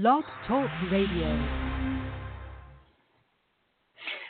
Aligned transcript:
Blog 0.00 0.22
Talk 0.46 0.70
Radio. 0.92 1.44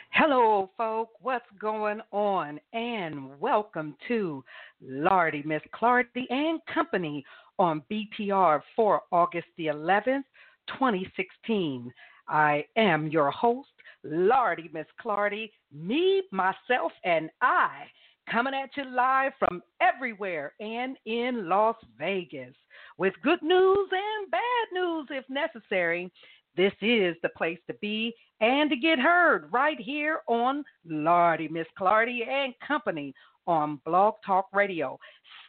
Hello, 0.09 0.71
folk. 0.75 1.09
What's 1.21 1.45
going 1.61 2.01
on? 2.09 2.59
And 2.73 3.39
welcome 3.39 3.95
to 4.07 4.43
Lardy, 4.81 5.43
Miss 5.45 5.61
Clardy 5.79 6.25
and 6.31 6.59
Company 6.73 7.23
on 7.59 7.83
BTR 7.91 8.63
for 8.75 9.01
August 9.11 9.45
the 9.59 9.67
11th, 9.67 10.23
2016. 10.69 11.93
I 12.27 12.65
am 12.75 13.07
your 13.07 13.29
host, 13.29 13.69
Lardy, 14.03 14.71
Miss 14.73 14.87
Clardy, 14.99 15.51
me, 15.71 16.23
myself, 16.31 16.93
and 17.03 17.29
I, 17.43 17.83
coming 18.31 18.55
at 18.55 18.71
you 18.75 18.89
live 18.89 19.33
from 19.37 19.61
everywhere 19.81 20.53
and 20.59 20.97
in 21.05 21.47
Las 21.47 21.75
Vegas 21.99 22.55
with 22.99 23.13
good 23.23 23.41
news 23.41 23.89
and 23.91 24.29
bad 24.29 24.41
news 24.73 25.07
if 25.09 25.23
necessary. 25.29 26.11
This 26.57 26.73
is 26.81 27.15
the 27.23 27.29
place 27.29 27.57
to 27.67 27.73
be 27.75 28.13
and 28.41 28.69
to 28.69 28.75
get 28.75 28.99
heard 28.99 29.47
right 29.51 29.79
here 29.79 30.19
on 30.27 30.65
Lardy, 30.85 31.47
Miss 31.47 31.67
Clardy 31.79 32.27
and 32.27 32.53
Company 32.65 33.13
on 33.47 33.79
Blog 33.85 34.15
Talk 34.25 34.47
Radio. 34.53 34.99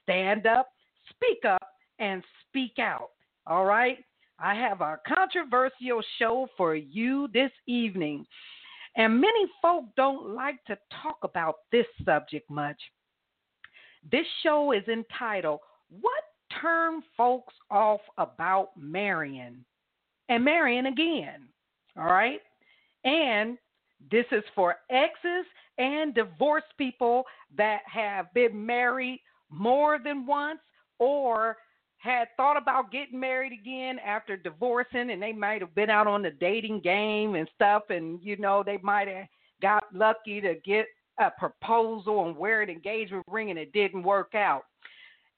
Stand 0.03 0.47
up, 0.47 0.69
speak 1.11 1.45
up, 1.45 1.67
and 1.99 2.23
speak 2.49 2.79
out. 2.79 3.11
All 3.47 3.65
right? 3.65 3.99
I 4.39 4.55
have 4.55 4.81
a 4.81 4.99
controversial 5.07 6.03
show 6.19 6.47
for 6.57 6.77
you 6.77 7.29
this 7.35 7.51
evening. 7.67 8.25
And 8.97 9.21
many 9.21 9.47
folk 9.61 9.85
don't 9.97 10.35
like 10.35 10.65
to 10.67 10.79
talk 11.03 11.19
about 11.25 11.57
this 11.73 11.87
subject 12.05 12.49
much. 12.49 12.81
This 14.11 14.27
show 14.43 14.73
is 14.73 14.87
entitled, 14.89 15.61
What 16.01 16.25
Turn 16.61 17.03
Folks 17.17 17.55
Off 17.71 18.01
About 18.19 18.71
Marrying? 18.77 19.65
and 20.31 20.45
marrying 20.45 20.87
again. 20.87 21.43
All 21.99 22.05
right? 22.05 22.41
And 23.05 23.59
this 24.11 24.25
is 24.33 24.45
for 24.55 24.77
exes 24.89 25.45
and 25.77 26.15
divorced 26.15 26.73
people 26.79 27.25
that 27.59 27.81
have 27.93 28.33
been 28.33 28.65
married 28.65 29.21
more 29.51 29.99
than 30.03 30.25
once 30.25 30.61
or 30.99 31.57
had 31.99 32.29
thought 32.37 32.57
about 32.57 32.93
getting 32.93 33.21
married 33.21 33.53
again 33.53 33.99
after 33.99 34.37
divorcing 34.37 35.11
and 35.11 35.21
they 35.21 35.33
might 35.33 35.61
have 35.61 35.75
been 35.75 35.91
out 35.91 36.07
on 36.07 36.23
the 36.23 36.31
dating 36.31 36.81
game 36.81 37.35
and 37.35 37.49
stuff 37.55 37.83
and 37.91 38.21
you 38.23 38.37
know 38.39 38.63
they 38.65 38.79
might 38.83 39.09
have 39.09 39.27
got 39.61 39.85
lucky 39.93 40.41
to 40.41 40.55
get 40.65 40.87
a 41.19 41.31
proposal 41.39 42.27
and 42.27 42.37
wear 42.37 42.63
an 42.63 42.71
engagement 42.71 43.25
ring 43.29 43.51
and 43.51 43.59
it 43.59 43.73
didn't 43.73 44.03
work 44.03 44.35
out. 44.35 44.63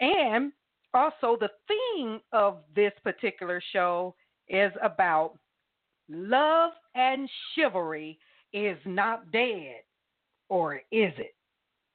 And 0.00 0.52
also 0.94 1.36
the 1.40 1.50
theme 1.68 2.20
of 2.32 2.58
this 2.74 2.92
particular 3.02 3.62
show 3.72 4.14
is 4.48 4.72
about 4.82 5.38
love 6.08 6.72
and 6.94 7.28
chivalry 7.54 8.18
is 8.52 8.78
not 8.84 9.30
dead, 9.32 9.82
or 10.48 10.76
is 10.90 11.12
it? 11.18 11.34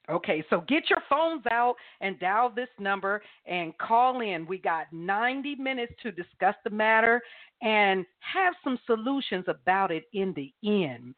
Okay, 0.10 0.44
so 0.50 0.64
get 0.70 0.90
your 0.90 1.04
phones 1.10 1.44
out 1.52 1.76
and 2.00 2.18
dial 2.20 2.50
this 2.50 2.70
number 2.80 3.22
and 3.46 3.78
call 3.78 4.22
in. 4.22 4.48
We 4.48 4.58
got 4.58 4.86
90 4.94 5.56
minutes 5.56 5.94
to 6.02 6.12
discuss 6.12 6.56
the 6.64 6.70
matter 6.70 7.22
and 7.62 8.06
have 8.20 8.54
some 8.64 8.80
solutions 8.86 9.46
about 9.48 9.92
it 9.92 10.06
in 10.14 10.34
the 10.34 10.54
end. 10.64 11.14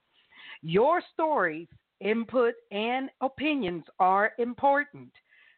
Your 0.64 1.04
stories, 1.14 1.68
input, 2.02 2.56
and 2.72 3.10
opinions 3.22 3.84
are 4.00 4.32
important. 4.40 5.12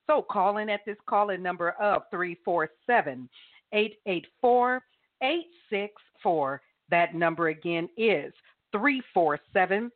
So 0.08 0.22
call 0.22 0.58
in 0.58 0.70
at 0.70 0.82
this 0.86 0.98
call 1.08 1.30
in 1.30 1.42
number 1.42 1.72
of 1.72 2.04
347 2.12 3.30
884 3.74 4.82
864. 5.22 6.62
That 6.90 7.16
number 7.16 7.48
again 7.48 7.88
is 7.98 8.34
347 8.72 9.92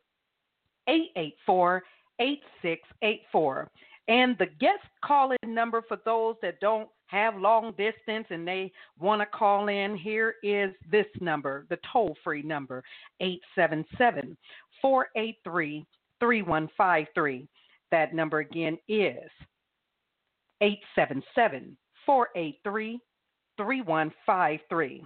884 0.88 1.82
8684. 2.18 3.70
And 4.08 4.38
the 4.38 4.46
guest 4.46 4.84
call 5.04 5.32
in 5.42 5.54
number 5.54 5.82
for 5.82 5.98
those 6.04 6.36
that 6.40 6.60
don't 6.60 6.88
have 7.06 7.36
long 7.36 7.72
distance 7.72 8.26
and 8.30 8.46
they 8.46 8.72
want 8.98 9.20
to 9.20 9.26
call 9.26 9.68
in, 9.68 9.96
here 9.96 10.36
is 10.42 10.70
this 10.90 11.06
number, 11.20 11.66
the 11.68 11.78
toll 11.92 12.16
free 12.22 12.42
number, 12.42 12.82
877 13.20 14.36
483 14.80 15.84
3153. 16.20 17.48
That 17.90 18.14
number 18.14 18.38
again 18.38 18.78
is 18.88 19.30
877 20.60 21.76
483 22.04 22.98
3153. 23.56 25.04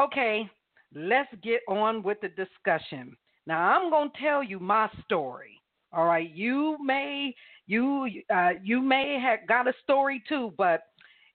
Okay, 0.00 0.50
let's 0.94 1.28
get 1.42 1.60
on 1.68 2.02
with 2.02 2.18
the 2.20 2.28
discussion. 2.28 3.16
Now, 3.46 3.60
I'm 3.60 3.90
going 3.90 4.10
to 4.10 4.20
tell 4.20 4.42
you 4.42 4.58
my 4.58 4.88
story. 5.04 5.60
All 5.92 6.06
right, 6.06 6.30
you 6.30 6.76
may 6.84 7.34
you 7.66 8.08
uh, 8.32 8.50
you 8.62 8.80
may 8.80 9.18
have 9.20 9.48
got 9.48 9.66
a 9.66 9.72
story 9.82 10.22
too, 10.28 10.52
but 10.56 10.82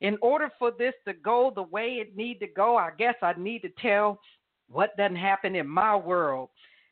in 0.02 0.18
order 0.22 0.50
for 0.58 0.72
this 0.78 0.94
to 1.08 1.14
go 1.14 1.52
the 1.54 1.64
way 1.64 1.96
it 2.02 2.16
need 2.16 2.40
to 2.40 2.48
go, 2.48 2.78
I 2.78 2.92
guess 2.98 3.16
I 3.22 3.34
need 3.38 3.62
to 3.64 3.70
tell 3.82 4.20
what 4.70 4.96
doesn't 4.98 5.16
happen 5.16 5.56
in 5.56 5.68
my 5.68 5.96
world. 5.96 6.50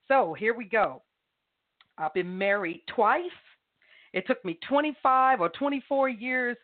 So 0.08 0.34
here 0.34 0.53
we 0.53 0.66
go. 0.66 1.02
I've 1.97 2.14
been 2.14 2.38
married 2.38 2.81
twice. 2.94 3.22
It 4.13 4.28
took 4.28 4.44
me 4.46 4.57
25 4.68 5.41
or 5.41 5.50
24 5.50 6.09
years 6.09 6.57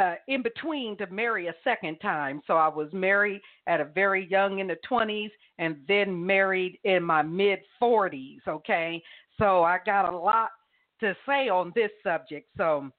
uh, 0.00 0.14
in 0.28 0.42
between 0.42 0.96
to 0.98 1.06
marry 1.06 1.46
a 1.46 1.54
second 1.62 1.98
time. 1.98 2.42
So 2.46 2.54
I 2.54 2.68
was 2.68 2.88
married 2.92 3.40
at 3.66 3.80
a 3.80 3.84
very 3.84 4.28
young 4.28 4.58
in 4.58 4.66
the 4.66 4.76
20s 4.90 5.30
and 5.58 5.76
then 5.86 6.24
married 6.24 6.78
in 6.84 7.02
my 7.02 7.22
mid 7.22 7.60
40s. 7.80 8.40
Okay. 8.48 9.02
So 9.38 9.62
I 9.62 9.78
got 9.84 10.12
a 10.12 10.16
lot 10.16 10.50
to 11.00 11.14
say 11.26 11.48
on 11.48 11.72
this 11.74 11.90
subject. 12.02 12.48
So, 12.56 12.90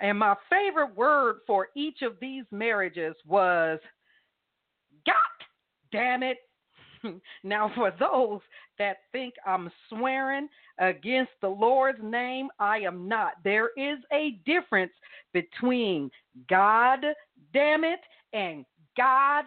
and 0.00 0.18
my 0.18 0.34
favorite 0.50 0.94
word 0.94 1.36
for 1.46 1.68
each 1.74 2.02
of 2.02 2.16
these 2.20 2.44
marriages 2.50 3.14
was 3.26 3.78
God 5.06 5.14
damn 5.90 6.22
it. 6.22 6.38
now, 7.44 7.70
for 7.74 7.92
those 7.98 8.40
that 8.78 8.98
think 9.12 9.34
I'm 9.46 9.70
swearing 9.88 10.48
against 10.78 11.32
the 11.40 11.48
Lord's 11.48 11.98
name, 12.02 12.48
I 12.58 12.78
am 12.78 13.08
not. 13.08 13.34
There 13.44 13.70
is 13.76 13.98
a 14.12 14.38
difference 14.44 14.92
between 15.32 16.10
God 16.48 17.00
damn 17.52 17.84
it 17.84 18.00
and 18.32 18.64
God 18.96 19.44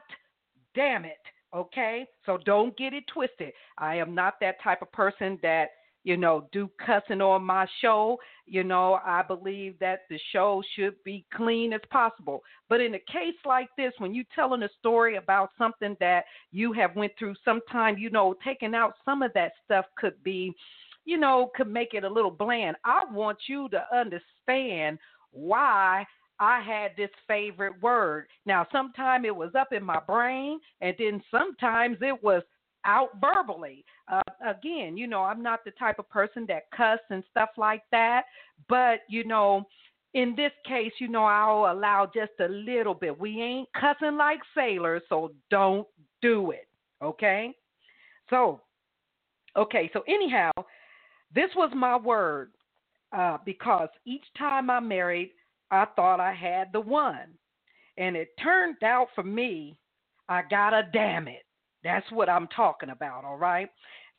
damn 0.76 1.06
it. 1.06 1.18
Okay? 1.56 2.06
So 2.26 2.38
don't 2.46 2.78
get 2.78 2.94
it 2.94 3.04
twisted. 3.12 3.54
I 3.78 3.96
am 3.96 4.14
not 4.14 4.36
that 4.42 4.62
type 4.64 4.81
of 4.81 4.92
person 4.92 5.40
that 5.42 5.70
you 6.04 6.18
know, 6.18 6.48
do 6.52 6.70
cussing 6.86 7.22
on 7.22 7.44
my 7.44 7.68
show. 7.82 8.18
You 8.46 8.64
know, 8.64 9.00
I 9.06 9.22
believe 9.22 9.78
that 9.80 10.02
the 10.10 10.20
show 10.32 10.64
should 10.76 10.96
be 11.04 11.26
clean 11.34 11.74
as 11.74 11.82
possible. 11.92 12.42
But 12.68 12.82
in 12.82 12.96
a 12.96 13.00
case 13.00 13.36
like 13.46 13.70
this, 13.78 13.94
when 13.98 14.14
you're 14.14 14.26
telling 14.34 14.64
a 14.64 14.70
story 14.80 15.18
about 15.18 15.52
something 15.58 15.96
that 16.00 16.26
you 16.52 16.72
have 16.74 16.96
went 16.96 17.14
through, 17.18 17.36
sometime, 17.44 17.98
you 17.98 18.10
know, 18.10 18.36
taking 18.44 18.76
out 18.76 18.94
some 19.06 19.22
of 19.22 19.34
that 19.34 19.54
stuff 19.66 19.86
could 19.98 20.22
be, 20.24 20.54
you 21.06 21.18
know, 21.18 21.52
could 21.56 21.72
make 21.72 21.94
it 21.94 22.04
a 22.04 22.10
little 22.10 22.31
bland. 22.31 22.78
I 22.86 23.04
want 23.12 23.40
you 23.48 23.70
to 23.70 23.84
understand 23.96 25.00
why 25.31 26.06
I 26.40 26.62
had 26.62 26.92
this 26.96 27.10
favorite 27.28 27.81
word. 27.81 28.28
Now, 28.46 28.66
sometimes 28.72 29.26
it 29.26 29.36
was 29.36 29.52
up 29.56 29.74
in 29.74 29.84
my 29.84 30.00
brain, 30.08 30.60
and 30.80 30.96
then 30.98 31.22
sometimes 31.30 31.98
it 32.02 32.24
was 32.24 32.44
out 32.89 33.09
verbally. 33.22 33.85
Uh, 34.11 34.22
again, 34.45 34.97
you 34.97 35.07
know, 35.07 35.22
I'm 35.22 35.44
not 35.44 35.63
the 35.63 35.72
type 35.72 36.00
of 36.00 36.09
person 36.09 36.45
that 36.47 36.72
cuss 36.75 37.00
and 37.09 37.23
stuff 37.29 37.50
like 37.57 37.83
that, 37.91 38.23
but 38.67 39.01
you 39.07 39.23
know, 39.23 39.66
in 40.16 40.33
this 40.35 40.51
case, 40.67 40.91
you 41.00 41.07
know, 41.07 41.23
I'll 41.23 41.72
allow 41.72 42.09
just 42.13 42.31
a 42.39 42.47
little 42.47 42.95
bit. 42.95 43.19
We 43.19 43.39
ain't 43.41 43.69
cussing 43.79 44.17
like 44.17 44.39
sailors, 44.55 45.03
so 45.07 45.31
don't 45.51 45.88
do 46.22 46.51
it. 46.51 46.67
Okay? 47.01 47.53
So, 48.30 48.62
okay, 49.56 49.89
so 49.94 50.01
anyhow, 50.07 50.51
this 51.33 51.50
was 51.56 51.71
my 51.75 51.95
word 51.95 52.51
uh, 53.15 53.38
because 53.45 53.89
each 54.06 54.25
time 54.38 54.69
I 54.71 54.80
married, 54.80 55.31
I 55.69 55.85
thought 55.95 56.19
I 56.19 56.33
had 56.33 56.69
the 56.74 56.81
one. 56.81 57.35
And 57.97 58.15
it 58.15 58.30
turned 58.42 58.81
out 58.83 59.09
for 59.13 59.24
me, 59.24 59.77
I 60.27 60.42
got 60.50 60.74
a 60.74 60.88
damn 60.92 61.27
it. 61.27 61.44
That's 61.84 62.10
what 62.12 62.30
I'm 62.30 62.48
talking 62.48 62.90
about, 62.90 63.26
all 63.26 63.38
right? 63.38 63.70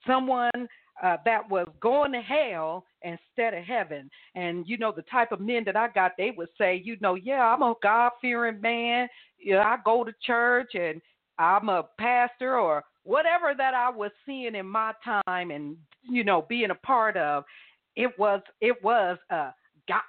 Someone 0.07 0.69
uh, 1.03 1.17
that 1.25 1.49
was 1.49 1.67
going 1.81 2.13
to 2.13 2.21
hell 2.21 2.85
instead 3.03 3.55
of 3.55 3.65
heaven. 3.65 4.11
And 4.35 4.67
you 4.67 4.79
know, 4.79 4.93
the 4.95 5.03
type 5.03 5.33
of 5.33 5.41
men 5.41 5.65
that 5.67 5.77
I 5.77 5.89
got, 5.89 6.13
they 6.19 6.33
would 6.37 6.49
say, 6.59 6.81
you 6.85 6.97
know, 7.01 7.15
yeah, 7.15 7.43
I'm 7.43 7.63
a 7.63 7.75
God 7.83 8.13
fearing 8.21 8.61
man. 8.61 9.09
Know, 9.45 9.61
I 9.61 9.77
go 9.85 10.05
to 10.05 10.13
church 10.27 10.73
and 10.75 11.01
I'm 11.39 11.69
a 11.69 11.85
pastor 11.99 12.59
or 12.59 12.85
whatever 13.05 13.55
that 13.57 13.75
I 13.75 13.89
was 13.89 14.11
seeing 14.27 14.55
in 14.55 14.67
my 14.67 14.93
time 15.03 15.51
and 15.51 15.77
you 16.03 16.25
know 16.25 16.45
being 16.49 16.71
a 16.71 16.87
part 16.87 17.17
of. 17.17 17.45
It 17.97 18.11
was 18.19 18.43
it 18.61 18.83
was 18.83 19.19
a 19.31 19.51
God 19.89 20.01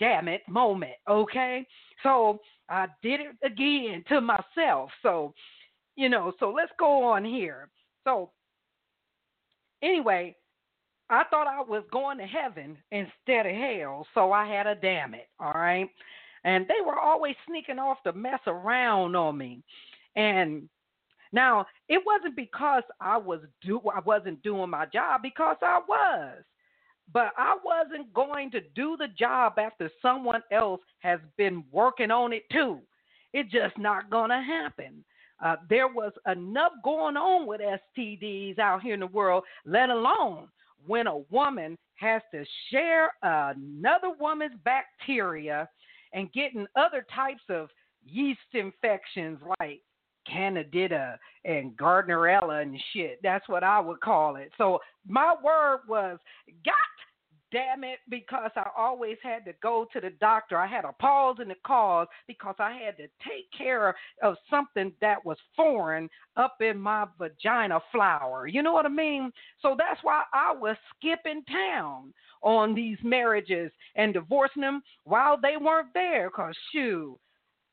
damn 0.00 0.28
it 0.28 0.42
moment. 0.48 0.94
Okay, 1.08 1.66
so 2.02 2.40
I 2.68 2.86
did 3.02 3.20
it 3.20 3.36
again 3.44 4.04
to 4.08 4.20
myself. 4.20 4.90
So 5.02 5.32
You 5.96 6.08
know, 6.08 6.32
so 6.40 6.50
let's 6.50 6.72
go 6.78 7.04
on 7.04 7.24
here. 7.24 7.68
So, 8.04 8.30
anyway, 9.82 10.34
I 11.10 11.24
thought 11.24 11.46
I 11.46 11.60
was 11.60 11.84
going 11.92 12.18
to 12.18 12.26
heaven 12.26 12.78
instead 12.90 13.46
of 13.46 13.54
hell, 13.54 14.06
so 14.14 14.32
I 14.32 14.46
had 14.46 14.66
a 14.66 14.74
damn 14.74 15.14
it, 15.14 15.28
all 15.38 15.52
right? 15.52 15.88
And 16.44 16.66
they 16.66 16.84
were 16.84 16.98
always 16.98 17.36
sneaking 17.46 17.78
off 17.78 18.02
to 18.04 18.12
mess 18.12 18.40
around 18.46 19.14
on 19.14 19.36
me. 19.36 19.62
And 20.16 20.68
now 21.32 21.66
it 21.88 22.02
wasn't 22.04 22.36
because 22.36 22.82
I 23.00 23.16
was 23.16 23.40
do 23.62 23.80
I 23.94 24.00
wasn't 24.00 24.42
doing 24.42 24.70
my 24.70 24.86
job 24.86 25.22
because 25.22 25.56
I 25.62 25.80
was. 25.86 26.42
But 27.12 27.32
I 27.36 27.56
wasn't 27.62 28.12
going 28.14 28.50
to 28.52 28.60
do 28.74 28.96
the 28.96 29.08
job 29.08 29.58
after 29.58 29.90
someone 30.00 30.42
else 30.50 30.80
has 31.00 31.20
been 31.36 31.64
working 31.70 32.10
on 32.10 32.32
it 32.32 32.44
too. 32.50 32.80
It's 33.34 33.50
just 33.52 33.76
not 33.78 34.10
going 34.10 34.30
to 34.30 34.40
happen. 34.40 35.04
Uh, 35.40 35.56
there 35.68 35.88
was 35.88 36.12
enough 36.30 36.72
going 36.84 37.16
on 37.16 37.46
with 37.46 37.60
STDs 37.60 38.58
out 38.58 38.82
here 38.82 38.94
in 38.94 39.00
the 39.00 39.06
world, 39.06 39.44
let 39.64 39.90
alone 39.90 40.48
when 40.86 41.06
a 41.06 41.18
woman 41.30 41.76
has 41.96 42.22
to 42.32 42.44
share 42.70 43.12
another 43.22 44.10
woman's 44.18 44.58
bacteria 44.64 45.68
and 46.12 46.32
getting 46.32 46.66
other 46.76 47.06
types 47.14 47.42
of 47.48 47.68
yeast 48.04 48.40
infections 48.52 49.38
like 49.60 49.80
Candida 50.26 51.18
and 51.44 51.76
Gardnerella 51.76 52.62
and 52.62 52.78
shit. 52.92 53.20
That's 53.22 53.48
what 53.48 53.64
I 53.64 53.80
would 53.80 54.00
call 54.00 54.36
it. 54.36 54.52
So 54.58 54.80
my 55.06 55.34
word 55.42 55.80
was 55.88 56.18
got 56.64 56.74
damn 57.52 57.84
it, 57.84 57.98
because 58.08 58.50
I 58.56 58.68
always 58.76 59.18
had 59.22 59.44
to 59.44 59.52
go 59.62 59.86
to 59.92 60.00
the 60.00 60.10
doctor. 60.20 60.56
I 60.56 60.66
had 60.66 60.84
a 60.84 60.92
pause 60.92 61.36
in 61.40 61.48
the 61.48 61.54
cause 61.66 62.08
because 62.26 62.56
I 62.58 62.72
had 62.72 62.96
to 62.96 63.04
take 63.28 63.46
care 63.56 63.94
of 64.22 64.36
something 64.50 64.92
that 65.00 65.24
was 65.24 65.36
foreign 65.54 66.08
up 66.36 66.56
in 66.60 66.80
my 66.80 67.06
vagina 67.18 67.80
flower. 67.92 68.46
You 68.46 68.62
know 68.62 68.72
what 68.72 68.86
I 68.86 68.90
mean? 68.90 69.30
So 69.60 69.76
that's 69.78 70.00
why 70.02 70.22
I 70.32 70.54
was 70.54 70.76
skipping 70.96 71.42
town 71.44 72.12
on 72.42 72.74
these 72.74 72.98
marriages 73.04 73.70
and 73.94 74.14
divorcing 74.14 74.62
them 74.62 74.82
while 75.04 75.38
they 75.40 75.56
weren't 75.60 75.94
there. 75.94 76.30
Cause 76.30 76.54
shoot, 76.72 77.18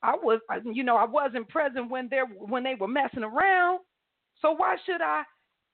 I 0.02 0.14
was, 0.14 0.40
you 0.64 0.84
know, 0.84 0.96
I 0.96 1.04
wasn't 1.04 1.48
present 1.48 1.90
when 1.90 2.08
they 2.10 2.20
when 2.38 2.62
they 2.62 2.74
were 2.74 2.88
messing 2.88 3.24
around. 3.24 3.80
So 4.42 4.52
why 4.52 4.76
should 4.86 5.02
I 5.02 5.22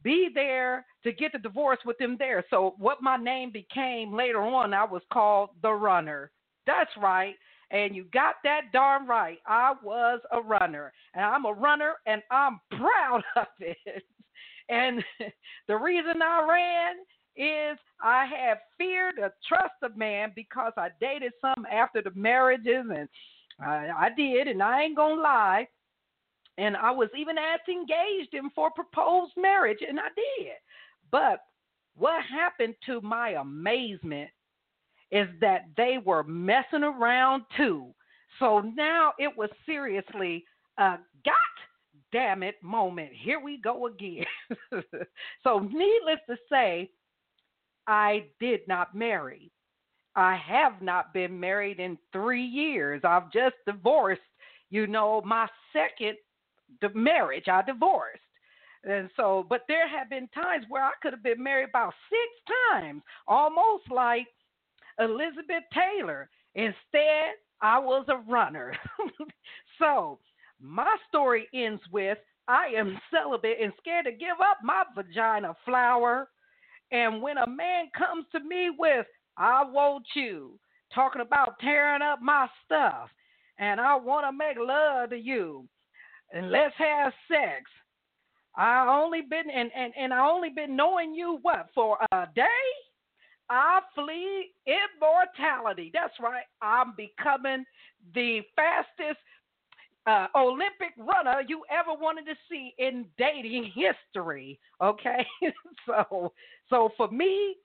be 0.02 0.28
there 0.34 0.84
to 1.04 1.12
get 1.12 1.32
the 1.32 1.38
divorce 1.38 1.78
with 1.84 1.98
them 1.98 2.16
there. 2.18 2.44
So 2.50 2.74
what 2.78 3.02
my 3.02 3.16
name 3.16 3.50
became 3.50 4.14
later 4.14 4.40
on, 4.40 4.74
I 4.74 4.84
was 4.84 5.02
called 5.12 5.50
the 5.62 5.72
runner. 5.72 6.30
That's 6.66 6.90
right. 7.00 7.34
And 7.70 7.96
you 7.96 8.04
got 8.12 8.36
that 8.44 8.72
darn 8.72 9.06
right. 9.06 9.38
I 9.46 9.74
was 9.82 10.20
a 10.32 10.40
runner. 10.40 10.92
And 11.14 11.24
I'm 11.24 11.44
a 11.46 11.52
runner 11.52 11.94
and 12.06 12.22
I'm 12.30 12.60
proud 12.70 13.22
of 13.36 13.46
it. 13.58 14.02
And 14.68 15.02
the 15.68 15.76
reason 15.76 16.22
I 16.22 16.46
ran 16.48 16.96
is 17.36 17.78
I 18.00 18.26
have 18.26 18.58
fear 18.78 19.12
to 19.12 19.32
trust 19.46 19.74
a 19.82 19.96
man 19.96 20.32
because 20.34 20.72
I 20.76 20.88
dated 21.00 21.32
some 21.40 21.66
after 21.70 22.02
the 22.02 22.12
marriages 22.14 22.86
and 22.88 23.08
I, 23.60 23.88
I 23.96 24.08
did, 24.16 24.48
and 24.48 24.62
I 24.62 24.82
ain't 24.82 24.96
gonna 24.96 25.20
lie. 25.20 25.68
And 26.58 26.76
I 26.76 26.90
was 26.90 27.08
even 27.16 27.36
asked 27.38 27.68
engaged 27.68 28.32
him 28.32 28.50
for 28.54 28.70
proposed 28.70 29.32
marriage, 29.36 29.80
and 29.86 30.00
I 30.00 30.08
did. 30.14 30.54
But 31.10 31.40
what 31.96 32.24
happened 32.24 32.74
to 32.86 33.00
my 33.00 33.30
amazement 33.30 34.30
is 35.10 35.28
that 35.40 35.66
they 35.76 35.98
were 36.04 36.24
messing 36.24 36.82
around 36.82 37.44
too. 37.56 37.94
So 38.38 38.60
now 38.60 39.12
it 39.18 39.36
was 39.36 39.50
seriously 39.64 40.44
a 40.78 40.98
God 41.24 41.34
damn 42.12 42.42
it 42.42 42.56
moment. 42.62 43.10
Here 43.12 43.40
we 43.40 43.58
go 43.58 43.86
again. 43.86 44.24
so, 45.42 45.58
needless 45.58 46.20
to 46.28 46.36
say, 46.50 46.90
I 47.86 48.26
did 48.40 48.60
not 48.66 48.94
marry. 48.94 49.50
I 50.14 50.36
have 50.36 50.80
not 50.80 51.12
been 51.12 51.38
married 51.38 51.78
in 51.78 51.98
three 52.12 52.44
years. 52.44 53.02
I've 53.04 53.30
just 53.32 53.56
divorced, 53.66 54.22
you 54.70 54.86
know, 54.86 55.22
my 55.24 55.46
second 55.72 56.16
the 56.80 56.90
marriage. 56.94 57.48
I 57.48 57.62
divorced. 57.62 58.20
And 58.84 59.10
so, 59.16 59.44
but 59.48 59.62
there 59.66 59.88
have 59.88 60.10
been 60.10 60.28
times 60.28 60.64
where 60.68 60.84
I 60.84 60.92
could 61.02 61.12
have 61.12 61.22
been 61.22 61.42
married 61.42 61.70
about 61.70 61.94
six 62.08 62.54
times, 62.72 63.02
almost 63.26 63.90
like 63.90 64.26
Elizabeth 65.00 65.64
Taylor. 65.72 66.28
Instead, 66.54 67.34
I 67.60 67.78
was 67.78 68.06
a 68.08 68.18
runner. 68.30 68.76
so, 69.78 70.18
my 70.60 70.96
story 71.08 71.48
ends 71.52 71.82
with 71.90 72.18
I 72.48 72.66
am 72.76 72.98
celibate 73.10 73.58
and 73.60 73.72
scared 73.78 74.04
to 74.04 74.12
give 74.12 74.40
up 74.40 74.58
my 74.62 74.84
vagina 74.94 75.56
flower. 75.64 76.28
And 76.92 77.20
when 77.20 77.38
a 77.38 77.46
man 77.46 77.86
comes 77.96 78.26
to 78.32 78.40
me 78.40 78.70
with, 78.78 79.06
I 79.36 79.64
want 79.64 80.04
you, 80.14 80.58
talking 80.94 81.22
about 81.22 81.58
tearing 81.60 82.02
up 82.02 82.22
my 82.22 82.46
stuff, 82.64 83.10
and 83.58 83.80
I 83.80 83.96
want 83.96 84.26
to 84.26 84.32
make 84.32 84.56
love 84.58 85.10
to 85.10 85.16
you, 85.16 85.66
and 86.36 86.50
let's 86.50 86.74
have 86.76 87.12
sex. 87.28 87.64
I 88.56 88.86
only 88.88 89.22
been 89.22 89.50
and, 89.50 89.70
and, 89.74 89.92
and 89.98 90.12
I 90.12 90.26
only 90.26 90.50
been 90.50 90.76
knowing 90.76 91.14
you 91.14 91.38
what 91.42 91.68
for 91.74 91.98
a 92.12 92.26
day? 92.34 92.44
I 93.48 93.80
flee 93.94 94.50
immortality. 94.66 95.90
That's 95.92 96.14
right. 96.20 96.44
I'm 96.60 96.94
becoming 96.96 97.64
the 98.14 98.40
fastest 98.54 99.20
uh, 100.06 100.26
Olympic 100.34 100.94
runner 100.98 101.42
you 101.46 101.62
ever 101.70 101.98
wanted 101.98 102.26
to 102.26 102.34
see 102.50 102.74
in 102.78 103.06
dating 103.18 103.72
history. 103.74 104.58
Okay, 104.82 105.24
so 105.86 106.32
so 106.68 106.90
for 106.96 107.08
me, 107.10 107.56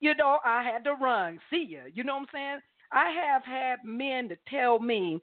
you 0.00 0.14
know, 0.14 0.38
I 0.44 0.62
had 0.62 0.84
to 0.84 0.94
run. 0.94 1.38
See 1.50 1.66
ya. 1.70 1.80
You 1.92 2.04
know 2.04 2.14
what 2.14 2.22
I'm 2.22 2.28
saying? 2.32 2.60
I 2.92 3.10
have 3.10 3.42
had 3.44 3.78
men 3.84 4.28
to 4.28 4.36
tell 4.48 4.78
me 4.78 5.20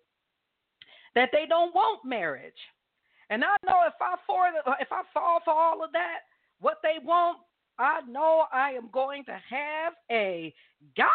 that 1.15 1.29
they 1.31 1.45
don't 1.47 1.73
want 1.73 2.05
marriage. 2.05 2.53
And 3.29 3.43
I 3.43 3.55
know 3.65 3.81
if 3.87 3.93
I 4.01 4.15
for 4.27 4.47
if 4.79 4.91
I 4.91 5.01
fall 5.13 5.39
for 5.43 5.53
all 5.53 5.83
of 5.83 5.91
that, 5.93 6.19
what 6.59 6.77
they 6.83 6.95
want, 7.03 7.39
I 7.79 8.01
know 8.07 8.45
I 8.51 8.71
am 8.71 8.89
going 8.91 9.23
to 9.25 9.39
have 9.49 9.93
a 10.11 10.53
got 10.95 11.09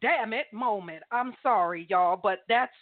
damn 0.00 0.32
it 0.32 0.46
moment. 0.52 1.02
I'm 1.10 1.34
sorry, 1.42 1.86
y'all, 1.88 2.18
but 2.22 2.40
that's 2.48 2.72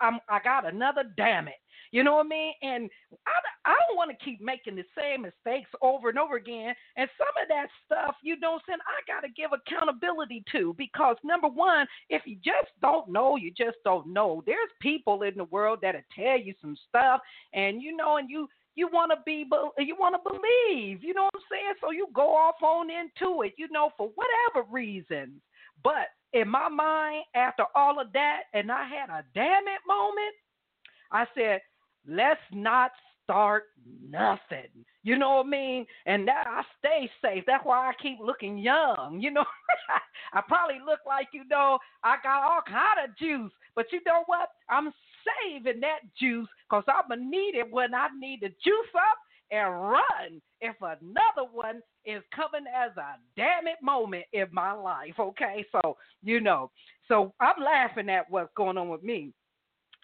I'm 0.00 0.20
I 0.28 0.40
got 0.42 0.66
another 0.66 1.04
damn 1.16 1.48
it. 1.48 1.54
You 1.94 2.02
know 2.02 2.16
what 2.16 2.26
I 2.26 2.28
mean? 2.28 2.52
And 2.60 2.90
I, 3.24 3.70
I 3.70 3.76
don't 3.86 3.96
want 3.96 4.10
to 4.10 4.24
keep 4.24 4.42
making 4.42 4.74
the 4.74 4.82
same 4.98 5.22
mistakes 5.22 5.70
over 5.80 6.08
and 6.08 6.18
over 6.18 6.34
again. 6.34 6.74
And 6.96 7.08
some 7.16 7.28
of 7.40 7.46
that 7.46 7.68
stuff, 7.86 8.16
you 8.20 8.36
know, 8.40 8.58
saying 8.66 8.80
I 8.82 8.98
got 9.06 9.20
to 9.20 9.32
give 9.32 9.52
accountability 9.54 10.42
to 10.50 10.74
because 10.76 11.14
number 11.22 11.46
one, 11.46 11.86
if 12.10 12.22
you 12.26 12.34
just 12.44 12.72
don't 12.82 13.08
know, 13.10 13.36
you 13.36 13.52
just 13.56 13.76
don't 13.84 14.08
know. 14.08 14.42
There's 14.44 14.70
people 14.82 15.22
in 15.22 15.36
the 15.36 15.44
world 15.44 15.78
that'll 15.82 16.00
tell 16.16 16.36
you 16.36 16.52
some 16.60 16.76
stuff, 16.88 17.20
and 17.52 17.80
you 17.80 17.96
know, 17.96 18.16
and 18.16 18.28
you 18.28 18.48
you 18.74 18.88
want 18.92 19.12
to 19.12 19.18
be 19.24 19.46
you 19.78 19.94
want 19.96 20.16
to 20.16 20.28
believe 20.28 21.04
you 21.04 21.14
know 21.14 21.22
what 21.22 21.34
i'm 21.36 21.42
saying 21.48 21.74
so 21.80 21.92
you 21.92 22.08
go 22.12 22.34
off 22.34 22.56
on 22.60 22.88
into 22.90 23.42
it 23.42 23.52
you 23.56 23.68
know 23.70 23.90
for 23.96 24.10
whatever 24.16 24.68
reasons 24.68 25.30
but 25.84 26.08
in 26.32 26.48
my 26.48 26.68
mind 26.68 27.22
after 27.36 27.62
all 27.76 28.00
of 28.00 28.12
that 28.12 28.40
and 28.52 28.72
i 28.72 28.82
had 28.82 29.10
a 29.10 29.22
damn 29.32 29.62
it 29.68 29.78
moment 29.86 30.34
i 31.12 31.24
said 31.36 31.60
let's 32.06 32.40
not 32.52 32.90
start 33.24 33.64
nothing. 34.02 34.68
You 35.02 35.18
know 35.18 35.36
what 35.36 35.46
I 35.46 35.48
mean? 35.48 35.86
And 36.06 36.26
that 36.28 36.44
I 36.46 36.62
stay 36.78 37.10
safe. 37.22 37.44
That's 37.46 37.64
why 37.64 37.88
I 37.88 37.92
keep 38.00 38.18
looking 38.20 38.58
young. 38.58 39.18
You 39.20 39.30
know, 39.30 39.44
I 40.32 40.40
probably 40.46 40.78
look 40.84 41.00
like 41.06 41.28
you 41.32 41.44
know 41.48 41.78
I 42.02 42.16
got 42.22 42.42
all 42.42 42.62
kind 42.66 43.08
of 43.08 43.16
juice, 43.18 43.52
but 43.74 43.86
you 43.92 44.00
know 44.06 44.22
what? 44.26 44.48
I'm 44.68 44.92
saving 45.24 45.80
that 45.80 46.00
juice 46.18 46.48
because 46.68 46.84
I'm 46.88 47.08
gonna 47.08 47.28
need 47.28 47.54
it 47.54 47.70
when 47.70 47.94
I 47.94 48.08
need 48.18 48.40
to 48.40 48.48
juice 48.48 48.94
up 48.94 49.18
and 49.50 49.80
run 49.80 50.40
if 50.60 50.74
another 50.80 51.48
one 51.52 51.80
is 52.04 52.22
coming 52.34 52.64
as 52.74 52.96
a 52.96 53.16
damn 53.36 53.66
it 53.66 53.76
moment 53.82 54.24
in 54.32 54.46
my 54.52 54.72
life. 54.72 55.14
Okay, 55.18 55.64
so 55.70 55.96
you 56.22 56.40
know, 56.40 56.70
so 57.08 57.32
I'm 57.40 57.62
laughing 57.62 58.08
at 58.08 58.30
what's 58.30 58.52
going 58.56 58.78
on 58.78 58.88
with 58.88 59.02
me. 59.02 59.32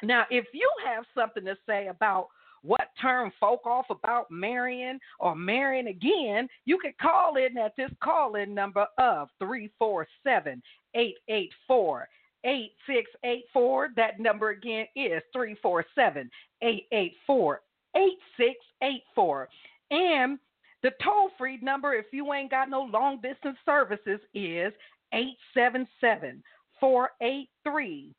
Now, 0.02 0.24
if 0.30 0.46
you 0.52 0.68
have 0.86 1.04
something 1.14 1.44
to 1.44 1.56
say 1.66 1.88
about 1.88 2.28
what 2.62 2.88
turned 3.00 3.32
folk 3.40 3.64
off 3.64 3.86
about 3.90 4.30
marrying 4.30 4.98
or 5.18 5.34
marrying 5.34 5.88
again, 5.88 6.48
you 6.64 6.78
can 6.78 6.92
call 7.00 7.36
in 7.36 7.56
at 7.58 7.74
this 7.76 7.90
call 8.02 8.34
in 8.36 8.54
number 8.54 8.86
of 8.98 9.28
347 9.38 10.62
884 10.94 12.08
8684. 12.44 13.88
That 13.96 14.20
number 14.20 14.50
again 14.50 14.86
is 14.96 15.22
347 15.32 16.30
884 16.62 17.60
8684. 17.96 19.48
And 19.90 20.38
the 20.82 20.92
toll 21.02 21.30
free 21.36 21.58
number, 21.60 21.94
if 21.94 22.06
you 22.12 22.32
ain't 22.32 22.50
got 22.50 22.70
no 22.70 22.82
long 22.82 23.20
distance 23.20 23.58
services, 23.66 24.20
is 24.34 24.72
877 25.12 26.42
483 26.78 28.14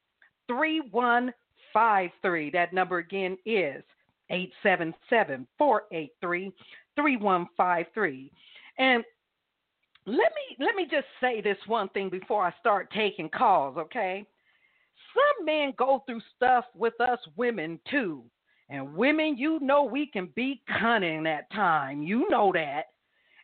3153. 1.74 2.52
That 2.52 2.74
number 2.74 2.98
again 2.98 3.38
is 3.46 3.84
877 4.30 5.48
483 5.58 6.52
3153. 6.96 8.32
And 8.78 9.04
let 10.06 10.16
me 10.18 10.66
let 10.66 10.76
me 10.76 10.88
just 10.90 11.08
say 11.20 11.42
this 11.42 11.58
one 11.68 11.90
thing 11.90 12.10
before 12.10 12.44
I 12.44 12.54
start 12.60 12.92
taking 12.92 13.30
calls, 13.30 13.78
okay? 13.78 14.26
Some 15.14 15.46
men 15.46 15.74
go 15.78 16.04
through 16.06 16.22
stuff 16.36 16.66
with 16.76 17.00
us 17.00 17.20
women 17.36 17.80
too. 17.90 18.24
And 18.70 18.96
women, 18.96 19.38
you 19.38 19.60
know 19.60 19.84
we 19.84 20.08
can 20.08 20.30
be 20.34 20.62
cunning 20.80 21.28
at 21.28 21.52
time. 21.52 22.02
You 22.02 22.30
know 22.30 22.52
that. 22.54 22.84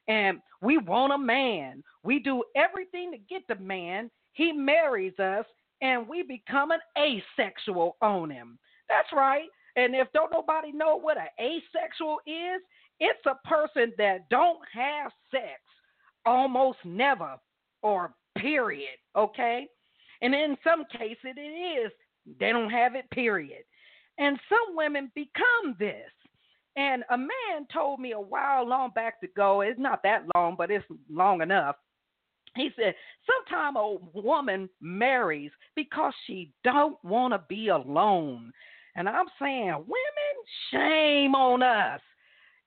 And 0.08 0.40
we 0.62 0.78
want 0.78 1.12
a 1.12 1.18
man. 1.18 1.84
We 2.04 2.20
do 2.20 2.44
everything 2.56 3.12
to 3.12 3.18
get 3.18 3.46
the 3.50 3.62
man. 3.62 4.10
He 4.32 4.54
marries 4.54 5.20
us 5.20 5.46
and 5.82 6.08
we 6.08 6.24
become 6.24 6.72
an 6.72 6.80
asexual 6.98 7.98
on 8.02 8.30
him. 8.30 8.58
That's 8.90 9.10
right. 9.14 9.48
And 9.76 9.94
if 9.96 10.08
don't 10.14 10.32
nobody 10.32 10.72
know 10.72 10.98
what 10.98 11.18
an 11.18 11.28
asexual 11.40 12.20
is, 12.26 12.62
it's 13.00 13.26
a 13.26 13.48
person 13.48 13.94
that 13.98 14.28
don't 14.30 14.60
have 14.74 15.12
sex 15.32 15.62
almost 16.26 16.80
never 16.84 17.36
or 17.84 18.14
period, 18.38 18.98
okay? 19.16 19.68
And 20.22 20.34
in 20.34 20.58
some 20.64 20.84
cases 20.86 21.36
it 21.36 21.40
is 21.40 21.92
they 22.40 22.52
don't 22.52 22.72
have 22.72 22.96
it 22.96 23.10
period. 23.12 23.64
And 24.18 24.40
some 24.50 24.76
women 24.76 25.12
become 25.14 25.76
this. 25.78 26.10
And 26.76 27.04
a 27.10 27.18
man 27.18 27.68
told 27.72 28.00
me 28.00 28.12
a 28.12 28.20
while 28.20 28.68
long 28.68 28.92
back 28.94 29.16
ago, 29.24 29.62
it's 29.62 29.80
not 29.80 30.02
that 30.04 30.24
long, 30.36 30.56
but 30.58 30.70
it's 30.72 30.86
long 31.10 31.42
enough. 31.42 31.76
He 32.58 32.72
said, 32.76 32.96
"Sometimes 33.26 33.78
a 33.80 34.20
woman 34.20 34.70
marries 34.82 35.52
because 35.76 36.14
she 36.26 36.52
don't 36.64 37.02
want 37.04 37.34
to 37.34 37.40
be 37.48 37.70
alone." 37.70 38.52
And 38.96 39.08
I'm 39.08 39.28
saying, 39.40 39.70
women, 39.70 40.36
shame 40.72 41.36
on 41.36 41.62
us. 41.62 42.02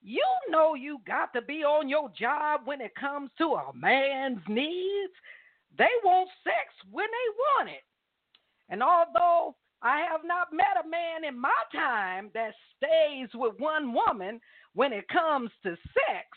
You 0.01 0.25
know 0.49 0.73
you 0.73 0.99
got 1.05 1.33
to 1.33 1.41
be 1.41 1.63
on 1.63 1.89
your 1.89 2.09
job 2.17 2.61
when 2.65 2.79
it 2.79 2.95
comes 2.95 3.29
to 3.37 3.53
a 3.53 3.71
man's 3.75 4.39
needs. 4.47 5.13
They 5.77 5.89
want 6.03 6.29
sex 6.43 6.73
when 6.89 7.05
they 7.05 7.29
want 7.37 7.69
it. 7.69 7.83
And 8.69 8.81
although 8.81 9.55
I 9.81 9.99
have 10.09 10.21
not 10.23 10.53
met 10.53 10.83
a 10.83 10.87
man 10.87 11.25
in 11.25 11.39
my 11.39 11.49
time 11.73 12.31
that 12.33 12.53
stays 12.77 13.27
with 13.33 13.59
one 13.59 13.93
woman 13.93 14.39
when 14.73 14.93
it 14.93 15.07
comes 15.09 15.51
to 15.63 15.71
sex, 15.71 16.27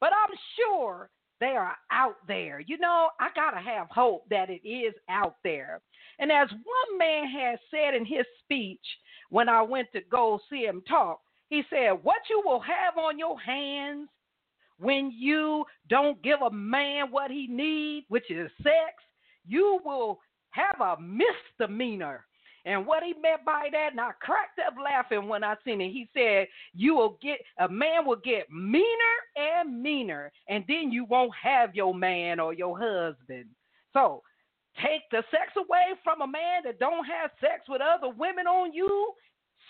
but 0.00 0.12
I'm 0.12 0.34
sure 0.56 1.10
they 1.40 1.56
are 1.56 1.76
out 1.90 2.16
there. 2.26 2.60
You 2.60 2.78
know, 2.78 3.10
I 3.20 3.28
got 3.34 3.52
to 3.52 3.60
have 3.60 3.88
hope 3.90 4.28
that 4.30 4.50
it 4.50 4.66
is 4.66 4.94
out 5.08 5.36
there. 5.42 5.80
And 6.18 6.30
as 6.30 6.48
one 6.50 6.98
man 6.98 7.28
has 7.28 7.58
said 7.70 7.94
in 7.94 8.04
his 8.04 8.24
speech, 8.44 8.80
when 9.34 9.48
I 9.48 9.62
went 9.62 9.88
to 9.92 10.00
go 10.10 10.38
see 10.48 10.60
him 10.64 10.80
talk. 10.88 11.20
He 11.48 11.62
said, 11.68 11.90
What 12.02 12.22
you 12.30 12.40
will 12.44 12.60
have 12.60 12.96
on 12.96 13.18
your 13.18 13.38
hands 13.40 14.08
when 14.78 15.10
you 15.10 15.64
don't 15.88 16.22
give 16.22 16.40
a 16.40 16.50
man 16.50 17.10
what 17.10 17.32
he 17.32 17.48
needs, 17.48 18.06
which 18.08 18.30
is 18.30 18.50
sex, 18.62 18.94
you 19.44 19.80
will 19.84 20.20
have 20.50 20.80
a 20.80 20.96
misdemeanor. 21.00 22.24
And 22.66 22.86
what 22.86 23.02
he 23.02 23.12
meant 23.20 23.44
by 23.44 23.68
that, 23.72 23.88
and 23.90 24.00
I 24.00 24.12
cracked 24.20 24.58
up 24.66 24.74
laughing 24.82 25.28
when 25.28 25.44
I 25.44 25.54
seen 25.64 25.80
it. 25.80 25.92
He 25.92 26.08
said, 26.14 26.46
You 26.72 26.94
will 26.94 27.18
get 27.22 27.38
a 27.58 27.68
man 27.68 28.06
will 28.06 28.20
get 28.24 28.50
meaner 28.50 28.86
and 29.36 29.82
meaner, 29.82 30.32
and 30.48 30.64
then 30.66 30.90
you 30.90 31.04
won't 31.04 31.32
have 31.40 31.74
your 31.74 31.94
man 31.94 32.40
or 32.40 32.54
your 32.54 32.78
husband. 32.78 33.46
So 33.92 34.22
take 34.82 35.02
the 35.10 35.22
sex 35.30 35.52
away 35.56 35.98
from 36.02 36.22
a 36.22 36.26
man 36.26 36.62
that 36.64 36.78
don't 36.78 37.04
have 37.04 37.30
sex 37.40 37.68
with 37.68 37.82
other 37.82 38.12
women 38.16 38.46
on 38.46 38.72
you, 38.72 39.12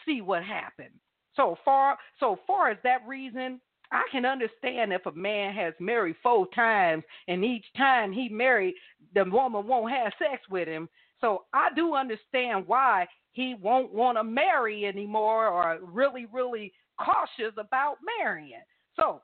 see 0.07 0.21
what 0.21 0.45
happens. 0.45 0.95
So 1.35 1.57
far, 1.65 1.99
so 2.21 2.39
far 2.47 2.71
as 2.71 2.79
that 2.85 3.07
reason, 3.07 3.61
I 3.91 4.03
can 4.11 4.25
understand 4.25 4.93
if 4.93 5.07
a 5.07 5.13
man 5.13 5.55
has 5.55 5.75
married 5.79 6.17
four 6.23 6.47
times 6.55 7.05
and 7.29 7.45
each 7.45 7.65
time 7.77 8.13
he 8.13 8.29
married, 8.29 8.75
the 9.15 9.25
woman 9.25 9.67
won't 9.67 9.93
have 9.93 10.13
sex 10.19 10.43
with 10.49 10.69
him. 10.69 10.89
So 11.21 11.45
I 11.53 11.69
do 11.75 11.95
understand 11.95 12.67
why 12.67 13.07
he 13.33 13.55
won't 13.61 13.93
want 13.93 14.19
to 14.19 14.25
marry 14.25 14.87
anymore 14.87 15.49
or 15.49 15.79
really, 15.83 16.27
really 16.33 16.73
cautious 16.99 17.55
about 17.59 17.97
marrying. 18.19 18.63
So 18.97 19.21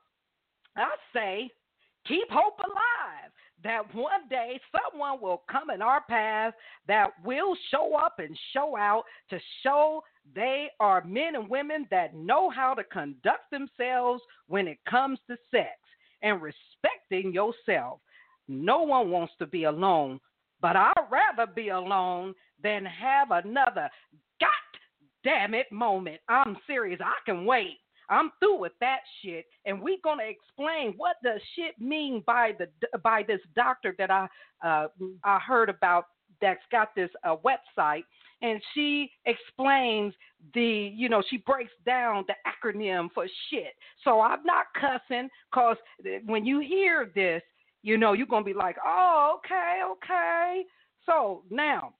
I 0.75 0.89
say 1.13 1.49
keep 2.07 2.29
hope 2.29 2.59
alive 2.59 3.31
that 3.63 3.93
one 3.93 4.27
day 4.29 4.59
someone 4.71 5.21
will 5.21 5.43
come 5.49 5.69
in 5.69 5.81
our 5.81 6.01
path 6.09 6.53
that 6.87 7.11
will 7.23 7.55
show 7.69 7.95
up 7.95 8.15
and 8.17 8.37
show 8.53 8.75
out 8.75 9.03
to 9.29 9.39
show 9.63 10.03
they 10.35 10.67
are 10.79 11.03
men 11.03 11.35
and 11.35 11.49
women 11.49 11.87
that 11.91 12.15
know 12.15 12.49
how 12.49 12.73
to 12.73 12.83
conduct 12.83 13.51
themselves 13.51 14.21
when 14.47 14.67
it 14.67 14.77
comes 14.89 15.19
to 15.27 15.37
sex 15.51 15.77
and 16.21 16.41
respecting 16.41 17.33
yourself. 17.33 17.99
No 18.47 18.81
one 18.81 19.09
wants 19.09 19.33
to 19.39 19.45
be 19.45 19.63
alone, 19.65 20.19
but 20.61 20.75
I'd 20.75 20.93
rather 21.11 21.51
be 21.51 21.69
alone 21.69 22.33
than 22.61 22.85
have 22.85 23.31
another 23.31 23.89
god 24.39 24.49
damn 25.23 25.53
it 25.53 25.71
moment. 25.71 26.19
I'm 26.27 26.57
serious. 26.67 26.99
I 27.03 27.13
can 27.25 27.45
wait. 27.45 27.77
I'm 28.09 28.31
through 28.39 28.59
with 28.59 28.73
that 28.81 28.99
shit, 29.21 29.45
and 29.65 29.81
we're 29.81 29.97
gonna 30.03 30.23
explain 30.23 30.93
what 30.97 31.15
does 31.23 31.39
shit 31.55 31.79
mean 31.79 32.23
by 32.27 32.51
the 32.59 32.67
by 32.99 33.23
this 33.25 33.39
doctor 33.55 33.95
that 33.97 34.11
I 34.11 34.27
uh, 34.65 34.87
I 35.23 35.39
heard 35.39 35.69
about 35.69 36.05
that's 36.41 36.63
got 36.71 36.93
this 36.93 37.09
uh, 37.23 37.37
website, 37.37 38.03
and 38.41 38.61
she 38.73 39.11
explains 39.25 40.13
the 40.53 40.91
you 40.93 41.07
know 41.07 41.23
she 41.29 41.37
breaks 41.37 41.71
down 41.85 42.25
the 42.27 42.33
acronym 42.45 43.07
for 43.13 43.25
shit. 43.49 43.73
So 44.03 44.19
I'm 44.19 44.43
not 44.43 44.65
cussing, 44.75 45.29
cause 45.53 45.77
when 46.25 46.45
you 46.45 46.59
hear 46.59 47.11
this, 47.15 47.41
you 47.83 47.97
know 47.97 48.13
you're 48.13 48.27
gonna 48.27 48.45
be 48.45 48.53
like, 48.53 48.77
oh 48.85 49.39
okay 49.39 49.81
okay. 49.91 50.63
So 51.05 51.43
now 51.49 51.93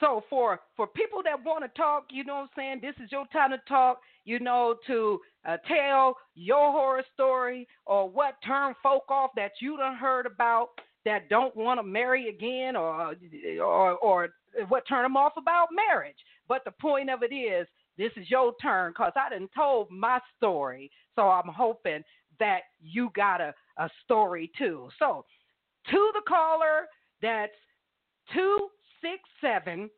so 0.00 0.24
for 0.28 0.60
for 0.76 0.86
people 0.86 1.22
that 1.24 1.44
want 1.44 1.64
to 1.64 1.80
talk, 1.80 2.06
you 2.10 2.24
know 2.24 2.34
what 2.34 2.42
I'm 2.42 2.48
saying, 2.56 2.80
this 2.82 2.94
is 3.02 3.12
your 3.12 3.26
time 3.32 3.50
to 3.50 3.60
talk, 3.68 4.00
you 4.24 4.40
know, 4.40 4.76
to 4.86 5.20
uh, 5.48 5.56
tell 5.68 6.16
your 6.34 6.72
horror 6.72 7.04
story 7.14 7.68
or 7.86 8.08
what 8.08 8.34
turned 8.44 8.76
folk 8.82 9.04
off 9.08 9.30
that 9.36 9.52
you 9.60 9.76
done 9.76 9.96
heard 9.96 10.26
about 10.26 10.70
that 11.04 11.28
don't 11.28 11.54
want 11.54 11.78
to 11.78 11.84
marry 11.84 12.28
again 12.28 12.76
or 12.76 13.14
or 13.62 13.92
or 13.92 14.28
what 14.68 14.86
turn 14.88 15.04
them 15.04 15.16
off 15.16 15.34
about 15.36 15.68
marriage. 15.72 16.18
But 16.48 16.64
the 16.64 16.72
point 16.72 17.08
of 17.08 17.22
it 17.22 17.34
is 17.34 17.66
this 17.96 18.12
is 18.16 18.28
your 18.30 18.52
turn 18.60 18.90
because 18.90 19.12
I 19.16 19.30
didn't 19.30 19.52
told 19.54 19.90
my 19.90 20.18
story. 20.36 20.90
So 21.14 21.28
I'm 21.28 21.48
hoping 21.48 22.02
that 22.40 22.62
you 22.82 23.10
got 23.14 23.40
a, 23.40 23.54
a 23.78 23.88
story 24.04 24.50
too. 24.56 24.88
So 24.98 25.24
to 25.90 26.10
the 26.14 26.22
caller 26.28 26.86
that's 27.22 27.52
two 28.32 28.68
six 29.00 29.22
seven, 29.40 29.90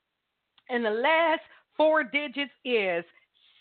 and 0.68 0.84
the 0.84 0.90
last 0.90 1.42
four 1.76 2.04
digits 2.04 2.52
is 2.64 3.04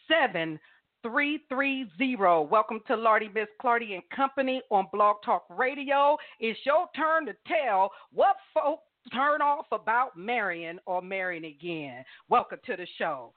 seven 0.07 0.59
three 1.03 1.41
three 1.49 1.85
zero. 1.97 2.41
Welcome 2.41 2.79
to 2.87 2.95
Lardy 2.95 3.29
Miss 3.33 3.47
Clardy 3.61 3.93
and 3.93 4.03
Company 4.15 4.61
on 4.71 4.87
Blog 4.91 5.17
Talk 5.23 5.45
Radio. 5.49 6.17
It's 6.39 6.59
your 6.65 6.87
turn 6.95 7.25
to 7.27 7.33
tell 7.47 7.91
what 8.11 8.37
folks 8.53 8.83
turn 9.13 9.41
off 9.41 9.67
about 9.71 10.17
marrying 10.17 10.79
or 10.85 11.01
marrying 11.01 11.45
again. 11.45 12.03
Welcome 12.29 12.59
to 12.65 12.75
the 12.75 12.87
show. 12.97 13.33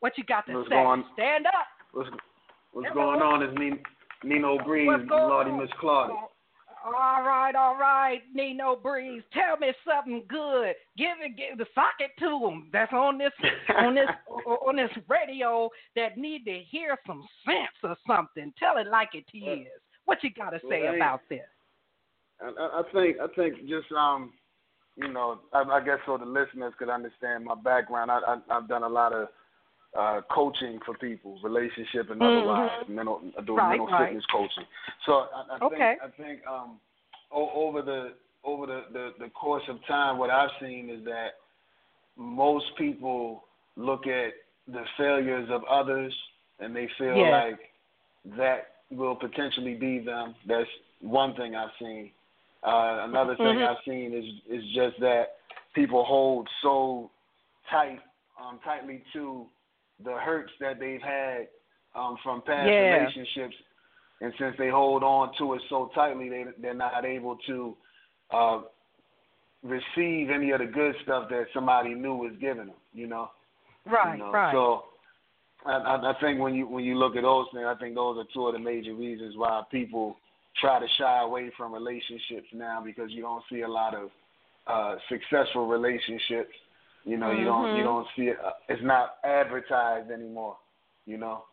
What 0.00 0.18
you 0.18 0.24
got 0.24 0.46
to 0.46 0.54
what's 0.54 0.68
say? 0.68 0.74
Going, 0.74 1.04
Stand 1.14 1.46
up. 1.46 1.66
What's, 1.92 2.10
what's 2.72 2.92
going 2.92 3.22
on 3.22 3.42
is 3.42 3.76
Nino 4.26 4.58
Breeze, 4.64 4.88
Lardy 5.08 5.52
Miss 5.52 5.70
Clardy. 5.80 6.14
All 6.84 7.22
right, 7.22 7.54
all 7.56 7.76
right, 7.76 8.20
Nino 8.32 8.76
Breeze. 8.76 9.22
Tell 9.32 9.56
me 9.56 9.72
something 9.84 10.22
good. 10.28 10.74
Give 10.96 11.16
it, 11.20 11.36
give 11.36 11.58
the 11.58 11.66
socket 11.74 12.12
to 12.20 12.38
them. 12.40 12.68
That's 12.72 12.92
on 12.92 13.18
this, 13.18 13.32
on 13.76 13.94
this, 13.94 14.06
on 14.46 14.76
this 14.76 14.90
radio 15.08 15.68
that 15.96 16.16
need 16.16 16.44
to 16.44 16.60
hear 16.70 16.96
some 17.06 17.26
sense 17.44 17.76
or 17.82 17.96
something. 18.06 18.52
Tell 18.58 18.78
it 18.78 18.86
like 18.86 19.10
it 19.14 19.26
is. 19.36 19.66
What 20.04 20.22
you 20.22 20.30
got 20.30 20.50
to 20.50 20.60
say 20.68 20.82
well, 20.82 20.94
about 20.94 21.20
this? 21.28 21.40
I, 22.40 22.46
I 22.48 22.82
think, 22.92 23.16
I 23.20 23.26
think 23.34 23.68
just 23.68 23.90
um, 23.90 24.32
you 24.96 25.12
know, 25.12 25.40
I, 25.52 25.62
I 25.62 25.84
guess 25.84 25.98
so 26.06 26.16
the 26.16 26.24
listeners 26.24 26.72
could 26.78 26.88
understand 26.88 27.44
my 27.44 27.54
background. 27.54 28.10
I, 28.10 28.18
I 28.26 28.36
I've 28.56 28.68
done 28.68 28.82
a 28.82 28.88
lot 28.88 29.12
of 29.12 29.28
uh, 29.98 30.20
coaching 30.30 30.78
for 30.84 30.96
people, 30.98 31.38
relationship 31.42 32.10
and 32.10 32.20
mm-hmm. 32.20 32.48
otherwise, 32.48 32.70
mental, 32.88 33.20
I 33.38 33.42
do 33.42 33.56
right, 33.56 33.70
mental 33.70 33.86
right. 33.86 34.08
fitness 34.08 34.24
coaching. 34.32 34.64
So 35.04 35.12
I, 35.12 35.56
I 35.60 35.64
okay. 35.64 35.76
think 35.76 36.00
I 36.02 36.22
think 36.22 36.40
um, 36.46 36.78
o- 37.32 37.50
over 37.54 37.82
the 37.82 38.12
over 38.44 38.66
the, 38.66 38.82
the, 38.92 39.10
the 39.18 39.30
course 39.30 39.64
of 39.68 39.78
time, 39.88 40.18
what 40.18 40.30
I've 40.30 40.50
seen 40.60 40.88
is 40.88 41.04
that 41.04 41.30
most 42.16 42.66
people 42.78 43.44
look 43.76 44.06
at 44.06 44.32
the 44.68 44.84
failures 44.96 45.48
of 45.50 45.62
others 45.64 46.14
and 46.60 46.74
they 46.74 46.88
feel 46.96 47.30
like 47.30 47.58
that 48.38 48.68
will 48.90 49.16
potentially 49.16 49.74
be 49.74 49.98
them. 49.98 50.34
That's 50.46 50.68
one 51.00 51.34
thing 51.34 51.54
I've 51.56 51.70
seen. 51.78 52.10
Uh, 52.62 53.04
another 53.08 53.36
thing 53.36 53.46
mm-hmm. 53.46 53.70
I've 53.70 53.84
seen 53.84 54.14
is 54.14 54.58
is 54.58 54.64
just 54.74 54.98
that 55.00 55.36
people 55.74 56.04
hold 56.04 56.48
so 56.62 57.10
tight, 57.70 58.00
um, 58.40 58.58
tightly 58.64 59.02
to 59.12 59.46
the 60.04 60.12
hurts 60.12 60.52
that 60.60 60.78
they've 60.78 61.00
had 61.00 61.48
um, 61.94 62.16
from 62.22 62.42
past 62.42 62.68
yeah. 62.68 62.96
relationships, 62.96 63.54
and 64.20 64.32
since 64.38 64.54
they 64.58 64.68
hold 64.68 65.02
on 65.02 65.30
to 65.38 65.54
it 65.54 65.62
so 65.68 65.90
tightly, 65.94 66.28
they 66.28 66.44
they're 66.60 66.74
not 66.74 67.04
able 67.04 67.36
to 67.46 67.76
uh, 68.30 68.60
receive 69.62 70.30
any 70.30 70.50
of 70.50 70.60
the 70.60 70.66
good 70.66 70.94
stuff 71.02 71.28
that 71.30 71.46
somebody 71.54 71.94
new 71.94 72.26
is 72.26 72.34
giving 72.40 72.66
them. 72.66 72.76
You 72.92 73.06
know. 73.06 73.30
Right. 73.84 74.18
You 74.18 74.24
know? 74.24 74.32
Right. 74.32 74.52
So. 74.52 74.84
I, 75.64 76.12
I 76.12 76.12
think 76.20 76.38
when 76.38 76.54
you 76.54 76.68
when 76.68 76.84
you 76.84 76.96
look 76.96 77.16
at 77.16 77.22
those 77.22 77.46
things, 77.52 77.64
I 77.66 77.74
think 77.74 77.96
those 77.96 78.18
are 78.18 78.24
two 78.32 78.46
of 78.46 78.52
the 78.52 78.60
major 78.60 78.94
reasons 78.94 79.34
why 79.36 79.62
people 79.68 80.16
try 80.60 80.78
to 80.78 80.86
shy 80.98 81.22
away 81.22 81.50
from 81.56 81.72
relationships 81.72 82.46
now 82.52 82.82
because 82.84 83.10
you 83.10 83.22
don't 83.22 83.42
see 83.50 83.62
a 83.62 83.68
lot 83.68 83.94
of 83.94 84.10
uh, 84.66 84.96
successful 85.08 85.66
relationships. 85.66 86.52
You 87.06 87.16
know, 87.16 87.26
mm-hmm. 87.26 87.38
you 87.38 87.44
don't 87.44 87.76
you 87.76 87.82
don't 87.84 88.06
see 88.16 88.22
it. 88.24 88.36
Uh, 88.44 88.50
it's 88.68 88.82
not 88.82 89.14
advertised 89.24 90.10
anymore. 90.10 90.56
You 91.06 91.18
know. 91.18 91.44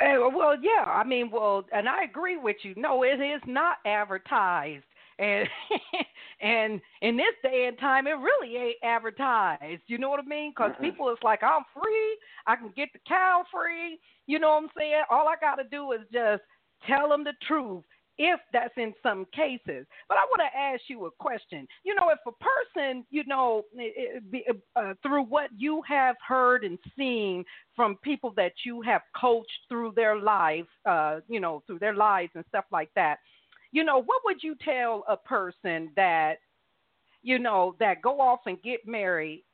Eh, 0.00 0.16
well, 0.16 0.54
yeah. 0.62 0.84
I 0.84 1.02
mean, 1.02 1.28
well, 1.30 1.64
and 1.72 1.88
I 1.88 2.04
agree 2.04 2.36
with 2.36 2.56
you. 2.62 2.74
No, 2.76 3.02
it 3.02 3.20
is 3.20 3.40
not 3.46 3.78
advertised, 3.84 4.84
and 5.18 5.48
and 6.40 6.80
in 7.02 7.16
this 7.16 7.34
day 7.42 7.66
and 7.66 7.76
time, 7.78 8.06
it 8.06 8.12
really 8.12 8.56
ain't 8.56 8.76
advertised. 8.84 9.82
You 9.88 9.98
know 9.98 10.08
what 10.08 10.20
I 10.20 10.26
mean? 10.26 10.52
Because 10.56 10.72
people, 10.80 11.08
it's 11.08 11.22
like 11.24 11.42
I'm 11.42 11.64
free. 11.74 12.16
I 12.46 12.54
can 12.54 12.72
get 12.76 12.90
the 12.92 13.00
cow 13.08 13.42
free. 13.52 13.98
You 14.26 14.38
know 14.38 14.50
what 14.50 14.62
I'm 14.62 14.68
saying? 14.78 15.02
All 15.10 15.26
I 15.26 15.34
got 15.40 15.56
to 15.56 15.68
do 15.68 15.90
is 15.92 16.00
just 16.12 16.42
tell 16.86 17.08
them 17.08 17.24
the 17.24 17.32
truth 17.48 17.82
if 18.22 18.38
that's 18.52 18.74
in 18.76 18.92
some 19.02 19.24
cases. 19.34 19.86
But 20.06 20.18
I 20.18 20.24
want 20.28 20.42
to 20.52 20.58
ask 20.58 20.82
you 20.88 21.06
a 21.06 21.10
question. 21.10 21.66
You 21.84 21.94
know, 21.94 22.10
if 22.10 22.18
a 22.26 22.32
person, 22.76 23.06
you 23.08 23.24
know, 23.26 23.62
uh, 24.76 24.92
through 25.02 25.24
what 25.24 25.48
you 25.56 25.80
have 25.88 26.16
heard 26.26 26.62
and 26.62 26.78
seen 26.98 27.46
from 27.74 27.96
people 28.04 28.34
that 28.36 28.52
you 28.66 28.82
have 28.82 29.00
coached 29.18 29.48
through 29.70 29.94
their 29.96 30.20
life, 30.20 30.66
uh, 30.84 31.20
you 31.28 31.40
know, 31.40 31.62
through 31.66 31.78
their 31.78 31.94
lives 31.94 32.32
and 32.34 32.44
stuff 32.50 32.66
like 32.70 32.90
that, 32.94 33.16
you 33.72 33.84
know, 33.84 34.02
what 34.02 34.20
would 34.26 34.42
you 34.42 34.54
tell 34.62 35.02
a 35.08 35.16
person 35.16 35.90
that, 35.96 36.34
you 37.22 37.38
know, 37.38 37.74
that 37.80 38.02
go 38.02 38.20
off 38.20 38.40
and 38.44 38.60
get 38.62 38.86
married 38.86 39.44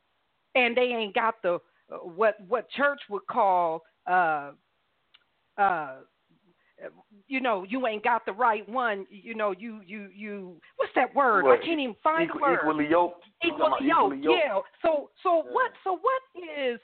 and 0.56 0.76
they 0.76 0.88
ain't 0.92 1.14
got 1.14 1.34
the 1.44 1.60
uh, 1.92 1.98
what 1.98 2.34
what 2.48 2.68
church 2.70 2.98
would 3.08 3.26
call 3.30 3.82
uh 4.10 4.50
uh 5.56 5.96
you 7.26 7.40
know, 7.40 7.64
you 7.68 7.86
ain't 7.86 8.04
got 8.04 8.26
the 8.26 8.32
right 8.32 8.68
one. 8.68 9.06
You 9.10 9.34
know, 9.34 9.52
you 9.56 9.80
you 9.86 10.08
you. 10.14 10.60
What's 10.76 10.92
that 10.94 11.14
word? 11.14 11.46
I 11.46 11.56
can't 11.64 11.80
even 11.80 11.96
find 12.02 12.24
equal, 12.24 12.40
the 12.40 12.46
word. 12.46 12.58
Equally 12.62 12.88
yoked. 12.88 13.24
Equally 13.44 13.86
yoked. 13.86 14.14
Equally 14.14 14.22
yoked. 14.22 14.44
Yeah. 14.44 14.60
So 14.82 15.10
so 15.22 15.42
yeah. 15.44 15.52
what 15.52 15.70
so 15.84 15.92
what 15.92 16.22
is 16.58 16.80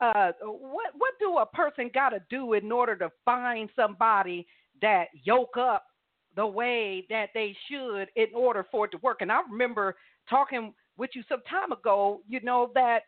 uh 0.00 0.32
what 0.42 0.92
what 0.96 1.14
do 1.20 1.38
a 1.38 1.46
person 1.46 1.90
got 1.94 2.10
to 2.10 2.20
do 2.28 2.54
in 2.54 2.70
order 2.72 2.96
to 2.96 3.10
find 3.24 3.70
somebody 3.76 4.46
that 4.82 5.06
yoke 5.24 5.56
up 5.56 5.86
the 6.34 6.46
way 6.46 7.06
that 7.08 7.28
they 7.32 7.56
should 7.70 8.08
in 8.16 8.26
order 8.34 8.66
for 8.70 8.86
it 8.86 8.90
to 8.90 8.98
work? 8.98 9.18
And 9.20 9.32
I 9.32 9.40
remember 9.50 9.96
talking 10.28 10.74
with 10.98 11.10
you 11.14 11.22
some 11.28 11.42
time 11.48 11.72
ago. 11.72 12.20
You 12.28 12.40
know 12.40 12.70
that 12.74 13.00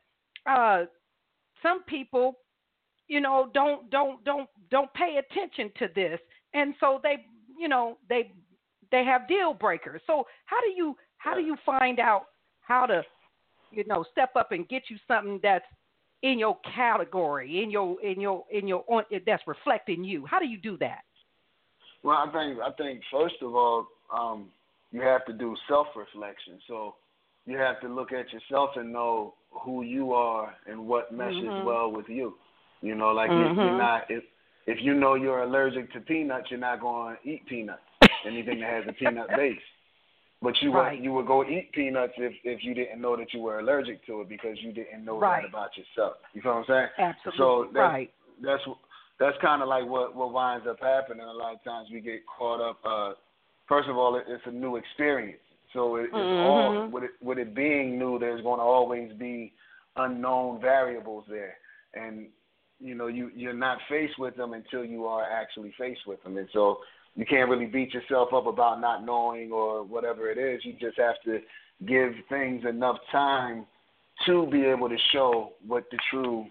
uh 0.47 0.85
some 1.63 1.83
people 1.85 2.39
you 3.09 3.21
know 3.21 3.51
don't 3.53 3.91
don't 3.91 4.23
don't 4.25 4.49
don't 4.71 4.93
pay 4.95 5.19
attention 5.19 5.71
to 5.79 5.89
this. 5.95 6.21
And 6.55 6.75
so 6.81 7.01
they 7.03 7.25
you 7.59 7.69
know 7.69 7.99
they 8.09 8.33
they 8.91 9.05
have 9.05 9.27
deal 9.29 9.55
breakers. 9.55 10.01
So 10.07 10.27
how 10.47 10.61
do 10.61 10.69
you 10.69 10.97
how 11.17 11.35
do 11.35 11.41
you 11.41 11.57
find 11.67 11.99
out 11.99 12.27
how 12.61 12.87
to 12.87 13.03
you 13.71 13.85
know 13.87 14.05
step 14.13 14.31
up 14.37 14.53
and 14.53 14.69
get 14.69 14.85
you 14.89 14.97
something 15.09 15.41
that's 15.43 15.65
in 16.23 16.39
your 16.39 16.59
category 16.75 17.63
in 17.63 17.71
your 17.71 18.01
in 18.03 18.21
your 18.21 18.45
in 18.51 18.69
your 18.69 18.85
on, 18.89 19.05
that's 19.27 19.43
reflecting 19.47 20.05
you? 20.05 20.27
How 20.27 20.39
do 20.39 20.47
you 20.47 20.59
do 20.59 20.77
that? 20.79 21.01
Well 22.03 22.17
i 22.17 22.31
think 22.33 22.59
i 22.61 22.71
think 22.73 23.01
first 23.11 23.37
of 23.43 23.55
all 23.55 23.87
um 24.15 24.51
you 24.93 25.01
have 25.03 25.25
to 25.27 25.33
do 25.33 25.57
self 25.69 25.89
reflection 25.97 26.59
so 26.67 26.95
you 27.45 27.57
have 27.59 27.81
to 27.81 27.89
look 27.89 28.13
at 28.13 28.27
yourself 28.33 28.71
and 28.77 28.93
know 28.93 29.35
who 29.51 29.83
you 29.83 30.13
are 30.13 30.55
and 30.67 30.87
what 30.87 31.13
meshes 31.13 31.43
mm-hmm. 31.45 31.67
well 31.67 31.91
with 31.91 32.09
you 32.09 32.35
you 32.81 32.95
know, 32.95 33.11
like 33.11 33.31
mm-hmm. 33.31 33.59
you're 33.59 33.79
not 33.79 34.03
if 34.09 34.25
if 34.67 34.79
you 34.83 34.95
know 34.95 35.15
you're 35.15 35.43
allergic 35.43 35.93
to 35.93 36.01
peanuts, 36.01 36.49
you're 36.51 36.61
not 36.61 36.81
going 36.81 37.17
to 37.17 37.29
eat 37.29 37.47
peanuts. 37.47 37.81
Anything 38.27 38.61
that 38.61 38.71
has 38.71 38.85
a 38.89 38.93
peanut 38.93 39.29
base. 39.37 39.59
But 40.41 40.55
you 40.61 40.73
right. 40.73 40.95
would 40.95 41.05
you 41.05 41.13
would 41.15 41.27
go 41.27 41.45
eat 41.45 41.73
peanuts 41.73 42.13
if 42.17 42.33
if 42.45 42.63
you 42.63 42.75
didn't 42.75 43.01
know 43.01 43.17
that 43.17 43.33
you 43.33 43.41
were 43.41 43.59
allergic 43.59 44.05
to 44.07 44.21
it 44.21 44.29
because 44.29 44.57
you 44.61 44.73
didn't 44.73 45.05
know 45.05 45.19
right. 45.19 45.43
that 45.43 45.49
about 45.49 45.71
yourself. 45.77 46.17
You 46.33 46.43
feel 46.43 46.53
what 46.53 46.59
I'm 46.59 46.65
saying? 46.69 46.89
Absolutely. 46.99 47.39
So 47.39 47.65
that's, 47.73 47.81
right. 47.81 48.11
That's 48.43 48.63
that's 49.19 49.37
kind 49.43 49.63
of 49.63 49.69
like 49.69 49.87
what 49.87 50.15
what 50.15 50.33
winds 50.33 50.67
up 50.69 50.79
happening. 50.81 51.27
A 51.27 51.33
lot 51.33 51.55
of 51.55 51.65
times 51.65 51.89
we 51.93 52.01
get 52.01 52.21
caught 52.27 52.61
up. 52.61 52.79
Uh, 52.85 53.13
first 53.69 53.89
of 53.89 53.97
all, 53.97 54.17
it, 54.17 54.25
it's 54.29 54.45
a 54.47 54.53
new 54.53 54.77
experience. 54.77 55.41
So 55.73 55.97
it, 55.97 56.05
it's 56.05 56.15
mm-hmm. 56.15 56.47
all 56.47 56.89
with 56.89 57.05
it 57.05 57.11
with 57.21 57.39
it 57.39 57.55
being 57.55 57.99
new. 57.99 58.19
There's 58.19 58.43
going 58.43 58.59
to 58.59 58.65
always 58.65 59.13
be 59.15 59.53
unknown 59.97 60.61
variables 60.61 61.25
there, 61.29 61.57
and 61.95 62.27
you 62.81 62.95
know 62.95 63.07
you 63.07 63.31
you're 63.35 63.53
not 63.53 63.79
faced 63.89 64.19
with 64.19 64.37
them 64.37 64.53
until 64.53 64.85
you 64.85 65.07
are 65.07 65.25
actually 65.25 65.73
faced 65.79 66.07
with 66.07 66.23
them, 66.23 66.37
and 66.37 66.49
so 66.53 66.79
you 67.15 67.27
can't 67.27 67.51
really 67.51 67.67
beat 67.67 67.93
yourself 67.93 68.33
up 68.33 68.47
about 68.47 68.81
not 68.81 69.05
knowing 69.05 69.51
or 69.51 69.83
whatever 69.83 70.31
it 70.31 70.39
is. 70.39 70.65
You 70.65 70.75
just 70.75 70.99
have 70.99 71.17
to 71.25 71.41
give 71.87 72.13
things 72.29 72.65
enough 72.69 72.97
time 73.11 73.67
to 74.27 74.47
be 74.51 74.65
able 74.65 74.89
to 74.89 74.97
show 75.13 75.53
what 75.67 75.85
the 75.91 75.99
true 76.11 76.47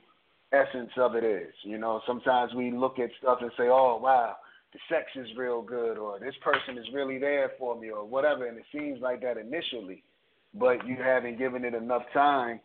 essence 0.52 0.92
of 0.98 1.16
it 1.16 1.24
is. 1.24 1.54
You 1.64 1.78
know, 1.78 2.02
sometimes 2.08 2.54
we 2.54 2.72
look 2.72 3.00
at 3.00 3.10
stuff 3.20 3.40
and 3.42 3.52
say, 3.58 3.68
"Oh, 3.70 4.00
wow, 4.02 4.36
the 4.74 4.80
sex 4.90 5.06
is 5.16 5.36
real 5.38 5.62
good," 5.62 5.98
or 5.98 6.20
"This 6.20 6.36
person 6.38 6.78
is 6.78 6.86
really 6.94 7.18
there 7.18 7.52
for 7.58 7.76
me," 7.76 7.90
or 7.90 8.06
whatever, 8.06 8.46
and 8.46 8.58
it 8.58 8.66
seems 8.72 9.02
like 9.02 9.22
that 9.22 9.38
initially, 9.38 10.04
but 10.54 10.86
you 10.86 10.96
haven't 10.96 11.38
given 11.38 11.66
it 11.66 11.74
enough 11.74 12.04
time 12.14 12.60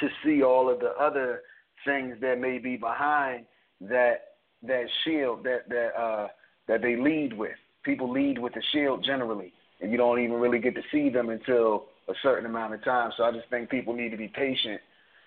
to 0.00 0.08
see 0.24 0.42
all 0.42 0.70
of 0.70 0.80
the 0.80 0.90
other 0.98 1.42
things 1.84 2.16
that 2.20 2.38
may 2.40 2.58
be 2.58 2.76
behind 2.76 3.46
that 3.80 4.32
that 4.62 4.84
shield 5.04 5.44
that 5.44 5.68
that 5.68 5.90
uh, 5.98 6.28
that 6.68 6.82
they 6.82 6.96
lead 6.96 7.32
with. 7.32 7.56
People 7.84 8.10
lead 8.10 8.38
with 8.38 8.54
the 8.54 8.62
shield 8.72 9.04
generally, 9.04 9.52
and 9.80 9.90
you 9.90 9.98
don't 9.98 10.20
even 10.20 10.36
really 10.36 10.60
get 10.60 10.74
to 10.74 10.82
see 10.92 11.08
them 11.08 11.30
until 11.30 11.86
a 12.08 12.14
certain 12.22 12.46
amount 12.46 12.74
of 12.74 12.84
time. 12.84 13.10
So 13.16 13.24
I 13.24 13.32
just 13.32 13.48
think 13.50 13.70
people 13.70 13.94
need 13.94 14.10
to 14.10 14.16
be 14.16 14.28
patient 14.28 14.80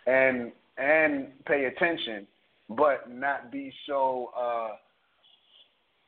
and 0.07 0.51
and 0.77 1.27
pay 1.45 1.65
attention, 1.65 2.27
but 2.69 3.09
not 3.09 3.51
be 3.51 3.73
so. 3.87 4.31
Uh, 4.37 4.75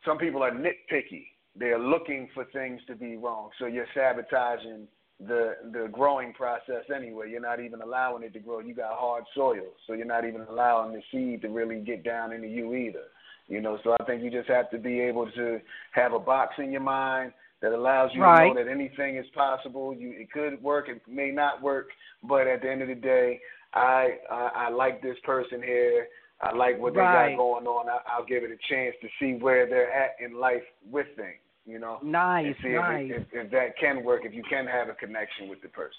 some 0.06 0.18
people 0.18 0.44
are 0.44 0.52
nitpicky. 0.52 1.26
They're 1.56 1.80
looking 1.80 2.30
for 2.34 2.46
things 2.46 2.80
to 2.88 2.96
be 2.96 3.18
wrong, 3.18 3.50
so 3.60 3.66
you're 3.66 3.88
sabotaging 3.94 4.88
the 5.20 5.56
the 5.72 5.90
growing 5.92 6.34
process 6.34 6.84
anyway. 6.96 7.30
You're 7.32 7.42
not 7.42 7.60
even 7.60 7.82
allowing 7.82 8.24
it 8.24 8.34
to 8.34 8.40
grow. 8.40 8.60
You 8.60 8.76
got 8.76 8.98
hard 8.98 9.24
soil, 9.36 9.66
so 9.86 9.94
you're 9.94 10.06
not 10.06 10.26
even 10.26 10.42
allowing 10.50 10.94
the 10.94 11.02
seed 11.12 11.42
to 11.42 11.50
really 11.50 11.80
get 11.80 12.04
down 12.04 12.32
into 12.34 12.48
you 12.48 12.76
either. 12.76 13.06
You 13.48 13.62
know, 13.62 13.80
so 13.84 13.96
I 14.00 14.04
think 14.04 14.24
you 14.24 14.30
just 14.30 14.50
have 14.50 14.70
to 14.72 14.78
be 14.78 15.00
able 15.00 15.32
to 15.32 15.60
have 15.94 16.14
a 16.14 16.20
box 16.20 16.56
in 16.60 16.72
your 16.72 16.82
mind 16.82 17.32
that 17.62 17.72
allows 17.72 18.12
you 18.14 18.22
right. 18.22 18.50
to 18.50 18.54
know 18.54 18.64
that 18.64 18.70
anything 18.70 19.18
is 19.18 19.26
possible. 19.34 19.94
You 19.94 20.14
it 20.16 20.32
could 20.32 20.62
work, 20.62 20.88
it 20.90 21.02
may 21.08 21.32
not 21.32 21.62
work, 21.62 21.88
but 22.24 22.46
at 22.46 22.62
the 22.62 22.70
end 22.70 22.84
of 22.84 22.88
the 22.88 22.96
day, 22.96 23.40
I 23.74 24.18
I, 24.30 24.50
I 24.56 24.70
like 24.70 25.02
this 25.02 25.18
person 25.24 25.64
here. 25.64 26.08
I 26.40 26.56
like 26.56 26.78
what 26.78 26.94
they 26.94 27.00
right. 27.00 27.32
got 27.32 27.38
going 27.38 27.66
on. 27.66 27.90
I, 27.90 27.98
I'll 28.08 28.26
give 28.26 28.44
it 28.44 28.52
a 28.52 28.72
chance 28.72 28.96
to 29.02 29.08
see 29.20 29.42
where 29.42 29.68
they're 29.68 29.92
at 29.92 30.12
in 30.24 30.40
life 30.40 30.62
with 30.92 31.08
things 31.16 31.40
you 31.68 31.80
know. 31.80 32.00
Nice, 32.04 32.56
nice. 32.64 33.12
If, 33.12 33.22
if, 33.22 33.46
if 33.46 33.52
that 33.52 33.78
can 33.80 34.04
work, 34.04 34.22
if 34.24 34.34
you 34.34 34.44
can 34.50 34.66
have 34.66 34.90
a 34.90 34.94
connection 34.94 35.50
with 35.50 35.62
the 35.62 35.68
person. 35.68 35.94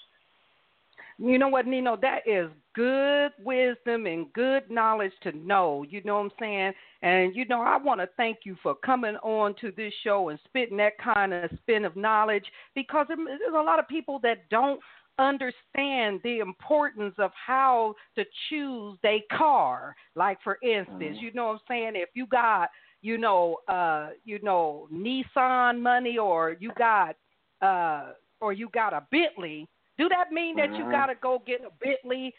You 1.21 1.37
know 1.37 1.49
what, 1.49 1.67
Nino? 1.67 1.97
That 1.97 2.19
is 2.25 2.49
good 2.73 3.31
wisdom 3.43 4.05
and 4.05 4.31
good 4.31 4.71
knowledge 4.71 5.11
to 5.23 5.33
know. 5.33 5.85
You 5.89 6.01
know 6.05 6.15
what 6.15 6.21
I'm 6.21 6.31
saying? 6.39 6.71
And 7.01 7.35
you 7.35 7.45
know, 7.45 7.61
I 7.61 7.77
want 7.77 7.99
to 7.99 8.07
thank 8.15 8.39
you 8.45 8.55
for 8.63 8.73
coming 8.85 9.17
on 9.17 9.53
to 9.59 9.73
this 9.75 9.93
show 10.03 10.29
and 10.29 10.39
spitting 10.45 10.77
that 10.77 10.97
kind 10.97 11.33
of 11.33 11.51
spin 11.61 11.83
of 11.83 11.97
knowledge 11.97 12.45
because 12.73 13.07
there's 13.09 13.39
a 13.53 13.61
lot 13.61 13.79
of 13.79 13.87
people 13.89 14.19
that 14.23 14.49
don't 14.49 14.79
understand 15.19 16.21
the 16.23 16.39
importance 16.39 17.15
of 17.17 17.31
how 17.45 17.93
to 18.15 18.23
choose 18.49 18.97
a 19.05 19.21
car. 19.37 19.93
Like 20.15 20.37
for 20.41 20.57
instance, 20.63 21.01
mm-hmm. 21.01 21.25
you 21.25 21.33
know 21.33 21.47
what 21.47 21.53
I'm 21.53 21.59
saying? 21.67 21.91
If 21.95 22.09
you 22.13 22.27
got 22.27 22.69
you 23.01 23.17
know, 23.17 23.57
uh, 23.67 24.09
you 24.25 24.39
know, 24.41 24.87
Nissan 24.93 25.81
money 25.81 26.17
or 26.17 26.55
you 26.59 26.71
got 26.77 27.15
uh 27.61 28.11
or 28.41 28.53
you 28.53 28.69
got 28.73 28.93
a 28.93 29.03
Bentley, 29.11 29.67
do 29.97 30.07
that 30.09 30.31
mean 30.31 30.55
that 30.55 30.69
mm-hmm. 30.69 30.85
you 30.85 30.91
gotta 30.91 31.15
go 31.21 31.41
get 31.45 31.61
a 31.61 31.71
Bentley 31.83 32.33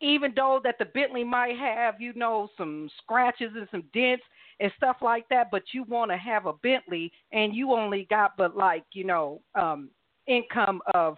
even 0.00 0.32
though 0.34 0.60
that 0.64 0.78
the 0.80 0.84
Bentley 0.84 1.22
might 1.22 1.56
have, 1.56 2.00
you 2.00 2.12
know, 2.14 2.48
some 2.58 2.90
scratches 3.00 3.52
and 3.54 3.68
some 3.70 3.84
dents 3.94 4.24
and 4.58 4.72
stuff 4.76 4.96
like 5.00 5.28
that, 5.28 5.48
but 5.52 5.62
you 5.72 5.84
want 5.84 6.10
to 6.10 6.16
have 6.16 6.46
a 6.46 6.52
Bentley 6.54 7.12
and 7.32 7.54
you 7.54 7.72
only 7.72 8.06
got 8.10 8.36
but 8.36 8.56
like, 8.56 8.84
you 8.92 9.04
know, 9.04 9.40
um 9.54 9.90
income 10.26 10.80
of 10.94 11.16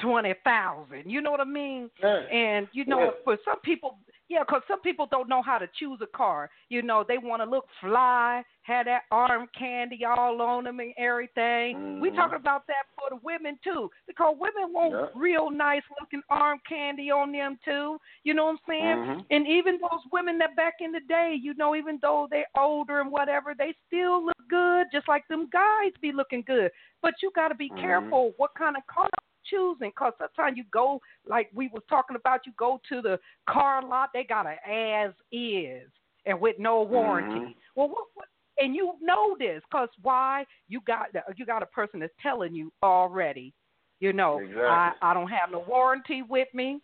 twenty 0.00 0.34
thousand. 0.44 1.10
You 1.10 1.20
know 1.20 1.30
what 1.30 1.40
I 1.40 1.44
mean? 1.44 1.90
Yeah. 2.02 2.20
And 2.32 2.68
you 2.72 2.84
know, 2.84 3.00
yeah. 3.00 3.10
for 3.24 3.38
some 3.44 3.60
people 3.60 3.98
Yeah, 4.28 4.40
because 4.40 4.62
some 4.66 4.80
people 4.80 5.06
don't 5.08 5.28
know 5.28 5.40
how 5.40 5.56
to 5.58 5.68
choose 5.78 6.00
a 6.02 6.06
car. 6.16 6.50
You 6.68 6.82
know, 6.82 7.04
they 7.06 7.16
want 7.16 7.42
to 7.42 7.48
look 7.48 7.66
fly, 7.80 8.42
have 8.62 8.86
that 8.86 9.02
arm 9.12 9.46
candy 9.56 10.04
all 10.04 10.42
on 10.42 10.64
them 10.64 10.80
and 10.80 10.92
everything. 10.98 11.76
Mm-hmm. 11.76 12.00
We 12.00 12.10
talking 12.10 12.36
about 12.36 12.66
that 12.66 12.86
for 12.96 13.16
the 13.16 13.20
women 13.22 13.56
too, 13.62 13.88
because 14.08 14.34
women 14.40 14.72
want 14.72 14.94
Yeah. 14.94 15.06
real 15.14 15.50
nice 15.50 15.84
looking 16.00 16.22
arm 16.28 16.58
candy 16.68 17.10
on 17.10 17.30
them 17.30 17.56
too. 17.64 18.00
You 18.24 18.34
know 18.34 18.46
what 18.46 18.52
I'm 18.52 18.58
saying? 18.66 18.96
Mhm. 18.98 19.26
And 19.30 19.46
even 19.46 19.78
those 19.78 20.04
women 20.10 20.38
that 20.38 20.56
back 20.56 20.80
in 20.80 20.90
the 20.90 21.00
day, 21.00 21.34
you 21.34 21.54
know, 21.54 21.76
even 21.76 21.98
though 22.02 22.26
they're 22.28 22.48
older 22.56 23.00
and 23.00 23.12
whatever, 23.12 23.54
they 23.54 23.74
still 23.86 24.24
look 24.24 24.48
good, 24.48 24.88
just 24.90 25.06
like 25.06 25.26
them 25.28 25.46
guys 25.52 25.92
be 26.00 26.10
looking 26.10 26.42
good. 26.42 26.72
But 27.00 27.14
you 27.22 27.30
got 27.30 27.48
to 27.48 27.54
be 27.54 27.70
Mhm. 27.70 27.80
careful 27.80 28.32
what 28.38 28.54
kind 28.54 28.76
of 28.76 28.84
car 28.88 29.08
choosing, 29.50 29.90
because 29.90 30.12
sometimes 30.18 30.56
you 30.56 30.64
go, 30.70 31.00
like 31.28 31.50
we 31.54 31.68
was 31.68 31.82
talking 31.88 32.16
about, 32.16 32.46
you 32.46 32.52
go 32.58 32.80
to 32.88 33.00
the 33.00 33.18
car 33.48 33.86
lot, 33.86 34.10
they 34.12 34.24
got 34.24 34.46
a 34.46 34.56
as 34.68 35.12
is 35.32 35.90
and 36.26 36.40
with 36.40 36.58
no 36.58 36.82
warranty. 36.82 37.40
Mhm. 37.40 37.54
Well, 37.74 37.88
what, 37.88 38.06
what? 38.14 38.26
And 38.58 38.74
you 38.74 38.94
know 39.02 39.36
this, 39.38 39.62
cause 39.70 39.90
why? 40.00 40.46
You 40.68 40.80
got 40.86 41.08
you 41.36 41.44
got 41.44 41.62
a 41.62 41.66
person 41.66 42.00
that's 42.00 42.12
telling 42.22 42.54
you 42.54 42.72
already. 42.82 43.52
You 44.00 44.12
know, 44.12 44.38
Exactly. 44.40 44.62
I 44.62 44.92
I 45.02 45.14
don't 45.14 45.28
have 45.28 45.50
no 45.50 45.60
warranty 45.60 46.22
with 46.22 46.48
me, 46.54 46.80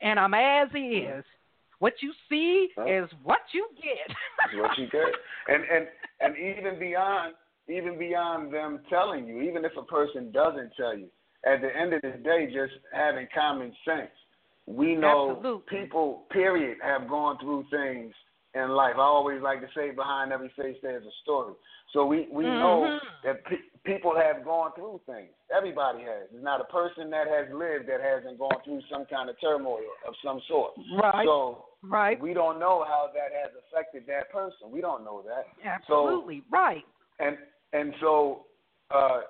and 0.00 0.20
I'm 0.20 0.34
as 0.34 0.68
is. 0.74 1.24
What 1.78 1.94
you 2.00 2.12
see 2.28 2.68
is 2.86 3.10
what 3.22 3.40
you 3.52 3.68
get. 3.76 4.16
What 4.60 4.78
you 4.78 4.86
get. 4.88 5.04
And 5.48 5.64
and 5.64 5.86
and 6.20 6.36
even 6.36 6.78
beyond 6.78 7.34
even 7.68 7.98
beyond 7.98 8.52
them 8.52 8.80
telling 8.88 9.26
you, 9.26 9.42
even 9.42 9.64
if 9.64 9.72
a 9.76 9.82
person 9.82 10.30
doesn't 10.30 10.72
tell 10.76 10.96
you, 10.96 11.08
at 11.44 11.60
the 11.60 11.68
end 11.76 11.92
of 11.92 12.02
the 12.02 12.18
day, 12.22 12.46
just 12.46 12.74
having 12.92 13.26
common 13.34 13.72
sense. 13.84 14.10
We 14.66 14.96
know 14.96 15.36
Absolutely. 15.36 15.78
people, 15.78 16.24
period, 16.30 16.78
have 16.82 17.08
gone 17.08 17.38
through 17.38 17.66
things 17.70 18.12
in 18.54 18.70
life. 18.70 18.94
I 18.96 19.02
always 19.02 19.40
like 19.42 19.60
to 19.60 19.68
say, 19.76 19.90
behind 19.90 20.32
every 20.32 20.50
face 20.56 20.76
there's 20.82 21.04
a 21.04 21.16
story. 21.22 21.54
So 21.92 22.04
we 22.04 22.26
we 22.32 22.44
know 22.44 22.82
Mhm. 22.82 23.00
that 23.22 23.44
pe- 23.44 23.62
people 23.84 24.14
have 24.16 24.44
gone 24.44 24.72
through 24.72 25.00
things. 25.06 25.30
Everybody 25.56 26.00
has. 26.02 26.28
There's 26.30 26.42
not 26.42 26.60
a 26.60 26.64
person 26.64 27.10
that 27.10 27.28
has 27.28 27.48
lived 27.52 27.86
that 27.88 28.00
hasn't 28.00 28.38
gone 28.38 28.60
through 28.64 28.82
some 28.90 29.06
kind 29.06 29.30
of 29.30 29.40
turmoil 29.40 29.84
of 30.06 30.14
some 30.24 30.40
sort. 30.48 30.72
right. 30.98 31.24
So 31.24 31.66
right. 31.82 32.18
we 32.20 32.34
don't 32.34 32.58
know 32.58 32.82
how 32.84 33.10
that 33.14 33.30
has 33.32 33.52
affected 33.54 34.04
that 34.08 34.30
person. 34.32 34.70
We 34.72 34.80
don't 34.80 35.04
know 35.04 35.22
that. 35.22 35.46
Absolutely. 35.64 36.42
right. 36.50 36.84
And 37.20 37.38
and 37.72 37.94
so 38.00 38.46
uh, 38.90 39.20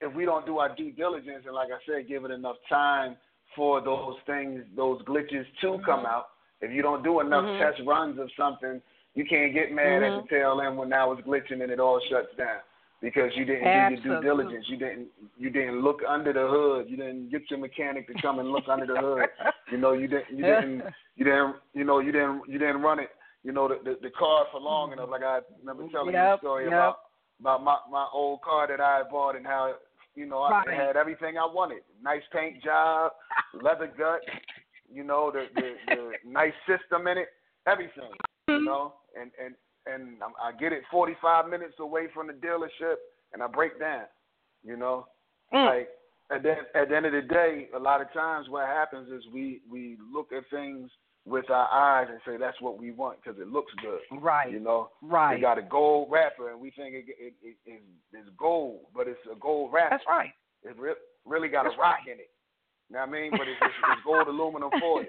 if 0.00 0.14
we 0.14 0.24
don't 0.24 0.46
do 0.46 0.58
our 0.58 0.74
due 0.74 0.92
diligence 0.92 1.44
and 1.46 1.54
like 1.54 1.68
I 1.68 1.78
said, 1.86 2.08
give 2.08 2.24
it 2.24 2.30
enough 2.30 2.56
time 2.68 3.16
for 3.54 3.80
those 3.80 4.16
things, 4.26 4.62
those 4.76 5.02
glitches 5.02 5.44
to 5.62 5.78
come 5.84 6.06
out. 6.06 6.26
If 6.60 6.70
you 6.72 6.82
don't 6.82 7.02
do 7.02 7.20
enough 7.20 7.44
Mhm. 7.44 7.58
test 7.58 7.80
runs 7.86 8.18
of 8.18 8.30
something, 8.32 8.80
you 9.14 9.24
can't 9.24 9.52
get 9.52 9.72
mad 9.72 10.02
at 10.02 10.12
Mhm. 10.12 10.22
the 10.22 10.28
tail 10.28 10.60
end 10.60 10.78
when 10.78 10.88
now 10.88 11.10
it's 11.12 11.22
glitching 11.22 11.62
and 11.62 11.72
it 11.72 11.80
all 11.80 11.98
shuts 12.00 12.34
down 12.36 12.60
because 13.00 13.34
you 13.36 13.44
didn't 13.44 13.72
do 13.72 13.94
your 13.94 14.16
due 14.16 14.22
diligence. 14.22 14.68
You 14.68 14.76
didn't 14.76 15.08
you 15.36 15.50
didn't 15.50 15.80
look 15.80 16.02
under 16.06 16.32
the 16.32 16.46
hood. 16.46 16.88
You 16.88 16.96
didn't 16.96 17.30
get 17.30 17.50
your 17.50 17.58
mechanic 17.58 18.06
to 18.08 18.14
come 18.14 18.38
and 18.38 18.52
look 18.52 18.68
under 18.68 18.86
the 18.86 18.98
hood. 18.98 19.28
You 19.70 19.78
know, 19.78 19.92
you 19.92 20.06
didn't 20.06 20.30
you 20.30 20.44
didn't 20.44 20.84
you 21.16 21.24
didn't 21.24 21.56
you 21.72 21.84
know 21.84 21.98
you 21.98 22.12
didn't 22.12 22.48
you 22.48 22.58
didn't 22.58 22.82
run 22.82 23.00
it 23.00 23.10
you 23.42 23.52
know 23.52 23.68
the 23.68 23.78
the, 23.82 23.96
the 24.02 24.10
car 24.10 24.46
for 24.52 24.60
long 24.60 24.92
enough. 24.92 25.08
Like 25.08 25.22
I 25.22 25.40
remember 25.58 25.88
telling 25.90 26.14
you 26.14 26.20
a 26.20 26.38
story 26.38 26.64
yep. 26.64 26.72
about 26.72 26.98
about 27.40 27.62
my 27.64 27.78
my 27.90 28.06
old 28.12 28.42
car 28.42 28.66
that 28.68 28.80
I 28.80 29.02
bought 29.10 29.36
and 29.36 29.46
how 29.46 29.74
you 30.14 30.26
know 30.26 30.42
I 30.42 30.50
Right. 30.50 30.68
it 30.68 30.74
had 30.74 30.96
everything 30.96 31.38
I 31.38 31.46
wanted. 31.46 31.82
Nice 32.02 32.22
paint 32.32 32.62
job, 32.62 33.12
leather 33.62 33.86
gut, 33.96 34.20
you 34.92 35.04
know 35.04 35.30
the 35.30 35.46
the, 35.54 35.74
the 35.86 36.12
nice 36.24 36.54
system 36.66 37.06
in 37.06 37.18
it, 37.18 37.28
everything. 37.66 38.12
You 38.48 38.64
know, 38.64 38.94
and 39.20 39.30
and 39.42 39.54
and 39.86 40.16
I 40.42 40.52
get 40.52 40.72
it 40.72 40.82
45 40.90 41.48
minutes 41.48 41.74
away 41.78 42.08
from 42.12 42.26
the 42.26 42.32
dealership 42.34 42.96
and 43.32 43.42
I 43.42 43.46
break 43.46 43.78
down. 43.78 44.04
You 44.64 44.76
know, 44.76 45.06
Mm. 45.52 45.66
like 45.66 45.88
at 46.30 46.42
the 46.42 46.54
at 46.74 46.88
the 46.88 46.96
end 46.96 47.06
of 47.06 47.12
the 47.12 47.22
day, 47.22 47.68
a 47.74 47.78
lot 47.78 48.00
of 48.00 48.12
times 48.12 48.48
what 48.48 48.66
happens 48.66 49.08
is 49.10 49.22
we 49.32 49.62
we 49.70 49.96
look 50.12 50.32
at 50.32 50.44
things 50.50 50.90
with 51.26 51.50
our 51.50 51.70
eyes 51.70 52.08
and 52.10 52.20
say 52.26 52.36
that's 52.38 52.60
what 52.60 52.78
we 52.78 52.90
want 52.90 53.18
because 53.22 53.38
it 53.40 53.48
looks 53.48 53.72
good. 53.82 54.00
right. 54.20 54.50
You 54.50 54.60
know, 54.60 54.90
right. 55.02 55.36
they 55.36 55.40
got 55.40 55.58
a 55.58 55.62
gold 55.62 56.08
wrapper 56.10 56.50
and 56.50 56.60
we 56.60 56.70
think 56.70 56.94
it, 56.94 57.04
it, 57.08 57.34
it, 57.42 57.56
it, 57.66 57.82
it's 58.12 58.28
gold, 58.38 58.80
but 58.94 59.06
it's 59.06 59.20
a 59.30 59.38
gold 59.38 59.72
wrapper. 59.72 59.90
That's 59.90 60.04
right. 60.08 60.32
It 60.62 60.78
re- 60.78 60.94
really 61.26 61.48
got 61.48 61.64
That's 61.64 61.76
a 61.76 61.78
rock 61.80 61.98
right. 62.06 62.14
in 62.14 62.20
it. 62.20 62.30
You 62.88 62.94
know 62.94 63.00
what 63.00 63.08
I 63.08 63.12
mean? 63.12 63.30
But 63.32 63.42
it's, 63.42 63.60
it's, 63.62 63.74
it's 63.92 64.00
gold 64.04 64.28
aluminum 64.28 64.70
foil. 64.80 65.04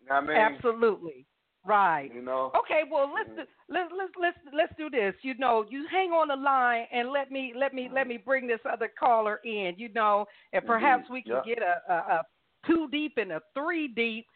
You 0.00 0.08
know 0.08 0.14
what 0.14 0.24
I 0.24 0.26
mean? 0.26 0.36
Absolutely. 0.36 1.26
Right. 1.66 2.10
You 2.14 2.22
know. 2.22 2.52
Okay, 2.56 2.82
well 2.90 3.08
mm. 3.08 3.14
let's 3.14 3.28
do, 3.30 3.42
let's 3.68 3.90
let's 3.96 4.12
let's 4.20 4.38
let's 4.54 4.72
do 4.78 4.88
this. 4.88 5.14
You 5.22 5.34
know, 5.38 5.66
you 5.68 5.86
hang 5.90 6.10
on 6.10 6.28
the 6.28 6.36
line 6.36 6.86
and 6.92 7.10
let 7.10 7.30
me 7.30 7.52
let 7.54 7.74
me 7.74 7.90
let 7.92 8.02
mm-hmm. 8.02 8.08
me 8.10 8.16
bring 8.16 8.46
this 8.46 8.60
other 8.70 8.90
caller 8.98 9.40
in. 9.44 9.74
You 9.76 9.90
know, 9.92 10.24
and 10.52 10.64
perhaps 10.64 11.10
we 11.10 11.22
can 11.22 11.42
Yeah. 11.44 11.54
get 11.54 11.62
a, 11.62 11.92
a, 11.92 11.96
a 11.96 12.22
two 12.66 12.88
deep 12.90 13.14
and 13.16 13.32
a 13.32 13.42
three 13.54 13.88
deep 13.88 14.26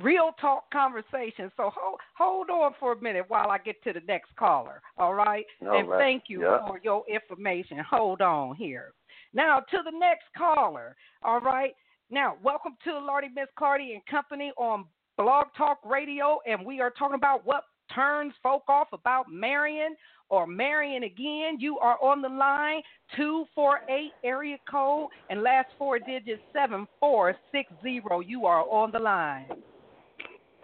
real 0.00 0.30
talk 0.40 0.70
conversation. 0.72 1.50
So 1.56 1.70
hold 1.74 2.00
hold 2.16 2.50
on 2.50 2.72
for 2.78 2.92
a 2.92 3.00
minute 3.00 3.24
while 3.28 3.50
I 3.50 3.58
get 3.58 3.82
to 3.84 3.92
the 3.92 4.00
next 4.06 4.34
caller. 4.36 4.80
All 4.98 5.14
right, 5.14 5.44
All 5.62 5.78
and 5.78 5.88
right. 5.88 5.98
thank 5.98 6.24
you 6.28 6.42
Yeah. 6.42 6.66
for 6.66 6.78
your 6.82 7.04
information. 7.08 7.78
Hold 7.78 8.20
on 8.20 8.54
here. 8.56 8.92
Now 9.32 9.60
to 9.60 9.78
the 9.84 9.96
next 9.98 10.26
caller. 10.36 10.96
All 11.22 11.40
right. 11.40 11.74
Now, 12.10 12.36
welcome 12.42 12.76
to 12.84 12.98
Lardy 12.98 13.28
Miss 13.34 13.48
Clardy 13.58 13.94
and 13.94 14.06
Company 14.06 14.52
on 14.56 14.84
Blog 15.16 15.48
Talk 15.56 15.78
Radio, 15.84 16.38
and 16.46 16.64
we 16.64 16.80
are 16.80 16.90
talking 16.90 17.16
about 17.16 17.44
what 17.44 17.64
turns 17.94 18.32
folk 18.42 18.62
off 18.68 18.88
about 18.92 19.26
marrying 19.30 19.96
or 20.28 20.46
marrying 20.46 21.04
again. 21.04 21.56
You 21.58 21.78
are 21.78 21.98
on 22.02 22.22
the 22.22 22.28
line, 22.28 22.82
248 23.16 24.12
area 24.24 24.56
code, 24.70 25.08
and 25.30 25.42
last 25.42 25.68
four 25.78 25.98
digits 25.98 26.42
7460. 26.52 28.02
You 28.28 28.46
are 28.46 28.62
on 28.68 28.92
the 28.92 28.98
line. 28.98 29.46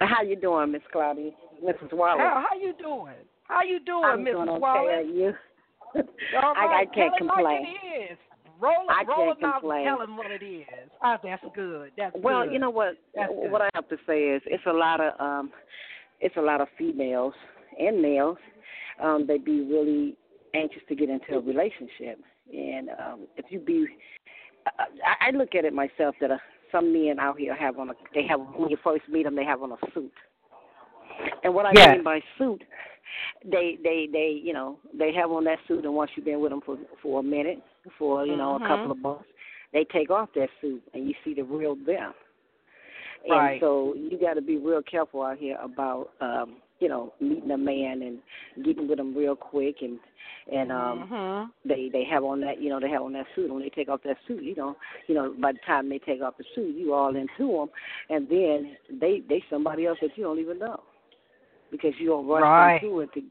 How 0.08 0.22
you 0.22 0.36
doing, 0.36 0.72
Miss 0.72 0.82
Cloudy? 0.90 1.34
Mrs. 1.64 1.92
Wallace. 1.92 2.18
How, 2.20 2.44
how 2.50 2.58
you 2.58 2.72
doing? 2.80 3.14
How 3.44 3.62
you 3.62 3.80
doing, 3.84 4.04
I'm 4.04 4.20
Mrs. 4.20 4.32
doing 4.32 4.48
okay. 4.48 4.58
Wallace? 4.60 4.90
Are 4.94 5.02
you? 5.02 5.32
I, 6.42 6.82
I 6.82 6.84
can't 6.94 7.16
complain. 7.18 7.44
Like. 7.44 8.18
Roll, 8.60 8.86
I 8.88 9.02
roll 9.06 9.34
can't 9.34 9.54
complain. 9.54 9.80
and 9.80 9.86
tell 9.88 10.06
them 10.06 10.16
what 10.16 10.30
it 10.30 10.44
is. 10.44 10.66
Ah, 11.02 11.18
that's 11.22 11.42
good. 11.54 11.90
That's 11.96 12.14
Well, 12.22 12.44
good. 12.44 12.52
you 12.52 12.58
know 12.60 12.70
what? 12.70 12.94
That's 13.14 13.28
good. 13.28 13.50
What 13.50 13.60
I 13.62 13.68
have 13.74 13.88
to 13.88 13.96
say 14.06 14.22
is, 14.22 14.42
it's 14.46 14.62
a 14.66 14.72
lot 14.72 15.00
of 15.00 15.20
um, 15.20 15.50
it's 16.20 16.36
a 16.36 16.40
lot 16.40 16.60
of 16.60 16.68
females 16.78 17.34
and 17.78 18.00
males. 18.00 18.38
Um, 19.02 19.24
they 19.26 19.38
be 19.38 19.62
really 19.62 20.16
anxious 20.54 20.82
to 20.88 20.94
get 20.94 21.10
into 21.10 21.34
a 21.34 21.40
relationship, 21.40 22.20
and 22.52 22.88
um, 22.90 23.26
if 23.36 23.46
you 23.50 23.58
be, 23.58 23.86
I, 24.78 25.28
I 25.28 25.30
look 25.36 25.54
at 25.56 25.64
it 25.64 25.72
myself 25.72 26.14
that 26.20 26.30
uh, 26.30 26.36
some 26.72 26.92
men 26.92 27.20
out 27.20 27.38
here 27.38 27.54
have 27.54 27.78
on 27.78 27.90
a 27.90 27.92
they 28.14 28.26
have 28.26 28.40
when 28.56 28.70
you 28.70 28.76
first 28.82 29.08
meet 29.08 29.24
them 29.24 29.36
they 29.36 29.44
have 29.44 29.62
on 29.62 29.72
a 29.72 29.76
suit, 29.94 30.12
and 31.44 31.54
what 31.54 31.66
I 31.66 31.72
Yes. 31.72 31.94
mean 31.94 32.04
by 32.04 32.20
suit, 32.38 32.64
they 33.44 33.78
they 33.82 34.08
they 34.10 34.40
you 34.42 34.52
know 34.52 34.78
they 34.92 35.12
have 35.12 35.30
on 35.30 35.44
that 35.44 35.58
suit, 35.68 35.84
and 35.84 35.94
once 35.94 36.10
you've 36.16 36.24
been 36.24 36.40
with 36.40 36.50
them 36.50 36.62
for 36.64 36.78
for 37.02 37.20
a 37.20 37.22
minute, 37.22 37.62
for 37.98 38.26
you 38.26 38.36
know 38.36 38.58
Mhm. 38.58 38.64
a 38.64 38.68
couple 38.68 38.90
of 38.90 38.98
months, 38.98 39.28
they 39.72 39.84
take 39.84 40.10
off 40.10 40.32
that 40.34 40.48
suit, 40.60 40.82
and 40.94 41.08
you 41.08 41.14
see 41.24 41.34
the 41.34 41.44
real 41.44 41.76
them. 41.76 42.14
And 43.24 43.30
Right. 43.30 43.60
so 43.60 43.94
you 43.94 44.18
got 44.18 44.34
to 44.34 44.42
be 44.42 44.56
real 44.56 44.82
careful 44.82 45.22
out 45.22 45.38
here 45.38 45.56
about 45.60 46.10
um, 46.20 46.61
you 46.82 46.88
know 46.88 47.12
meeting 47.20 47.52
a 47.52 47.56
man 47.56 48.02
and 48.02 48.18
getting 48.64 48.88
with 48.88 48.98
him 48.98 49.16
real 49.16 49.36
quick 49.36 49.76
and 49.82 49.98
and 50.52 50.72
um 50.72 51.08
Mhm. 51.08 51.50
they 51.64 51.88
they 51.90 52.04
have 52.04 52.24
on 52.24 52.40
that 52.40 52.60
you 52.60 52.68
know 52.68 52.80
they 52.80 52.90
have 52.90 53.02
on 53.02 53.12
that 53.12 53.26
suit 53.34 53.50
when 53.52 53.62
they 53.62 53.68
take 53.70 53.88
off 53.88 54.02
that 54.02 54.16
suit 54.26 54.42
you 54.42 54.54
know 54.56 54.76
you 55.06 55.14
know 55.14 55.32
by 55.40 55.52
the 55.52 55.58
time 55.64 55.88
they 55.88 56.00
take 56.00 56.20
off 56.20 56.36
the 56.36 56.44
suit 56.54 56.74
you 56.76 56.92
all 56.92 57.14
into 57.14 57.46
them 57.52 57.70
and 58.10 58.28
then 58.28 58.76
they 59.00 59.22
they 59.28 59.42
somebody 59.48 59.86
else 59.86 59.98
that 60.02 60.10
you 60.16 60.24
don't 60.24 60.40
even 60.40 60.58
know 60.58 60.82
because 61.70 61.92
you 61.98 62.06
don't 62.06 62.26
rush 62.26 62.42
Right. 62.42 62.82
into 62.82 63.00
it 63.00 63.10
to 63.14 63.22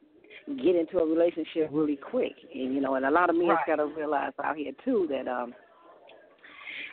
get 0.63 0.75
into 0.75 0.97
a 0.99 1.05
relationship 1.05 1.69
really 1.71 1.97
quick 1.97 2.35
and 2.53 2.73
you 2.73 2.79
know 2.79 2.95
and 2.95 3.05
a 3.05 3.11
lot 3.11 3.29
of 3.29 3.35
men 3.35 3.49
Right. 3.49 3.67
got 3.67 3.75
to 3.75 3.85
realize 3.85 4.31
out 4.43 4.55
here 4.55 4.71
too 4.85 5.07
that 5.09 5.27
um 5.27 5.53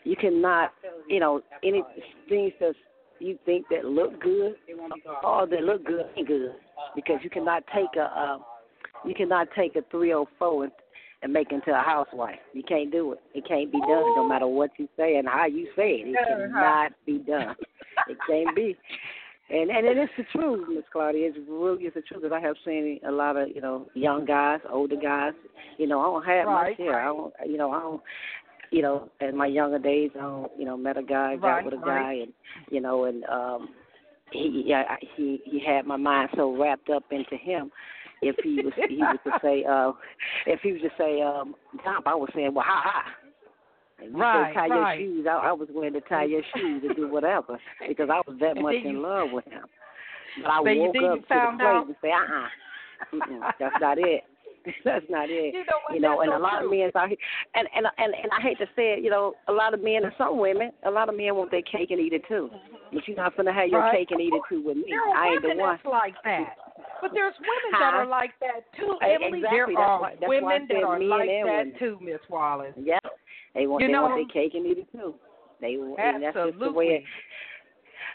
you 0.04 0.16
cannot 0.16 0.72
you 1.08 1.20
know 1.20 1.40
any 1.62 1.84
things 2.28 2.52
that 2.60 2.74
you 3.20 3.38
think 3.44 3.66
that 3.70 3.84
look 3.84 4.20
good 4.20 4.54
or 5.24 5.46
that 5.46 5.62
look 5.62 5.84
good 5.84 6.06
ain't 6.16 6.28
good 6.28 6.52
because 6.94 7.16
you 7.22 7.30
cannot 7.30 7.64
take 7.74 7.96
a 7.96 8.04
uh, 8.04 8.38
you 9.04 9.14
cannot 9.14 9.48
take 9.56 9.76
a 9.76 9.82
304 9.90 10.64
and, 10.64 10.72
and 11.22 11.32
make 11.32 11.52
into 11.52 11.70
a 11.70 11.82
housewife. 11.82 12.38
You 12.52 12.62
can't 12.62 12.90
do 12.90 13.12
it. 13.12 13.20
It 13.34 13.46
can't 13.46 13.70
be 13.70 13.80
done 13.80 14.16
no 14.16 14.26
matter 14.28 14.46
what 14.46 14.70
you 14.76 14.88
say 14.96 15.16
and 15.16 15.28
how 15.28 15.46
you 15.46 15.68
say 15.76 16.02
it. 16.04 16.08
It 16.08 16.18
cannot 16.28 16.92
be 17.06 17.18
done. 17.18 17.54
It 18.08 18.18
can't 18.28 18.54
be. 18.56 18.76
And 19.50 19.70
and 19.70 19.86
it 19.86 19.96
is 19.96 20.10
the 20.18 20.24
truth, 20.32 20.68
Miss 20.68 20.84
Claudia. 20.92 21.28
It's 21.28 21.38
really 21.48 21.84
it's 21.84 21.94
the 21.94 22.02
truth 22.02 22.22
that 22.22 22.32
I 22.32 22.40
have 22.40 22.56
seen 22.66 23.00
a 23.06 23.10
lot 23.10 23.36
of 23.36 23.48
you 23.54 23.62
know 23.62 23.86
young 23.94 24.26
guys, 24.26 24.60
older 24.70 24.96
guys. 24.96 25.32
You 25.78 25.86
know, 25.86 26.00
I 26.00 26.04
don't 26.04 26.24
have 26.24 26.46
Right, 26.46 26.70
much 26.70 26.76
here. 26.76 26.94
I 26.94 27.04
don't. 27.04 27.32
You 27.46 27.56
know, 27.56 27.70
I 27.70 27.80
don't. 27.80 28.02
You 28.70 28.82
know, 28.82 29.08
in 29.20 29.36
my 29.36 29.46
younger 29.46 29.78
days, 29.78 30.10
I. 30.20 30.46
You 30.58 30.64
know, 30.64 30.76
met 30.76 30.96
a 30.96 31.02
guy, 31.02 31.36
got 31.36 31.46
Right, 31.48 31.64
with 31.64 31.74
a 31.74 31.78
right. 31.78 32.02
guy, 32.02 32.12
and 32.22 32.32
you 32.70 32.80
know, 32.80 33.04
and 33.04 33.24
um, 33.24 33.68
he 34.32 34.62
yeah 34.66 34.82
he 35.16 35.40
he 35.44 35.60
had 35.64 35.86
my 35.86 35.96
mind 35.96 36.30
so 36.36 36.56
wrapped 36.60 36.90
up 36.90 37.04
into 37.10 37.36
him. 37.36 37.70
If 38.20 38.36
he 38.42 38.60
was 38.62 38.72
he 38.88 38.96
was 38.98 39.18
to 39.24 39.30
say 39.42 39.64
uh 39.68 39.92
if 40.46 40.60
he 40.60 40.72
was 40.72 40.82
to 40.82 40.90
say 40.98 41.22
um 41.22 41.54
jump, 41.84 42.06
I 42.06 42.14
was 42.14 42.28
saying 42.34 42.52
well 42.54 42.64
ha 42.66 42.82
ha. 42.84 43.02
And 44.00 44.12
you 44.12 44.20
right, 44.20 44.54
tie 44.54 44.68
right. 44.68 45.00
your 45.00 45.08
shoes. 45.16 45.26
I, 45.28 45.48
I 45.48 45.52
was 45.52 45.68
willing 45.72 45.92
to 45.94 46.00
tie 46.02 46.24
your 46.24 46.42
shoes 46.54 46.82
and 46.86 46.94
do 46.94 47.08
whatever 47.08 47.58
because 47.88 48.08
I 48.10 48.20
was 48.28 48.36
that 48.40 48.56
And 48.56 48.62
much 48.62 48.74
in 48.76 48.90
you- 48.92 49.00
love 49.00 49.28
with 49.32 49.44
him. 49.46 49.64
But 50.42 50.50
I 50.50 50.60
woke 50.60 50.94
up 50.96 51.18
to 51.20 51.24
the 51.28 51.34
out- 51.34 51.86
and 51.86 51.96
say, 52.02 52.10
uh 52.12 53.14
uh 53.16 53.50
that's 53.58 53.74
not 53.80 53.98
it. 53.98 54.22
That's 54.84 55.04
not 55.08 55.28
it. 55.30 55.54
You 55.54 55.64
know? 55.64 55.94
You 55.94 56.00
know, 56.00 56.20
and 56.20 56.30
so 56.32 56.36
a 56.36 56.40
lot 56.40 56.58
true. 56.60 56.66
of 56.66 56.70
men 56.78 56.90
out 56.94 57.08
here, 57.08 57.18
and 57.54 57.68
and 57.74 57.86
and 57.98 58.14
and 58.14 58.30
I 58.36 58.40
hate 58.42 58.58
to 58.58 58.66
say 58.76 58.94
it, 58.94 59.04
you 59.04 59.10
know, 59.10 59.34
a 59.48 59.52
lot 59.52 59.74
of 59.74 59.82
men 59.82 60.04
and 60.04 60.12
some 60.18 60.38
women, 60.38 60.70
a 60.84 60.90
lot 60.90 61.08
of 61.08 61.16
men 61.16 61.34
want 61.34 61.50
their 61.50 61.62
cake 61.62 61.90
and 61.90 62.00
eat 62.00 62.12
it 62.12 62.22
too. 62.28 62.50
But 62.92 63.06
you're 63.06 63.16
not 63.16 63.36
gonna 63.36 63.52
have 63.52 63.68
your 63.68 63.80
Right. 63.80 63.98
cake 63.98 64.10
and 64.12 64.20
eat 64.20 64.32
it 64.32 64.42
too 64.48 64.62
with 64.62 64.76
me. 64.76 64.84
There 64.88 65.00
are 65.00 65.14
I 65.16 65.32
ain't 65.32 65.42
the 65.42 65.48
women 65.48 65.62
one. 65.64 65.76
that's 65.76 65.86
like 65.86 66.14
that. 66.24 66.56
But 67.00 67.10
there's 67.12 67.34
women 67.38 67.80
that 67.80 67.94
are 67.94 68.06
like 68.06 68.30
that 68.40 68.62
too, 68.76 68.96
Hey, 69.00 69.14
Emily. 69.14 69.38
exactly. 69.38 69.50
There 69.50 69.66
That's 69.66 69.78
are 69.80 70.00
why- 70.00 70.10
that's 70.18 70.28
why 70.28 70.36
I 70.36 70.40
women 70.40 70.68
that 70.68 70.82
are 70.82 71.00
like 71.00 71.28
that 71.28 71.44
women. 71.44 71.72
too, 71.78 71.98
Miss 72.00 72.20
Wallace. 72.28 72.74
Yep. 72.76 73.04
They 73.54 73.66
want 73.66 73.82
You 73.82 73.88
they 73.88 73.94
want 73.94 74.10
know- 74.10 74.16
their 74.16 74.26
cake 74.32 74.54
and 74.54 74.66
eat 74.66 74.78
it 74.78 74.92
too. 74.92 75.14
They 75.60 75.74
and 75.74 76.22
that's 76.22 76.36
just 76.36 76.58
the 76.58 76.72
way 76.72 76.86
it, 76.86 77.04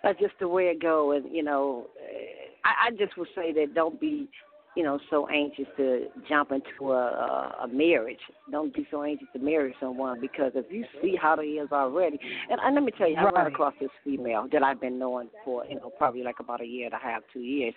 that's 0.02 0.20
just 0.20 0.34
the 0.39 0.48
way 0.48 0.68
it 0.70 0.82
go. 0.82 1.12
And 1.12 1.30
you 1.34 1.44
know, 1.44 1.88
uh, 2.02 2.68
I, 2.68 2.88
I 2.88 2.92
just 2.92 3.18
would 3.18 3.28
say 3.36 3.52
that 3.54 3.74
don't 3.74 4.00
be, 4.00 4.28
you 4.76 4.84
know, 4.84 5.00
so 5.10 5.28
anxious 5.28 5.66
to 5.78 6.08
jump 6.28 6.52
into 6.52 6.92
a, 6.92 7.56
a 7.64 7.68
marriage. 7.72 8.20
Don't 8.52 8.74
be 8.74 8.88
so 8.90 9.04
anxious 9.04 9.28
to 9.34 9.40
marry 9.40 9.76
someone 9.80 10.20
because 10.20 10.52
if 10.56 10.66
you 10.72 10.84
see 11.02 11.16
how 11.20 11.36
they 11.36 11.44
is 11.44 11.72
already, 11.72 12.20
and, 12.50 12.60
and 12.64 12.76
let 12.76 12.84
me 12.84 12.92
tell 12.98 13.10
you, 13.10 13.16
I 13.16 13.24
Right. 13.24 13.36
ran 13.36 13.48
across 13.48 13.74
this 13.80 13.90
female 14.04 14.48
that 14.52 14.64
I've 14.64 14.82
been 14.82 14.98
knowing 14.98 15.30
for 15.46 15.64
you 15.66 15.76
know 15.76 15.92
probably 15.98 16.24
like 16.24 16.40
about 16.40 16.62
a 16.62 16.66
year 16.66 16.86
and 16.86 16.94
a 16.94 16.98
half, 16.98 17.22
two 17.32 17.42
years, 17.42 17.74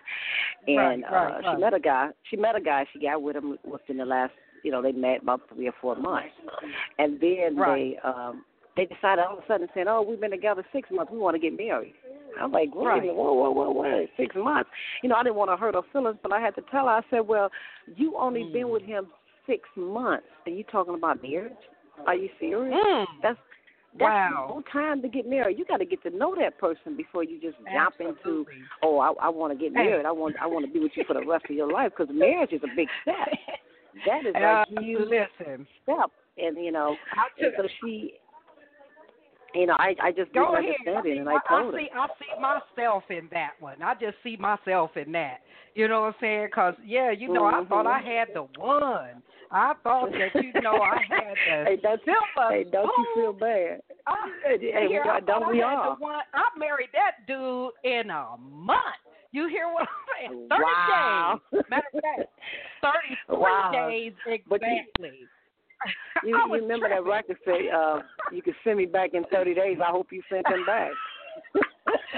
and 0.67 1.03
Right, 1.03 1.13
right, 1.13 1.45
uh, 1.45 1.55
she 1.55 1.61
met 1.61 1.75
a 1.75 1.81
guy. 1.81 2.09
She 2.31 2.37
met 2.37 2.57
a 2.57 2.61
guy. 2.61 2.87
She 2.93 2.99
got 3.01 3.21
with 3.23 3.37
him 3.37 3.59
within 3.65 3.99
the 3.99 4.05
last, 4.05 4.33
you 4.63 4.71
know, 4.71 4.83
they 4.83 4.93
met 4.93 5.23
about 5.23 5.43
three 5.55 5.69
or 5.69 5.75
four 5.81 5.97
months, 5.97 6.31
and 6.99 7.21
then 7.21 7.57
they 7.57 7.99
um 8.03 8.45
they 8.77 8.85
decided 8.85 9.25
all 9.25 9.39
of 9.39 9.45
a 9.45 9.47
sudden 9.47 9.69
saying, 9.75 9.87
"Oh, 9.89 10.03
we've 10.03 10.21
been 10.21 10.31
together 10.31 10.65
six 10.73 10.91
months. 10.91 11.13
We 11.13 11.19
want 11.19 11.35
to 11.35 11.41
get 11.41 11.57
married." 11.57 11.95
I'm 12.41 12.53
like, 12.53 12.75
wait 12.75 12.87
Right. 12.87 13.15
whoa, 13.15 13.33
whoa, 13.33 13.51
whoa, 13.51 13.71
whoa, 13.71 14.07
six 14.17 14.35
months. 14.37 14.69
You 15.03 15.09
know, 15.09 15.15
I 15.17 15.23
didn't 15.23 15.37
want 15.37 15.51
to 15.51 15.57
hurt 15.57 15.75
her 15.75 15.83
feelings, 15.93 16.19
but 16.23 16.33
I 16.33 16.41
had 16.41 16.55
to 16.57 16.63
tell 16.71 16.85
her. 16.87 16.93
I 16.93 17.01
said, 17.11 17.21
well, 17.21 17.51
you 17.97 18.17
only 18.17 18.45
been 18.45 18.69
with 18.69 18.83
him 18.83 19.07
six 19.47 19.69
months, 19.77 20.27
and 20.45 20.57
you 20.57 20.65
talking 20.65 20.95
about 20.95 21.23
marriage? 21.23 21.53
Are 22.07 22.15
you 22.15 22.29
serious? 22.39 22.77
Mm. 22.77 23.07
That's 23.23 23.39
that's 23.99 24.03
Wow. 24.11 24.47
no 24.57 24.63
time 24.71 25.01
to 25.01 25.09
get 25.09 25.27
married. 25.27 25.59
You 25.59 25.65
got 25.65 25.79
to 25.79 25.87
get 25.87 26.03
to 26.03 26.11
know 26.11 26.35
that 26.39 26.59
person 26.59 26.97
before 26.99 27.25
you 27.25 27.41
just 27.41 27.57
jump 27.73 27.95
into, 27.99 28.45
oh, 28.83 28.99
I, 28.99 29.13
I 29.23 29.29
want 29.31 29.59
to 29.59 29.59
get 29.59 29.73
married. 29.73 30.05
I 30.05 30.13
want 30.13 30.37
I 30.41 30.47
want 30.47 30.67
to 30.67 30.71
be 30.71 30.81
with 30.81 30.93
you 30.97 31.05
for 31.07 31.15
the 31.15 31.25
rest 31.25 31.47
of 31.49 31.57
your 31.57 31.71
life 31.73 31.93
because 31.97 32.15
marriage 32.15 32.53
is 32.53 32.61
a 32.63 32.77
big 32.77 32.89
step. 33.03 33.17
That 34.05 34.27
is 34.27 34.35
Uh, 34.35 34.65
a 34.69 34.81
huge 34.81 35.09
listen, 35.09 35.67
step, 35.83 36.11
and 36.37 36.63
you 36.63 36.71
know, 36.71 36.97
I 37.15 37.29
so 37.57 37.67
she, 37.81 38.19
you 39.57 39.67
know, 39.67 39.77
I 39.79 39.95
I 40.03 40.13
just 40.13 40.33
Go 40.33 40.55
didn't 40.55 40.57
ahead. 40.57 40.75
understand 40.87 41.07
I, 41.07 41.09
it, 41.09 41.19
and 41.19 41.29
I, 41.29 41.33
I 41.35 41.41
told 41.49 41.75
I 41.75 41.79
her. 41.79 41.79
see, 41.79 41.89
I 41.95 42.07
see 42.19 42.41
myself 42.41 43.03
in 43.11 43.29
that 43.33 43.53
one. 43.61 43.83
I 43.83 43.95
just 43.95 44.17
see 44.23 44.37
myself 44.37 44.91
in 44.97 45.13
that. 45.13 45.39
You 45.75 45.89
know 45.89 46.03
what 46.03 46.07
I'm 46.09 46.15
saying? 46.21 46.47
Because 46.51 46.75
yeah, 46.85 47.11
you 47.11 47.33
know, 47.33 47.45
I 47.45 47.65
thought 47.69 47.87
I 47.87 48.01
Mhm. 48.01 48.19
had 48.19 48.29
the 48.35 48.43
one. 48.61 49.23
I 49.51 49.75
thought 49.83 50.11
that 50.11 50.41
you 50.43 50.53
know 50.61 50.81
I 50.81 50.99
had 51.09 51.39
the 51.45 51.65
Hey, 51.67 51.77
don't, 51.77 52.01
silver 52.05 52.51
hey, 52.51 52.65
don't 52.71 52.91
you 52.99 53.07
feel 53.15 53.33
bad? 53.33 53.81
I, 54.07 54.15
Hey, 54.45 54.87
here, 54.89 55.05
I 55.05 55.21
don't 55.21 55.51
we 55.51 55.63
I 55.63 55.75
all? 55.75 55.97
one. 55.99 56.23
I 56.35 56.45
married 56.59 56.91
that 56.93 57.27
dude 57.27 57.73
in 57.85 58.11
a 58.11 58.37
month. 58.39 58.81
You 59.33 59.49
hear 59.49 59.69
what 59.69 59.83
I'm 59.83 60.31
saying? 60.31 60.49
Thirty 60.49 60.63
Wow. 60.63 61.41
days. 61.53 61.63
Matter 61.71 61.87
of 61.95 62.01
fact, 62.01 62.31
thirty-three 62.83 63.39
Wow. 63.39 63.71
days 63.73 64.13
exactly. 64.27 65.29
You, 66.25 66.31
you 66.37 66.53
remember 66.55 66.89
that 66.89 67.05
tripping. 67.05 67.13
record 67.13 67.39
say, 67.45 67.69
uh, 67.71 68.01
you 68.33 68.41
can 68.43 68.55
send 68.65 68.79
me 68.79 68.87
back 68.87 69.11
in 69.15 69.25
30 69.31 69.55
days. 69.55 69.79
I 69.87 69.91
hope 69.91 70.09
you 70.11 70.23
sent 70.33 70.47
him 70.49 70.65
back. 70.65 70.91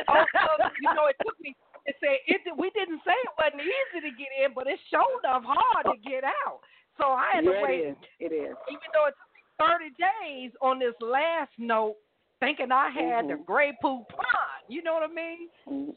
oh, 0.08 0.24
so, 0.32 0.64
you 0.80 0.94
know, 0.94 1.06
it 1.06 1.16
took 1.26 1.38
me. 1.40 1.54
It 1.84 1.96
said 2.00 2.16
it. 2.26 2.40
We 2.56 2.70
didn't 2.70 3.00
say 3.04 3.12
it 3.12 3.32
wasn't 3.36 3.62
easy 3.62 4.00
to 4.08 4.12
get 4.16 4.28
in, 4.44 4.52
but 4.54 4.66
it 4.66 4.78
showed 4.90 5.24
up 5.28 5.42
hard 5.44 5.86
to 5.86 5.96
get 6.08 6.22
out. 6.24 6.60
So 6.96 7.04
I 7.10 7.26
had 7.34 7.44
to 7.44 7.50
wait, 7.62 7.80
it 7.80 7.90
is. 7.90 7.96
It 8.20 8.32
is. 8.34 8.56
even 8.70 8.88
though 8.94 9.06
it 9.08 9.14
took 9.18 9.30
me 9.34 9.42
thirty 9.58 9.90
days 9.98 10.52
on 10.62 10.78
this 10.78 10.94
last 11.00 11.50
note, 11.58 11.96
thinking 12.40 12.70
I 12.72 12.90
had 12.90 13.28
the 13.28 13.34
Mhm. 13.34 13.46
Grey 13.46 13.76
Poupon. 13.82 14.06
You 14.68 14.82
know 14.82 14.94
what 14.94 15.02
I 15.10 15.12
mean? 15.12 15.48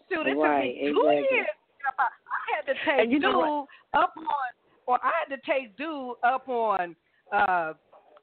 Dude, 0.10 0.28
it 0.28 0.36
right, 0.36 0.74
took 0.74 0.84
me 0.84 0.91
two 0.93 1.00
exactly. 1.00 1.38
years. 1.38 1.47
to 1.47 1.62
get 1.78 1.88
up 1.88 2.00
out- 2.00 2.17
I 2.26 2.56
had 2.56 2.65
to 2.67 2.74
take 2.86 3.00
And 3.00 3.12
you 3.12 3.19
dude 3.19 3.32
know 3.32 3.67
what? 3.93 4.02
up 4.02 4.13
on, 4.17 4.52
or 4.88 5.00
I 5.04 5.12
had 5.19 5.36
to 5.36 5.41
take 5.45 5.76
dude 5.78 6.15
up 6.24 6.47
on 6.50 6.95
uh 7.32 7.74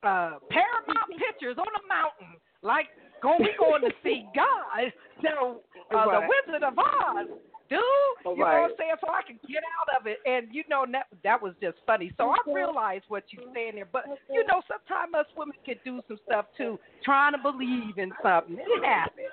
uh 0.02 0.38
Paramount 0.50 1.10
Pictures 1.18 1.56
on 1.58 1.66
the 1.74 1.84
mountain, 1.88 2.38
like 2.62 2.86
going 3.22 3.40
we 3.40 3.50
going 3.58 3.82
to 3.82 3.90
see 4.02 4.26
God, 4.34 4.92
so 5.22 5.60
uh, 5.96 6.04
the 6.04 6.28
Wizard 6.28 6.62
of 6.62 6.78
Oz, 6.78 7.26
dude. 7.68 7.80
You 8.24 8.36
know 8.36 8.44
right. 8.44 8.60
what 8.60 8.70
I'm 8.70 8.76
saying? 8.78 8.94
So 9.00 9.10
I 9.10 9.22
can 9.26 9.38
get 9.48 9.62
out 9.80 10.00
of 10.00 10.06
it, 10.06 10.18
and 10.26 10.48
you 10.52 10.64
know 10.68 10.84
that 10.92 11.06
that 11.24 11.40
was 11.40 11.54
just 11.60 11.78
funny. 11.86 12.12
So 12.16 12.30
I 12.30 12.38
realized 12.46 13.04
what 13.08 13.24
you're 13.30 13.50
saying 13.54 13.72
there, 13.76 13.88
but 13.90 14.04
you 14.30 14.44
know 14.46 14.62
sometimes 14.68 15.14
us 15.14 15.26
women 15.36 15.56
can 15.64 15.76
do 15.84 16.00
some 16.08 16.18
stuff 16.26 16.46
too, 16.56 16.78
trying 17.04 17.32
to 17.32 17.38
believe 17.38 17.98
in 17.98 18.12
something. 18.22 18.58
It 18.58 18.84
happens. 18.84 19.28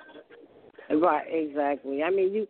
Right, 0.88 1.26
exactly. 1.28 2.02
I 2.02 2.10
mean, 2.10 2.32
you, 2.32 2.46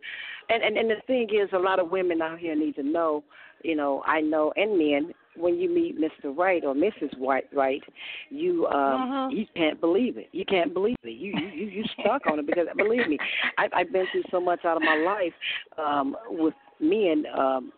and, 0.49 0.63
and 0.63 0.77
and 0.77 0.89
the 0.89 1.01
thing 1.07 1.27
is, 1.29 1.49
a 1.53 1.59
lot 1.59 1.79
of 1.79 1.89
women 1.89 2.21
out 2.21 2.39
here 2.39 2.55
need 2.55 2.75
to 2.75 2.83
know. 2.83 3.23
You 3.63 3.75
know, 3.75 4.03
I 4.05 4.21
know, 4.21 4.53
and 4.55 4.77
men, 4.77 5.13
when 5.37 5.57
you 5.57 5.69
meet 5.69 5.99
Mr. 5.99 6.35
Right 6.35 6.63
or 6.63 6.73
Mrs. 6.73 7.17
White, 7.17 7.47
right, 7.53 7.83
you 8.29 8.67
um 8.67 9.01
Mhm. 9.01 9.31
you 9.31 9.45
can't 9.55 9.79
believe 9.79 10.17
it. 10.17 10.29
You 10.31 10.45
can't 10.45 10.73
believe 10.73 10.97
it. 11.03 11.11
You 11.11 11.33
you 11.33 11.47
you, 11.47 11.65
you 11.67 11.83
stuck 11.99 12.27
on 12.27 12.39
it 12.39 12.45
because 12.45 12.67
believe 12.75 13.07
me, 13.07 13.17
I've 13.57 13.71
I've 13.73 13.91
been 13.91 14.07
through 14.11 14.23
so 14.31 14.39
much 14.39 14.65
out 14.65 14.77
of 14.77 14.83
my 14.83 14.95
life 14.95 15.33
um 15.77 16.17
with 16.29 16.55
men. 16.79 17.25
um 17.33 17.71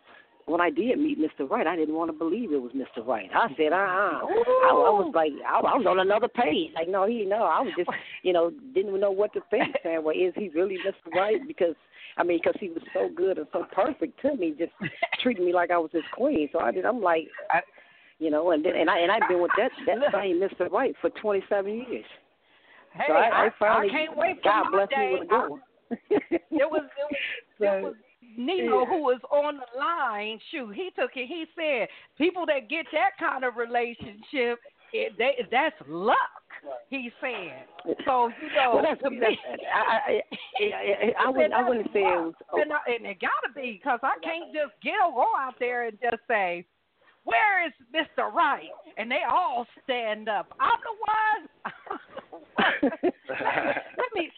when 0.50 0.62
I 0.62 0.70
did 0.70 0.98
meet 0.98 1.20
Mr. 1.20 1.50
Right, 1.50 1.68
I 1.68 1.76
didn't 1.76 1.96
want 1.96 2.10
to 2.10 2.18
believe 2.18 2.52
it 2.52 2.62
was 2.62 2.72
Mr. 2.72 3.06
Right. 3.06 3.30
I 3.34 3.48
said, 3.56 3.72
uh, 3.72 3.76
uh 3.76 3.78
I, 3.78 4.70
I 4.72 4.92
was 4.92 5.12
like, 5.14 5.32
I, 5.48 5.60
I 5.60 5.78
was 5.78 5.86
on 5.88 6.00
another 6.00 6.28
page. 6.28 6.72
Like, 6.74 6.90
no, 6.90 7.06
he, 7.06 7.26
no, 7.26 7.44
I 7.44 7.62
was 7.62 7.72
just, 7.78 7.90
you 8.24 8.34
know, 8.34 8.52
didn't 8.74 9.00
know 9.00 9.12
what 9.12 9.32
to 9.34 9.42
think. 9.52 9.76
Saying, 9.84 10.04
well, 10.04 10.16
is 10.16 10.34
he 10.36 10.50
really 10.50 10.78
Mr. 10.86 11.14
Right? 11.14 11.40
Because, 11.48 11.76
I 12.18 12.24
mean, 12.24 12.40
because 12.44 12.60
he 12.60 12.70
was 12.70 12.84
so 12.94 13.10
good 13.16 13.38
and 13.38 13.48
so 13.54 13.66
perfect 13.72 14.20
to 14.22 14.36
me, 14.36 14.56
just 14.58 14.74
treating 15.22 15.46
me 15.46 15.54
like 15.54 15.72
I 15.72 15.78
was 15.78 15.92
his 15.94 16.04
queen. 16.14 16.50
So 16.52 16.60
I 16.60 16.72
did. 16.72 16.86
I'm 16.86 17.02
like, 17.02 17.28
I, 17.52 17.62
you 18.18 18.32
know, 18.32 18.52
and 18.52 18.66
then, 18.66 18.76
and 18.76 18.90
I 18.90 19.00
and 19.00 19.12
I've 19.12 19.30
been 19.30 19.42
with 19.42 19.52
that 19.58 19.72
that 19.86 19.98
same 20.14 20.42
Mr. 20.42 20.70
Wright 20.72 20.96
for 21.00 21.10
27 21.12 21.74
years. 21.74 22.06
Hey, 22.94 23.04
so 23.08 23.14
I, 23.14 23.46
I 23.46 23.50
finally, 23.60 23.90
can't 23.90 24.18
wait 24.18 24.38
for 24.38 24.50
God 24.50 24.66
bless 24.72 24.90
day. 24.90 25.14
me 25.14 25.20
with 25.20 25.24
a 25.24 25.30
good 25.30 25.50
one. 25.50 25.62
It 25.92 26.42
was 26.52 26.52
it 26.52 26.70
was, 26.72 26.84
So, 27.60 27.66
it 27.66 27.84
was 27.84 27.94
Nino 28.40 28.80
yeah. 28.80 28.86
who 28.86 29.04
was 29.04 29.20
on 29.32 29.58
the 29.58 29.80
line. 29.80 30.40
Shoot, 30.50 30.74
he 30.74 30.90
took 30.98 31.12
it. 31.16 31.28
He 31.28 31.46
said 31.56 31.90
people 32.18 32.46
that 32.46 32.70
get 32.70 32.86
that 32.94 33.12
kind 33.20 33.44
of 33.44 33.58
relationship, 33.58 34.60
it, 34.94 35.14
they, 35.18 35.46
that's 35.52 35.76
luck. 35.88 36.18
He 36.90 37.12
said. 37.22 37.96
So 38.06 38.30
you 38.42 38.48
know, 38.56 38.76
well, 38.76 38.84
that's, 38.84 39.02
to 39.04 39.10
me, 39.10 39.20
that's 39.22 39.36
I, 39.74 39.80
I, 39.80 40.22
I, 40.62 40.66
I, 40.66 41.26
I 41.26 41.30
wouldn't 41.30 41.54
I 41.54 41.68
wouldn't 41.68 41.88
say 41.94 42.00
it 42.00 42.20
was. 42.20 42.34
and, 42.54 42.72
oh. 42.72 42.76
I- 42.76 42.96
and 42.96 43.06
it 43.06 43.18
gotta 43.22 43.54
be 43.56 43.80
because 43.82 44.00
I 44.04 44.16
can't 44.24 44.54
just 44.54 44.74
get 44.84 44.96
go 45.00 45.32
out 45.38 45.56
there 45.60 45.88
and 45.88 45.98
just 46.02 46.22
say, 46.28 46.66
"Where 47.24 47.66
is 47.66 47.74
Mister 47.94 48.30
Right?" 48.34 48.68
and 48.98 49.10
they 49.10 49.22
all 49.30 49.68
stand 49.84 50.28
up. 50.28 50.52
I'm 50.60 50.80
the 50.84 50.96
one. 51.06 52.00
let 53.98 54.10
me. 54.16 54.32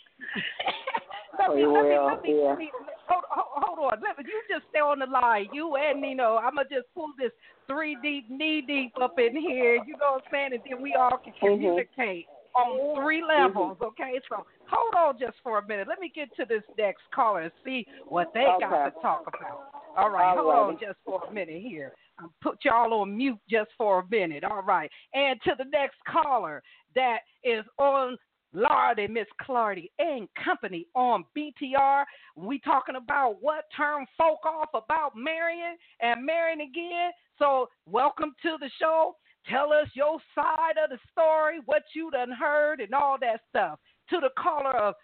Let 1.40 1.56
me, 1.56 1.66
let 1.66 1.84
me, 1.84 1.98
let 2.00 2.24
me, 2.24 2.42
yeah. 2.42 2.50
let 2.50 2.58
me, 2.58 2.72
hold, 3.08 3.24
hold, 3.30 3.64
hold 3.64 3.94
on. 3.94 4.00
Let 4.02 4.18
me, 4.18 4.26
you 4.28 4.42
just 4.50 4.68
stay 4.70 4.80
on 4.80 5.00
the 5.00 5.06
line. 5.06 5.48
You 5.54 5.76
and 5.76 6.02
Nino. 6.02 6.38
I'm 6.38 6.56
to 6.58 6.64
just 6.64 6.88
pull 6.94 7.08
this 7.18 7.32
three 7.68 7.98
deep, 8.04 8.30
knee 8.30 8.62
deep 8.62 8.94
up 9.02 9.14
in 9.18 9.36
here. 9.40 9.76
You 9.76 9.96
know 10.00 10.14
what 10.14 10.24
I'm 10.26 10.32
saying? 10.32 10.54
And 10.54 10.62
then 10.70 10.82
we 10.82 10.94
all 10.96 11.18
can 11.18 11.34
Mhm. 11.34 11.40
communicate 11.40 12.28
on 12.56 12.96
three 13.02 13.24
levels, 13.24 13.78
okay? 13.82 14.20
So 14.30 14.46
hold 14.70 14.96
on 14.96 15.20
just 15.20 15.40
for 15.42 15.60
a 15.60 15.68
minute. 15.68 15.88
Let 15.88 16.00
me 16.00 16.12
get 16.14 16.34
to 16.36 16.46
this 16.46 16.64
next 16.78 17.04
caller 17.12 17.42
and 17.42 17.52
see 17.64 17.88
what 18.08 18.34
they 18.34 18.46
got 18.60 18.84
to 18.86 18.92
talk 19.02 19.24
about. 19.28 19.62
All 19.98 20.10
right, 20.10 20.38
All 20.38 20.52
hold 20.52 20.70
on 20.70 20.78
just 20.80 21.00
for 21.06 21.22
a 21.28 21.34
minute 21.34 21.62
here. 21.62 21.94
I'll 22.20 22.32
put 22.42 22.64
y'all 22.64 22.94
on 22.94 23.18
mute 23.18 23.40
just 23.50 23.72
for 23.78 24.00
a 24.00 24.08
minute. 24.10 24.44
All 24.44 24.62
right. 24.62 24.92
And 25.14 25.42
to 25.44 25.56
the 25.58 25.66
next 25.66 25.98
caller 26.08 26.62
that 26.96 27.20
is 27.44 27.66
on 27.78 28.18
Lardy, 28.54 29.08
Miss 29.08 29.28
Clardy 29.42 29.90
and 30.00 30.28
company 30.44 30.88
on 30.94 31.24
BTR. 31.36 32.04
We 32.36 32.60
talking 32.60 32.96
about 32.96 33.38
what 33.42 33.66
turn 33.76 34.06
folk 34.18 34.46
off 34.46 34.70
about 34.74 35.14
marrying 35.16 35.78
and 36.02 36.26
marrying 36.26 36.62
again. 36.62 37.12
So 37.40 37.70
welcome 37.86 38.34
to 38.44 38.58
the 38.60 38.70
show. 38.80 39.16
Tell 39.50 39.72
us 39.74 39.88
your 39.94 40.20
side 40.36 40.76
of 40.84 40.90
the 40.90 41.00
story, 41.12 41.60
what 41.66 41.84
you 41.96 42.12
done 42.12 42.32
heard, 42.32 42.80
and 42.80 42.94
all 42.94 43.18
that 43.22 43.42
stuff. 43.50 43.80
To 44.10 44.20
the 44.20 44.30
caller 44.38 44.76
of 44.78 44.96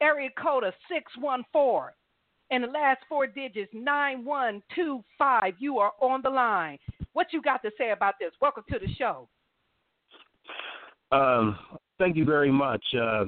area 0.00 0.30
code 0.40 0.64
of 0.64 0.74
614 0.88 1.92
and 2.50 2.64
the 2.64 2.68
last 2.68 3.00
four 3.08 3.26
digits 3.26 3.70
9125. 3.72 5.54
You 5.58 5.78
are 5.78 5.92
on 6.00 6.20
the 6.22 6.30
line. 6.30 6.78
What 7.12 7.32
you 7.32 7.42
got 7.42 7.62
to 7.62 7.70
say 7.76 7.90
about 7.90 8.14
this? 8.20 8.32
Welcome 8.40 8.64
to 8.70 8.78
the 8.78 8.92
show. 8.94 9.28
Um, 11.12 11.58
thank 11.98 12.16
you 12.16 12.24
very 12.24 12.52
much. 12.52 12.84
Uh, 12.94 13.24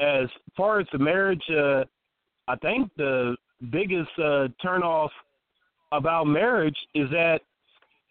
as 0.00 0.28
far 0.56 0.80
as 0.80 0.86
the 0.92 0.98
marriage, 0.98 1.42
uh, 1.50 1.84
I 2.48 2.56
think 2.56 2.90
the 2.96 3.36
biggest 3.70 4.10
uh, 4.18 4.48
turnoff 4.64 5.10
about 5.92 6.24
marriage 6.24 6.76
is 6.94 7.08
that 7.10 7.40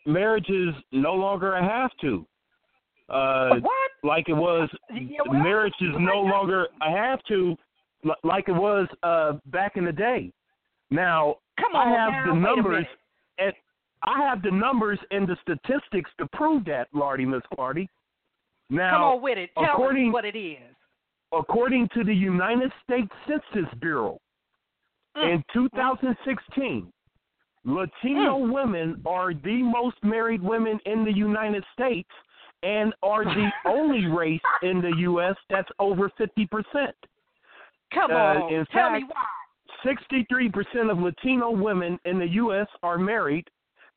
marriage 0.05 0.49
is 0.49 0.73
no 0.91 1.13
longer 1.13 1.55
a 1.55 1.63
have 1.63 1.91
to. 2.01 2.25
Uh, 3.09 3.55
what? 3.59 3.91
Like 4.03 4.29
it 4.29 4.33
was, 4.33 4.69
Yeah, 4.91 5.19
marriage 5.31 5.73
is 5.81 5.91
no 5.99 6.21
longer 6.21 6.67
a 6.81 6.91
have 6.91 7.19
to, 7.27 7.55
like 8.23 8.47
it 8.47 8.53
was 8.53 8.87
uh, 9.03 9.33
back 9.47 9.73
in 9.75 9.85
the 9.85 9.91
day. 9.91 10.31
Now, 10.89 11.37
Come 11.59 11.75
I 11.75 11.85
on 11.85 11.95
have 11.95 12.11
now, 12.11 12.33
the 12.33 12.39
numbers, 12.39 12.85
and 13.37 13.53
I 14.03 14.27
have 14.27 14.41
the 14.41 14.51
numbers 14.51 14.99
and 15.11 15.27
the 15.27 15.37
statistics 15.41 16.09
to 16.19 16.27
prove 16.33 16.65
that, 16.65 16.87
Lardy, 16.93 17.25
Miss 17.25 17.41
Clardy. 17.57 17.87
Now, 18.73 18.91
Come 18.91 19.03
on 19.03 19.21
with 19.21 19.37
it. 19.37 19.51
Tell 19.55 19.65
according- 19.65 20.09
us 20.09 20.13
what 20.13 20.25
it 20.25 20.35
is. 20.35 20.59
according 21.31 21.87
to 21.89 22.03
the 22.03 22.13
United 22.13 22.71
States 22.83 23.11
Census 23.27 23.71
Bureau, 23.79 24.19
Mm. 25.15 25.29
in 25.35 25.43
2016, 25.53 26.91
Latino 27.65 28.37
women 28.37 29.01
are 29.05 29.33
the 29.33 29.61
most 29.63 30.03
married 30.03 30.41
women 30.41 30.79
in 30.85 31.03
the 31.05 31.13
United 31.13 31.63
States 31.73 32.09
and 32.63 32.93
are 33.03 33.23
the 33.23 33.51
only 33.65 34.07
race 34.07 34.41
in 34.63 34.81
the 34.81 34.95
U.S. 34.97 35.35
that's 35.49 35.69
over 35.79 36.09
50%. 36.09 36.93
Come 37.93 38.11
uh, 38.11 38.15
on. 38.15 38.53
in 38.53 38.65
Tell 38.67 38.89
fact- 38.89 39.01
me 39.03 39.07
why. 39.09 39.25
63% 39.83 40.89
of 40.89 40.97
Latino 40.99 41.51
women 41.51 41.99
in 42.05 42.17
the 42.17 42.27
U.S. 42.29 42.67
are 42.83 42.97
married, 42.97 43.49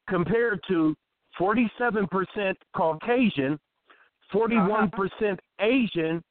compared 0.08 0.60
to 0.68 0.96
47% 1.38 2.56
Caucasian, 2.74 3.58
41% 4.30 5.40
Asian, 5.60 6.22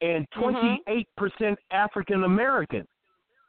and 0.00 0.28
Mhm. 0.30 0.84
28% 0.86 1.58
African 1.70 2.24
American. 2.24 2.86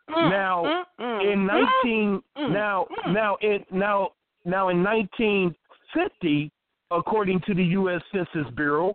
Mm, 0.10 0.30
Now, 0.30 0.86
mm, 1.00 1.22
In 1.32 1.40
mm. 1.40 1.46
19 1.48 2.24
mm, 2.36 2.52
now 2.52 2.88
now 3.08 3.36
in 3.42 3.66
now 3.72 4.12
now 4.46 4.68
in 4.68 4.84
1950, 4.84 6.52
according 6.92 7.40
to 7.42 7.54
the 7.54 7.64
U.S. 7.80 8.02
Census 8.12 8.50
Bureau, 8.52 8.94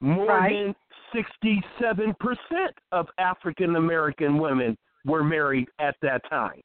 more 0.00 0.26
Right. 0.26 0.52
than 0.52 0.76
67% 1.12 2.72
of 2.92 3.08
African 3.18 3.76
American 3.76 4.38
women 4.38 4.78
were 5.04 5.24
married 5.24 5.68
at 5.80 5.96
that 6.02 6.22
time. 6.30 6.60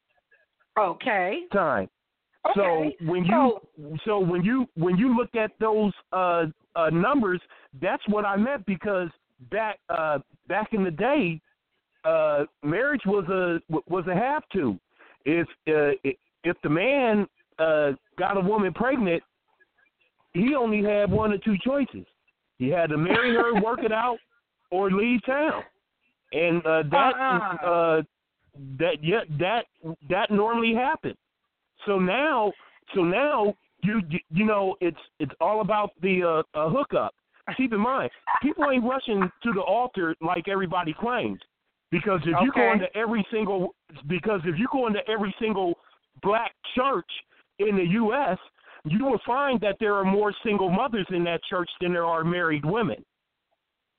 Okay. 0.78 1.46
Time. 1.52 1.88
Okay. 2.50 2.96
So 3.00 3.06
when 3.06 3.24
you 3.24 3.58
so 4.04 4.18
when 4.18 4.44
you 4.44 4.66
when 4.76 4.96
you 4.96 5.16
look 5.16 5.34
at 5.34 5.52
those 5.60 5.92
uh, 6.12 6.46
uh, 6.76 6.90
numbers, 6.90 7.40
that's 7.80 8.02
what 8.08 8.24
I 8.24 8.36
meant 8.36 8.66
because 8.66 9.08
back 9.50 9.78
uh, 9.88 10.18
back 10.48 10.72
in 10.72 10.84
the 10.84 10.90
day, 10.90 11.40
uh, 12.04 12.44
marriage 12.62 13.02
was 13.06 13.24
a 13.28 13.60
was 13.88 14.06
a 14.06 14.14
have 14.14 14.42
to. 14.52 14.78
If 15.24 15.48
uh, 15.68 16.10
if 16.44 16.56
the 16.62 16.68
man 16.68 17.26
uh, 17.58 17.92
got 18.18 18.36
a 18.36 18.40
woman 18.40 18.72
pregnant, 18.74 19.22
he 20.32 20.54
only 20.54 20.82
had 20.82 21.10
one 21.10 21.32
or 21.32 21.38
two 21.38 21.56
choices. 21.64 22.04
He 22.58 22.68
had 22.68 22.90
to 22.90 22.98
marry 22.98 23.34
her, 23.34 23.54
work 23.62 23.80
it 23.82 23.92
out, 23.92 24.18
or 24.70 24.90
leave 24.90 25.24
town. 25.24 25.62
And 26.32 26.64
uh, 26.66 26.82
that 26.90 27.14
Uh-uh. 27.14 27.66
uh, 27.66 28.02
that 28.78 29.02
yeah 29.02 29.20
that 29.38 29.66
that 30.10 30.30
normally 30.30 30.74
happened. 30.74 31.16
So 31.86 31.98
now 31.98 32.52
so 32.94 33.02
now 33.02 33.54
you 33.82 34.00
you, 34.30 34.44
know 34.44 34.76
it's 34.80 34.96
it's 35.18 35.32
all 35.40 35.60
about 35.60 35.90
the 36.02 36.42
uh, 36.54 36.58
uh, 36.58 36.68
hookup. 36.70 37.14
Keep 37.56 37.74
in 37.74 37.80
mind, 37.80 38.10
people 38.42 38.64
ain't 38.70 38.84
rushing 38.84 39.30
to 39.42 39.52
the 39.52 39.60
altar 39.60 40.14
like 40.20 40.48
everybody 40.48 40.94
claims. 40.98 41.38
Because 41.90 42.20
if 42.22 42.34
you 42.42 42.50
go 42.52 42.62
Okay. 42.62 42.72
into 42.72 42.96
every 42.96 43.24
single 43.30 43.74
because 44.08 44.40
if 44.44 44.58
you 44.58 44.66
go 44.72 44.86
into 44.86 45.00
every 45.08 45.34
single 45.38 45.74
black 46.22 46.52
church 46.74 47.08
in 47.58 47.76
the 47.76 47.86
US, 48.00 48.38
you 48.84 49.04
will 49.04 49.20
find 49.26 49.60
that 49.60 49.76
there 49.78 49.94
are 49.94 50.04
more 50.04 50.32
single 50.42 50.70
mothers 50.70 51.06
in 51.10 51.22
that 51.24 51.40
church 51.44 51.70
than 51.80 51.92
there 51.92 52.06
are 52.06 52.24
married 52.24 52.64
women. 52.64 53.04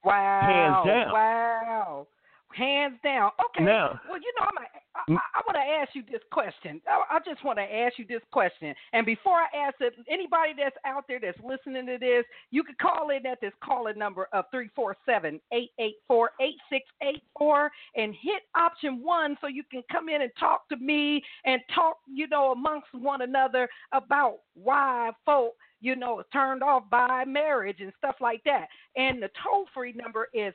Wow. 0.04 0.41
Hands 0.41 0.88
down. 0.88 1.13
Wow. 1.13 2.08
Hands 2.56 2.96
down. 3.04 3.32
Okay. 3.50 3.65
Now- 3.65 4.00
well, 4.10 4.20
you 4.20 4.32
know, 4.39 4.48
I'm 4.48 4.58
a, 4.58 5.20
I, 5.20 5.41
want 5.46 5.56
to 5.56 5.60
ask 5.60 5.94
you 5.94 6.04
this 6.10 6.22
question. 6.32 6.82
I, 6.88 7.18
I 7.18 7.20
just 7.20 7.44
want 7.44 7.60
to 7.60 7.63
ask 7.63 8.00
you 8.00 8.06
this 8.08 8.22
question. 8.32 8.74
And 8.94 9.06
before 9.06 9.34
I 9.34 9.68
ask 9.68 9.76
it, 9.82 9.94
anybody 10.10 10.54
that's 10.58 10.76
out 10.86 11.04
there 11.08 11.20
that's 11.20 11.38
listening 11.44 11.86
to 11.88 11.98
this, 12.00 12.24
you 12.52 12.63
can 12.63 12.76
call 12.82 13.10
in 13.10 13.26
at 13.26 13.41
this 13.41 13.52
calling 13.62 13.98
number 13.98 14.30
of 14.32 14.46
347 14.52 15.41
884 15.52 16.32
8684 16.39 17.72
and 17.98 18.13
hit 18.13 18.44
option 18.56 19.04
one 19.04 19.38
so 19.41 19.48
you 19.48 19.63
can 19.70 19.84
come 19.91 20.08
in 20.08 20.22
and 20.22 20.32
talk 20.39 20.70
to 20.70 20.78
me 20.78 21.22
and 21.44 21.62
talk, 21.74 21.98
you 22.08 22.28
know, 22.28 22.54
amongst 22.54 22.88
one 22.94 23.22
another 23.22 23.68
about 23.91 24.39
why 24.54 25.12
folk 25.26 25.54
you 25.82 25.96
know, 25.96 26.24
turned 26.32 26.63
off 26.63 26.89
by 26.89 27.26
marriage 27.26 27.78
and 27.80 27.91
stuff 27.98 28.15
like 28.20 28.41
that. 28.46 28.68
And 28.96 29.22
the 29.22 29.30
toll 29.44 29.65
free 29.74 29.94
number 29.94 30.30
is 30.34 30.54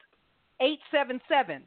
877 0.60 1.62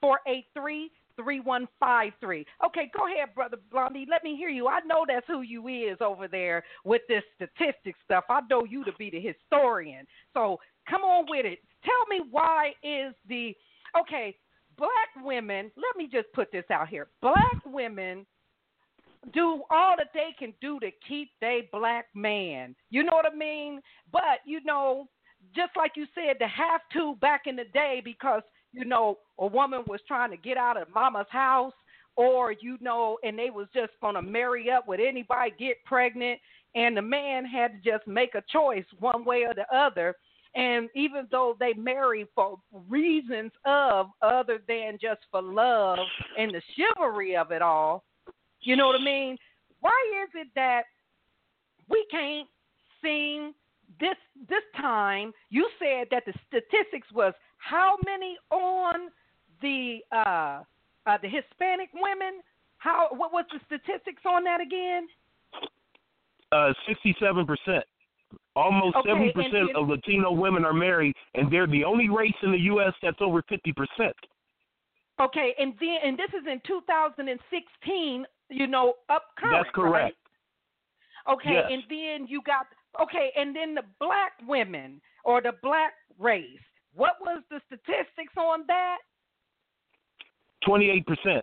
483 0.00 0.90
3153. 1.16 2.46
Okay, 2.66 2.90
go 2.96 3.06
ahead, 3.06 3.34
Brother 3.34 3.56
Blondie. 3.72 4.06
Let 4.08 4.22
me 4.22 4.36
hear 4.36 4.48
you. 4.48 4.68
I 4.68 4.80
know 4.86 5.04
that's 5.06 5.26
who 5.26 5.42
you 5.42 5.66
is 5.66 5.98
over 6.00 6.28
there 6.28 6.62
with 6.84 7.02
this 7.08 7.24
statistics 7.34 7.98
stuff. 8.04 8.24
I 8.30 8.40
know 8.48 8.64
you 8.64 8.84
to 8.84 8.92
be 8.98 9.10
the 9.10 9.20
historian. 9.20 10.06
So 10.32 10.60
come 10.88 11.02
on 11.02 11.26
with 11.28 11.44
it. 11.44 11.58
Tell 11.84 12.06
me 12.08 12.24
why 12.30 12.72
is 12.82 13.14
the 13.28 13.54
okay, 13.98 14.36
black 14.76 15.24
women, 15.24 15.70
let 15.76 15.96
me 15.96 16.08
just 16.10 16.32
put 16.32 16.52
this 16.52 16.64
out 16.70 16.88
here. 16.88 17.08
Black 17.20 17.60
women 17.66 18.24
do 19.32 19.62
all 19.70 19.96
that 19.98 20.10
they 20.14 20.34
can 20.38 20.54
do 20.60 20.78
to 20.80 20.90
keep 21.06 21.30
their 21.40 21.62
black 21.72 22.06
man. 22.14 22.74
You 22.90 23.02
know 23.02 23.12
what 23.12 23.26
I 23.30 23.34
mean? 23.34 23.80
But 24.12 24.40
you 24.44 24.60
know, 24.64 25.08
just 25.54 25.72
like 25.76 25.92
you 25.96 26.06
said, 26.14 26.38
to 26.38 26.46
have 26.46 26.80
to 26.94 27.16
back 27.20 27.42
in 27.46 27.56
the 27.56 27.64
day 27.72 28.00
because 28.04 28.42
you 28.72 28.84
know 28.84 29.18
a 29.38 29.46
woman 29.46 29.82
was 29.86 30.00
trying 30.06 30.30
to 30.30 30.36
get 30.36 30.56
out 30.56 30.80
of 30.80 30.88
mama's 30.94 31.26
house, 31.30 31.74
or 32.16 32.52
you 32.52 32.76
know, 32.80 33.18
and 33.22 33.38
they 33.38 33.50
was 33.50 33.68
just 33.74 33.92
gonna 34.00 34.22
marry 34.22 34.70
up 34.70 34.88
with 34.88 35.00
anybody, 35.00 35.52
get 35.58 35.84
pregnant, 35.84 36.40
and 36.74 36.96
the 36.96 37.02
man 37.02 37.44
had 37.44 37.82
to 37.82 37.90
just 37.90 38.06
make 38.06 38.34
a 38.34 38.42
choice 38.52 38.84
one 38.98 39.24
way 39.24 39.44
or 39.44 39.54
the 39.54 39.66
other. 39.74 40.14
And 40.54 40.88
even 40.94 41.28
though 41.30 41.56
they 41.60 41.74
marry 41.74 42.26
for 42.34 42.58
reasons 42.88 43.52
of 43.64 44.08
other 44.22 44.58
than 44.66 44.98
just 45.00 45.20
for 45.30 45.42
love 45.42 45.98
and 46.38 46.52
the 46.52 46.62
chivalry 46.74 47.36
of 47.36 47.52
it 47.52 47.62
all, 47.62 48.02
you 48.62 48.74
know 48.74 48.88
what 48.88 49.00
I 49.00 49.04
mean? 49.04 49.36
Why 49.80 50.24
is 50.24 50.30
it 50.34 50.48
that 50.54 50.82
we 51.88 52.04
can't 52.10 52.48
seem 53.02 53.54
this 54.00 54.16
this 54.48 54.64
time? 54.76 55.32
You 55.50 55.68
said 55.78 56.08
that 56.10 56.24
the 56.26 56.32
statistics 56.48 57.06
was 57.12 57.34
how 57.58 57.96
many 58.04 58.36
on 58.50 59.10
the 59.60 59.98
uh, 60.12 60.62
uh, 61.06 61.18
the 61.22 61.28
Hispanic 61.28 61.90
women? 61.94 62.40
How 62.78 63.08
what 63.10 63.32
was 63.32 63.44
the 63.52 63.60
statistics 63.66 64.22
on 64.24 64.44
that 64.44 64.60
again? 64.60 65.08
Uh, 66.50 66.72
67%. 66.88 67.82
Almost 68.56 68.96
Okay, 68.96 69.10
70% 69.10 69.74
of 69.76 69.88
Latino 69.88 70.32
women 70.32 70.64
are 70.64 70.72
married, 70.72 71.14
and 71.34 71.52
they're 71.52 71.66
the 71.66 71.84
only 71.84 72.08
race 72.08 72.34
in 72.42 72.50
the 72.52 72.58
U.S. 72.58 72.92
that's 73.02 73.18
over 73.20 73.42
50%. 73.42 74.12
Okay, 75.20 75.54
and 75.58 75.74
then 75.80 75.98
and 76.04 76.18
this 76.18 76.30
is 76.30 76.46
in 76.50 76.60
2016. 76.66 78.26
You 78.50 78.66
know, 78.66 78.94
up 79.10 79.24
current. 79.38 79.56
That's 79.64 79.74
correct. 79.74 80.16
Right? 81.28 81.34
Okay, 81.34 81.52
Yes. 81.52 81.70
and 81.70 81.82
then 81.90 82.26
you 82.26 82.40
got 82.42 82.66
okay, 83.00 83.30
and 83.36 83.54
then 83.54 83.74
the 83.74 83.82
black 84.00 84.32
women 84.46 85.00
or 85.24 85.40
the 85.42 85.52
black 85.62 85.92
race. 86.18 86.44
What 86.94 87.16
was 87.20 87.42
the 87.50 87.60
statistics 87.66 88.34
on 88.36 88.64
that? 88.66 88.98
28%. 90.66 91.42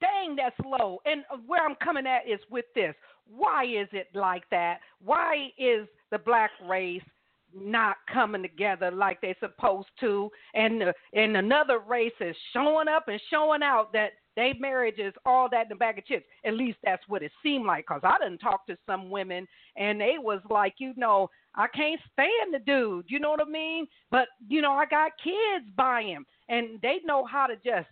Dang, 0.00 0.34
that's 0.36 0.56
low. 0.64 0.98
And 1.06 1.22
where 1.46 1.64
I'm 1.64 1.76
coming 1.76 2.06
at 2.06 2.28
is 2.28 2.40
with 2.50 2.64
this. 2.74 2.94
Why 3.26 3.64
is 3.64 3.88
it 3.92 4.08
like 4.14 4.42
that? 4.50 4.80
Why 5.02 5.50
is 5.56 5.86
the 6.10 6.18
black 6.18 6.50
race 6.68 7.02
not 7.54 7.96
coming 8.12 8.42
together 8.42 8.90
like 8.90 9.20
they're 9.20 9.36
supposed 9.38 9.88
to? 10.00 10.28
And 10.54 10.82
and 11.12 11.36
another 11.36 11.78
race 11.78 12.12
is 12.20 12.34
showing 12.52 12.88
up 12.88 13.06
and 13.06 13.20
showing 13.30 13.62
out 13.62 13.92
that 13.92 14.12
they 14.34 14.54
marriage 14.58 14.98
is 14.98 15.14
all 15.24 15.48
that 15.50 15.64
in 15.64 15.68
the 15.68 15.74
bag 15.76 15.98
of 15.98 16.06
chips. 16.06 16.26
At 16.44 16.54
least 16.54 16.78
that's 16.82 17.02
what 17.06 17.22
it 17.22 17.30
seemed 17.42 17.66
like. 17.66 17.86
Cause 17.86 18.00
I 18.02 18.16
didn't 18.18 18.38
talk 18.38 18.66
to 18.66 18.76
some 18.86 19.08
women 19.08 19.46
and 19.76 20.00
they 20.00 20.14
was 20.18 20.40
like, 20.50 20.74
you 20.78 20.94
know, 20.96 21.28
I 21.54 21.66
can't 21.68 22.00
stand 22.12 22.54
the 22.54 22.58
dude. 22.60 23.06
You 23.08 23.20
know 23.20 23.30
what 23.30 23.46
I 23.46 23.50
mean? 23.50 23.86
But 24.10 24.28
you 24.48 24.62
know, 24.62 24.72
I 24.72 24.86
got 24.86 25.12
kids 25.22 25.66
by 25.76 26.02
him, 26.02 26.24
and 26.48 26.80
they 26.82 26.98
know 27.04 27.24
how 27.24 27.46
to 27.46 27.56
just 27.56 27.88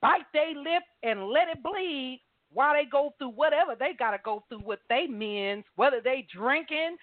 bite 0.00 0.26
their 0.32 0.54
lip 0.54 0.82
and 1.02 1.28
let 1.28 1.48
it 1.48 1.62
bleed 1.62 2.22
while 2.52 2.74
they 2.74 2.84
go 2.90 3.12
through 3.18 3.30
whatever 3.30 3.76
they 3.78 3.92
got 3.98 4.10
to 4.12 4.18
go 4.24 4.42
through 4.48 4.62
with 4.64 4.80
they 4.88 5.06
men's, 5.06 5.64
whether 5.76 6.00
they 6.02 6.26
drinking, 6.32 6.96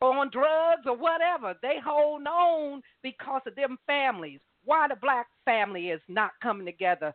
on 0.00 0.30
drugs 0.30 0.82
or 0.86 0.96
whatever. 0.96 1.54
They 1.62 1.76
hold 1.84 2.26
on 2.26 2.82
because 3.02 3.42
of 3.46 3.54
them 3.54 3.78
families. 3.86 4.40
Why 4.64 4.88
the 4.88 4.96
black 4.96 5.26
family 5.44 5.88
is 5.90 6.00
not 6.08 6.32
coming 6.42 6.66
together 6.66 7.12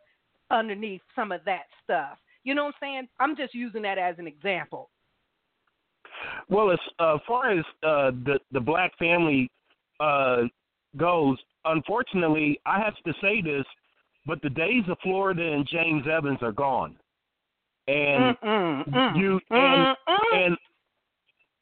underneath 0.52 1.02
some 1.16 1.32
of 1.32 1.42
that 1.46 1.64
stuff. 1.84 2.18
You 2.44 2.56
know 2.56 2.66
what 2.66 2.76
I'm 2.82 2.88
saying? 2.88 3.08
I'm 3.20 3.36
just 3.36 3.54
using 3.54 3.82
that 3.84 3.98
as 3.98 4.16
an 4.18 4.28
example. 4.28 4.90
Well, 6.50 6.72
as 6.72 6.80
uh, 7.00 7.18
far 7.28 7.52
as 7.52 7.66
uh, 7.84 8.12
the 8.26 8.40
the 8.52 8.60
black 8.60 8.98
family 8.98 9.50
uh, 10.00 10.44
goes, 10.98 11.38
unfortunately, 11.66 12.60
I 12.66 12.80
have 12.80 12.96
to 13.06 13.14
say 13.22 13.42
this, 13.42 13.66
but 14.26 14.42
the 14.42 14.50
days 14.50 14.84
of 14.90 14.98
Florida 15.04 15.44
and 15.44 15.68
James 15.68 16.06
Evans 16.12 16.40
are 16.42 16.52
gone, 16.52 16.96
and 17.88 18.36
Mm-mm, 18.44 19.18
you 19.18 19.40
and 19.52 19.88
and 20.34 20.58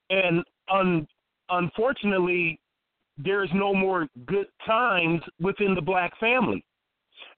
and 0.09 0.43
un, 0.71 1.07
unfortunately, 1.49 2.59
there's 3.17 3.49
no 3.53 3.73
more 3.73 4.07
good 4.25 4.47
times 4.65 5.21
within 5.39 5.75
the 5.75 5.81
black 5.81 6.17
family. 6.19 6.63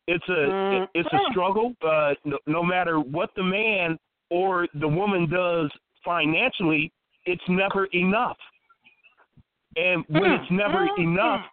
It's 0.08 0.28
a 0.28 0.32
mm 0.32 0.88
it's 0.94 1.14
a 1.14 1.20
struggle. 1.32 1.74
Uh, 1.86 2.14
no, 2.26 2.38
no 2.48 2.64
matter 2.64 3.00
what 3.00 3.30
the 3.36 3.44
man 3.44 3.98
or 4.30 4.68
the 4.80 4.88
woman 4.88 5.30
does 5.30 5.72
financially, 6.04 6.92
it's 7.26 7.44
never 7.48 7.86
enough. 7.88 8.38
And 9.76 10.04
when 10.08 10.32
Mm, 10.32 10.42
it's 10.42 10.52
never 10.52 10.88
mm, 10.88 10.98
enough, 11.00 11.46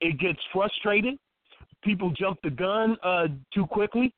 it 0.00 0.18
gets 0.18 0.40
frustrated. 0.52 1.18
People 1.82 2.10
jump 2.10 2.38
the 2.42 2.50
gun 2.50 2.96
uh, 3.02 3.28
too 3.52 3.66
quickly. 3.66 4.12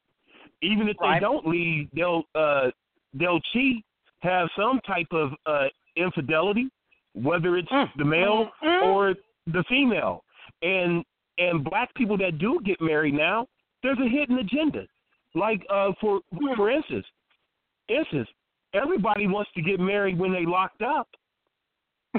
Even 0.62 0.89
if 0.89 0.97
Right. 1.01 1.14
they 1.14 1.20
don't 1.20 1.47
leave, 1.47 1.91
they'll 1.93 2.24
uh, 2.34 2.70
they'll 3.12 3.41
cheat, 3.53 3.84
have 4.20 4.49
some 4.57 4.80
type 4.80 5.12
of 5.12 5.32
uh, 5.45 5.68
infidelity, 5.97 6.70
whether 7.14 7.57
it's 7.57 7.68
Mm, 7.70 7.91
the 7.97 8.05
male 8.05 8.51
mm, 8.62 8.68
mm. 8.68 8.82
or 8.82 9.14
the 9.47 9.62
female. 9.64 10.24
And 10.62 11.05
and 11.39 11.62
black 11.62 11.95
people 11.95 12.16
that 12.18 12.39
do 12.39 12.61
get 12.64 12.80
married 12.80 13.14
now, 13.14 13.47
there's 13.82 13.99
a 13.99 14.09
hidden 14.09 14.39
agenda. 14.39 14.87
Like 15.34 15.64
uh, 15.68 15.93
for 16.01 16.20
for 16.57 16.70
instance, 16.70 17.07
instance, 17.89 18.28
everybody 18.80 19.26
wants 19.26 19.50
to 19.54 19.62
get 19.62 19.80
married 19.80 20.18
when 20.18 20.32
they 20.32 20.44
locked 20.46 20.82
up. 20.82 21.08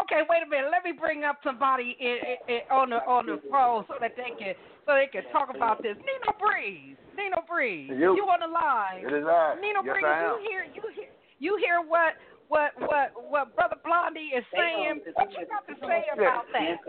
okay, 0.00 0.22
wait 0.28 0.42
a 0.44 0.48
minute. 0.48 0.70
Let 0.70 0.84
me 0.84 0.92
bring 0.98 1.24
up 1.24 1.38
somebody 1.44 1.96
in, 2.00 2.06
in, 2.06 2.56
in, 2.56 2.60
on 2.70 2.90
the 2.90 2.96
on 2.96 3.26
the 3.26 3.40
phone 3.50 3.84
so 3.88 3.94
that 4.00 4.16
they 4.16 4.30
can 4.38 4.54
so 4.86 4.94
they 4.94 5.08
can 5.10 5.30
talk 5.32 5.48
about 5.54 5.82
this. 5.82 5.96
Nino 5.96 6.32
Breeze, 6.38 6.96
Nino 7.16 7.44
Breeze, 7.48 7.90
You. 7.92 8.24
on 8.28 8.40
the 8.40 8.52
line. 8.52 9.04
It 9.04 9.12
is 9.12 9.24
I. 9.26 9.56
Nino 9.60 9.80
yes, 9.84 9.92
Breeze, 9.92 10.04
I 10.06 10.24
am. 10.24 10.40
you 10.40 10.48
hear 10.48 10.64
you 10.74 10.82
hear 10.94 11.08
you 11.38 11.56
hear 11.62 11.80
what 11.86 12.14
what 12.48 12.72
what 12.80 13.12
what 13.28 13.54
Brother 13.54 13.76
Blondie 13.84 14.32
is 14.36 14.44
saying? 14.52 15.00
What 15.14 15.28
you 15.32 15.46
got 15.46 15.64
to 15.68 15.76
say 15.86 16.04
about 16.12 16.44
that? 16.52 16.80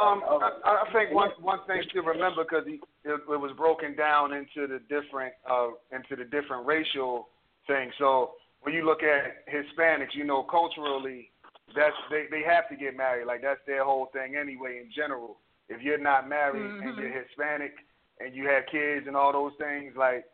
Um, 0.00 0.22
I, 0.64 0.84
I 0.84 0.92
think 0.92 1.14
one 1.14 1.30
one 1.40 1.60
thing 1.66 1.82
to 1.92 2.00
remember 2.02 2.44
because 2.44 2.64
it, 2.66 2.80
it 3.04 3.40
was 3.40 3.52
broken 3.56 3.96
down 3.96 4.32
into 4.32 4.66
the 4.66 4.80
different 4.88 5.34
uh 5.48 5.68
into 5.92 6.16
the 6.16 6.28
different 6.28 6.66
racial 6.66 7.28
things. 7.66 7.92
So 7.98 8.32
when 8.62 8.74
you 8.74 8.84
look 8.84 9.02
at 9.02 9.46
Hispanics, 9.48 10.14
you 10.14 10.24
know, 10.24 10.42
culturally, 10.42 11.30
that's 11.74 11.96
they 12.10 12.26
they 12.30 12.42
have 12.42 12.68
to 12.68 12.76
get 12.76 12.96
married. 12.96 13.26
Like 13.26 13.42
that's 13.42 13.60
their 13.66 13.84
whole 13.84 14.06
thing 14.12 14.36
anyway. 14.36 14.80
In 14.84 14.90
general, 14.94 15.38
if 15.68 15.80
you're 15.82 15.98
not 15.98 16.28
married 16.28 16.72
and 16.82 16.96
Mhm. 16.96 17.00
you're 17.00 17.22
Hispanic 17.22 17.74
and 18.20 18.34
you 18.34 18.46
have 18.48 18.66
kids 18.66 19.06
and 19.06 19.16
all 19.16 19.32
those 19.32 19.56
things, 19.58 19.96
like 19.96 20.24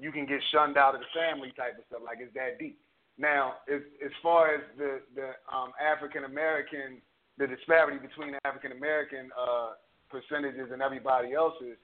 you 0.00 0.12
can 0.12 0.26
get 0.26 0.40
shunned 0.52 0.78
out 0.78 0.94
of 0.94 1.00
the 1.00 1.06
family 1.12 1.52
type 1.52 1.78
of 1.78 1.84
stuff. 1.86 2.02
Like 2.04 2.18
it's 2.20 2.32
that 2.34 2.58
deep. 2.58 2.78
Now, 3.18 3.54
as 3.72 3.80
as 4.04 4.12
far 4.22 4.54
as 4.54 4.60
the 4.76 5.00
the 5.14 5.28
um, 5.54 5.72
African 5.80 6.24
American, 6.24 7.00
the 7.38 7.46
disparity 7.46 7.98
between 7.98 8.34
African 8.44 8.72
American 8.72 9.30
uh, 9.38 9.70
percentages 10.10 10.70
and 10.72 10.82
everybody 10.82 11.32
else's, 11.32 11.76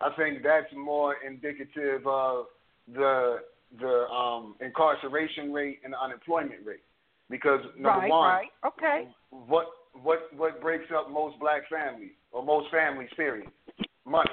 I 0.00 0.10
think 0.16 0.42
that's 0.42 0.72
more 0.74 1.16
indicative 1.26 2.06
of 2.06 2.46
the 2.92 3.38
the 3.78 4.06
um, 4.08 4.56
incarceration 4.60 5.52
rate 5.52 5.78
and 5.84 5.92
the 5.92 6.00
unemployment 6.00 6.66
rate. 6.66 6.82
Because 7.28 7.60
number 7.78 8.00
right, 8.00 8.10
one, 8.10 8.28
right, 8.28 8.48
okay. 8.66 9.08
what 9.30 9.66
what 10.02 10.28
what 10.36 10.60
breaks 10.60 10.90
up 10.96 11.10
most 11.10 11.38
black 11.38 11.62
families 11.70 12.12
or 12.32 12.44
most 12.44 12.70
families 12.70 13.08
period 13.16 13.48
money 14.04 14.30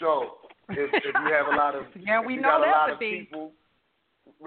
so 0.00 0.38
if, 0.70 0.90
if 0.92 1.04
you 1.04 1.32
have 1.32 1.46
a 1.52 1.56
lot 1.56 1.74
of 1.74 1.84
Yeah, 2.00 2.20
we 2.20 2.36
know 2.36 2.60
that 2.60 2.92
to 2.92 2.98
be. 2.98 3.20
people 3.20 3.47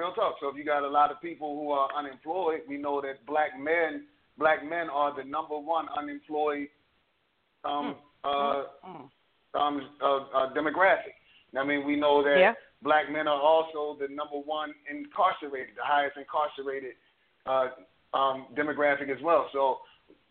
real 0.02 0.14
talk 0.14 0.36
so 0.39 0.49
if 0.49 0.56
you 0.58 0.64
got 0.66 0.84
a 0.84 0.88
lot 0.99 1.12
of 1.12 1.22
people 1.22 1.56
who 1.60 1.72
are 1.72 1.88
unemployed 1.95 2.62
we 2.68 2.78
know 2.78 2.99
that 3.02 3.24
black 3.28 3.52
men 3.60 4.06
black 4.38 4.60
men 4.68 4.89
are 4.89 5.16
the 5.16 5.24
number 5.24 5.58
one 5.58 5.86
unemployed 5.97 6.68
um 7.64 7.95
uh 8.24 8.64
Mm. 8.86 9.10
um 9.54 9.76
uh, 10.02 10.20
uh 10.38 10.54
demographic 10.54 11.16
i 11.60 11.64
mean 11.64 11.86
we 11.86 11.95
know 11.95 12.24
that 12.24 12.39
Yeah. 12.39 12.54
black 12.82 13.12
men 13.12 13.28
are 13.28 13.41
also 13.52 13.82
the 14.02 14.08
number 14.14 14.39
one 14.58 14.74
incarcerated 14.89 15.76
the 15.76 15.84
highest 15.93 16.18
incarcerated 16.18 16.95
uh 17.45 17.68
um 18.20 18.38
demographic 18.56 19.10
as 19.16 19.22
well 19.22 19.43
so 19.54 19.62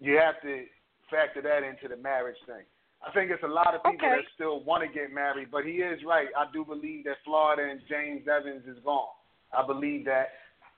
you 0.00 0.16
have 0.16 0.40
to 0.42 0.64
factor 1.10 1.42
that 1.42 1.62
into 1.70 1.88
the 1.88 1.96
marriage 2.00 2.36
thing. 2.46 2.64
I 3.06 3.10
think 3.12 3.30
it's 3.30 3.42
a 3.42 3.54
lot 3.60 3.74
of 3.74 3.82
people 3.82 4.06
Okay. 4.06 4.16
that 4.22 4.30
still 4.34 4.62
want 4.62 4.80
to 4.86 4.88
get 5.00 5.12
married, 5.12 5.48
but 5.50 5.64
he 5.64 5.76
is 5.92 5.98
right. 6.04 6.28
I 6.36 6.44
do 6.52 6.64
believe 6.64 7.04
that 7.04 7.16
Florida 7.24 7.62
and 7.70 7.80
James 7.88 8.28
Evans 8.28 8.64
is 8.66 8.78
gone. 8.84 9.08
I 9.56 9.66
believe 9.66 10.04
that. 10.06 10.28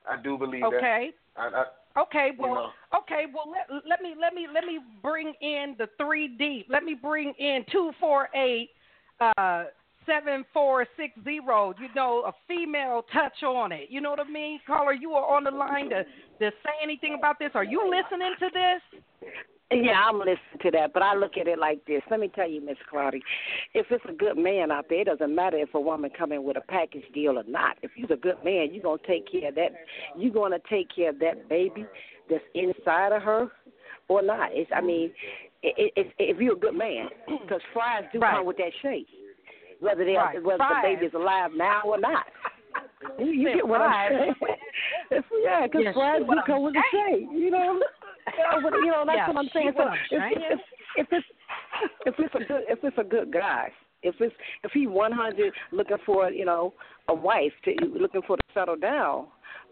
I 0.08 0.20
do 0.20 0.36
believe 0.36 0.64
Okay. 0.64 1.10
that. 1.36 1.40
I, 1.40 1.60
I, 1.60 1.64
Okay, 1.94 2.30
well, 2.38 2.54
know. 2.54 2.70
okay, 3.00 3.24
well 3.32 3.44
let, 3.50 3.82
let 3.86 4.00
me 4.00 4.14
let 4.18 4.32
me 4.34 4.46
let 4.52 4.64
me 4.64 4.78
bring 5.02 5.34
in 5.42 5.74
the 5.78 5.88
three 5.98 6.28
deep. 6.38 6.66
Let 6.70 6.84
me 6.84 6.94
bring 6.94 7.34
in 7.38 7.66
two 7.70 7.92
four 8.00 8.28
eight 8.34 8.70
uh 9.20 9.64
seven 10.06 10.44
four 10.54 10.86
six 10.96 11.12
zero. 11.22 11.74
You 11.78 11.88
know, 11.94 12.24
a 12.26 12.32
female 12.48 13.04
touch 13.12 13.42
on 13.42 13.72
it. 13.72 13.88
You 13.90 14.00
know 14.00 14.10
what 14.10 14.20
I 14.20 14.28
mean, 14.28 14.60
caller? 14.66 14.94
You 14.94 15.12
are 15.12 15.36
on 15.36 15.44
the 15.44 15.50
line 15.50 15.90
to 15.90 16.02
to 16.04 16.50
say 16.62 16.72
anything 16.82 17.14
about 17.18 17.38
this? 17.38 17.50
Are 17.54 17.64
you 17.64 17.82
listening 17.84 18.34
to 18.38 18.48
this? 18.52 19.32
Yeah, 19.72 20.04
I'm 20.08 20.18
listening 20.18 20.36
to 20.62 20.70
that, 20.72 20.92
but 20.92 21.02
I 21.02 21.14
look 21.14 21.36
at 21.40 21.46
it 21.48 21.58
like 21.58 21.84
this. 21.86 22.02
Let 22.10 22.20
me 22.20 22.28
tell 22.28 22.48
you, 22.48 22.60
Miss 22.64 22.76
Claudia, 22.90 23.20
if 23.74 23.86
it's 23.90 24.04
a 24.08 24.12
good 24.12 24.36
man 24.36 24.70
out 24.70 24.86
there, 24.88 25.00
it 25.00 25.06
doesn't 25.06 25.34
matter 25.34 25.56
if 25.58 25.74
a 25.74 25.80
woman 25.80 26.10
come 26.16 26.32
in 26.32 26.44
with 26.44 26.56
a 26.56 26.60
package 26.60 27.04
deal 27.14 27.38
or 27.38 27.44
not. 27.46 27.76
If 27.82 27.90
he's 27.94 28.10
a 28.10 28.16
good 28.16 28.36
man, 28.44 28.68
you're 28.72 28.82
gonna 28.82 29.00
take 29.06 29.30
care 29.30 29.48
of 29.48 29.54
that. 29.56 29.70
You're 30.16 30.32
gonna 30.34 30.58
take 30.68 30.88
care 30.94 31.10
of 31.10 31.18
that 31.20 31.48
baby 31.48 31.86
that's 32.28 32.44
inside 32.54 33.12
of 33.12 33.22
her, 33.22 33.48
or 34.08 34.22
not. 34.22 34.50
It's, 34.52 34.70
I 34.74 34.80
mean, 34.80 35.10
it, 35.62 35.74
it, 35.78 35.92
it's 35.96 36.10
if 36.18 36.40
you're 36.40 36.54
a 36.54 36.58
good 36.58 36.74
man, 36.74 37.08
because 37.42 37.60
fries 37.72 38.04
do 38.12 38.20
Right. 38.20 38.36
come 38.36 38.46
with 38.46 38.56
that 38.58 38.72
shape, 38.82 39.06
whether 39.80 40.04
they 40.04 40.16
Right. 40.16 40.42
whether 40.42 40.58
Fries. 40.58 40.82
the 40.82 40.88
baby's 40.96 41.14
alive 41.14 41.50
now 41.56 41.82
or 41.84 41.98
not. 41.98 42.26
You, 43.18 43.26
you 43.26 43.54
get 43.56 43.66
what 43.68 43.80
I'm 43.82 44.10
saying? 44.10 44.34
Yeah, 45.42 45.66
because 45.66 45.82
Yeah, 45.84 45.92
fries 45.92 46.22
do 46.26 46.40
come 46.46 46.62
with 46.62 46.74
a 46.76 46.82
shape. 46.90 47.28
You 47.32 47.50
know. 47.50 47.80
You 48.74 48.90
know 48.90 49.04
that's 49.06 49.16
Yeah, 49.16 49.28
what 49.28 49.36
I'm 49.38 49.50
saying. 49.52 49.72
So 49.76 49.88
if, 50.10 50.22
if, 50.50 50.60
if 50.96 51.06
it's 51.10 51.26
if 52.06 52.14
it's 52.18 52.34
a 52.34 52.38
good 52.38 52.62
if 52.68 52.78
it's 52.82 52.98
a 52.98 53.04
good 53.04 53.32
guy, 53.32 53.70
if 54.02 54.14
it's 54.20 54.34
if 54.64 54.72
he 54.72 54.86
100 54.86 55.52
looking 55.72 55.96
for 56.04 56.30
you 56.30 56.44
know 56.44 56.72
a 57.08 57.14
wife 57.14 57.52
to 57.64 57.74
looking 57.86 58.22
for 58.26 58.36
to 58.36 58.42
settle 58.54 58.76
down, 58.76 59.26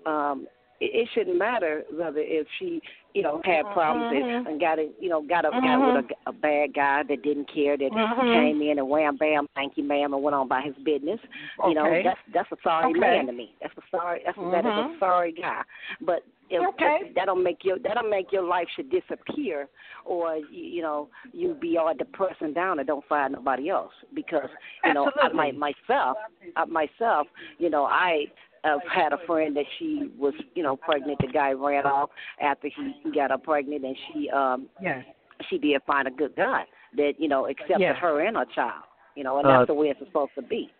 um, 0.07 0.47
it, 0.81 0.91
it 0.95 1.09
shouldn't 1.15 1.39
matter 1.39 1.85
whether 1.93 2.19
if 2.19 2.47
she 2.59 2.81
you 3.15 3.23
know 3.23 3.41
had 3.45 3.71
problems 3.73 4.13
Mhm. 4.13 4.39
and, 4.39 4.47
and 4.49 4.61
got 4.61 4.79
it 4.79 4.93
you 5.01 5.09
know 5.09 5.23
got 5.23 5.45
a 5.45 5.51
got 5.51 5.63
Mhm. 5.63 5.95
with 5.95 6.05
a, 6.05 6.31
a 6.31 6.33
bad 6.33 6.75
guy 6.75 7.03
that 7.03 7.23
didn't 7.23 7.53
care 7.53 7.77
that 7.77 7.93
Mhm. 7.93 8.33
came 8.33 8.63
in 8.63 8.79
and 8.79 8.89
wham 8.89 9.17
bam 9.17 9.47
thank 9.55 9.77
you 9.77 9.85
ma'am 9.85 10.15
and 10.15 10.23
went 10.23 10.35
on 10.35 10.49
by 10.49 10.63
his 10.63 10.75
business. 10.85 11.21
You 11.67 11.75
know 11.75 12.01
that's 12.03 12.21
that's 12.33 12.51
a 12.53 12.57
sorry 12.63 12.91
Okay. 12.91 13.01
man 13.01 13.27
to 13.27 13.33
me. 13.33 13.55
That's 13.61 13.75
a 13.77 13.83
sorry 13.91 14.23
that's 14.25 14.39
that 14.39 14.67
is 14.67 14.73
a 14.77 14.85
Mhm. 14.89 14.99
sorry 14.99 15.33
guy. 15.33 15.63
But 16.01 16.25
if, 16.51 16.69
Okay. 16.75 16.99
if 17.03 17.15
that'll 17.15 17.37
make 17.37 17.65
your 17.65 17.79
that'll 17.79 18.09
make 18.09 18.33
your 18.33 18.43
life 18.43 18.67
should 18.75 18.91
disappear 18.91 19.69
or 20.05 20.37
you, 20.37 20.65
you 20.65 20.83
know 20.83 21.09
you 21.33 21.55
be 21.55 21.79
all 21.79 21.95
depressed 21.97 22.41
and 22.43 22.55
down 22.55 22.79
and 22.79 22.89
don't 22.89 23.05
find 23.07 23.33
nobody 23.35 23.71
else 23.71 23.93
because 24.15 24.49
you 24.85 24.93
know 24.93 25.11
I, 25.23 25.33
my, 25.33 25.53
myself 25.53 26.17
I, 26.57 26.65
myself 26.67 27.27
you 27.59 27.71
know 27.71 27.85
I 27.85 28.25
have 28.65 28.81
had 28.93 29.13
a 29.13 29.19
friend 29.27 29.57
that 29.57 29.65
she 29.79 30.11
was 30.19 30.35
you 30.55 30.63
know 30.63 30.77
pregnant 30.77 31.19
the 31.21 31.29
guy 31.29 31.53
ran 31.53 31.87
off 31.87 32.11
after 32.43 32.69
he 32.69 33.11
got 33.15 33.31
her 33.31 33.39
pregnant 33.39 33.85
and 33.85 33.97
she 34.13 34.29
um 34.31 34.67
Yes. 34.81 35.05
she 35.49 35.59
did 35.59 35.81
find 35.87 36.09
a 36.09 36.11
good 36.11 36.35
guy 36.37 36.65
that 36.97 37.13
you 37.19 37.29
know 37.29 37.47
accepted 37.47 37.81
Yeah. 37.81 37.95
her 37.95 38.27
and 38.27 38.37
her 38.37 38.47
child 38.55 38.85
you 39.15 39.25
know 39.25 39.39
and 39.39 39.47
Uh, 39.47 39.59
that's 39.59 39.67
the 39.69 39.75
way 39.75 39.89
it's 39.89 40.01
supposed 40.01 40.33
to 40.35 40.43
be 40.43 40.73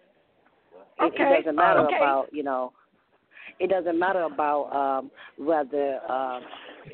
it, 0.99 1.13
Okay. 1.15 1.23
it 1.23 1.43
doesn't 1.45 1.57
matter 1.57 1.81
Okay. 1.87 1.97
about 1.97 2.27
you 2.33 2.43
know 2.43 2.73
it 3.61 3.71
doesn't 3.71 3.99
matter 3.99 4.23
about 4.23 4.65
um 4.73 5.11
whether 5.39 6.01
uh, 6.09 6.41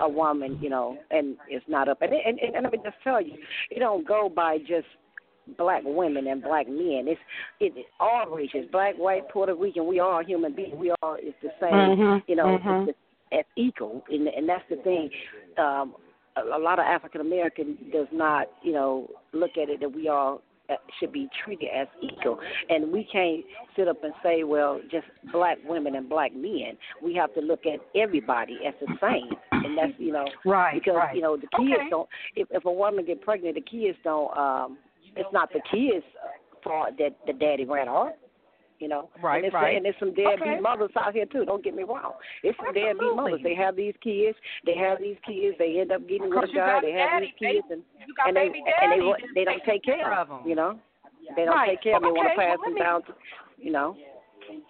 a 0.00 0.08
woman 0.08 0.58
you 0.60 0.68
know 0.68 0.98
and 1.10 1.36
it's 1.48 1.64
not 1.68 1.88
up 1.88 2.02
and, 2.02 2.12
and 2.12 2.38
and 2.38 2.54
and 2.54 2.64
let 2.64 2.72
me 2.72 2.78
just 2.84 2.96
tell 3.02 3.20
you 3.20 3.34
it 3.70 3.78
don't 3.78 4.06
go 4.06 4.28
by 4.28 4.58
just 4.58 4.86
black 5.56 5.82
women 5.84 6.26
and 6.26 6.42
black 6.42 6.68
men. 6.68 7.04
It's 7.06 7.20
it, 7.60 7.72
it 7.76 7.86
all 8.00 8.28
races, 8.28 8.66
black, 8.72 8.96
white, 8.96 9.28
Puerto 9.28 9.54
Rican. 9.54 9.86
We 9.86 10.00
all 10.00 10.24
human 10.24 10.54
beings. 10.54 10.74
We 10.76 10.92
all 11.02 11.16
it's 11.18 11.36
the 11.42 11.50
same. 11.60 11.72
Mm-hmm, 11.72 12.30
You 12.30 12.36
know, 12.36 12.58
mhm. 12.58 12.88
it's 12.88 12.98
the, 13.30 13.38
as 13.38 13.44
equal, 13.56 14.04
and, 14.08 14.28
and 14.28 14.48
that's 14.48 14.64
the 14.70 14.76
thing. 14.76 15.10
Um, 15.58 15.94
a, 16.36 16.56
a 16.56 16.60
lot 16.60 16.78
of 16.78 16.84
African 16.84 17.20
American 17.20 17.78
does 17.92 18.06
not, 18.12 18.48
you 18.62 18.72
know, 18.72 19.08
look 19.32 19.52
at 19.60 19.68
it 19.68 19.80
that 19.80 19.92
we 19.92 20.08
all 20.08 20.42
should 20.98 21.12
be 21.12 21.28
treated 21.44 21.68
as 21.74 21.86
equal, 22.02 22.38
and 22.68 22.92
we 22.92 23.04
can't 23.10 23.44
sit 23.76 23.88
up 23.88 24.02
and 24.04 24.12
say, 24.22 24.44
well, 24.44 24.80
just 24.90 25.06
black 25.32 25.58
women 25.66 25.94
and 25.96 26.08
black 26.08 26.34
men. 26.34 26.76
We 27.02 27.14
have 27.14 27.34
to 27.34 27.40
look 27.40 27.66
at 27.66 27.80
everybody 28.00 28.58
as 28.66 28.74
the 28.80 28.94
same, 29.00 29.32
and 29.52 29.76
that's 29.76 29.92
you 29.98 30.12
know, 30.12 30.26
Right, 30.44 30.74
because 30.74 30.96
right. 30.96 31.16
you 31.16 31.22
know 31.22 31.36
the 31.36 31.48
kids 31.56 31.72
Okay. 31.80 31.90
don't. 31.90 32.08
If, 32.34 32.48
if 32.50 32.64
a 32.64 32.72
woman 32.72 33.04
get 33.04 33.20
pregnant, 33.22 33.54
the 33.54 33.60
kids 33.60 33.98
don't. 34.04 34.36
um 34.36 34.78
It's 35.16 35.32
not 35.32 35.50
the 35.52 35.60
kids' 35.70 36.04
fault 36.62 36.90
that 36.98 37.16
the 37.26 37.32
daddy 37.32 37.64
ran 37.64 37.88
off. 37.88 38.12
You 38.78 38.88
know, 38.88 39.08
Right, 39.22 39.42
and 39.42 39.52
right. 39.54 39.74
and 39.76 39.84
there's 39.86 39.94
some 39.98 40.12
deadbeat 40.12 40.42
Okay. 40.42 40.60
mothers 40.60 40.90
out 41.00 41.14
here 41.14 41.24
too. 41.24 41.44
Don't 41.46 41.64
get 41.64 41.74
me 41.74 41.82
wrong. 41.82 42.12
It's 42.42 42.56
some 42.58 42.74
deadbeat 42.74 43.14
mothers. 43.16 43.40
They 43.42 43.54
have 43.54 43.74
these 43.74 43.94
kids. 44.02 44.36
They 44.66 44.74
have 44.76 44.98
these 45.00 45.16
kids. 45.26 45.56
They 45.58 45.80
end 45.80 45.92
up 45.92 46.02
getting 46.06 46.28
with 46.28 46.50
a 46.50 46.52
guy. 46.52 46.80
They 46.82 46.92
have 46.92 47.10
daddy, 47.12 47.26
these 47.26 47.34
kids, 47.40 47.66
baby. 47.68 47.80
and 47.80 47.82
You 48.06 48.14
and 48.26 48.36
they 48.36 48.46
and 48.82 48.92
they 48.92 49.00
they 49.34 49.44
don't 49.44 49.64
take 49.64 49.82
care 49.82 50.12
of 50.12 50.28
of 50.28 50.30
'em. 50.30 50.38
them. 50.40 50.48
You 50.50 50.56
know, 50.56 50.78
they 51.36 51.44
don't 51.46 51.54
Right. 51.54 51.70
take 51.70 51.82
care 51.82 51.96
of 51.96 52.02
them. 52.02 52.12
They 52.12 52.18
want 52.20 52.28
to 52.30 52.36
pass 52.36 52.58
well, 52.58 52.64
them 52.64 52.74
me- 52.74 52.80
down. 52.80 53.02
To, 53.04 53.14
you 53.58 53.70
know. 53.72 53.96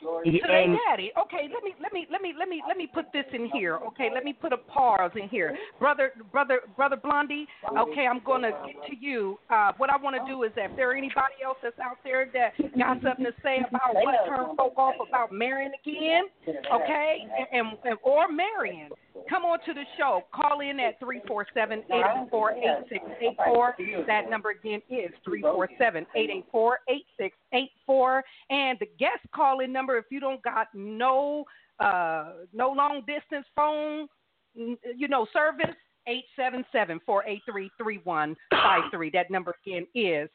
To 0.01 0.23
their 0.47 0.77
daddy. 0.89 1.13
Okay, 1.21 1.49
let 1.53 1.63
me 1.63 1.75
let 1.83 1.93
me 1.93 2.07
let 2.11 2.21
me 2.21 2.35
let 2.39 2.49
me 2.49 2.63
let 2.67 2.77
me 2.77 2.87
put 2.87 3.13
this 3.13 3.25
in 3.33 3.49
here. 3.53 3.77
Okay, 3.89 4.11
let 4.13 4.25
me 4.25 4.33
put 4.33 4.53
a 4.53 4.57
pause 4.57 5.11
in 5.21 5.29
here, 5.29 5.57
brother, 5.79 6.13
brother, 6.33 6.61
brother 6.77 6.97
Blondie. 6.97 7.47
Okay, 7.79 8.07
I'm 8.07 8.21
gonna 8.25 8.51
get 8.67 8.77
to 8.91 8.97
you. 8.97 9.39
Uh, 9.51 9.73
what 9.77 9.91
I 9.91 9.97
want 9.97 10.17
to 10.17 10.31
do 10.31 10.43
is, 10.45 10.53
if 10.57 10.77
there 10.77 10.95
anybody 10.95 11.35
else 11.45 11.59
that's 11.63 11.79
out 11.79 11.99
there 12.05 12.29
that 12.33 12.57
got 12.79 13.03
something 13.03 13.25
to 13.25 13.33
say 13.43 13.59
about 13.69 13.95
what 13.95 14.15
turned 14.29 14.57
folk 14.57 14.77
off 14.77 14.95
about 15.09 15.33
marrying 15.33 15.73
again, 15.85 16.25
okay, 16.73 17.19
and, 17.53 17.69
and 17.85 17.99
or 18.03 18.31
marrying, 18.31 18.91
come 19.29 19.45
on 19.45 19.59
to 19.67 19.75
the 19.75 19.85
show. 19.97 20.23
Call 20.35 20.61
in 20.61 20.81
at 20.81 20.99
three 21.01 21.21
four 21.27 21.47
seven 21.55 21.81
eight 21.93 22.05
eight 22.05 22.31
four 22.31 22.53
eight 22.53 22.87
six 22.89 23.05
eight 23.21 23.37
four. 23.45 23.75
That 24.07 24.31
number 24.31 24.51
again 24.51 24.81
is 24.91 25.11
three 25.25 25.43
four 25.43 25.69
seven 25.79 26.07
eight 27.57 27.63
eight 27.63 27.71
four 27.87 28.19
eight 28.19 28.23
six 28.23 28.51
eight 28.51 28.51
four. 28.51 28.57
And 28.57 28.79
the 28.79 28.87
guest 28.99 29.27
calling 29.35 29.73
number, 29.73 29.97
if 29.97 30.07
you 30.11 30.21
don't 30.21 30.43
got 30.43 30.69
no 30.75 31.45
uh 31.81 32.33
no 32.53 32.71
long 32.71 33.03
distance 33.07 33.47
phone, 33.55 34.09
you 34.55 35.09
know 35.09 35.27
service, 35.33 35.75
eight 36.07 36.25
seven 36.37 36.65
seven 36.73 37.01
four 37.05 37.25
eight 37.27 37.43
three 37.45 37.71
three 37.79 38.01
one 38.05 38.37
five 38.51 38.85
three. 38.91 39.11
That 39.11 39.31
number 39.31 39.55
again 39.67 39.87
is. 39.95 40.29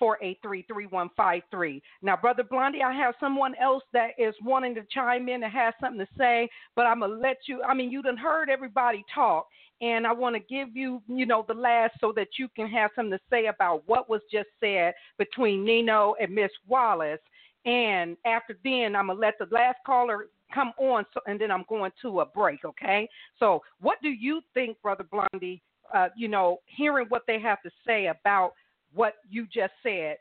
877-483-3153. 0.00 1.80
Now, 2.02 2.16
Brother 2.16 2.44
Blondie, 2.44 2.82
I 2.82 2.92
have 2.92 3.14
someone 3.18 3.54
else 3.58 3.82
that 3.94 4.10
is 4.18 4.34
wanting 4.44 4.74
to 4.74 4.82
chime 4.90 5.30
in 5.30 5.42
and 5.42 5.52
has 5.52 5.72
something 5.80 6.00
to 6.00 6.08
say, 6.18 6.50
but 6.76 6.86
I'm 6.86 7.00
to 7.00 7.06
let 7.06 7.38
you, 7.46 7.62
I 7.62 7.72
mean, 7.72 7.90
you 7.90 8.02
done 8.02 8.18
heard 8.18 8.50
everybody 8.50 9.02
talk, 9.14 9.46
and 9.80 10.06
I 10.06 10.12
want 10.12 10.36
to 10.36 10.40
give 10.40 10.76
you, 10.76 11.02
you 11.08 11.26
know, 11.26 11.44
the 11.46 11.54
last 11.54 11.94
so 12.00 12.12
that 12.16 12.28
you 12.38 12.48
can 12.54 12.68
have 12.68 12.90
something 12.94 13.18
to 13.18 13.24
say 13.30 13.46
about 13.46 13.82
what 13.86 14.08
was 14.08 14.20
just 14.30 14.48
said 14.60 14.94
between 15.18 15.64
Nino 15.64 16.14
and 16.20 16.34
Miss 16.34 16.50
Wallace. 16.66 17.20
And 17.66 18.16
after 18.26 18.56
then, 18.62 18.94
I'm 18.94 19.06
going 19.06 19.16
to 19.16 19.20
let 19.20 19.34
the 19.38 19.48
last 19.50 19.78
caller 19.86 20.26
come 20.52 20.72
on, 20.78 21.04
so, 21.12 21.20
and 21.26 21.40
then 21.40 21.50
I'm 21.50 21.64
going 21.68 21.90
to 22.02 22.20
a 22.20 22.26
break, 22.26 22.64
okay? 22.64 23.08
So, 23.38 23.62
what 23.80 23.98
do 24.02 24.10
you 24.10 24.42
think, 24.52 24.80
Brother 24.82 25.04
Blondie, 25.10 25.62
uh, 25.92 26.08
you 26.16 26.28
know, 26.28 26.58
hearing 26.66 27.06
what 27.08 27.22
they 27.26 27.40
have 27.40 27.62
to 27.62 27.70
say 27.86 28.06
about 28.06 28.52
what 28.94 29.14
you 29.28 29.46
just 29.52 29.72
said, 29.82 30.16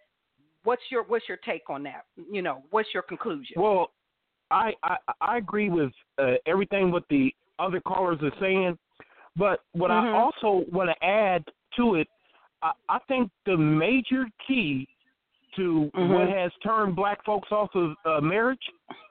what's 0.64 0.82
your 0.90 1.04
what's 1.04 1.26
your 1.28 1.38
take 1.38 1.70
on 1.70 1.84
that? 1.84 2.06
You 2.32 2.42
know, 2.42 2.64
what's 2.72 2.90
your 2.94 3.04
conclusion? 3.04 3.56
Well, 3.58 3.92
I 4.52 4.74
I, 4.84 4.96
I 5.22 5.38
agree 5.38 5.70
with 5.70 5.92
uh, 6.18 6.34
everything 6.46 6.92
what 6.92 7.04
the 7.10 7.34
other 7.60 7.80
callers 7.80 8.20
are 8.22 8.32
saying, 8.40 8.78
but 9.36 9.62
what 9.74 9.92
I 9.92 10.04
Mhm. 10.06 10.14
also 10.14 10.66
want 10.72 10.90
to 10.90 11.06
add 11.06 11.44
to 11.78 11.96
it, 11.96 12.08
I, 12.62 12.72
I 12.90 13.00
think 13.08 13.32
the 13.46 13.58
major 13.58 14.26
key 14.48 14.88
to 15.56 15.90
Mhm. 15.96 16.10
what 16.10 16.30
has 16.30 16.52
turned 16.64 16.96
black 16.96 17.24
folks 17.26 17.52
off 17.52 17.74
of 17.76 17.96
uh, 18.06 18.22
marriage 18.22 18.62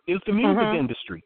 is 0.07 0.21
the 0.27 0.33
music 0.33 0.57
Mhm. 0.59 0.77
industry. 0.79 1.23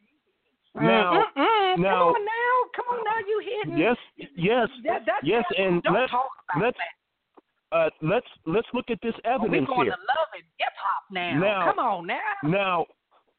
Now, 0.75 1.25
Mm-mm. 1.37 1.79
now- 1.79 2.13
come 2.13 2.17
on 2.17 2.25
now, 2.25 2.71
come 2.75 2.99
on 2.99 3.05
now, 3.05 3.19
you 3.27 3.39
hitting? 3.41 3.79
yes, 3.79 3.97
yes, 4.35 4.69
that, 4.85 5.07
that's 5.07 5.25
yes, 5.25 5.45
and 5.57 5.83
let's 5.91 6.13
let's 6.61 6.77
that. 6.79 7.77
uh, 7.77 7.91
let's 8.03 8.27
let's 8.45 8.69
look 8.75 8.91
at 8.91 9.01
this 9.01 9.15
Oh, 9.25 9.31
evidence 9.37 9.67
going 9.69 9.85
here. 9.87 9.93
to 9.97 9.99
love 10.01 10.29
and 10.35 10.43
hip 10.59 10.73
hop 10.77 11.03
now. 11.11 11.39
Now- 11.39 11.65
Come 11.73 11.79
on 11.79 12.07
now. 12.07 12.21
Now, 12.43 12.87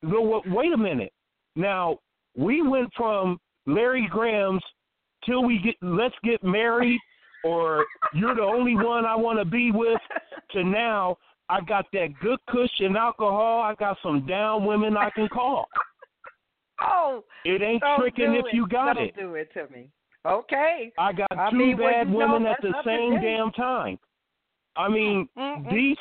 no, 0.02 0.22
wa- 0.22 0.42
wait 0.48 0.74
a 0.74 0.78
minute. 0.78 1.14
Now 1.56 2.00
we 2.36 2.64
went 2.64 2.92
from 2.96 3.40
Larry 3.68 4.08
Graham's 4.08 4.64
till 5.28 5.44
we 5.44 5.60
get 5.60 5.76
let's 5.82 6.16
get 6.24 6.44
married, 6.44 7.00
or 7.44 7.86
you're 8.14 8.34
the 8.36 8.42
only 8.42 8.76
one 8.76 9.06
I 9.06 9.16
want 9.16 9.38
to 9.40 9.46
be 9.46 9.70
with, 9.72 10.00
to 10.54 10.64
now 10.64 11.18
I 11.50 11.62
got 11.62 11.86
that 11.94 12.08
good 12.22 12.40
cushion 12.50 12.96
alcohol. 12.96 13.62
I 13.62 13.76
got 13.76 13.98
some 14.02 14.26
down 14.26 14.66
women 14.66 14.98
I 14.98 15.10
can 15.12 15.28
call. 15.28 15.68
oh, 16.82 17.24
It 17.46 17.62
ain't 17.62 17.82
don't 17.82 18.00
tricking 18.00 18.34
if 18.34 18.46
you 18.54 18.68
got 18.68 18.96
don't 18.96 19.06
it. 19.06 19.16
do 19.16 19.36
it 19.36 19.50
to 19.54 19.68
me. 19.72 19.90
Okay. 20.26 20.92
I 20.98 21.14
got 21.14 21.28
I 21.38 21.50
two 21.52 21.58
mean, 21.58 21.78
bad 21.78 22.12
women 22.12 22.46
at 22.46 22.58
the 22.62 22.74
same 22.84 23.22
damn 23.22 23.52
time. 23.52 23.98
I 24.76 24.90
mean, 24.90 25.28
Mm-mm. 25.38 25.72
these 25.72 25.98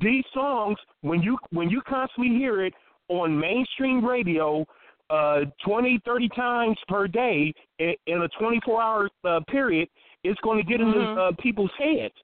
these 0.00 0.24
songs 0.32 0.78
when 1.02 1.20
you 1.20 1.36
when 1.50 1.68
you 1.68 1.82
constantly 1.82 2.36
hear 2.36 2.64
it 2.64 2.72
on 3.08 3.38
mainstream 3.38 4.04
radio 4.04 4.64
uh 5.10 5.40
20 5.64 6.00
30 6.04 6.28
times 6.30 6.76
per 6.88 7.08
day 7.08 7.52
in, 7.78 7.94
in 8.06 8.22
a 8.22 8.28
24 8.38 8.82
hour 8.82 9.10
uh, 9.24 9.40
period 9.48 9.88
it's 10.24 10.40
going 10.40 10.58
to 10.58 10.64
get 10.64 10.80
into 10.80 11.00
Mhm. 11.00 11.18
uh, 11.18 11.32
people's 11.40 11.70
heads 11.78 12.14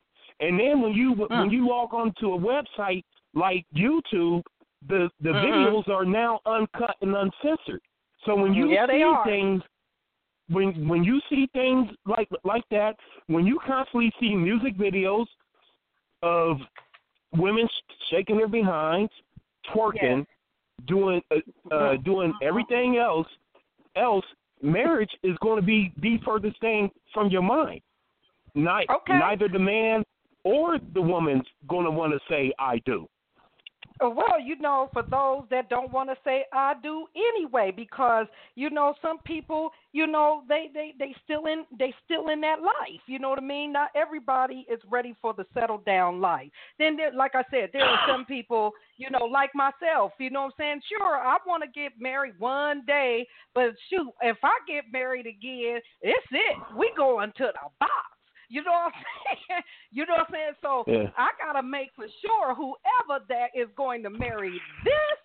and 0.41 0.59
then 0.59 0.81
when 0.81 0.93
you 0.93 1.13
when 1.13 1.49
Mm. 1.49 1.53
you 1.53 1.69
log 1.69 1.93
onto 1.95 2.35
a 2.35 2.39
website 2.39 3.05
like 3.35 3.65
YouTube 3.75 4.43
the 4.89 5.11
the 5.21 5.31
Mhm. 5.31 5.43
videos 5.43 5.89
are 5.89 6.05
now 6.05 6.41
uncut 6.47 6.97
and 7.01 7.15
uncensored 7.17 7.83
so 8.25 8.35
when 8.35 8.55
you 8.55 8.71
Yeah, 8.71 8.87
see 8.87 9.15
things 9.25 9.63
when 10.49 10.89
when 10.89 11.03
you 11.03 11.21
see 11.29 11.49
things 11.53 11.89
like 12.07 12.29
like 12.45 12.65
that, 12.71 12.97
when 13.27 13.47
you 13.47 13.59
constantly 13.67 14.13
see 14.21 14.35
music 14.35 14.77
videos 14.77 15.27
of 16.23 16.59
women 17.33 17.69
shaking 18.11 18.37
their 18.37 18.49
behinds, 18.49 19.13
twerking, 19.75 20.25
doing 20.87 21.21
uh, 21.31 21.75
uh, 21.75 21.97
doing 22.05 22.33
everything 22.43 22.97
else, 22.99 23.27
else 23.97 24.25
marriage 24.63 25.11
is 25.23 25.37
going 25.43 25.61
to 25.61 25.67
be 25.67 25.93
the 26.01 26.19
furthest 26.25 26.61
thing 26.61 26.91
from 27.13 27.29
your 27.31 27.43
mind. 27.43 27.81
Ni- 28.55 28.87
Okay. 28.91 29.19
Neither 29.19 29.49
the 29.49 29.59
man 29.59 30.05
or 30.45 30.79
the 30.95 31.03
woman's 31.03 31.47
going 31.69 31.85
to 31.85 31.91
want 31.91 32.13
to 32.13 32.21
say 32.29 32.53
I 32.59 32.79
do. 32.87 33.07
Uh, 34.03 34.11
Well, 34.11 34.39
you 34.43 34.57
know, 34.57 34.91
for 34.93 35.03
those 35.03 35.45
that 35.51 35.69
don't 35.71 35.91
want 35.91 36.11
to 36.11 36.17
say 36.25 36.45
I 36.53 36.75
do 36.83 37.07
anyway, 37.17 37.73
because 37.75 38.27
you 38.55 38.69
know 38.71 38.95
some 39.01 39.19
people, 39.25 39.71
you 39.93 40.07
know, 40.07 40.43
they 40.49 40.69
they 40.75 40.93
they 40.99 41.15
still 41.25 41.47
in 41.47 41.65
they 41.79 41.95
still 42.05 42.29
in 42.29 42.41
that 42.43 42.61
life. 42.61 43.01
You 43.07 43.19
know 43.19 43.31
what 43.31 43.39
I 43.39 43.43
mean? 43.43 43.73
Not 43.73 43.91
everybody 43.95 44.67
is 44.71 44.81
ready 44.91 45.15
for 45.23 45.33
the 45.33 45.47
settled 45.55 45.85
down 45.85 46.21
life. 46.21 46.51
Then, 46.79 46.97
there, 46.97 47.13
like 47.13 47.35
I 47.35 47.45
said, 47.51 47.71
there 47.73 47.85
are 47.85 48.01
some 48.09 48.25
people, 48.27 48.73
you 48.99 49.09
know, 49.11 49.25
like 49.25 49.51
myself. 49.55 50.13
You 50.19 50.31
know 50.31 50.43
what 50.43 50.55
I'm 50.59 50.59
saying? 50.59 50.81
Sure, 50.89 51.17
I 51.17 51.37
want 51.47 51.63
to 51.63 51.69
get 51.81 51.93
married 51.99 52.35
one 52.39 52.85
day, 52.87 53.27
but 53.55 53.71
shoot, 53.89 54.11
if 54.23 54.37
I 54.43 54.55
get 54.67 54.85
married 54.93 55.27
again, 55.27 55.81
it's 56.03 56.27
it. 56.33 56.57
We 56.77 56.91
going 56.97 57.33
to 57.39 57.45
the 57.53 57.69
box. 57.81 58.16
You 58.49 58.63
know 58.63 58.73
what 58.73 58.93
I'm 58.93 58.93
saying? 59.49 59.63
You 59.93 60.07
know 60.07 60.15
what 60.15 60.27
I'm 60.29 60.33
saying? 60.33 60.53
So 60.61 60.85
Yeah. 60.87 61.11
I 61.17 61.31
gotta 61.39 61.63
make 61.63 61.91
for 61.95 62.07
sure 62.25 62.55
whoever 62.55 63.25
that 63.29 63.49
is 63.55 63.69
going 63.77 64.03
to 64.03 64.11
marry 64.11 64.61
this, 64.85 65.19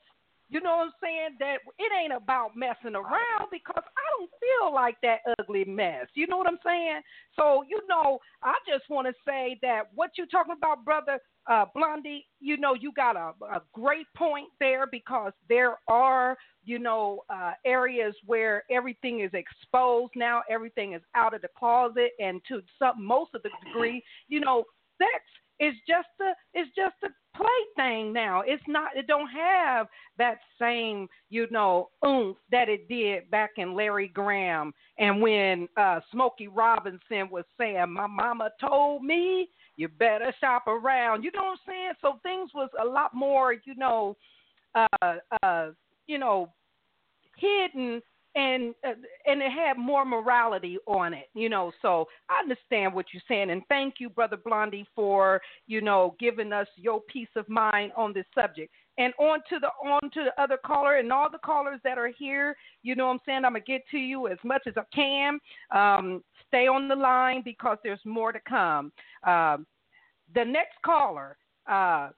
you 0.51 0.61
know 0.61 0.77
what 0.77 0.87
I'm 0.87 0.91
saying, 1.01 1.37
that 1.39 1.59
it 1.79 1.91
ain't 1.99 2.13
about 2.13 2.55
messing 2.55 2.95
around 2.95 3.47
because 3.51 3.83
I 3.83 4.05
don't 4.17 4.29
feel 4.39 4.73
like 4.73 4.97
that 5.01 5.19
ugly 5.39 5.63
mess. 5.63 6.07
You 6.13 6.27
know 6.27 6.37
what 6.37 6.47
I'm 6.47 6.59
saying? 6.63 7.01
So, 7.35 7.63
you 7.67 7.79
know, 7.89 8.19
I 8.43 8.55
just 8.67 8.89
want 8.89 9.07
to 9.07 9.13
say 9.25 9.57
that 9.61 9.83
what 9.95 10.11
you 10.17 10.25
talking 10.25 10.55
about, 10.57 10.83
brother 10.83 11.19
uh, 11.49 11.65
Blondie, 11.73 12.27
you 12.39 12.57
know, 12.57 12.73
you 12.73 12.91
got 12.95 13.15
a, 13.15 13.33
a 13.45 13.61
great 13.73 14.05
point 14.15 14.47
there 14.59 14.85
because 14.85 15.31
there 15.49 15.77
are, 15.87 16.37
you 16.63 16.77
know, 16.77 17.21
uh, 17.29 17.53
areas 17.65 18.13
where 18.25 18.63
everything 18.69 19.21
is 19.21 19.31
exposed 19.33 20.11
now, 20.15 20.43
everything 20.49 20.93
is 20.93 21.01
out 21.15 21.33
of 21.33 21.41
the 21.41 21.47
closet, 21.57 22.11
and 22.19 22.41
to 22.47 22.61
some 22.77 23.03
most 23.03 23.31
of 23.33 23.41
the 23.41 23.49
degree, 23.65 24.03
you 24.27 24.39
know, 24.39 24.63
sex 24.97 25.23
is 25.59 25.73
just 25.87 26.09
a 26.21 26.59
is 26.59 26.67
just 26.75 26.95
a 27.03 27.07
plaything 27.35 28.13
now. 28.13 28.41
It's 28.45 28.63
not. 28.67 28.95
It 28.95 29.07
don't 29.07 29.29
have 29.29 29.87
that 30.17 30.39
same, 30.59 31.07
you 31.29 31.47
know, 31.51 31.89
oomph 32.05 32.37
that 32.51 32.69
it 32.69 32.87
did 32.87 33.29
back 33.31 33.51
in 33.57 33.75
Larry 33.75 34.07
Graham 34.07 34.73
and 34.97 35.21
when 35.21 35.67
uh, 35.77 35.99
Smokey 36.11 36.47
Robinson 36.47 37.29
was 37.29 37.45
saying, 37.57 37.91
"My 37.91 38.07
mama 38.07 38.51
told 38.59 39.03
me 39.03 39.49
you 39.75 39.87
better 39.87 40.33
shop 40.39 40.67
around." 40.67 41.23
You 41.23 41.31
know 41.33 41.43
what 41.43 41.51
I'm 41.51 41.57
saying? 41.67 41.91
So 42.01 42.19
things 42.23 42.51
was 42.53 42.69
a 42.81 42.85
lot 42.85 43.13
more, 43.13 43.53
you 43.53 43.75
know, 43.75 44.15
uh, 44.75 45.15
uh, 45.43 45.69
you 46.07 46.17
know, 46.17 46.51
hidden 47.37 48.01
and 48.35 48.73
uh, 48.87 48.93
and 49.25 49.41
it 49.41 49.51
had 49.51 49.77
more 49.77 50.05
morality 50.05 50.77
on 50.87 51.13
it, 51.13 51.29
you 51.33 51.49
know. 51.49 51.71
So 51.81 52.07
I 52.29 52.39
understand 52.39 52.93
what 52.93 53.07
you're 53.13 53.21
saying, 53.27 53.49
and 53.49 53.61
thank 53.67 53.95
you, 53.99 54.09
brother 54.09 54.37
Blondie, 54.37 54.87
for 54.95 55.41
you 55.67 55.81
know 55.81 56.15
giving 56.19 56.53
us 56.53 56.67
your 56.75 57.01
peace 57.01 57.29
of 57.35 57.47
mind 57.49 57.91
on 57.97 58.13
this 58.13 58.25
subject. 58.33 58.71
And 58.97 59.13
on 59.19 59.39
to 59.49 59.59
the 59.59 59.67
on 59.87 60.01
to 60.11 60.23
the 60.25 60.41
other 60.41 60.57
caller 60.65 60.95
and 60.95 61.11
all 61.11 61.29
the 61.29 61.39
callers 61.39 61.79
that 61.83 61.97
are 61.97 62.11
here. 62.17 62.55
You 62.83 62.95
know 62.95 63.07
what 63.07 63.13
I'm 63.13 63.19
saying? 63.25 63.45
I'm 63.45 63.53
gonna 63.53 63.61
get 63.61 63.81
to 63.91 63.97
you 63.97 64.27
as 64.27 64.37
much 64.43 64.63
as 64.65 64.73
I 64.77 64.83
can. 64.93 65.39
Um, 65.71 66.23
stay 66.47 66.67
on 66.67 66.87
the 66.87 66.95
line 66.95 67.41
because 67.43 67.77
there's 67.83 67.99
more 68.05 68.31
to 68.31 68.39
come. 68.47 68.91
Uh, 69.25 69.57
the 70.33 70.45
next 70.45 70.81
caller, 70.85 71.37
uh, 71.69 72.09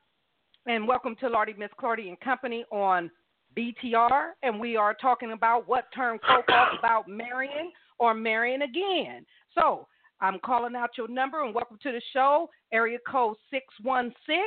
and 0.68 0.88
welcome 0.88 1.16
to 1.20 1.30
Lardy 1.30 1.56
Miss 1.58 1.72
Clardy 1.80 2.08
and 2.08 2.20
Company 2.20 2.66
on 2.72 3.10
BTR, 3.58 4.32
and 4.44 4.60
we 4.60 4.76
are 4.76 4.94
talking 4.94 5.32
about 5.32 5.68
what 5.68 5.86
turned 5.96 6.22
Coke 6.22 6.50
off 6.50 6.78
about 6.78 7.08
marrying 7.08 7.72
or 8.00 8.14
marrying 8.14 8.62
again. 8.62 9.26
So 9.56 9.88
I'm 10.22 10.40
calling 10.40 10.76
out 10.76 10.92
your 10.98 11.08
number 11.08 11.44
and 11.44 11.54
welcome 11.54 11.78
to 11.84 11.92
the 11.92 12.02
show. 12.14 12.50
Area 12.72 12.98
code 13.10 13.36
616, 13.52 14.38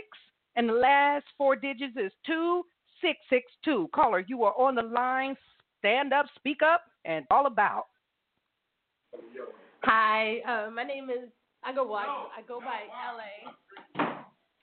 and 0.56 0.68
the 0.68 0.72
last 0.72 1.24
four 1.36 1.56
digits 1.56 1.96
is 1.96 2.12
2662. 2.26 3.88
Caller, 3.94 4.24
you 4.26 4.42
are 4.44 4.54
on 4.58 4.74
the 4.74 4.82
line. 4.82 5.36
Stand 5.78 6.12
up, 6.12 6.26
speak 6.36 6.58
up, 6.62 6.82
and 7.04 7.24
all 7.30 7.46
about. 7.46 7.84
Hi, 9.82 10.40
uh, 10.40 10.70
my 10.70 10.82
name 10.82 11.10
is, 11.10 11.28
I 11.62 11.72
go, 11.74 11.86
by, 11.88 12.04
I 12.04 12.42
go 12.48 12.60
by 12.60 12.80
LA. 13.14 14.05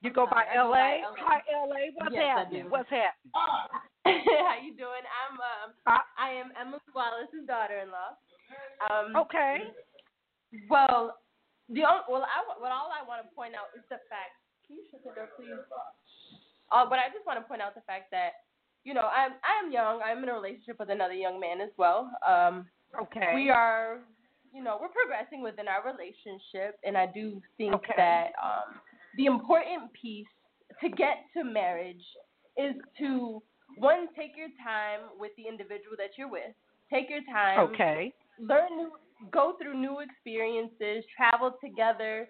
You 0.04 0.12
go 0.12 0.28
by 0.28 0.43
LA? 0.51 0.99
Hi, 1.24 1.39
LA. 1.47 1.95
What's 1.95 2.12
yes, 2.12 2.28
happening? 2.28 2.68
What's 2.68 2.91
happening? 2.91 3.32
How 4.04 4.60
you 4.60 4.76
doing? 4.76 5.08
I'm 5.08 5.39
um 5.39 5.70
uh, 5.88 6.04
I 6.20 6.36
am 6.36 6.51
Emma 6.60 6.76
Wallace's 6.91 7.47
daughter-in-law. 7.47 8.12
Um, 8.84 9.16
okay. 9.16 9.72
Well, 10.68 11.16
the 11.72 11.88
only, 11.88 12.04
well 12.12 12.28
I 12.28 12.43
what 12.60 12.76
all 12.76 12.91
I 12.91 12.99
want 13.08 13.24
to 13.24 13.32
point 13.32 13.56
out 13.56 13.72
is 13.80 13.84
the 13.88 14.04
fact. 14.12 14.36
Can 14.68 14.76
you 14.76 14.84
shut 14.91 15.08
the 15.08 15.16
door, 15.16 15.32
please? 15.39 15.56
Uh, 16.68 16.84
but 16.84 16.99
I 16.99 17.08
just 17.16 17.24
want 17.24 17.39
to 17.39 17.47
point 17.47 17.64
out 17.64 17.72
the 17.72 17.88
fact 17.88 18.12
that 18.12 18.43
you 18.84 18.91
know 18.91 19.08
I'm 19.08 19.39
I 19.39 19.64
am 19.64 19.72
young. 19.72 20.04
I'm 20.04 20.20
in 20.20 20.28
a 20.28 20.36
relationship 20.36 20.84
with 20.84 20.91
another 20.91 21.16
young 21.16 21.39
man 21.39 21.64
as 21.64 21.72
well. 21.80 22.12
Um, 22.28 22.68
okay. 22.91 23.32
We 23.39 23.56
are 23.56 24.04
you 24.51 24.68
know 24.68 24.84
we're 24.84 24.91
progressing 24.91 25.39
within 25.39 25.72
our 25.72 25.80
relationship, 25.80 26.76
and 26.84 26.99
I 26.99 27.08
do 27.08 27.39
think 27.56 27.72
okay. 27.80 27.95
that 27.95 28.36
um 28.43 28.84
the 29.18 29.26
important 29.26 29.91
piece 29.99 30.28
to 30.82 30.89
get 30.89 31.26
to 31.36 31.43
marriage 31.43 32.03
is 32.57 32.76
to 32.99 33.41
one 33.78 34.07
take 34.16 34.38
your 34.38 34.49
time 34.64 35.01
with 35.18 35.32
the 35.38 35.47
individual 35.47 35.95
that 35.97 36.11
you're 36.18 36.30
with. 36.30 36.53
Take 36.91 37.09
your 37.09 37.24
time. 37.32 37.59
Okay. 37.72 38.14
Learn 38.39 38.78
new 38.78 38.91
go 39.32 39.55
through 39.61 39.80
new 39.80 39.99
experiences, 39.99 41.05
travel 41.16 41.55
together, 41.64 42.28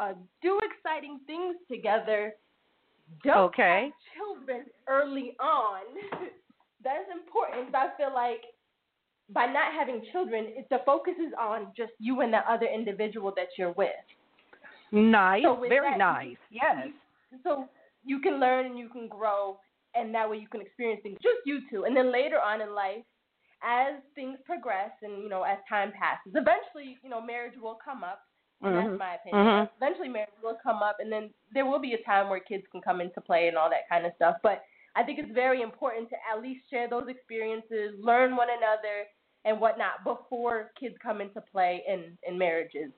uh, 0.00 0.12
do 0.42 0.58
exciting 0.64 1.20
things 1.26 1.56
together. 1.70 2.32
Don't 3.24 3.36
okay. 3.36 3.90
have 3.90 4.16
children 4.16 4.66
early 4.88 5.36
on. 5.40 5.82
That's 6.84 7.04
important. 7.12 7.74
I 7.74 7.88
feel 7.98 8.14
like 8.14 8.40
by 9.34 9.46
not 9.46 9.74
having 9.78 10.02
children, 10.12 10.46
it, 10.48 10.66
the 10.70 10.78
focus 10.86 11.14
is 11.24 11.32
on 11.38 11.68
just 11.76 11.92
you 11.98 12.20
and 12.20 12.32
the 12.32 12.38
other 12.50 12.66
individual 12.66 13.32
that 13.36 13.48
you're 13.58 13.72
with. 13.72 13.90
Nice, 14.92 15.42
so 15.42 15.56
very 15.68 15.90
that, 15.90 15.98
nice. 15.98 16.36
Yes. 16.50 16.88
So 17.44 17.68
you 18.04 18.20
can 18.20 18.40
learn 18.40 18.66
and 18.66 18.78
you 18.78 18.88
can 18.88 19.08
grow, 19.08 19.58
and 19.94 20.14
that 20.14 20.28
way 20.28 20.38
you 20.38 20.48
can 20.48 20.60
experience 20.60 21.00
things 21.02 21.18
just 21.22 21.38
you 21.44 21.60
two. 21.70 21.84
And 21.84 21.96
then 21.96 22.12
later 22.12 22.40
on 22.40 22.60
in 22.60 22.74
life, 22.74 23.04
as 23.62 24.00
things 24.14 24.38
progress 24.44 24.90
and 25.02 25.22
you 25.22 25.28
know 25.28 25.42
as 25.42 25.58
time 25.68 25.92
passes, 25.92 26.32
eventually 26.34 26.98
you 27.02 27.10
know 27.10 27.20
marriage 27.20 27.54
will 27.60 27.78
come 27.82 28.02
up. 28.02 28.22
And 28.62 28.74
mm-hmm. 28.74 28.88
that's 28.90 28.98
my 28.98 29.14
opinion. 29.14 29.46
Mm-hmm. 29.46 29.82
Eventually, 29.82 30.08
marriage 30.08 30.36
will 30.42 30.58
come 30.62 30.82
up, 30.82 30.96
and 31.00 31.10
then 31.10 31.30
there 31.54 31.64
will 31.64 31.80
be 31.80 31.94
a 31.94 32.02
time 32.02 32.28
where 32.28 32.40
kids 32.40 32.64
can 32.70 32.82
come 32.82 33.00
into 33.00 33.20
play 33.20 33.48
and 33.48 33.56
all 33.56 33.70
that 33.70 33.88
kind 33.88 34.04
of 34.04 34.12
stuff. 34.16 34.36
But 34.42 34.62
I 34.96 35.02
think 35.02 35.18
it's 35.18 35.32
very 35.32 35.62
important 35.62 36.10
to 36.10 36.16
at 36.30 36.42
least 36.42 36.68
share 36.68 36.86
those 36.86 37.08
experiences, 37.08 37.94
learn 37.98 38.36
one 38.36 38.48
another, 38.50 39.08
and 39.46 39.58
whatnot 39.58 40.04
before 40.04 40.72
kids 40.78 40.94
come 41.02 41.22
into 41.22 41.40
play 41.40 41.82
in 41.88 42.18
in 42.28 42.36
marriages 42.36 42.92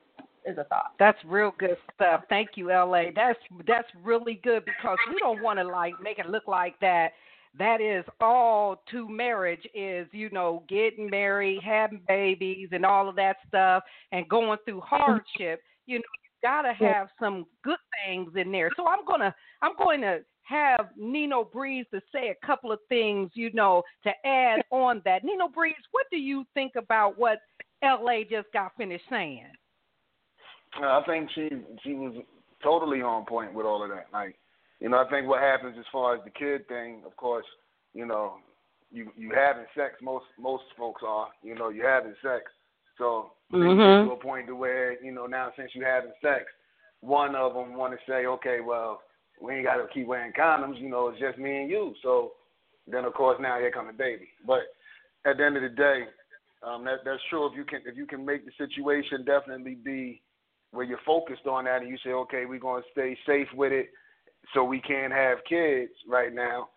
is 0.45 0.57
a 0.57 0.63
thought. 0.65 0.93
That's 0.99 1.17
real 1.25 1.53
good 1.57 1.77
stuff. 1.93 2.23
Thank 2.29 2.51
you, 2.55 2.67
LA. 2.69 3.05
That's 3.15 3.39
that's 3.67 3.87
really 4.03 4.39
good 4.43 4.63
because 4.65 4.97
we 5.09 5.17
don't 5.19 5.41
want 5.41 5.59
to 5.59 5.65
like 5.65 5.93
make 6.01 6.19
it 6.19 6.27
look 6.27 6.47
like 6.47 6.79
that. 6.81 7.09
That 7.57 7.81
is 7.81 8.03
all 8.19 8.81
to 8.91 9.07
marriage 9.07 9.65
is 9.75 10.07
you 10.11 10.29
know 10.31 10.63
getting 10.67 11.09
married, 11.09 11.61
having 11.63 12.01
babies, 12.07 12.69
and 12.71 12.85
all 12.85 13.07
of 13.07 13.15
that 13.15 13.37
stuff, 13.47 13.83
and 14.11 14.27
going 14.29 14.57
through 14.65 14.81
hardship. 14.81 15.61
You 15.85 15.97
know, 15.97 16.03
you 16.23 16.47
gotta 16.49 16.73
have 16.73 17.09
some 17.19 17.45
good 17.63 17.77
things 18.05 18.31
in 18.35 18.51
there. 18.51 18.69
So 18.75 18.87
I'm 18.87 19.05
gonna 19.05 19.33
I'm 19.61 19.73
going 19.77 20.01
to 20.01 20.21
have 20.43 20.89
Nino 20.97 21.43
Breeze 21.43 21.85
to 21.93 22.01
say 22.11 22.29
a 22.29 22.45
couple 22.45 22.71
of 22.71 22.79
things, 22.89 23.31
you 23.33 23.51
know, 23.53 23.83
to 24.03 24.11
add 24.25 24.61
on 24.71 25.01
that. 25.05 25.23
Nino 25.23 25.47
Breeze, 25.47 25.75
what 25.91 26.05
do 26.11 26.17
you 26.17 26.45
think 26.53 26.73
about 26.75 27.17
what 27.17 27.39
LA 27.83 28.23
just 28.29 28.51
got 28.53 28.73
finished 28.77 29.05
saying? 29.09 29.47
I 30.81 31.01
think 31.05 31.29
she 31.33 31.49
she 31.83 31.93
was 31.93 32.15
totally 32.63 33.01
on 33.01 33.25
point 33.25 33.53
with 33.53 33.65
all 33.65 33.83
of 33.83 33.89
that. 33.89 34.07
Like, 34.11 34.35
you 34.79 34.89
know, 34.89 34.97
I 34.97 35.09
think 35.09 35.27
what 35.27 35.41
happens 35.41 35.75
as 35.77 35.85
far 35.91 36.15
as 36.15 36.21
the 36.23 36.31
kid 36.31 36.67
thing, 36.67 37.01
of 37.05 37.15
course, 37.17 37.45
you 37.93 38.05
know, 38.05 38.35
you 38.91 39.11
you 39.15 39.31
having 39.35 39.65
sex. 39.75 39.95
Most 40.01 40.25
most 40.39 40.63
folks 40.77 41.01
are, 41.05 41.27
you 41.43 41.55
know, 41.55 41.69
you 41.69 41.83
having 41.83 42.15
sex. 42.21 42.43
So 42.97 43.31
mm-hmm. 43.51 44.07
to 44.07 44.13
a 44.13 44.17
point 44.17 44.47
to 44.47 44.55
where 44.55 45.01
you 45.03 45.11
know 45.11 45.25
now 45.25 45.51
since 45.57 45.71
you 45.73 45.83
having 45.83 46.11
sex, 46.21 46.45
one 47.01 47.35
of 47.35 47.53
them 47.53 47.75
want 47.75 47.93
to 47.93 47.99
say, 48.07 48.25
okay, 48.25 48.59
well, 48.65 49.01
we 49.41 49.55
ain't 49.55 49.65
got 49.65 49.77
to 49.77 49.87
keep 49.93 50.07
wearing 50.07 50.31
condoms. 50.33 50.79
You 50.79 50.89
know, 50.89 51.09
it's 51.09 51.19
just 51.19 51.37
me 51.37 51.61
and 51.61 51.69
you. 51.69 51.93
So 52.01 52.33
then 52.87 53.05
of 53.05 53.13
course 53.13 53.37
now 53.41 53.59
here 53.59 53.71
come 53.71 53.87
the 53.87 53.93
baby. 53.93 54.29
But 54.45 54.61
at 55.25 55.37
the 55.37 55.45
end 55.45 55.57
of 55.57 55.63
the 55.63 55.69
day, 55.69 56.03
um, 56.65 56.85
that 56.85 56.99
that's 57.03 57.21
true. 57.29 57.47
If 57.47 57.57
you 57.57 57.65
can 57.65 57.81
if 57.85 57.97
you 57.97 58.05
can 58.05 58.25
make 58.25 58.45
the 58.45 58.51
situation 58.57 59.25
definitely 59.25 59.75
be 59.75 60.21
where 60.73 60.85
you're 60.85 60.99
focused 61.05 61.45
on 61.45 61.65
that 61.65 61.81
and 61.81 61.89
you 61.89 61.97
say, 62.03 62.09
okay, 62.09 62.45
we're 62.45 62.59
going 62.59 62.81
to 62.81 62.89
stay 62.91 63.17
safe 63.25 63.47
with 63.55 63.71
it 63.71 63.89
so 64.53 64.63
we 64.63 64.81
can't 64.81 65.13
have 65.13 65.37
kids 65.47 65.93
right 66.07 66.33
now, 66.33 66.69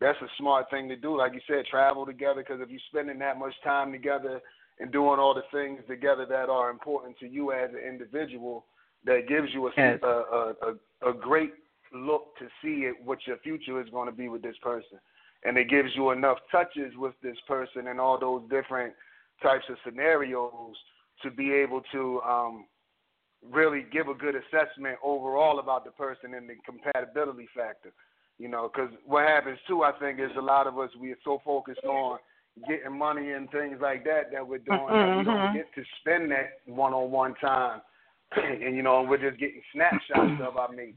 that's 0.00 0.20
a 0.20 0.28
smart 0.38 0.68
thing 0.70 0.88
to 0.88 0.96
do. 0.96 1.16
Like 1.16 1.32
you 1.34 1.40
said, 1.46 1.64
travel 1.70 2.04
together 2.04 2.44
because 2.46 2.60
if 2.60 2.68
you're 2.68 2.80
spending 2.90 3.18
that 3.20 3.38
much 3.38 3.54
time 3.62 3.92
together 3.92 4.40
and 4.80 4.92
doing 4.92 5.18
all 5.18 5.34
the 5.34 5.44
things 5.52 5.80
together 5.88 6.26
that 6.28 6.48
are 6.50 6.70
important 6.70 7.18
to 7.20 7.28
you 7.28 7.52
as 7.52 7.70
an 7.70 7.88
individual, 7.88 8.66
that 9.06 9.28
gives 9.28 9.48
you 9.52 9.68
a, 9.68 9.70
yes. 9.76 9.98
a, 10.02 10.06
a, 10.06 10.54
a, 10.62 11.10
a 11.10 11.14
great 11.14 11.52
look 11.92 12.36
to 12.38 12.46
see 12.62 12.86
it, 12.86 12.94
what 13.04 13.18
your 13.26 13.36
future 13.38 13.80
is 13.80 13.88
going 13.90 14.08
to 14.08 14.14
be 14.14 14.28
with 14.28 14.42
this 14.42 14.56
person. 14.62 14.98
And 15.44 15.56
it 15.56 15.68
gives 15.68 15.90
you 15.94 16.10
enough 16.10 16.38
touches 16.50 16.92
with 16.96 17.14
this 17.22 17.36
person 17.46 17.88
and 17.88 18.00
all 18.00 18.18
those 18.18 18.42
different 18.50 18.94
types 19.42 19.64
of 19.68 19.76
scenarios 19.84 20.74
to 21.22 21.30
be 21.30 21.52
able 21.52 21.82
to 21.92 22.20
um, 22.22 22.64
really 23.52 23.84
give 23.92 24.08
a 24.08 24.14
good 24.14 24.34
assessment 24.34 24.98
overall 25.02 25.58
about 25.58 25.84
the 25.84 25.90
person 25.92 26.34
and 26.34 26.48
the 26.48 26.54
compatibility 26.64 27.48
factor. 27.54 27.92
You 28.38 28.48
know, 28.48 28.70
because 28.72 28.90
what 29.06 29.28
happens 29.28 29.58
too, 29.68 29.84
I 29.84 29.92
think, 29.92 30.18
is 30.18 30.30
a 30.36 30.42
lot 30.42 30.66
of 30.66 30.78
us 30.78 30.90
we 31.00 31.12
are 31.12 31.18
so 31.24 31.40
focused 31.44 31.84
on 31.84 32.18
getting 32.68 32.96
money 32.96 33.32
and 33.32 33.50
things 33.50 33.78
like 33.80 34.04
that 34.04 34.32
that 34.32 34.46
we're 34.46 34.58
doing 34.58 34.78
mm-hmm. 34.78 35.08
that 35.10 35.18
we 35.18 35.24
don't 35.24 35.54
get 35.54 35.74
to 35.74 35.82
spend 36.00 36.30
that 36.30 36.58
one-on-one 36.66 37.34
time, 37.36 37.80
and 38.36 38.76
you 38.76 38.82
know, 38.82 39.02
we're 39.02 39.18
just 39.18 39.38
getting 39.38 39.62
snapshots 39.72 40.40
of 40.42 40.56
our 40.56 40.72
mate. 40.72 40.96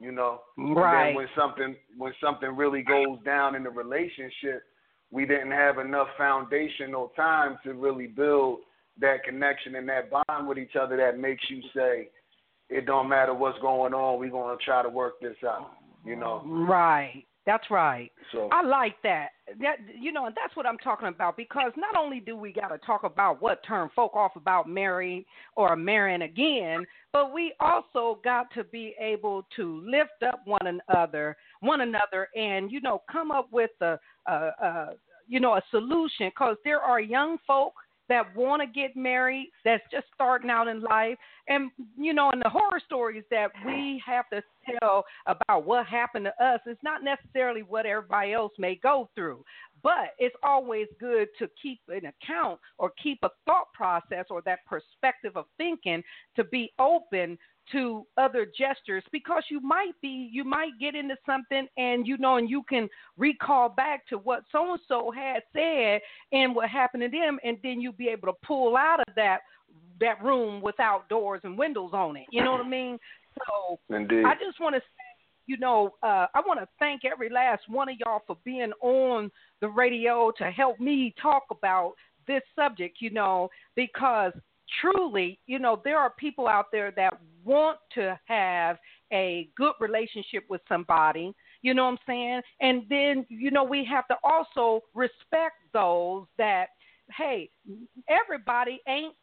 You 0.00 0.12
know, 0.12 0.42
right? 0.56 1.08
And 1.08 1.08
then 1.08 1.14
when 1.16 1.28
something 1.36 1.76
when 1.96 2.12
something 2.22 2.56
really 2.56 2.82
goes 2.82 3.18
down 3.24 3.54
in 3.54 3.64
the 3.64 3.70
relationship, 3.70 4.62
we 5.10 5.26
didn't 5.26 5.50
have 5.50 5.78
enough 5.78 6.08
foundational 6.16 7.12
time 7.16 7.58
to 7.64 7.74
really 7.74 8.06
build 8.06 8.60
that 9.00 9.24
connection 9.24 9.76
and 9.76 9.88
that 9.88 10.10
bond 10.10 10.48
with 10.48 10.58
each 10.58 10.76
other 10.80 10.96
that 10.96 11.18
makes 11.18 11.42
you 11.48 11.62
say, 11.74 12.08
it 12.68 12.86
don't 12.86 13.08
matter 13.08 13.34
what's 13.34 13.58
going 13.60 13.94
on, 13.94 14.18
we're 14.18 14.30
gonna 14.30 14.56
try 14.64 14.82
to 14.82 14.88
work 14.88 15.20
this 15.20 15.36
out. 15.44 15.70
You 16.04 16.16
know. 16.16 16.42
Right. 16.44 17.24
That's 17.48 17.70
right. 17.70 18.12
So 18.30 18.50
I 18.52 18.62
like 18.62 18.96
that. 19.04 19.28
That 19.58 19.76
you 19.98 20.12
know, 20.12 20.26
and 20.26 20.34
that's 20.36 20.54
what 20.54 20.66
I'm 20.66 20.76
talking 20.76 21.08
about 21.08 21.34
because 21.34 21.72
not 21.78 21.96
only 21.96 22.20
do 22.20 22.36
we 22.36 22.52
got 22.52 22.68
to 22.68 22.76
talk 22.76 23.04
about 23.04 23.40
what 23.40 23.64
turn 23.66 23.88
folk 23.96 24.14
off 24.14 24.36
about 24.36 24.68
marrying 24.68 25.24
or 25.56 25.74
marrying 25.74 26.20
again, 26.20 26.84
but 27.10 27.32
we 27.32 27.54
also 27.58 28.20
got 28.22 28.52
to 28.52 28.64
be 28.64 28.94
able 29.00 29.46
to 29.56 29.82
lift 29.82 30.22
up 30.26 30.42
one 30.44 30.80
another, 30.90 31.38
one 31.60 31.80
another, 31.80 32.28
and 32.36 32.70
you 32.70 32.82
know, 32.82 33.00
come 33.10 33.30
up 33.30 33.48
with 33.50 33.70
a, 33.80 33.98
a, 34.26 34.32
a 34.34 34.88
you 35.26 35.40
know, 35.40 35.54
a 35.54 35.62
solution 35.70 36.28
because 36.28 36.56
there 36.64 36.80
are 36.80 37.00
young 37.00 37.38
folk 37.46 37.72
that 38.08 38.34
want 38.34 38.62
to 38.62 38.66
get 38.66 38.96
married, 38.96 39.50
that's 39.64 39.82
just 39.90 40.06
starting 40.14 40.50
out 40.50 40.68
in 40.68 40.80
life. 40.80 41.18
And, 41.48 41.70
you 41.96 42.12
know, 42.14 42.30
and 42.30 42.42
the 42.42 42.48
horror 42.48 42.80
stories 42.84 43.24
that 43.30 43.50
we 43.66 44.02
have 44.04 44.28
to 44.30 44.42
tell 44.80 45.04
about 45.26 45.64
what 45.64 45.86
happened 45.86 46.26
to 46.26 46.44
us 46.44 46.60
is 46.66 46.76
not 46.82 47.02
necessarily 47.02 47.62
what 47.62 47.86
everybody 47.86 48.32
else 48.32 48.52
may 48.58 48.76
go 48.76 49.08
through. 49.14 49.44
But 49.82 50.14
it's 50.18 50.34
always 50.42 50.88
good 50.98 51.28
to 51.38 51.48
keep 51.62 51.80
an 51.88 52.06
account 52.06 52.58
or 52.78 52.92
keep 53.02 53.18
a 53.22 53.30
thought 53.46 53.72
process 53.72 54.26
or 54.28 54.42
that 54.42 54.66
perspective 54.66 55.36
of 55.36 55.44
thinking 55.56 56.02
to 56.36 56.44
be 56.44 56.72
open 56.78 57.38
to 57.72 58.06
other 58.16 58.46
gestures 58.46 59.02
because 59.12 59.42
you 59.50 59.60
might 59.60 59.92
be 60.00 60.28
you 60.32 60.44
might 60.44 60.72
get 60.80 60.94
into 60.94 61.16
something 61.26 61.66
and 61.76 62.06
you 62.06 62.16
know 62.18 62.36
and 62.36 62.48
you 62.48 62.62
can 62.68 62.88
recall 63.16 63.68
back 63.68 64.06
to 64.06 64.18
what 64.18 64.42
so 64.50 64.72
and 64.72 64.80
so 64.88 65.10
had 65.10 65.42
said 65.52 66.00
and 66.32 66.54
what 66.54 66.68
happened 66.68 67.02
to 67.02 67.08
them 67.08 67.38
and 67.44 67.58
then 67.62 67.80
you'll 67.80 67.92
be 67.92 68.08
able 68.08 68.28
to 68.28 68.38
pull 68.46 68.76
out 68.76 69.00
of 69.00 69.14
that 69.14 69.40
that 70.00 70.22
room 70.22 70.60
without 70.62 71.08
doors 71.08 71.40
and 71.44 71.58
windows 71.58 71.90
on 71.92 72.16
it 72.16 72.26
you 72.30 72.42
know 72.42 72.52
what 72.52 72.60
i 72.60 72.68
mean 72.68 72.98
so 73.46 73.78
Indeed. 73.94 74.24
i 74.24 74.34
just 74.34 74.60
want 74.60 74.74
to 74.74 74.80
say 74.80 75.04
you 75.46 75.58
know 75.58 75.94
uh 76.02 76.26
i 76.34 76.40
want 76.46 76.60
to 76.60 76.68
thank 76.78 77.04
every 77.04 77.28
last 77.28 77.62
one 77.68 77.88
of 77.88 77.96
y'all 77.98 78.22
for 78.26 78.36
being 78.44 78.72
on 78.80 79.30
the 79.60 79.68
radio 79.68 80.32
to 80.38 80.44
help 80.44 80.78
me 80.80 81.14
talk 81.20 81.44
about 81.50 81.94
this 82.26 82.42
subject 82.56 82.98
you 83.00 83.10
know 83.10 83.48
because 83.74 84.32
truly, 84.80 85.38
you 85.46 85.58
know, 85.58 85.80
there 85.84 85.98
are 85.98 86.10
people 86.18 86.46
out 86.46 86.66
there 86.72 86.92
that 86.92 87.18
want 87.44 87.78
to 87.94 88.18
have 88.26 88.76
a 89.12 89.48
good 89.56 89.72
relationship 89.80 90.44
with 90.48 90.60
somebody, 90.68 91.32
you 91.62 91.74
know 91.74 91.84
what 91.84 91.92
I'm 91.92 91.98
saying? 92.06 92.42
And 92.60 92.82
then, 92.88 93.26
you 93.28 93.50
know, 93.50 93.64
we 93.64 93.84
have 93.84 94.06
to 94.08 94.16
also 94.22 94.82
respect 94.94 95.56
those 95.72 96.26
that, 96.36 96.66
hey, 97.16 97.50
everybody 98.08 98.80
ain't 98.86 99.14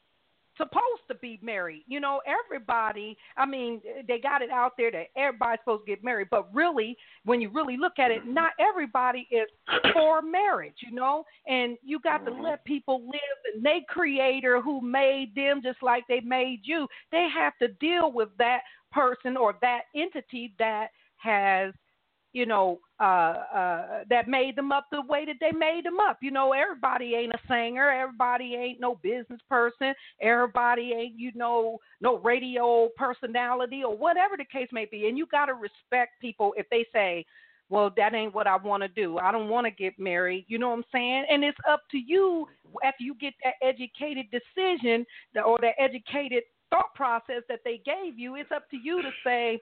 supposed 0.57 1.07
to 1.07 1.15
be 1.15 1.39
married. 1.41 1.83
You 1.87 1.99
know, 1.99 2.21
everybody, 2.25 3.17
I 3.37 3.45
mean, 3.45 3.81
they 4.07 4.19
got 4.19 4.41
it 4.41 4.49
out 4.49 4.73
there 4.77 4.91
that 4.91 5.07
everybody's 5.15 5.59
supposed 5.61 5.85
to 5.85 5.91
get 5.91 6.03
married, 6.03 6.27
but 6.31 6.53
really, 6.53 6.97
when 7.23 7.41
you 7.41 7.49
really 7.49 7.77
look 7.77 7.99
at 7.99 8.11
it, 8.11 8.21
mm-hmm. 8.21 8.33
not 8.33 8.51
everybody 8.59 9.27
is 9.31 9.47
for 9.93 10.21
marriage, 10.21 10.77
you 10.79 10.95
know? 10.95 11.25
And 11.47 11.77
you 11.83 11.99
got 11.99 12.25
to 12.25 12.31
mm-hmm. 12.31 12.43
let 12.43 12.65
people 12.65 13.01
live 13.05 13.53
and 13.53 13.63
they 13.63 13.85
creator 13.89 14.61
who 14.61 14.81
made 14.81 15.33
them 15.35 15.61
just 15.63 15.81
like 15.81 16.03
they 16.07 16.21
made 16.21 16.61
you. 16.63 16.87
They 17.11 17.27
have 17.33 17.53
to 17.61 17.69
deal 17.79 18.11
with 18.11 18.29
that 18.37 18.61
person 18.91 19.37
or 19.37 19.55
that 19.61 19.81
entity 19.95 20.53
that 20.59 20.87
has 21.17 21.73
you 22.35 22.45
know, 22.45 22.79
uh, 22.99 23.03
uh, 23.55 24.03
that 24.09 24.27
made 24.27 24.57
them 24.57 24.73
up 24.73 24.87
the 24.91 25.01
way 25.07 25.23
that 25.23 25.37
they 25.39 25.57
made 25.57 25.85
them 25.85 26.01
up. 26.01 26.17
You 26.21 26.31
know, 26.31 26.51
everybody 26.51 27.15
ain't 27.15 27.33
a 27.33 27.39
singer. 27.47 27.89
Everybody 27.89 28.55
ain't 28.55 28.81
no 28.81 28.95
business 28.95 29.39
person. 29.49 29.93
Everybody 30.21 30.91
ain't, 30.91 31.17
you 31.17 31.31
know, 31.33 31.77
no 32.01 32.17
radio 32.17 32.89
personality 32.97 33.83
or 33.85 33.95
whatever 33.95 34.35
the 34.37 34.43
case 34.43 34.67
may 34.73 34.83
be. 34.83 35.07
And 35.07 35.17
you 35.17 35.27
got 35.27 35.45
to 35.45 35.53
respect 35.53 36.19
people 36.19 36.53
if 36.57 36.65
they 36.69 36.85
say, 36.91 37.25
well, 37.69 37.89
that 37.95 38.13
ain't 38.13 38.35
what 38.35 38.47
I 38.47 38.57
want 38.57 38.83
to 38.83 38.89
do. 38.89 39.17
I 39.17 39.31
don't 39.31 39.47
want 39.47 39.65
to 39.65 39.71
get 39.71 39.97
married. 39.97 40.43
You 40.49 40.59
know 40.59 40.71
what 40.71 40.79
I'm 40.79 40.85
saying? 40.91 41.25
And 41.31 41.41
it's 41.41 41.57
up 41.69 41.83
to 41.91 41.97
you 41.97 42.47
after 42.83 43.03
you 43.05 43.15
get 43.15 43.33
that 43.45 43.53
educated 43.65 44.25
decision 44.29 45.05
or 45.45 45.57
that 45.61 45.75
educated 45.79 46.43
thought 46.69 46.93
process 46.95 47.43
that 47.47 47.61
they 47.63 47.81
gave 47.85 48.19
you. 48.19 48.35
It's 48.35 48.51
up 48.53 48.69
to 48.71 48.77
you 48.77 49.01
to 49.01 49.09
say, 49.23 49.61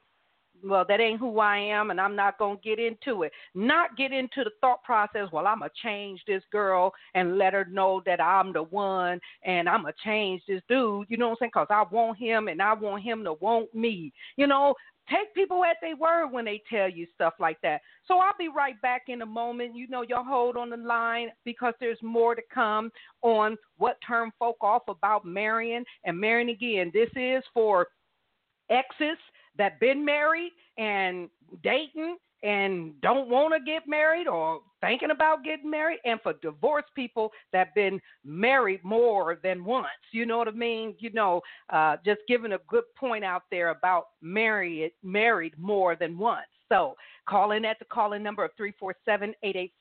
well, 0.64 0.86
that 0.88 1.00
ain't 1.00 1.20
who 1.20 1.40
I 1.40 1.58
am, 1.58 1.92
and 1.92 2.00
I'm 2.00 2.16
not 2.16 2.38
going 2.38 2.58
to 2.58 2.64
get 2.64 2.80
into 2.80 3.24
it. 3.24 3.32
Not 3.56 3.98
get 3.98 4.12
into 4.12 4.44
the 4.44 4.52
thought 4.62 4.84
process, 4.84 5.28
well, 5.32 5.48
I'm 5.48 5.60
going 5.60 5.72
to 5.72 5.82
change 5.88 6.22
this 6.28 6.44
girl 6.52 6.94
and 7.16 7.38
let 7.38 7.54
her 7.54 7.66
know 7.66 8.02
that 8.06 8.22
I'm 8.22 8.54
the 8.54 8.64
one, 8.64 9.20
and 9.44 9.68
I'm 9.68 9.82
going 9.82 9.94
to 9.94 10.04
change 10.04 10.42
this 10.48 10.62
dude, 10.70 11.08
you 11.10 11.18
know 11.18 11.30
what 11.30 11.34
I'm 11.34 11.38
saying? 11.42 11.52
Because 11.54 11.68
I 11.70 11.84
want 11.94 12.18
him, 12.18 12.48
and 12.48 12.62
I 12.62 12.74
want 12.74 13.04
him 13.04 13.24
to 13.24 13.34
want 13.34 13.74
me. 13.74 14.14
You 14.38 14.48
know, 14.48 14.76
take 15.10 15.34
people 15.34 15.64
at 15.66 15.78
their 15.82 15.96
word 15.96 16.28
when 16.28 16.46
they 16.46 16.62
tell 16.70 16.90
you 16.90 17.08
stuff 17.14 17.34
like 17.40 17.60
that. 17.62 17.82
So 18.08 18.20
I'll 18.20 18.38
be 18.38 18.48
right 18.48 18.80
back 18.82 19.04
in 19.08 19.22
a 19.22 19.26
moment. 19.26 19.76
You 19.76 19.88
know, 19.88 20.04
y'all 20.04 20.24
hold 20.24 20.58
on 20.58 20.70
the 20.70 20.78
line 20.78 21.30
because 21.46 21.74
there's 21.80 22.02
more 22.02 22.36
to 22.36 22.42
come 22.54 22.92
on 23.22 23.58
what 23.78 23.98
turn 24.06 24.32
folk 24.40 24.58
off 24.62 24.84
about 24.88 25.26
marrying 25.26 25.84
and 26.06 26.20
marrying 26.20 26.50
again. 26.50 26.92
This 26.94 27.10
is 27.16 27.44
for 27.54 27.88
exes 28.70 29.18
that 29.58 29.80
been 29.80 30.04
married 30.04 30.52
and 30.78 31.30
dating 31.64 32.18
and 32.44 33.00
don't 33.02 33.30
want 33.30 33.54
to 33.54 33.60
get 33.60 33.84
married 33.88 34.28
or 34.28 34.60
thinking 34.82 35.12
about 35.12 35.46
getting 35.46 35.70
married 35.70 36.00
and 36.04 36.20
for 36.22 36.34
divorced 36.42 36.94
people 36.94 37.32
that 37.54 37.74
been 37.74 38.02
married 38.26 38.84
more 38.84 39.40
than 39.42 39.64
once 39.64 39.88
you 40.12 40.26
know 40.26 40.38
what 40.38 40.48
i 40.48 40.52
mean? 40.52 40.96
You 41.00 41.12
know 41.12 41.42
uh, 41.70 41.98
just 42.06 42.22
giving 42.28 42.54
a 42.54 42.60
good 42.68 42.84
point 42.98 43.24
out 43.24 43.44
there 43.50 43.70
about 43.70 44.08
married 44.22 44.92
married 45.04 45.54
more 45.58 45.96
than 45.96 46.18
once. 46.18 46.48
So 46.70 46.96
call 47.28 47.52
in 47.52 47.66
at 47.66 47.78
the 47.80 47.86
call 47.86 48.14
in 48.14 48.24
number 48.24 48.44
of 48.44 48.52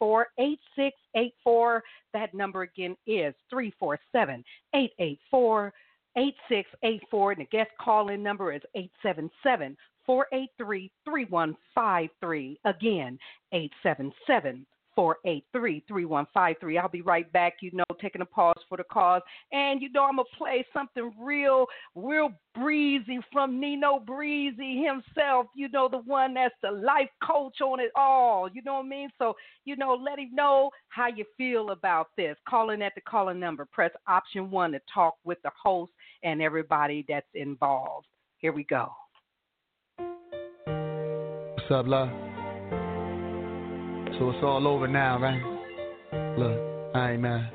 347-884-8684 0.02 1.80
that 2.12 2.34
number 2.34 2.62
again 2.62 2.96
is 3.06 3.34
347-884 3.52 5.70
8684. 6.16 7.32
And 7.32 7.40
the 7.40 7.44
guest 7.46 7.70
call 7.80 8.08
in 8.08 8.22
number 8.22 8.52
is 8.52 8.62
877 8.74 9.76
483 10.06 10.90
3153. 11.04 12.58
Again, 12.64 13.18
877 13.52 14.66
483 14.94 15.84
3153. 15.88 16.78
I'll 16.78 16.88
be 16.88 17.02
right 17.02 17.30
back, 17.32 17.54
you 17.60 17.70
know, 17.72 17.84
taking 18.00 18.20
a 18.20 18.26
pause 18.26 18.60
for 18.68 18.76
the 18.76 18.84
cause. 18.84 19.22
And, 19.52 19.80
you 19.80 19.90
know, 19.90 20.04
I'm 20.04 20.16
going 20.16 20.26
to 20.30 20.36
play 20.36 20.66
something 20.72 21.12
real, 21.20 21.66
real 21.94 22.30
breezy 22.54 23.20
from 23.32 23.58
Nino 23.58 23.98
Breezy 23.98 24.82
himself, 24.82 25.46
you 25.54 25.68
know, 25.70 25.88
the 25.88 25.98
one 25.98 26.34
that's 26.34 26.54
the 26.62 26.70
life 26.70 27.08
coach 27.22 27.60
on 27.60 27.80
it 27.80 27.90
all. 27.96 28.48
You 28.52 28.62
know 28.62 28.74
what 28.74 28.86
I 28.86 28.88
mean? 28.88 29.08
So, 29.18 29.34
you 29.64 29.76
know, 29.76 29.94
let 29.94 30.18
him 30.18 30.34
know 30.34 30.70
how 30.88 31.08
you 31.08 31.24
feel 31.36 31.70
about 31.70 32.08
this. 32.16 32.36
Calling 32.48 32.82
at 32.82 32.94
the 32.94 33.00
calling 33.00 33.40
number. 33.40 33.64
Press 33.64 33.92
option 34.06 34.50
one 34.50 34.72
to 34.72 34.80
talk 34.92 35.14
with 35.24 35.38
the 35.42 35.50
host 35.60 35.92
and 36.22 36.42
everybody 36.42 37.04
that's 37.08 37.26
involved. 37.34 38.06
Here 38.38 38.52
we 38.52 38.64
go. 38.64 38.90
What's 41.54 41.70
up, 41.70 41.86
love? 41.86 42.08
So 44.18 44.30
it's 44.30 44.42
all 44.42 44.66
over 44.66 44.86
now, 44.86 45.18
right? 45.18 45.42
Look, 46.38 46.94
I 46.94 47.12
ain't 47.12 47.22
mad. 47.22 47.50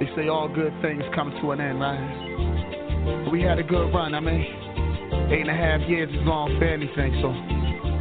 They 0.00 0.06
say 0.16 0.28
all 0.28 0.48
good 0.48 0.72
things 0.80 1.02
come 1.14 1.30
to 1.42 1.50
an 1.50 1.60
end, 1.60 1.80
right? 1.80 3.30
We 3.30 3.42
had 3.42 3.58
a 3.58 3.62
good 3.62 3.92
run, 3.92 4.14
I 4.14 4.20
mean. 4.20 4.40
Eight 5.30 5.42
and 5.42 5.50
a 5.50 5.54
half 5.54 5.80
years 5.88 6.08
is 6.08 6.26
long 6.26 6.56
for 6.58 6.64
anything, 6.64 7.18
so 7.20 7.28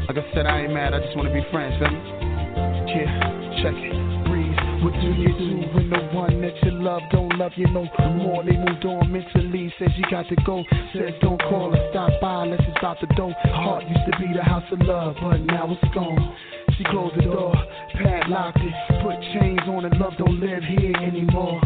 like 0.08 0.18
I 0.18 0.34
said, 0.34 0.46
I 0.46 0.62
ain't 0.62 0.74
mad, 0.74 0.94
I 0.94 1.00
just 1.00 1.16
wanna 1.16 1.34
be 1.34 1.42
friends, 1.52 1.76
feel? 1.78 1.92
Yeah, 2.88 3.62
check 3.62 3.76
it. 3.76 4.09
What 4.90 5.02
do 5.02 5.08
you 5.14 5.38
do 5.38 5.68
when 5.76 5.90
the 5.92 6.00
one 6.18 6.42
that 6.42 6.64
you 6.64 6.72
love 6.72 7.04
don't 7.12 7.38
love 7.38 7.52
you 7.56 7.68
no 7.68 7.86
more? 8.16 8.44
They 8.44 8.58
moved 8.58 8.84
on 8.86 9.12
mentally, 9.12 9.72
says 9.78 9.90
you 9.96 10.04
got 10.10 10.28
to 10.30 10.36
go. 10.44 10.64
Says 10.94 11.14
don't 11.22 11.40
call 11.44 11.76
or 11.76 11.90
stop 11.92 12.10
by 12.20 12.46
unless 12.46 12.62
it's 12.68 12.84
out 12.84 12.98
the 13.00 13.06
door. 13.14 13.32
Heart 13.54 13.84
used 13.88 14.02
to 14.12 14.18
be 14.18 14.34
the 14.34 14.42
house 14.42 14.64
of 14.72 14.80
love, 14.82 15.16
but 15.22 15.42
now 15.42 15.70
it's 15.70 15.94
gone. 15.94 16.36
She 16.76 16.84
closed 16.86 17.16
the 17.18 17.22
door, 17.22 17.54
padlocked 18.02 18.58
it, 18.62 19.04
put 19.04 19.22
chains 19.38 19.60
on 19.68 19.86
and 19.86 19.96
love 20.00 20.14
don't 20.18 20.40
live 20.40 20.64
here 20.64 20.96
anymore. 20.96 21.62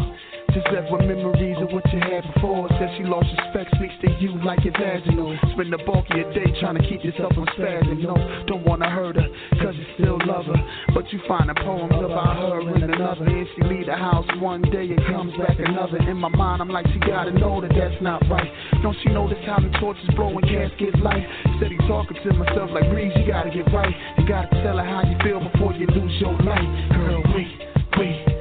Just 0.54 0.70
left 0.70 0.86
with 0.86 1.02
memories 1.02 1.58
of 1.58 1.74
what 1.74 1.82
you 1.90 1.98
had 1.98 2.22
before. 2.32 2.70
Says 2.78 2.86
she 2.94 3.02
lost 3.02 3.26
respect, 3.42 3.74
speaks 3.74 3.98
to 4.06 4.08
you 4.22 4.38
like 4.46 4.62
it's 4.62 4.78
vaginal. 4.78 5.34
Spend 5.50 5.74
the 5.74 5.82
bulk 5.82 6.06
of 6.06 6.16
your 6.16 6.30
day 6.30 6.46
trying 6.62 6.78
to 6.78 6.84
keep 6.86 7.02
yourself 7.02 7.34
from 7.34 7.42
spazzing. 7.58 7.98
No, 8.06 8.14
don't 8.46 8.62
wanna 8.62 8.88
hurt 8.88 9.16
her, 9.16 9.26
cause 9.58 9.74
you 9.74 9.86
still 9.98 10.14
love 10.22 10.46
her. 10.46 10.60
But 10.94 11.10
you 11.10 11.18
find 11.26 11.50
a 11.50 11.54
poem 11.58 11.90
about 11.90 12.38
her 12.38 12.60
in 12.70 12.86
another. 12.86 13.26
And 13.26 13.48
she 13.50 13.66
leave 13.66 13.86
the 13.86 13.98
house 13.98 14.30
one 14.38 14.62
day 14.70 14.86
and 14.94 15.02
comes 15.10 15.34
back 15.42 15.58
another. 15.58 15.98
In 16.06 16.18
my 16.18 16.30
mind, 16.30 16.62
I'm 16.62 16.70
like, 16.70 16.86
she 16.86 17.00
gotta 17.00 17.34
know 17.34 17.60
that 17.60 17.74
that's 17.74 18.00
not 18.00 18.22
right. 18.30 18.46
Don't 18.80 18.96
she 19.02 19.10
notice 19.10 19.42
how 19.46 19.58
the 19.58 19.74
torches 19.82 20.06
blow 20.14 20.30
when 20.30 20.44
caskets 20.46 20.94
light? 21.02 21.26
Steady 21.58 21.78
talking 21.90 22.14
to 22.22 22.32
myself 22.32 22.70
like, 22.70 22.86
Breeze, 22.94 23.10
you 23.16 23.26
gotta 23.26 23.50
get 23.50 23.66
right. 23.74 23.90
You 24.18 24.28
gotta 24.28 24.54
tell 24.62 24.78
her 24.78 24.86
how 24.86 25.02
you 25.02 25.18
feel 25.18 25.42
before 25.42 25.74
you 25.74 25.88
lose 25.90 26.14
your 26.22 26.38
life. 26.46 26.70
Girl, 26.94 27.22
wait, 27.34 27.58
wait. 27.98 28.33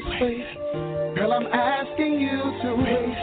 Just 0.00 0.20
wait. 0.20 0.44
Girl, 1.16 1.32
I'm 1.32 1.46
asking 1.46 2.20
you 2.20 2.36
to 2.36 2.74
wait. 2.76 3.16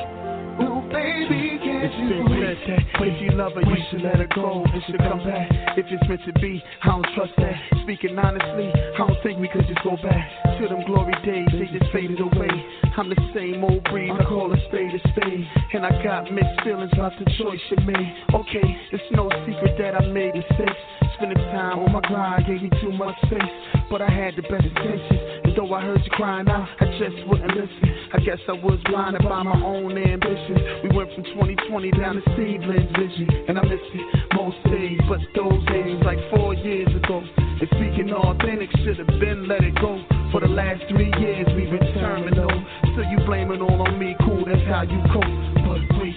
Oh, 0.60 0.82
baby, 0.94 1.58
can't 1.62 1.86
it's 1.86 1.96
you 1.98 2.10
been 2.10 2.30
wait? 2.30 2.58
said 2.66 2.78
that 2.78 3.08
if 3.08 3.22
you 3.22 3.32
love 3.32 3.54
her, 3.54 3.62
you 3.62 3.78
should 3.90 4.02
let 4.02 4.18
her 4.18 4.30
go. 4.34 4.64
It 4.74 4.84
should 4.86 4.98
come 5.00 5.20
back. 5.26 5.50
If 5.78 5.86
it's 5.90 6.08
meant 6.08 6.22
to 6.26 6.34
be, 6.40 6.64
I 6.84 6.88
don't 6.88 7.08
trust 7.16 7.34
that. 7.38 7.58
Speaking 7.84 8.18
honestly, 8.18 8.70
I 8.70 8.98
don't 8.98 9.18
think 9.24 9.40
we 9.40 9.50
could 9.50 9.66
just 9.68 9.84
go 9.84 9.98
back 9.98 10.30
to 10.60 10.68
them 10.68 10.86
glory 10.86 11.14
days. 11.26 11.50
They 11.52 11.70
just 11.78 11.92
faded 11.92 12.20
away. 12.22 12.54
I'm 12.98 13.10
the 13.10 13.18
same 13.34 13.64
old 13.64 13.84
breed. 13.86 14.12
I 14.12 14.24
call 14.26 14.54
a 14.54 14.58
spade 14.70 14.94
a 14.94 15.02
spade. 15.10 15.46
And 15.74 15.86
I 15.86 16.04
got 16.04 16.32
mixed 16.32 16.62
feelings 16.64 16.94
about 16.94 17.14
the 17.18 17.26
choice 17.38 17.62
you 17.70 17.78
made. 17.86 18.14
Okay, 18.34 18.68
it's 18.94 19.10
no 19.12 19.30
secret 19.46 19.78
that 19.78 19.96
I 19.96 20.06
made 20.06 20.36
mistakes. 20.36 21.03
Spending 21.24 21.48
time 21.56 21.80
on 21.80 21.94
my 21.94 22.02
grind 22.02 22.44
gave 22.48 22.60
you 22.60 22.70
too 22.84 22.92
much 23.00 23.16
space. 23.24 23.56
But 23.90 24.02
I 24.02 24.12
had 24.12 24.36
the 24.36 24.42
best 24.44 24.68
intentions. 24.68 25.48
And 25.48 25.56
though 25.56 25.72
I 25.72 25.80
heard 25.80 26.04
you 26.04 26.12
crying 26.12 26.50
out, 26.50 26.68
I 26.82 27.00
just 27.00 27.16
wouldn't 27.32 27.48
listen. 27.48 27.80
I 28.12 28.20
guess 28.20 28.44
I 28.50 28.60
was 28.60 28.76
blinded 28.92 29.24
by 29.24 29.42
my 29.42 29.56
own 29.56 29.96
ambitions. 29.96 30.84
We 30.84 30.92
went 30.92 31.16
from 31.16 31.24
2020 31.24 31.92
down 31.92 32.20
to 32.20 32.24
seedling 32.36 32.92
vision. 32.92 33.32
And 33.48 33.56
I 33.56 33.64
miss 33.64 33.80
it 33.80 34.36
most 34.36 34.60
days. 34.68 35.00
But 35.08 35.24
those 35.32 35.64
days 35.72 35.96
like 36.04 36.20
four 36.36 36.60
years 36.60 36.92
ago. 36.92 37.24
And 37.24 37.72
speaking 37.72 38.12
authentic, 38.12 38.68
should 38.84 39.00
have 39.00 39.16
been 39.16 39.48
let 39.48 39.64
it 39.64 39.80
go. 39.80 40.04
For 40.36 40.44
the 40.44 40.52
last 40.52 40.84
three 40.92 41.08
years, 41.24 41.48
we've 41.56 41.72
been 41.72 41.88
terminal. 42.04 42.52
So 43.00 43.02
you 43.08 43.24
blame 43.24 43.48
it 43.56 43.64
all 43.64 43.80
on 43.80 43.96
me, 43.96 44.12
cool, 44.28 44.44
that's 44.44 44.60
how 44.68 44.84
you 44.84 45.00
cope. 45.08 45.24
But 45.64 46.04
wait, 46.04 46.12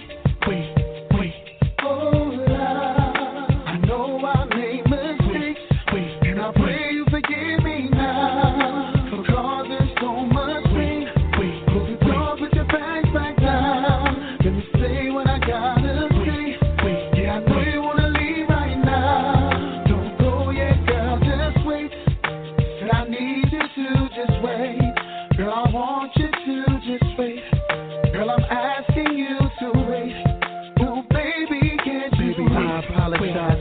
apologize 32.89 33.56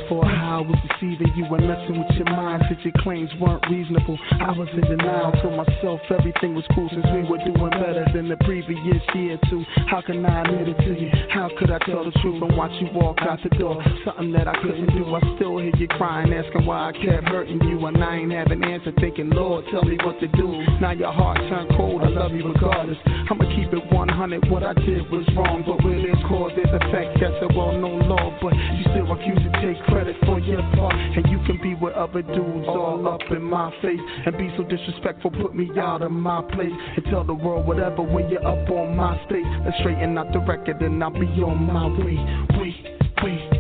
I 0.57 0.61
was 0.61 0.81
deceiving 0.89 1.37
you 1.37 1.45
and 1.53 1.69
messing 1.69 2.01
with 2.01 2.17
your 2.17 2.33
mind 2.33 2.65
since 2.71 2.81
your 2.81 2.97
claims 3.05 3.29
weren't 3.39 3.61
reasonable. 3.69 4.17
I 4.41 4.57
was 4.57 4.69
in 4.73 4.89
denial, 4.89 5.33
told 5.45 5.53
myself 5.53 6.01
everything 6.09 6.55
was 6.55 6.65
cool 6.75 6.89
since 6.89 7.05
we 7.13 7.29
were 7.29 7.37
doing 7.45 7.77
better 7.77 8.09
than 8.15 8.31
the 8.31 8.41
previous 8.41 9.05
year 9.13 9.37
too. 9.51 9.63
How 9.93 10.01
can 10.01 10.25
I 10.25 10.49
admit 10.49 10.73
it 10.73 10.79
to 10.81 10.93
you? 10.97 11.13
How 11.29 11.51
could 11.59 11.71
I 11.71 11.77
tell 11.85 12.09
the 12.09 12.11
truth 12.25 12.41
and 12.41 12.57
watch 12.57 12.73
you 12.81 12.89
walk 12.97 13.19
out 13.21 13.39
the 13.45 13.51
door? 13.61 13.85
Something 14.07 14.33
that 14.33 14.49
I 14.49 14.57
couldn't 14.63 14.97
do. 14.97 15.05
I 15.13 15.21
still 15.37 15.59
hear 15.61 15.77
you 15.77 15.89
crying, 15.89 16.33
asking 16.33 16.65
why 16.65 16.89
I 16.89 16.93
kept 17.05 17.29
hurting 17.29 17.61
you, 17.69 17.85
and 17.85 18.03
I 18.03 18.17
ain't 18.17 18.33
have 18.33 18.49
an 18.49 18.65
answer. 18.65 18.97
Thinking, 18.97 19.29
Lord, 19.29 19.67
tell 19.71 19.85
me 19.85 19.99
what 20.09 20.19
to 20.21 20.29
do. 20.41 20.65
Now 20.81 20.93
your 20.93 21.13
heart 21.13 21.37
turned 21.53 21.69
cold. 21.77 22.01
I 22.01 22.09
love 22.09 22.33
you 22.33 22.49
regardless. 22.49 22.97
I'ma 23.05 23.45
keep 23.53 23.77
it 23.77 23.93
100. 23.93 24.49
What 24.49 24.63
I 24.63 24.73
did 24.73 25.05
was 25.13 25.29
wrong, 25.37 25.65
but 25.69 25.85
where 25.85 26.01
there's 26.01 26.25
cause, 26.25 26.53
there's 26.57 26.73
effect. 26.73 27.21
That's 27.21 27.45
a 27.45 27.53
well-known 27.53 28.09
law, 28.09 28.33
but 28.41 28.57
you 28.57 28.89
still 28.89 29.05
refuse 29.05 29.37
to 29.45 29.53
take 29.61 29.77
credit 29.93 30.17
for 30.25 30.41
your 30.47 30.63
part. 30.75 30.95
And 30.95 31.27
you 31.31 31.39
can 31.47 31.61
be 31.63 31.75
with 31.75 31.95
other 31.95 32.23
dudes 32.23 32.69
all 32.69 33.07
up 33.09 33.21
in 33.31 33.43
my 33.43 33.71
face 33.83 34.01
and 34.27 34.37
be 34.39 34.53
so 34.57 34.65
disrespectful. 34.65 35.31
Put 35.31 35.55
me 35.55 35.71
out 35.79 36.03
of 36.03 36.11
my 36.11 36.43
place 36.53 36.73
and 36.97 37.05
tell 37.07 37.25
the 37.25 37.35
world 37.35 37.67
whatever 37.67 38.03
when 38.03 38.29
you're 38.29 38.47
up 38.47 38.71
on 38.71 38.97
my 38.97 39.17
stage. 39.27 39.45
Let's 39.65 39.79
straighten 39.81 40.17
out 40.19 40.33
the 40.33 40.41
record 40.41 40.81
and 40.81 41.03
I'll 41.03 41.11
be 41.11 41.27
on 41.43 41.63
my 41.63 41.89
way. 41.89 42.17
Wait, 42.59 42.77
wait, 43.23 43.56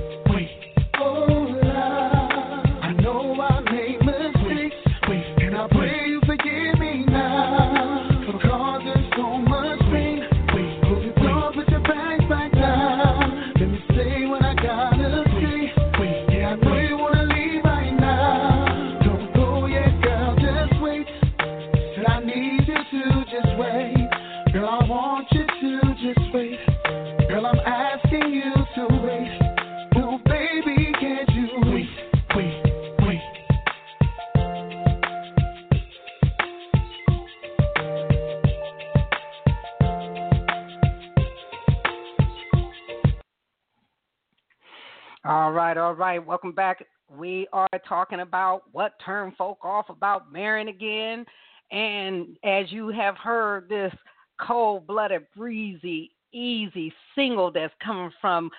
right, 45.77 45.87
all 45.89 45.95
right. 45.95 46.25
Welcome 46.25 46.53
back. 46.53 46.85
We 47.11 47.47
are 47.53 47.69
talking 47.87 48.21
about 48.21 48.63
what 48.73 48.95
turned 49.05 49.37
folk 49.37 49.59
off 49.63 49.91
about 49.91 50.33
marrying 50.33 50.69
again. 50.69 51.25
And 51.71 52.37
as 52.45 52.73
you 52.73 52.89
have 52.89 53.17
heard, 53.17 53.69
this 53.69 53.93
cold 54.41 54.87
blooded, 54.87 55.27
breezy, 55.37 56.13
easy 56.33 56.93
single 57.15 57.53
that's 57.53 57.75
coming 57.85 58.11
from 58.21 58.51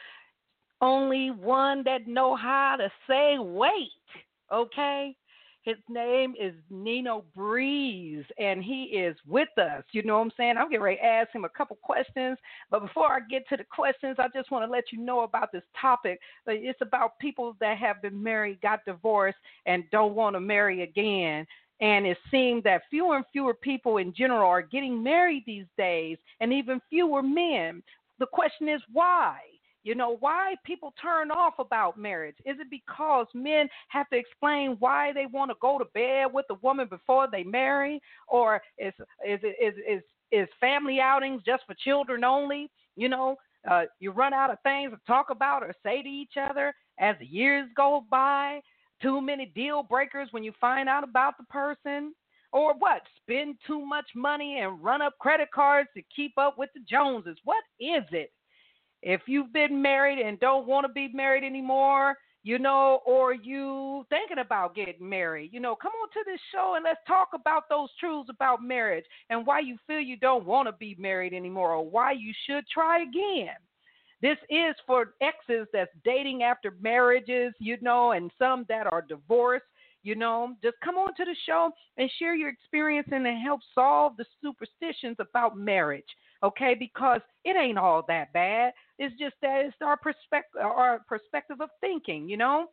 only 0.79 1.31
one 1.31 1.83
that 1.85 2.07
know 2.07 2.35
how 2.35 2.75
to 2.77 2.91
say 3.09 3.37
wait. 3.39 3.89
Okay? 4.53 5.15
His 5.67 5.75
name 5.89 6.33
is 6.39 6.53
Nino 6.69 7.25
Breeze, 7.35 8.23
and 8.39 8.63
he 8.63 8.83
is 8.83 9.17
with 9.27 9.49
us. 9.57 9.83
You 9.91 10.01
know 10.01 10.17
what 10.17 10.23
I'm 10.23 10.31
saying? 10.37 10.55
I'm 10.57 10.69
getting 10.69 10.81
ready 10.81 10.95
to 10.95 11.03
ask 11.03 11.29
him 11.33 11.43
a 11.43 11.49
couple 11.49 11.75
questions. 11.81 12.37
But 12.71 12.83
before 12.83 13.11
I 13.11 13.19
get 13.29 13.45
to 13.49 13.57
the 13.57 13.65
questions, 13.65 14.15
I 14.17 14.29
just 14.33 14.49
want 14.49 14.65
to 14.65 14.71
let 14.71 14.93
you 14.93 14.99
know 14.99 15.23
about 15.23 15.51
this 15.51 15.65
topic. 15.77 16.21
Uh, 16.47 16.53
it's 16.53 16.79
about 16.81 17.19
people 17.19 17.57
that 17.59 17.77
have 17.79 18.01
been 18.01 18.23
married, 18.23 18.61
got 18.61 18.85
divorced, 18.85 19.39
and 19.65 19.83
don't 19.91 20.15
want 20.15 20.37
to 20.37 20.39
marry 20.39 20.83
again. 20.83 21.45
And 21.81 22.07
it 22.07 22.17
seems 22.31 22.63
that 22.63 22.83
fewer 22.89 23.17
and 23.17 23.25
fewer 23.33 23.53
people 23.53 23.97
in 23.97 24.13
general 24.13 24.49
are 24.49 24.61
getting 24.61 25.03
married 25.03 25.43
these 25.45 25.67
days, 25.77 26.17
and 26.39 26.53
even 26.53 26.79
fewer 26.89 27.21
men. 27.21 27.83
The 28.19 28.27
question 28.27 28.69
is 28.69 28.81
why? 28.93 29.39
You 29.87 29.95
know, 29.95 30.17
why 30.19 30.55
people 30.65 30.93
turn 31.01 31.31
off 31.31 31.59
about 31.59 31.97
marriage? 31.97 32.35
Is 32.45 32.57
it 32.59 32.69
because 32.69 33.25
men 33.33 33.69
have 33.87 34.09
to 34.09 34.17
explain 34.17 34.75
why 34.79 35.13
they 35.13 35.27
want 35.27 35.49
to 35.49 35.55
go 35.61 35.79
to 35.79 35.85
bed 35.93 36.25
with 36.33 36.45
a 36.49 36.55
woman 36.55 36.89
before 36.89 37.29
they 37.31 37.43
marry? 37.43 38.01
Or 38.27 38.61
is 38.77 38.91
is 39.25 39.39
is 39.41 39.75
is 39.89 40.01
is 40.29 40.49
family 40.59 40.99
outings 40.99 41.41
just 41.45 41.63
for 41.65 41.73
children 41.73 42.25
only? 42.25 42.69
You 42.97 43.07
know, 43.07 43.37
uh, 43.71 43.83
you 44.01 44.11
run 44.11 44.33
out 44.33 44.51
of 44.51 44.57
things 44.61 44.91
to 44.91 44.99
talk 45.07 45.29
about 45.29 45.63
or 45.63 45.73
say 45.83 46.01
to 46.01 46.09
each 46.09 46.33
other 46.37 46.73
as 46.99 47.15
the 47.21 47.25
years 47.25 47.69
go 47.77 48.03
by. 48.11 48.59
Too 49.01 49.21
many 49.21 49.45
deal 49.55 49.83
breakers 49.83 50.27
when 50.31 50.43
you 50.43 50.51
find 50.59 50.89
out 50.89 51.05
about 51.05 51.37
the 51.37 51.45
person. 51.45 52.13
Or 52.51 52.73
what? 52.77 53.03
Spend 53.21 53.55
too 53.65 53.85
much 53.85 54.07
money 54.15 54.59
and 54.59 54.83
run 54.83 55.01
up 55.01 55.17
credit 55.17 55.47
cards 55.55 55.87
to 55.95 56.03
keep 56.13 56.37
up 56.37 56.57
with 56.57 56.71
the 56.73 56.81
Joneses. 56.89 57.37
What 57.45 57.63
is 57.79 58.03
it? 58.11 58.31
If 59.01 59.21
you've 59.27 59.53
been 59.53 59.81
married 59.81 60.19
and 60.19 60.39
don't 60.39 60.67
want 60.67 60.85
to 60.85 60.91
be 60.91 61.09
married 61.13 61.43
anymore, 61.43 62.17
you 62.43 62.57
know, 62.59 63.01
or 63.05 63.33
you 63.33 64.05
thinking 64.09 64.39
about 64.39 64.73
getting 64.73 65.07
married, 65.07 65.51
you 65.51 65.59
know, 65.59 65.75
come 65.75 65.91
on 66.01 66.09
to 66.09 66.19
this 66.25 66.39
show 66.51 66.73
and 66.75 66.83
let's 66.83 66.99
talk 67.05 67.29
about 67.33 67.63
those 67.69 67.89
truths 67.99 68.29
about 68.29 68.63
marriage 68.63 69.05
and 69.29 69.45
why 69.45 69.59
you 69.59 69.77
feel 69.85 69.99
you 69.99 70.17
don't 70.17 70.45
want 70.45 70.67
to 70.67 70.71
be 70.73 70.95
married 70.97 71.33
anymore 71.33 71.73
or 71.73 71.87
why 71.87 72.13
you 72.13 72.33
should 72.45 72.63
try 72.67 73.01
again. 73.01 73.55
This 74.21 74.37
is 74.49 74.75
for 74.87 75.13
exes 75.21 75.67
that's 75.71 75.91
dating 76.03 76.41
after 76.41 76.73
marriages, 76.81 77.53
you 77.59 77.77
know, 77.81 78.11
and 78.13 78.31
some 78.39 78.65
that 78.67 78.87
are 78.87 79.01
divorced, 79.01 79.65
you 80.03 80.15
know. 80.15 80.55
Just 80.63 80.77
come 80.83 80.95
on 80.95 81.13
to 81.15 81.25
the 81.25 81.35
show 81.45 81.71
and 81.97 82.09
share 82.17 82.35
your 82.35 82.49
experience 82.49 83.09
and 83.11 83.27
help 83.43 83.59
solve 83.75 84.17
the 84.17 84.25
superstitions 84.41 85.17
about 85.19 85.57
marriage, 85.57 86.07
okay? 86.43 86.75
Because 86.77 87.21
it 87.43 87.55
ain't 87.57 87.77
all 87.77 88.03
that 88.07 88.31
bad. 88.33 88.73
It's 88.99 89.17
just 89.19 89.35
that 89.41 89.65
it's 89.65 89.75
our 89.81 89.97
perspective, 89.97 90.61
our 90.61 90.99
perspective 91.07 91.61
of 91.61 91.69
thinking, 91.81 92.29
you 92.29 92.37
know. 92.37 92.67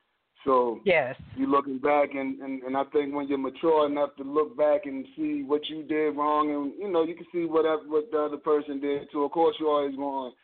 So 0.44 0.80
yes, 0.84 1.14
you're 1.36 1.48
looking 1.48 1.78
back, 1.78 2.14
and, 2.14 2.40
and 2.40 2.62
and 2.62 2.76
I 2.76 2.82
think 2.92 3.14
when 3.14 3.28
you're 3.28 3.38
mature 3.38 3.86
enough 3.86 4.16
to 4.16 4.24
look 4.24 4.56
back 4.56 4.86
and 4.86 5.06
see 5.16 5.42
what 5.42 5.68
you 5.68 5.84
did 5.84 6.16
wrong, 6.16 6.50
and 6.50 6.72
you 6.80 6.90
know 6.90 7.04
you 7.04 7.14
can 7.14 7.26
see 7.32 7.44
what 7.44 7.64
what 7.88 8.10
the 8.10 8.18
other 8.18 8.38
person 8.38 8.80
did 8.80 9.10
too. 9.12 9.22
Of 9.24 9.30
course, 9.30 9.54
you're 9.60 9.70
always 9.70 9.94
going 9.96 10.32
to 10.32 10.36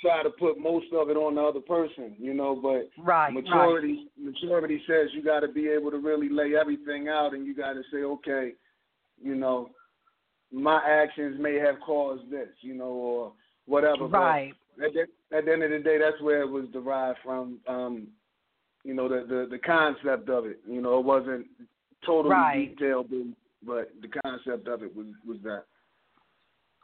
try 0.00 0.22
to 0.22 0.30
put 0.30 0.58
most 0.58 0.86
of 0.94 1.10
it 1.10 1.16
on 1.16 1.34
the 1.34 1.42
other 1.42 1.60
person, 1.60 2.14
you 2.18 2.32
know. 2.32 2.56
But 2.56 2.88
right, 3.02 3.32
maturity 3.32 4.08
right. 4.16 4.32
maturity 4.32 4.82
says 4.86 5.08
you 5.12 5.22
got 5.22 5.40
to 5.40 5.48
be 5.48 5.68
able 5.68 5.90
to 5.90 5.98
really 5.98 6.28
lay 6.30 6.54
everything 6.58 7.08
out, 7.08 7.34
and 7.34 7.46
you 7.46 7.54
got 7.54 7.74
to 7.74 7.82
say, 7.92 7.98
okay, 7.98 8.52
you 9.22 9.34
know, 9.34 9.70
my 10.52 10.80
actions 10.86 11.36
may 11.38 11.56
have 11.56 11.76
caused 11.84 12.30
this, 12.30 12.48
you 12.62 12.74
know, 12.74 12.84
or 12.84 13.32
whatever. 13.66 14.06
Right. 14.06 14.54
But 14.76 14.86
at 14.86 14.92
the, 14.94 15.36
at 15.36 15.44
the 15.44 15.52
end 15.52 15.62
of 15.62 15.70
the 15.70 15.78
day, 15.78 15.98
that's 15.98 16.20
where 16.22 16.42
it 16.42 16.50
was 16.50 16.64
derived 16.72 17.18
from. 17.22 17.58
Um, 17.68 18.08
you 18.84 18.94
know 18.94 19.08
the 19.08 19.26
the, 19.26 19.48
the 19.50 19.58
concept 19.58 20.28
of 20.28 20.46
it. 20.46 20.60
You 20.68 20.80
know, 20.80 20.98
it 20.98 21.04
wasn't 21.04 21.46
totally 22.04 22.34
right. 22.34 22.76
detailed, 22.76 23.08
but 23.64 23.90
the 24.00 24.08
concept 24.24 24.68
of 24.68 24.82
it 24.82 24.94
was 24.94 25.06
was 25.26 25.38
that. 25.44 25.64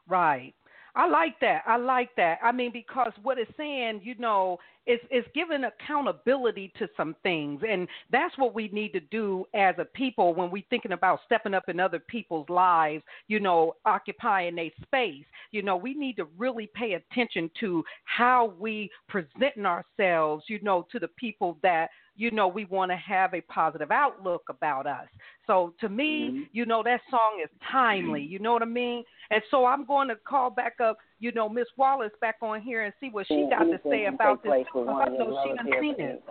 Right. 0.08 0.54
I 0.96 1.06
like 1.06 1.38
that. 1.40 1.62
I 1.66 1.76
like 1.76 2.08
that. 2.16 2.38
I 2.42 2.52
mean, 2.52 2.72
because 2.72 3.12
what 3.22 3.38
it's 3.38 3.50
saying, 3.58 4.00
you 4.02 4.14
know, 4.18 4.58
is 4.86 4.98
is 5.10 5.24
giving 5.34 5.64
accountability 5.64 6.72
to 6.78 6.88
some 6.96 7.14
things, 7.22 7.60
and 7.68 7.86
that's 8.10 8.36
what 8.38 8.54
we 8.54 8.68
need 8.68 8.92
to 8.94 9.00
do 9.00 9.44
as 9.54 9.74
a 9.78 9.84
people 9.84 10.34
when 10.34 10.50
we're 10.50 10.62
thinking 10.70 10.92
about 10.92 11.20
stepping 11.26 11.52
up 11.52 11.68
in 11.68 11.80
other 11.80 11.98
people's 11.98 12.48
lives. 12.48 13.04
You 13.28 13.40
know, 13.40 13.74
occupying 13.84 14.58
a 14.58 14.72
space. 14.82 15.26
You 15.50 15.62
know, 15.62 15.76
we 15.76 15.92
need 15.92 16.16
to 16.16 16.26
really 16.38 16.70
pay 16.74 16.94
attention 16.94 17.50
to 17.60 17.84
how 18.04 18.54
we 18.58 18.90
presenting 19.06 19.66
ourselves. 19.66 20.44
You 20.48 20.60
know, 20.62 20.86
to 20.92 20.98
the 20.98 21.08
people 21.08 21.58
that 21.62 21.90
you 22.16 22.30
know, 22.30 22.48
we 22.48 22.64
want 22.64 22.90
to 22.90 22.96
have 22.96 23.34
a 23.34 23.40
positive 23.42 23.90
outlook 23.90 24.42
about 24.48 24.86
us. 24.86 25.06
So 25.46 25.74
to 25.80 25.88
me, 25.88 26.28
mm-hmm. 26.30 26.42
you 26.52 26.66
know, 26.66 26.82
that 26.82 27.00
song 27.10 27.40
is 27.42 27.50
timely. 27.70 28.22
You 28.22 28.38
know 28.38 28.52
what 28.52 28.62
I 28.62 28.66
mean? 28.66 29.04
And 29.30 29.42
so 29.50 29.66
I'm 29.66 29.84
going 29.84 30.08
to 30.08 30.16
call 30.16 30.50
back 30.50 30.80
up, 30.82 30.98
you 31.20 31.32
know, 31.32 31.48
Miss 31.48 31.66
Wallace 31.76 32.12
back 32.20 32.36
on 32.42 32.60
here 32.62 32.84
and 32.84 32.94
see 33.00 33.10
what 33.10 33.26
she 33.28 33.46
got 33.50 33.64
to 33.64 33.78
say 33.88 34.06
about 34.06 34.42
this. 34.42 34.52
I 34.52 35.08
know 35.08 35.42
she 35.44 35.56
done 35.56 35.80
seen 35.80 35.94
it. 35.98 36.22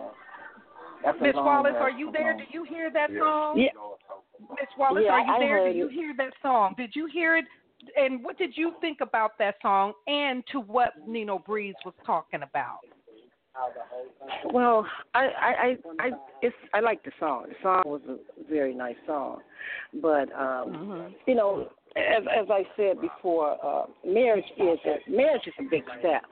Miss 1.20 1.34
Wallace, 1.36 1.74
are 1.78 1.90
you 1.90 2.10
there? 2.12 2.36
Do 2.36 2.44
you 2.50 2.64
hear 2.64 2.90
that 2.92 3.10
song? 3.18 3.58
Yeah. 3.58 3.68
Miss 4.50 4.68
Wallace, 4.76 5.04
yeah, 5.06 5.12
are 5.12 5.20
you 5.20 5.36
there? 5.38 5.72
Do 5.72 5.78
you 5.78 5.88
hear 5.88 6.14
that 6.16 6.32
song? 6.42 6.74
Did 6.76 6.90
you 6.94 7.06
hear 7.06 7.36
it? 7.36 7.44
And 7.96 8.24
what 8.24 8.36
did 8.38 8.56
you 8.56 8.72
think 8.80 8.98
about 9.00 9.38
that 9.38 9.56
song 9.62 9.92
and 10.08 10.42
to 10.50 10.60
what 10.60 10.94
Nino 11.06 11.38
Breeze 11.38 11.74
was 11.84 11.94
talking 12.04 12.42
about? 12.42 12.80
Well, 14.52 14.86
I 15.14 15.20
I 15.20 15.50
I, 15.50 15.76
I 15.98 16.10
it's 16.42 16.56
I 16.74 16.80
like 16.80 17.02
the 17.04 17.12
song. 17.18 17.46
The 17.48 17.54
song 17.62 17.82
was 17.86 18.00
a 18.08 18.16
very 18.50 18.74
nice 18.74 18.96
song, 19.06 19.40
but 20.00 20.32
um, 20.32 20.68
mm-hmm. 20.72 21.12
you 21.26 21.34
know, 21.34 21.68
as 21.96 22.22
as 22.40 22.46
I 22.50 22.64
said 22.76 23.00
before, 23.00 23.56
uh, 23.64 23.86
marriage 24.04 24.44
is 24.58 24.78
a 24.84 25.10
marriage 25.10 25.46
is 25.46 25.54
a 25.58 25.64
big 25.70 25.84
step. 25.98 26.22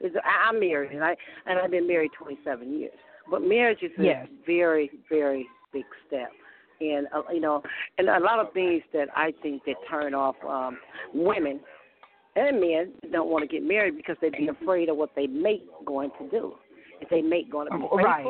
Is 0.00 0.12
I'm 0.24 0.60
married 0.60 0.92
and 0.92 1.02
I 1.02 1.16
and 1.46 1.58
I've 1.58 1.70
been 1.70 1.86
married 1.86 2.10
27 2.18 2.78
years, 2.78 2.92
but 3.30 3.42
marriage 3.42 3.82
is 3.82 3.90
a 3.98 4.02
yes. 4.02 4.28
very 4.46 4.90
very 5.08 5.46
big 5.72 5.84
step. 6.06 6.30
And 6.80 7.06
uh, 7.14 7.22
you 7.32 7.40
know, 7.40 7.62
and 7.98 8.08
a 8.08 8.20
lot 8.20 8.38
of 8.38 8.52
things 8.52 8.82
that 8.92 9.08
I 9.16 9.32
think 9.42 9.64
that 9.64 9.76
turn 9.90 10.14
off 10.14 10.36
um, 10.46 10.78
women 11.14 11.60
and 12.36 12.60
men 12.60 12.92
don't 13.12 13.30
want 13.30 13.42
to 13.42 13.48
get 13.48 13.66
married 13.66 13.96
because 13.96 14.16
they'd 14.20 14.32
be 14.32 14.48
afraid 14.48 14.88
of 14.88 14.96
what 14.96 15.10
they 15.16 15.26
mate 15.26 15.64
going 15.84 16.10
to 16.20 16.28
do. 16.30 16.54
If 17.00 17.08
they 17.08 17.22
mate 17.22 17.50
going 17.50 17.68
to 17.70 17.76
be 17.76 17.82
faithful. 17.82 17.96
Right. 17.98 18.26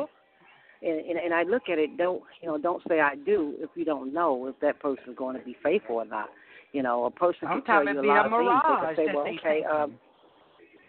And, 0.81 0.99
and 0.99 1.17
and 1.17 1.33
I 1.33 1.43
look 1.43 1.63
at 1.71 1.79
it. 1.79 1.97
Don't 1.97 2.23
you 2.41 2.49
know? 2.49 2.57
Don't 2.57 2.83
say 2.87 2.99
I 2.99 3.15
do 3.15 3.55
if 3.57 3.69
you 3.75 3.83
don't 3.83 4.13
know 4.13 4.47
if 4.47 4.55
that 4.61 4.79
person's 4.79 5.17
going 5.17 5.37
to 5.37 5.43
be 5.43 5.55
faithful 5.63 5.95
or 5.97 6.05
not. 6.05 6.29
You 6.73 6.83
know, 6.83 7.05
a 7.05 7.11
person 7.11 7.47
can 7.47 7.63
tell 7.63 7.83
you 7.83 7.99
a 7.99 8.03
lot 8.03 8.25
of 8.25 8.31
things. 8.31 8.97
They 8.97 9.05
can 9.05 9.07
say, 9.07 9.13
well, 9.15 9.27
okay, 9.27 9.63
um, 9.63 9.95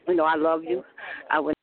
you 0.07 0.15
know, 0.15 0.25
I 0.25 0.35
love 0.35 0.63
you. 0.65 0.85
I 1.31 1.41
would. 1.41 1.55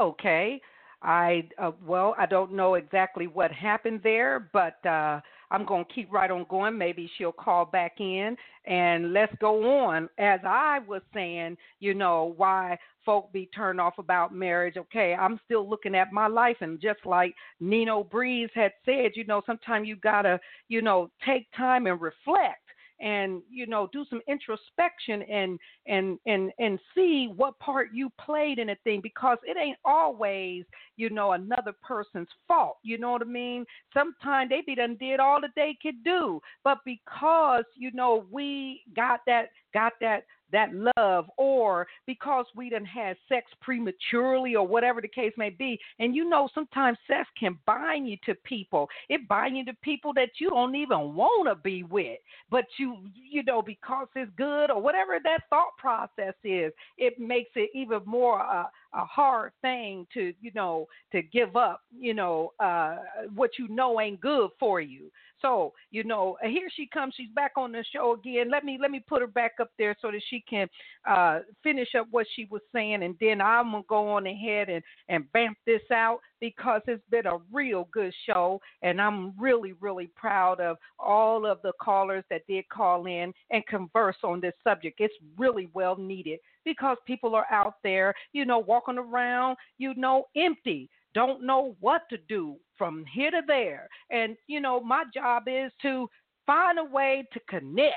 Okay. 0.00 0.60
I 1.02 1.48
uh, 1.58 1.72
well, 1.84 2.14
I 2.18 2.26
don't 2.26 2.52
know 2.52 2.74
exactly 2.74 3.26
what 3.26 3.52
happened 3.52 4.00
there, 4.02 4.48
but 4.52 4.84
uh, 4.86 5.20
I'm 5.52 5.66
going 5.66 5.84
to 5.84 5.92
keep 5.92 6.10
right 6.10 6.30
on 6.30 6.46
going. 6.48 6.76
Maybe 6.78 7.10
she'll 7.16 7.30
call 7.30 7.66
back 7.66 8.00
in 8.00 8.36
and 8.64 9.12
let's 9.12 9.34
go 9.38 9.84
on. 9.84 10.08
As 10.18 10.40
I 10.44 10.80
was 10.88 11.02
saying, 11.12 11.58
you 11.78 11.94
know, 11.94 12.32
why 12.36 12.78
folk 13.04 13.32
be 13.32 13.50
turned 13.54 13.80
off 13.80 13.98
about 13.98 14.34
marriage. 14.34 14.76
Okay, 14.76 15.14
I'm 15.14 15.38
still 15.44 15.68
looking 15.68 15.94
at 15.94 16.12
my 16.12 16.26
life, 16.26 16.56
and 16.60 16.80
just 16.80 17.00
like 17.04 17.34
Nino 17.60 18.04
Breeze 18.04 18.50
had 18.54 18.72
said, 18.84 19.12
you 19.14 19.24
know, 19.24 19.42
sometimes 19.44 19.88
you 19.88 19.96
gotta, 19.96 20.40
you 20.68 20.82
know, 20.82 21.10
take 21.26 21.46
time 21.56 21.86
and 21.86 22.00
reflect 22.00 22.61
and 23.02 23.42
you 23.50 23.66
know 23.66 23.88
do 23.92 24.04
some 24.08 24.20
introspection 24.28 25.22
and 25.22 25.58
and 25.86 26.18
and 26.26 26.52
and 26.58 26.78
see 26.94 27.30
what 27.36 27.58
part 27.58 27.88
you 27.92 28.10
played 28.20 28.58
in 28.58 28.70
a 28.70 28.76
thing 28.84 29.00
because 29.02 29.38
it 29.44 29.56
ain't 29.56 29.78
always 29.84 30.64
you 30.96 31.10
know 31.10 31.32
another 31.32 31.72
person's 31.82 32.28
fault 32.46 32.78
you 32.82 32.96
know 32.98 33.10
what 33.10 33.22
i 33.22 33.26
mean? 33.26 33.64
Sometimes 33.92 34.48
they 34.48 34.62
be 34.64 34.74
done 34.74 34.96
did 34.98 35.20
all 35.20 35.40
that 35.40 35.50
they 35.56 35.76
could 35.82 36.02
do 36.04 36.40
but 36.64 36.78
because 36.84 37.64
you 37.76 37.90
know 37.92 38.24
we 38.30 38.82
got 38.94 39.20
that 39.26 39.48
got 39.74 39.92
that 40.00 40.24
that 40.52 40.70
love 40.96 41.30
or 41.36 41.86
because 42.06 42.46
we 42.54 42.70
didn't 42.70 42.86
have 42.86 43.16
sex 43.28 43.46
prematurely 43.60 44.54
or 44.54 44.66
whatever 44.66 45.00
the 45.00 45.08
case 45.08 45.32
may 45.36 45.50
be. 45.50 45.78
And 45.98 46.14
you 46.14 46.28
know, 46.28 46.48
sometimes 46.54 46.98
sex 47.06 47.28
can 47.38 47.58
bind 47.66 48.08
you 48.08 48.16
to 48.26 48.34
people. 48.34 48.88
It 49.08 49.28
bind 49.28 49.56
you 49.56 49.64
to 49.66 49.74
people 49.82 50.12
that 50.14 50.30
you 50.38 50.50
don't 50.50 50.74
even 50.74 51.14
want 51.14 51.48
to 51.48 51.54
be 51.54 51.82
with, 51.82 52.18
but 52.50 52.64
you, 52.78 52.98
you 53.14 53.42
know, 53.42 53.62
because 53.62 54.08
it's 54.14 54.30
good 54.36 54.70
or 54.70 54.80
whatever 54.80 55.18
that 55.22 55.40
thought 55.50 55.76
process 55.78 56.34
is, 56.44 56.72
it 56.98 57.18
makes 57.18 57.50
it 57.54 57.70
even 57.74 58.00
more 58.04 58.40
uh, 58.40 58.64
a 58.94 59.04
hard 59.04 59.52
thing 59.62 60.06
to, 60.14 60.32
you 60.40 60.50
know, 60.54 60.86
to 61.12 61.22
give 61.22 61.56
up, 61.56 61.80
you 61.98 62.14
know, 62.14 62.52
uh, 62.60 62.96
what 63.34 63.50
you 63.58 63.68
know 63.68 64.00
ain't 64.00 64.20
good 64.20 64.50
for 64.58 64.80
you. 64.80 65.10
So, 65.40 65.72
you 65.90 66.04
know, 66.04 66.36
here 66.42 66.68
she 66.74 66.86
comes. 66.86 67.14
She's 67.16 67.28
back 67.34 67.52
on 67.56 67.72
the 67.72 67.84
show 67.92 68.14
again. 68.14 68.50
Let 68.50 68.64
me 68.64 68.78
let 68.80 68.90
me 68.90 69.00
put 69.00 69.20
her 69.20 69.26
back 69.26 69.52
up 69.60 69.70
there 69.76 69.96
so 70.00 70.10
that 70.10 70.22
she 70.30 70.44
can 70.48 70.68
uh, 71.08 71.40
finish 71.62 71.88
up 71.98 72.06
what 72.10 72.26
she 72.34 72.46
was 72.50 72.62
saying, 72.72 73.02
and 73.02 73.16
then 73.20 73.40
I'm 73.40 73.72
gonna 73.72 73.82
go 73.88 74.10
on 74.10 74.26
ahead 74.26 74.68
and 74.68 74.82
and 75.08 75.30
bamp 75.32 75.56
this 75.66 75.82
out. 75.92 76.20
Because 76.42 76.80
it's 76.88 77.04
been 77.08 77.26
a 77.26 77.38
real 77.52 77.88
good 77.92 78.12
show, 78.26 78.60
and 78.82 79.00
I'm 79.00 79.32
really, 79.40 79.74
really 79.74 80.10
proud 80.16 80.58
of 80.58 80.76
all 80.98 81.46
of 81.46 81.62
the 81.62 81.70
callers 81.80 82.24
that 82.30 82.42
did 82.48 82.68
call 82.68 83.06
in 83.06 83.32
and 83.52 83.64
converse 83.68 84.16
on 84.24 84.40
this 84.40 84.52
subject. 84.64 84.98
It's 84.98 85.14
really 85.38 85.70
well 85.72 85.96
needed 85.96 86.40
because 86.64 86.96
people 87.06 87.36
are 87.36 87.46
out 87.52 87.74
there, 87.84 88.12
you 88.32 88.44
know, 88.44 88.58
walking 88.58 88.98
around, 88.98 89.56
you 89.78 89.94
know, 89.94 90.24
empty 90.36 90.90
don't 91.14 91.44
know 91.44 91.76
what 91.80 92.02
to 92.08 92.16
do 92.26 92.56
from 92.76 93.04
here 93.12 93.30
to 93.30 93.42
there. 93.46 93.86
And, 94.10 94.34
you 94.46 94.60
know, 94.60 94.80
my 94.80 95.04
job 95.12 95.42
is 95.46 95.70
to 95.82 96.08
find 96.46 96.78
a 96.78 96.84
way 96.84 97.28
to 97.34 97.40
connect 97.50 97.94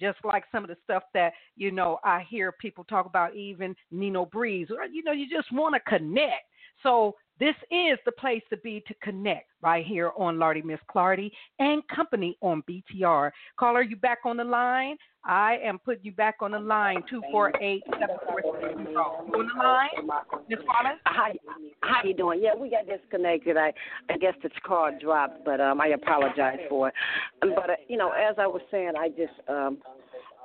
just 0.00 0.18
like 0.22 0.44
some 0.52 0.62
of 0.62 0.68
the 0.68 0.76
stuff 0.84 1.02
that 1.12 1.32
you 1.56 1.72
know 1.72 1.98
I 2.04 2.24
hear 2.28 2.52
people 2.52 2.84
talk 2.84 3.06
about, 3.06 3.34
even 3.34 3.74
Nino 3.90 4.26
Breeze, 4.26 4.68
you 4.92 5.02
know, 5.02 5.10
you 5.10 5.26
just 5.28 5.50
want 5.50 5.74
to 5.74 5.80
connect. 5.90 6.44
So 6.82 7.16
this 7.40 7.54
is 7.70 7.98
the 8.04 8.12
place 8.12 8.42
to 8.50 8.56
be 8.58 8.82
to 8.86 8.94
connect 9.02 9.50
right 9.62 9.84
here 9.84 10.12
on 10.16 10.38
Lardy 10.38 10.62
Miss 10.62 10.80
Clardy 10.92 11.30
and 11.58 11.86
Company 11.88 12.36
on 12.40 12.62
BTR. 12.68 13.30
Caller, 13.58 13.82
you 13.82 13.96
back 13.96 14.18
on 14.24 14.36
the 14.36 14.44
line? 14.44 14.96
I 15.24 15.58
am 15.62 15.78
putting 15.78 16.04
you 16.04 16.12
back 16.12 16.36
on 16.40 16.52
the 16.52 16.58
line, 16.58 17.02
248 17.10 17.82
On 17.86 19.46
the 19.46 19.62
line, 19.62 19.88
Miss 20.48 20.58
Wallace? 20.66 20.98
Hi, 21.06 21.34
how 21.82 22.00
you 22.04 22.14
doing? 22.14 22.40
Yeah, 22.42 22.54
we 22.54 22.70
got 22.70 22.86
disconnected. 22.86 23.56
I 23.56 23.72
I 24.08 24.16
guess 24.16 24.34
the 24.42 24.50
call 24.64 24.90
dropped, 25.00 25.44
but 25.44 25.60
um 25.60 25.80
I 25.80 25.88
apologize 25.88 26.58
for 26.68 26.88
it. 26.88 26.94
But, 27.40 27.70
uh, 27.70 27.74
you 27.88 27.96
know, 27.98 28.10
as 28.10 28.36
I 28.38 28.46
was 28.46 28.62
saying, 28.70 28.92
I 28.98 29.08
just 29.08 29.34
um 29.48 29.78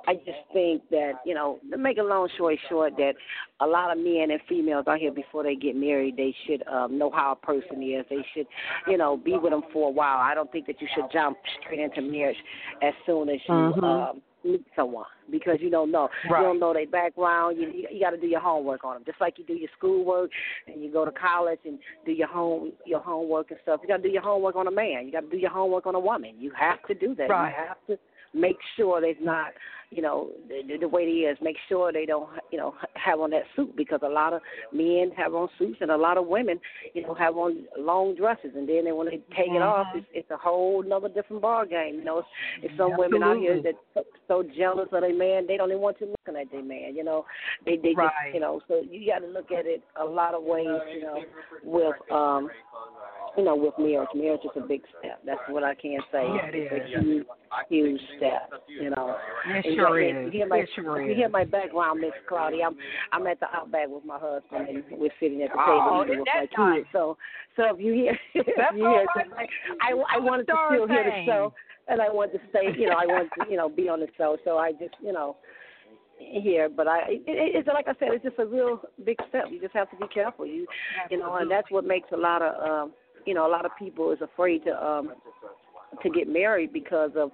I 0.06 0.14
just 0.14 0.38
think 0.52 0.82
that, 0.90 1.12
you 1.24 1.34
know, 1.34 1.58
to 1.70 1.78
make 1.78 1.98
a 1.98 2.02
long 2.02 2.28
story 2.34 2.60
short, 2.68 2.94
that 2.96 3.14
a 3.60 3.66
lot 3.66 3.90
of 3.90 4.02
men 4.02 4.30
and 4.30 4.40
females 4.48 4.84
out 4.86 4.98
here 4.98 5.12
before 5.12 5.42
they 5.42 5.54
get 5.54 5.76
married, 5.76 6.16
they 6.16 6.34
should 6.46 6.66
um, 6.66 6.98
know 6.98 7.10
how 7.10 7.32
a 7.32 7.46
person 7.46 7.82
is. 7.82 8.04
They 8.10 8.24
should, 8.34 8.46
you 8.86 8.98
know, 8.98 9.16
be 9.16 9.36
with 9.38 9.52
them 9.52 9.62
for 9.72 9.88
a 9.88 9.92
while. 9.92 10.18
I 10.18 10.34
don't 10.34 10.50
think 10.52 10.66
that 10.66 10.80
you 10.80 10.88
should 10.94 11.06
jump 11.12 11.38
straight 11.60 11.80
into 11.80 12.02
marriage 12.02 12.36
as 12.82 12.92
soon 13.06 13.28
as 13.28 13.40
you 13.48 13.54
Mhm. 13.54 13.82
um, 13.82 14.22
meet 14.44 14.64
someone 14.76 15.06
because 15.30 15.56
you 15.60 15.70
don't 15.70 15.90
know. 15.90 16.10
Right. 16.28 16.40
You 16.40 16.46
don't 16.48 16.60
know 16.60 16.74
their 16.74 16.86
background. 16.86 17.56
You 17.58 17.70
you, 17.70 17.88
you 17.90 18.00
got 18.00 18.10
to 18.10 18.18
do 18.18 18.26
your 18.26 18.40
homework 18.40 18.84
on 18.84 18.94
them, 18.94 19.02
just 19.06 19.20
like 19.20 19.38
you 19.38 19.44
do 19.44 19.54
your 19.54 19.70
schoolwork 19.76 20.30
and 20.66 20.82
you 20.82 20.92
go 20.92 21.04
to 21.06 21.10
college 21.12 21.60
and 21.64 21.78
do 22.04 22.12
your 22.12 22.28
home 22.28 22.72
your 22.84 23.00
homework 23.00 23.50
and 23.50 23.60
stuff. 23.62 23.80
You 23.82 23.88
got 23.88 23.98
to 23.98 24.02
do 24.02 24.10
your 24.10 24.22
homework 24.22 24.56
on 24.56 24.66
a 24.66 24.70
man. 24.70 25.06
You 25.06 25.12
got 25.12 25.22
to 25.22 25.30
do 25.30 25.38
your 25.38 25.50
homework 25.50 25.86
on 25.86 25.94
a 25.94 26.00
woman. 26.00 26.34
You 26.38 26.52
have 26.58 26.82
to 26.88 26.94
do 26.94 27.14
that. 27.14 27.30
Right. 27.30 27.48
You 27.48 27.64
have 27.68 27.86
to 27.86 27.98
make 28.34 28.56
sure 28.76 29.00
they're 29.00 29.14
not, 29.22 29.52
you 29.90 30.02
know, 30.02 30.30
the, 30.48 30.76
the 30.78 30.88
way 30.88 31.04
they 31.06 31.28
is. 31.28 31.38
Make 31.42 31.56
sure 31.68 31.92
they 31.92 32.06
don't, 32.06 32.28
you 32.50 32.58
know, 32.58 32.74
have 32.94 33.20
on 33.20 33.30
that 33.30 33.42
suit 33.54 33.76
because 33.76 34.00
a 34.02 34.08
lot 34.08 34.32
of 34.32 34.40
men 34.72 35.10
have 35.16 35.34
on 35.34 35.48
suits 35.58 35.78
and 35.80 35.90
a 35.90 35.96
lot 35.96 36.18
of 36.18 36.26
women, 36.26 36.58
you 36.94 37.02
know, 37.02 37.14
have 37.14 37.36
on 37.36 37.64
long 37.78 38.14
dresses, 38.14 38.52
and 38.54 38.68
then 38.68 38.84
they, 38.84 38.92
when 38.92 39.06
they 39.06 39.20
take 39.36 39.48
it 39.48 39.62
off, 39.62 39.86
Mhm. 39.88 39.98
it's, 39.98 40.06
it's 40.12 40.30
a 40.30 40.36
whole 40.36 40.82
another 40.84 41.08
different 41.08 41.42
ball 41.42 41.64
game. 41.64 41.96
You 41.96 42.04
know, 42.04 42.18
it's, 42.18 42.28
it's 42.62 42.76
some 42.76 42.96
women 42.96 43.22
out 43.22 43.36
here 43.38 43.60
that 43.62 43.74
so, 43.94 44.04
so 44.28 44.42
jealous 44.56 44.88
of 44.92 45.00
their 45.02 45.14
man, 45.14 45.46
they 45.46 45.56
don't 45.56 45.70
even 45.70 45.82
want 45.82 45.98
to 45.98 46.06
looking 46.06 46.40
at 46.40 46.50
their 46.50 46.62
man. 46.62 46.94
You 46.96 47.04
know, 47.04 47.24
they 47.64 47.76
they 47.76 47.94
Right. 47.94 48.10
just, 48.26 48.34
you 48.34 48.40
know, 48.40 48.60
so 48.68 48.82
you 48.88 49.06
got 49.06 49.20
to 49.20 49.26
look 49.26 49.50
at 49.52 49.66
it 49.66 49.82
a 50.00 50.04
lot 50.04 50.34
of 50.34 50.42
ways. 50.42 50.80
You 50.94 51.02
know, 51.02 51.24
with 51.62 51.96
um 52.10 52.50
you 53.36 53.44
know, 53.44 53.56
with 53.56 53.74
marriage. 53.78 54.08
Marriage 54.14 54.42
is 54.44 54.50
a 54.56 54.60
big 54.60 54.82
step. 54.98 55.20
That's 55.26 55.40
what 55.48 55.64
I 55.64 55.74
can 55.74 55.98
say. 56.12 56.22
Yeah, 56.22 56.46
it 56.46 56.54
it's 56.54 56.96
a 56.96 57.00
huge, 57.00 57.26
huge 57.68 58.00
step. 58.16 58.52
You 58.68 58.90
know. 58.90 59.16
It 59.74 59.86
sure 59.86 60.00
you, 60.00 60.18
is. 60.18 60.24
You 60.26 60.30
hear 60.30 60.46
my, 60.46 60.58
It 60.58 60.68
sure 60.74 61.02
you 61.02 61.12
is. 61.12 61.16
hear 61.16 61.28
my 61.28 61.44
background, 61.44 62.00
Miss 62.00 62.12
Claudia. 62.28 62.64
I'm 62.66 62.76
I'm 63.12 63.26
at 63.26 63.40
the 63.40 63.46
outback 63.54 63.88
with 63.88 64.04
my 64.04 64.18
husband, 64.18 64.68
and 64.68 64.84
we're 64.98 65.10
sitting 65.20 65.42
at 65.42 65.50
the 65.52 65.58
Oh, 65.58 66.04
table 66.04 66.16
with 66.18 66.26
my 66.34 66.40
nice? 66.56 66.76
kids. 66.78 66.88
So, 66.92 67.16
so 67.56 67.74
if 67.74 67.80
you 67.80 67.92
hear, 67.92 68.18
if 68.34 68.46
you 68.74 68.88
hear, 68.88 69.06
right. 69.14 69.48
I 69.80 69.92
I 70.16 70.18
wanted 70.18 70.46
to 70.48 70.54
still 70.70 70.88
hear 70.88 71.04
the 71.04 71.24
show, 71.26 71.52
and 71.88 72.00
I 72.00 72.08
wanted 72.10 72.32
to 72.38 72.40
stay. 72.50 72.68
You 72.78 72.88
know, 72.88 72.96
I 72.98 73.06
wanted 73.06 73.30
to 73.38 73.50
you 73.50 73.56
know 73.56 73.68
be 73.68 73.88
on 73.88 74.00
the 74.00 74.08
show. 74.16 74.36
So 74.44 74.58
I 74.58 74.72
just 74.72 74.94
you 75.02 75.12
know 75.12 75.36
here, 76.18 76.68
but 76.68 76.86
I 76.88 77.00
it, 77.08 77.22
it, 77.26 77.56
it's 77.56 77.68
like 77.68 77.86
I 77.88 77.94
said, 77.98 78.08
it's 78.12 78.24
just 78.24 78.38
a 78.38 78.46
real 78.46 78.80
big 79.04 79.18
step. 79.28 79.44
You 79.50 79.60
just 79.60 79.74
have 79.74 79.90
to 79.90 79.96
be 79.96 80.06
careful. 80.12 80.46
You 80.46 80.66
you 81.10 81.18
know, 81.18 81.34
and 81.36 81.50
that's 81.50 81.70
what 81.70 81.84
makes 81.84 82.08
a 82.12 82.16
lot 82.16 82.42
of 82.42 82.54
um, 82.88 82.92
you 83.26 83.34
know 83.34 83.46
a 83.46 83.50
lot 83.50 83.64
of 83.64 83.72
people 83.78 84.12
is 84.12 84.20
afraid 84.20 84.64
to 84.64 84.84
um 84.86 85.12
to 86.02 86.10
get 86.10 86.28
married 86.28 86.72
because 86.72 87.12
of 87.16 87.30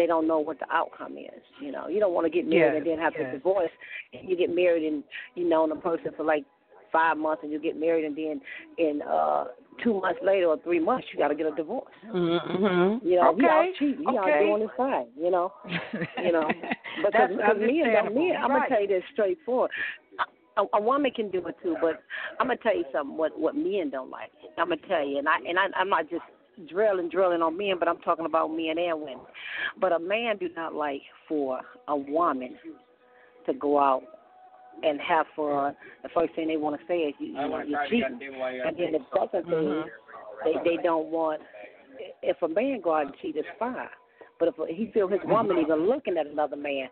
they 0.00 0.06
don't 0.06 0.26
know 0.26 0.38
what 0.38 0.58
the 0.58 0.66
outcome 0.72 1.18
is. 1.18 1.42
You 1.60 1.72
know, 1.72 1.88
you 1.88 2.00
don't 2.00 2.14
want 2.14 2.24
to 2.24 2.30
get 2.30 2.48
married 2.48 2.78
and 2.78 2.86
then 2.86 2.98
have 2.98 3.12
yes. 3.18 3.26
to 3.26 3.32
divorce. 3.32 3.70
You 4.12 4.34
get 4.34 4.54
married 4.54 4.90
and 4.90 5.04
you 5.34 5.46
know 5.46 5.68
the 5.68 5.76
person 5.76 6.12
for 6.16 6.24
like 6.24 6.44
five 6.90 7.18
months, 7.18 7.42
and 7.42 7.52
you 7.52 7.60
get 7.60 7.78
married, 7.78 8.06
and 8.06 8.16
then 8.16 8.40
in 8.78 9.02
uh 9.02 9.44
two 9.84 10.00
months 10.00 10.20
later 10.22 10.46
or 10.46 10.58
three 10.62 10.80
months, 10.80 11.06
you 11.12 11.18
got 11.18 11.28
to 11.28 11.34
get 11.34 11.46
a 11.46 11.54
divorce. 11.54 11.92
Mm-hmm. 12.06 13.06
You 13.06 13.16
know, 13.16 13.30
okay. 13.30 13.40
he 13.40 13.46
out 13.46 13.66
cheating, 13.78 14.04
he 14.08 14.18
okay. 14.18 14.32
out 14.32 14.40
doing 14.40 14.62
his 14.62 14.70
thing. 14.76 15.06
You 15.22 15.30
know, 15.30 15.52
you 16.24 16.32
know. 16.32 16.48
Because 17.04 17.30
don't 17.30 17.42
understandable. 17.42 18.14
men. 18.14 18.36
I'm 18.42 18.50
right. 18.50 18.56
gonna 18.56 18.68
tell 18.68 18.80
you 18.80 18.88
this 18.88 19.02
straightforward. 19.12 19.70
A, 20.56 20.62
a 20.74 20.80
woman 20.80 21.10
can 21.14 21.30
do 21.30 21.46
it 21.46 21.56
too, 21.62 21.76
but 21.80 22.02
I'm 22.40 22.48
gonna 22.48 22.58
tell 22.62 22.76
you 22.76 22.84
something. 22.92 23.16
What 23.16 23.38
what 23.38 23.54
men 23.54 23.90
don't 23.90 24.10
like. 24.10 24.30
I'm 24.58 24.70
gonna 24.70 24.80
tell 24.88 25.06
you, 25.06 25.18
and 25.18 25.28
I 25.28 25.36
and 25.46 25.58
I, 25.58 25.66
I'm 25.78 25.90
not 25.90 26.08
just 26.08 26.22
drilling 26.68 27.08
drilling 27.08 27.42
on 27.42 27.56
men, 27.56 27.76
but 27.78 27.88
I'm 27.88 27.98
talking 27.98 28.26
about 28.26 28.48
men 28.48 28.78
and 28.78 29.00
women. 29.00 29.24
But 29.80 29.92
a 29.92 29.98
man 29.98 30.36
do 30.38 30.48
not 30.56 30.74
like 30.74 31.02
for 31.28 31.60
a 31.88 31.96
woman 31.96 32.56
to 33.46 33.54
go 33.54 33.78
out 33.78 34.02
and 34.82 35.00
have 35.00 35.26
fun. 35.36 35.76
The 36.02 36.08
first 36.14 36.34
thing 36.34 36.48
they 36.48 36.56
want 36.56 36.80
to 36.80 36.86
say 36.86 36.98
is 36.98 37.14
you, 37.18 37.28
you 37.28 37.32
know, 37.34 37.62
you're 37.66 37.86
cheating, 37.88 38.18
and 38.66 38.76
then 38.76 38.92
the 38.92 39.04
second 39.14 39.44
thing 39.44 39.52
Mhm. 39.54 39.90
they 40.44 40.54
they 40.64 40.82
don't 40.82 41.10
want. 41.10 41.42
If 42.22 42.40
a 42.42 42.48
man 42.48 42.80
go 42.80 42.94
out 42.94 43.06
and 43.06 43.16
cheat, 43.18 43.36
it's 43.36 43.48
fine. 43.58 43.88
But 44.38 44.48
if 44.48 44.68
he 44.68 44.86
feel 44.86 45.06
his 45.08 45.22
woman 45.24 45.58
even 45.58 45.86
looking 45.86 46.16
at 46.16 46.26
another 46.26 46.56
man, 46.56 46.88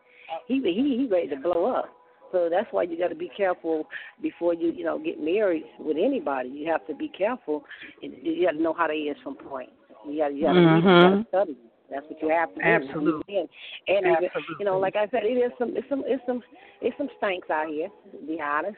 he 0.46 0.60
he 0.60 0.96
he 0.98 1.06
ready 1.06 1.28
to 1.28 1.36
blow 1.36 1.66
up. 1.66 1.90
So 2.32 2.48
that's 2.50 2.68
why 2.72 2.84
you 2.84 2.98
got 2.98 3.08
to 3.08 3.14
be 3.14 3.30
careful 3.36 3.88
before 4.22 4.54
you 4.54 4.72
you 4.72 4.84
know 4.84 4.98
get 4.98 5.20
married 5.20 5.64
with 5.78 5.96
anybody. 5.96 6.48
You 6.50 6.70
have 6.70 6.86
to 6.86 6.94
be 6.94 7.08
careful. 7.08 7.64
You 8.02 8.44
got 8.44 8.52
to 8.52 8.62
know 8.62 8.74
how 8.74 8.86
they 8.88 8.94
is 8.94 9.16
from 9.22 9.36
point. 9.36 9.70
You 10.06 10.18
got 10.18 10.34
you 10.34 10.42
got 10.42 10.52
to 10.52 10.60
Mhm. 10.60 11.28
study. 11.28 11.56
That's 11.90 12.04
what 12.08 12.20
you 12.20 12.28
have 12.28 12.54
to 12.54 12.60
do. 12.60 12.66
Absolutely. 12.66 13.38
And, 13.38 13.48
and 13.88 14.06
even, 14.06 14.24
Absolutely. 14.24 14.56
you 14.58 14.64
know, 14.66 14.78
like 14.78 14.94
I 14.96 15.06
said, 15.08 15.24
it 15.24 15.38
is 15.38 15.52
some 15.58 15.76
it's 15.76 15.88
some 15.88 16.04
it's 16.06 16.22
some 16.26 16.42
it's 16.80 16.96
some 16.98 17.08
stinks 17.16 17.48
out 17.50 17.68
here. 17.68 17.88
To 18.12 18.26
be 18.26 18.40
honest, 18.40 18.76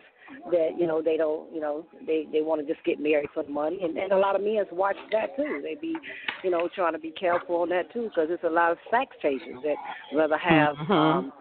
that 0.52 0.78
you 0.78 0.86
know 0.86 1.02
they 1.02 1.16
don't 1.16 1.52
you 1.52 1.60
know 1.60 1.84
they 2.06 2.26
they 2.32 2.40
want 2.40 2.64
to 2.64 2.72
just 2.72 2.84
get 2.84 3.00
married 3.00 3.28
for 3.34 3.42
the 3.42 3.50
money, 3.50 3.80
and 3.82 3.96
and 3.96 4.12
a 4.12 4.16
lot 4.16 4.36
of 4.36 4.42
men 4.42 4.64
watch 4.70 4.96
that 5.10 5.34
too. 5.36 5.60
They 5.62 5.74
be 5.74 5.96
you 6.44 6.50
know 6.50 6.68
trying 6.74 6.92
to 6.92 6.98
be 7.00 7.10
careful 7.10 7.56
on 7.56 7.68
that 7.70 7.92
too 7.92 8.04
because 8.04 8.28
there's 8.28 8.40
a 8.44 8.50
lot 8.50 8.72
of 8.72 8.78
sex 8.90 9.16
chasers 9.20 9.58
that 9.64 9.76
rather 10.14 10.38
have 10.38 10.76
Mhm. 10.76 10.90
um 10.90 11.32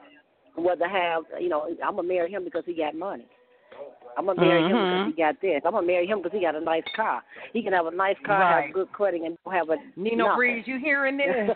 rather 0.65 0.87
have 0.87 1.23
you 1.39 1.49
know 1.49 1.67
I'm 1.83 1.95
gonna 1.95 2.07
marry 2.07 2.29
him 2.31 2.43
because 2.43 2.63
he 2.65 2.73
got 2.73 2.95
money. 2.95 3.27
I'm 4.17 4.25
gonna 4.25 4.41
marry 4.41 4.63
him 4.63 4.75
Mhm. 4.75 4.89
because 5.05 5.15
he 5.15 5.21
got 5.21 5.41
this. 5.41 5.61
I'm 5.63 5.71
gonna 5.71 5.87
marry 5.87 6.05
him 6.05 6.21
because 6.21 6.33
he 6.37 6.41
got 6.43 6.55
a 6.55 6.59
nice 6.59 6.83
car. 6.95 7.23
He 7.53 7.61
can 7.63 7.71
have 7.73 7.85
a 7.85 7.91
nice 7.91 8.17
car, 8.25 8.39
Right. 8.39 8.65
have 8.65 8.73
good 8.73 8.91
credit, 8.91 9.21
and 9.21 9.37
don't 9.45 9.53
have 9.53 9.69
a 9.69 9.77
Nino 9.95 10.25
nothing. 10.25 10.35
Breeze, 10.35 10.67
you 10.67 10.77
hearing 10.77 11.15
this? 11.17 11.55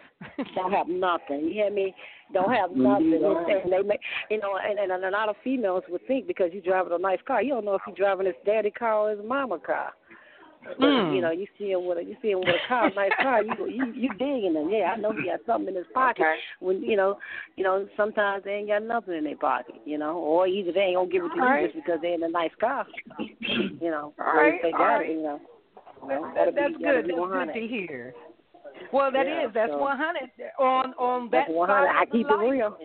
don't 0.55 0.71
have 0.71 0.87
nothing. 0.87 1.41
You 1.47 1.53
hear 1.53 1.69
me? 1.71 1.93
Don't 2.31 2.53
have 2.53 2.69
Mm-hmm. 2.69 2.83
nothing. 2.83 3.61
And 3.63 3.71
they 3.73 3.81
make, 3.81 3.99
you 4.29 4.39
know, 4.39 4.55
and, 4.57 4.79
and 4.79 5.03
a 5.03 5.09
lot 5.09 5.27
of 5.29 5.35
females 5.43 5.83
would 5.89 6.05
think 6.07 6.25
because 6.27 6.51
you're 6.53 6.61
driving 6.61 6.93
a 6.93 6.97
nice 6.97 7.19
car, 7.27 7.41
you 7.43 7.53
don't 7.53 7.65
know 7.65 7.75
if 7.75 7.81
you're 7.87 7.95
driving 7.95 8.27
his 8.27 8.35
daddy 8.45 8.71
car 8.71 8.93
or 9.09 9.09
his 9.15 9.25
mama 9.25 9.59
car. 9.59 9.93
Mm. 10.79 11.15
You 11.15 11.21
know, 11.21 11.31
you 11.31 11.45
see 11.57 11.71
him 11.71 11.85
with 11.85 11.97
a 11.97 12.03
you 12.03 12.15
see 12.21 12.31
him 12.31 12.39
with 12.39 12.49
a 12.49 12.67
car, 12.67 12.89
nice 12.95 13.11
car. 13.21 13.43
You 13.43 13.53
you 13.67 13.85
you 13.93 14.09
digging 14.17 14.55
him. 14.55 14.69
Yeah, 14.69 14.93
I 14.93 14.97
know 14.97 15.11
he 15.11 15.25
got 15.27 15.39
something 15.45 15.69
in 15.69 15.75
his 15.75 15.85
pocket. 15.93 16.25
When 16.59 16.81
you 16.81 16.95
know, 16.95 17.17
you 17.55 17.63
know, 17.63 17.87
sometimes 17.97 18.43
they 18.45 18.51
ain't 18.51 18.69
got 18.69 18.83
nothing 18.83 19.15
in 19.15 19.23
their 19.25 19.37
pocket. 19.37 19.75
You 19.85 19.97
know, 19.97 20.17
or 20.17 20.47
either 20.47 20.71
they 20.71 20.79
ain't 20.81 20.95
gonna 20.97 21.09
give 21.11 21.23
it 21.25 21.29
to 21.35 21.41
All 21.41 21.47
you 21.47 21.53
right. 21.53 21.73
just 21.73 21.85
because 21.85 21.99
they 22.01 22.13
in 22.13 22.23
a 22.23 22.29
nice 22.29 22.51
car. 22.59 22.85
You 23.19 23.91
know, 23.91 24.13
All 24.19 24.25
or 24.39 24.57
they 24.61 24.71
got 24.71 24.77
right. 24.83 25.09
it. 25.09 25.13
You 25.13 25.23
know, 25.23 25.41
That- 26.07 26.21
That'll 26.35 26.53
be- 26.53 26.59
that's 26.59 26.77
good. 26.77 27.05
That's 27.07 27.17
100. 27.19 27.53
good 27.53 27.59
to 27.61 27.67
hear. 27.67 28.13
Well, 28.91 29.11
that 29.11 29.25
is. 29.27 29.33
Yeah, 29.45 29.47
That's 29.53 29.71
so- 29.71 29.77
100 29.77 30.29
on 30.59 30.93
on 30.97 31.29
that 31.31 31.49
one 31.49 31.69
side 31.69 31.87
hundred. 31.87 31.89
I 31.89 32.03
of 32.03 32.09
the 32.09 32.17
keep 32.17 32.27
it 32.29 32.35
real. 32.35 32.77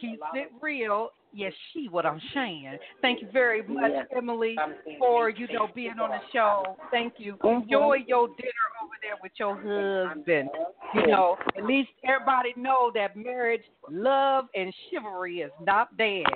Keeps 0.00 0.22
it 0.34 0.52
real. 0.60 1.10
Yes, 1.34 1.52
she 1.72 1.88
what 1.88 2.04
I'm 2.04 2.20
saying. 2.34 2.78
Thank 3.00 3.22
you 3.22 3.28
very 3.32 3.62
much, 3.62 3.90
Yeah. 3.90 4.16
Emily, 4.16 4.58
for 4.98 5.30
you 5.30 5.46
know 5.48 5.68
being 5.74 5.98
on 5.98 6.10
the 6.10 6.20
show. 6.32 6.76
Thank 6.90 7.18
you. 7.18 7.36
Mhm. 7.36 7.62
Enjoy 7.62 7.94
your 8.06 8.28
dinner 8.28 8.68
over 8.82 8.94
there 9.00 9.16
with 9.22 9.32
your 9.38 9.56
husband. 9.56 10.50
You 10.94 11.06
know, 11.06 11.38
at 11.56 11.64
least 11.64 11.90
everybody 12.04 12.52
know 12.56 12.90
that 12.90 13.16
marriage, 13.16 13.64
love, 13.88 14.48
and 14.54 14.74
chivalry 14.90 15.40
is 15.40 15.52
not 15.60 15.96
dead, 15.96 16.26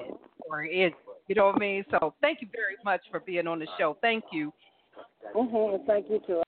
or 0.49 0.65
is 0.65 0.93
you 1.29 1.35
know 1.35 1.47
what 1.47 1.57
I 1.57 1.59
mean. 1.59 1.85
So 1.91 2.15
thank 2.23 2.41
you 2.41 2.49
very 2.53 2.77
much 2.85 3.03
for 3.11 3.21
being 3.21 3.47
on 3.47 3.59
the 3.59 3.67
show. 3.79 3.99
Thank 4.01 4.25
you. 4.33 4.53
Mhm. 5.35 5.85
Thank 5.87 6.09
you 6.09 6.21
too. 6.21 6.43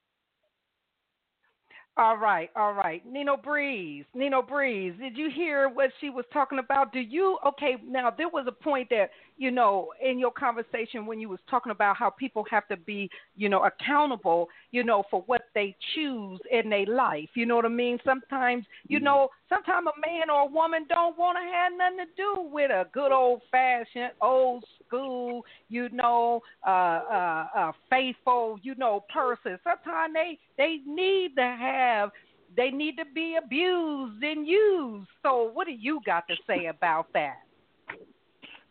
All 1.98 2.16
right, 2.16 2.48
all 2.54 2.74
right. 2.74 3.02
Nino 3.04 3.36
Breeze, 3.36 4.04
Nino 4.14 4.40
Breeze, 4.40 4.94
did 5.00 5.16
you 5.16 5.28
hear 5.34 5.68
what 5.68 5.90
she 6.00 6.10
was 6.10 6.24
talking 6.32 6.60
about? 6.60 6.92
Do 6.92 7.00
you 7.00 7.38
okay, 7.44 7.74
now 7.84 8.08
there 8.16 8.28
was 8.28 8.46
a 8.46 8.52
point 8.52 8.88
that, 8.90 9.10
you 9.36 9.50
know, 9.50 9.88
in 10.00 10.16
your 10.16 10.30
conversation 10.30 11.06
when 11.06 11.18
you 11.18 11.28
was 11.28 11.40
talking 11.50 11.72
about 11.72 11.96
how 11.96 12.08
people 12.08 12.44
have 12.48 12.68
to 12.68 12.76
be, 12.76 13.10
you 13.36 13.48
know, 13.48 13.64
accountable, 13.64 14.48
you 14.70 14.84
know, 14.84 15.02
for 15.10 15.22
what 15.26 15.38
they 15.59 15.76
choose 15.94 16.40
in 16.51 16.70
their 16.70 16.86
life. 16.86 17.28
You 17.35 17.47
know 17.47 17.56
what 17.56 17.64
I 17.64 17.68
mean? 17.68 17.98
Sometimes, 18.05 18.64
you 18.86 19.01
know, 19.01 19.28
sometimes 19.48 19.86
a 19.86 20.09
man 20.09 20.30
or 20.30 20.43
a 20.43 20.47
woman 20.47 20.86
don't 20.89 21.18
want 21.18 21.36
to 21.36 21.44
have 21.52 21.72
nothing 21.76 21.98
to 21.98 22.12
do 22.16 22.51
with 22.52 22.70
a 22.70 22.86
good 22.93 23.12
old 23.12 23.43
fashioned, 23.51 24.12
old 24.22 24.64
school, 24.86 25.44
you 25.68 25.89
know, 25.90 26.43
uh 26.66 26.70
uh, 26.70 27.47
uh 27.56 27.72
faithful, 27.90 28.59
you 28.62 28.74
know, 28.76 29.05
person. 29.12 29.59
Sometimes 29.64 30.14
they 30.14 30.39
they 30.56 30.78
need 30.86 31.35
to 31.36 31.43
have 31.43 31.98
have, 31.98 32.10
they 32.56 32.70
need 32.70 32.97
to 32.97 33.05
be 33.14 33.36
abused 33.43 34.22
and 34.22 34.47
used. 34.47 35.09
So, 35.22 35.51
what 35.52 35.66
do 35.66 35.72
you 35.72 36.01
got 36.05 36.26
to 36.28 36.35
say 36.47 36.66
about 36.66 37.06
that? 37.14 37.36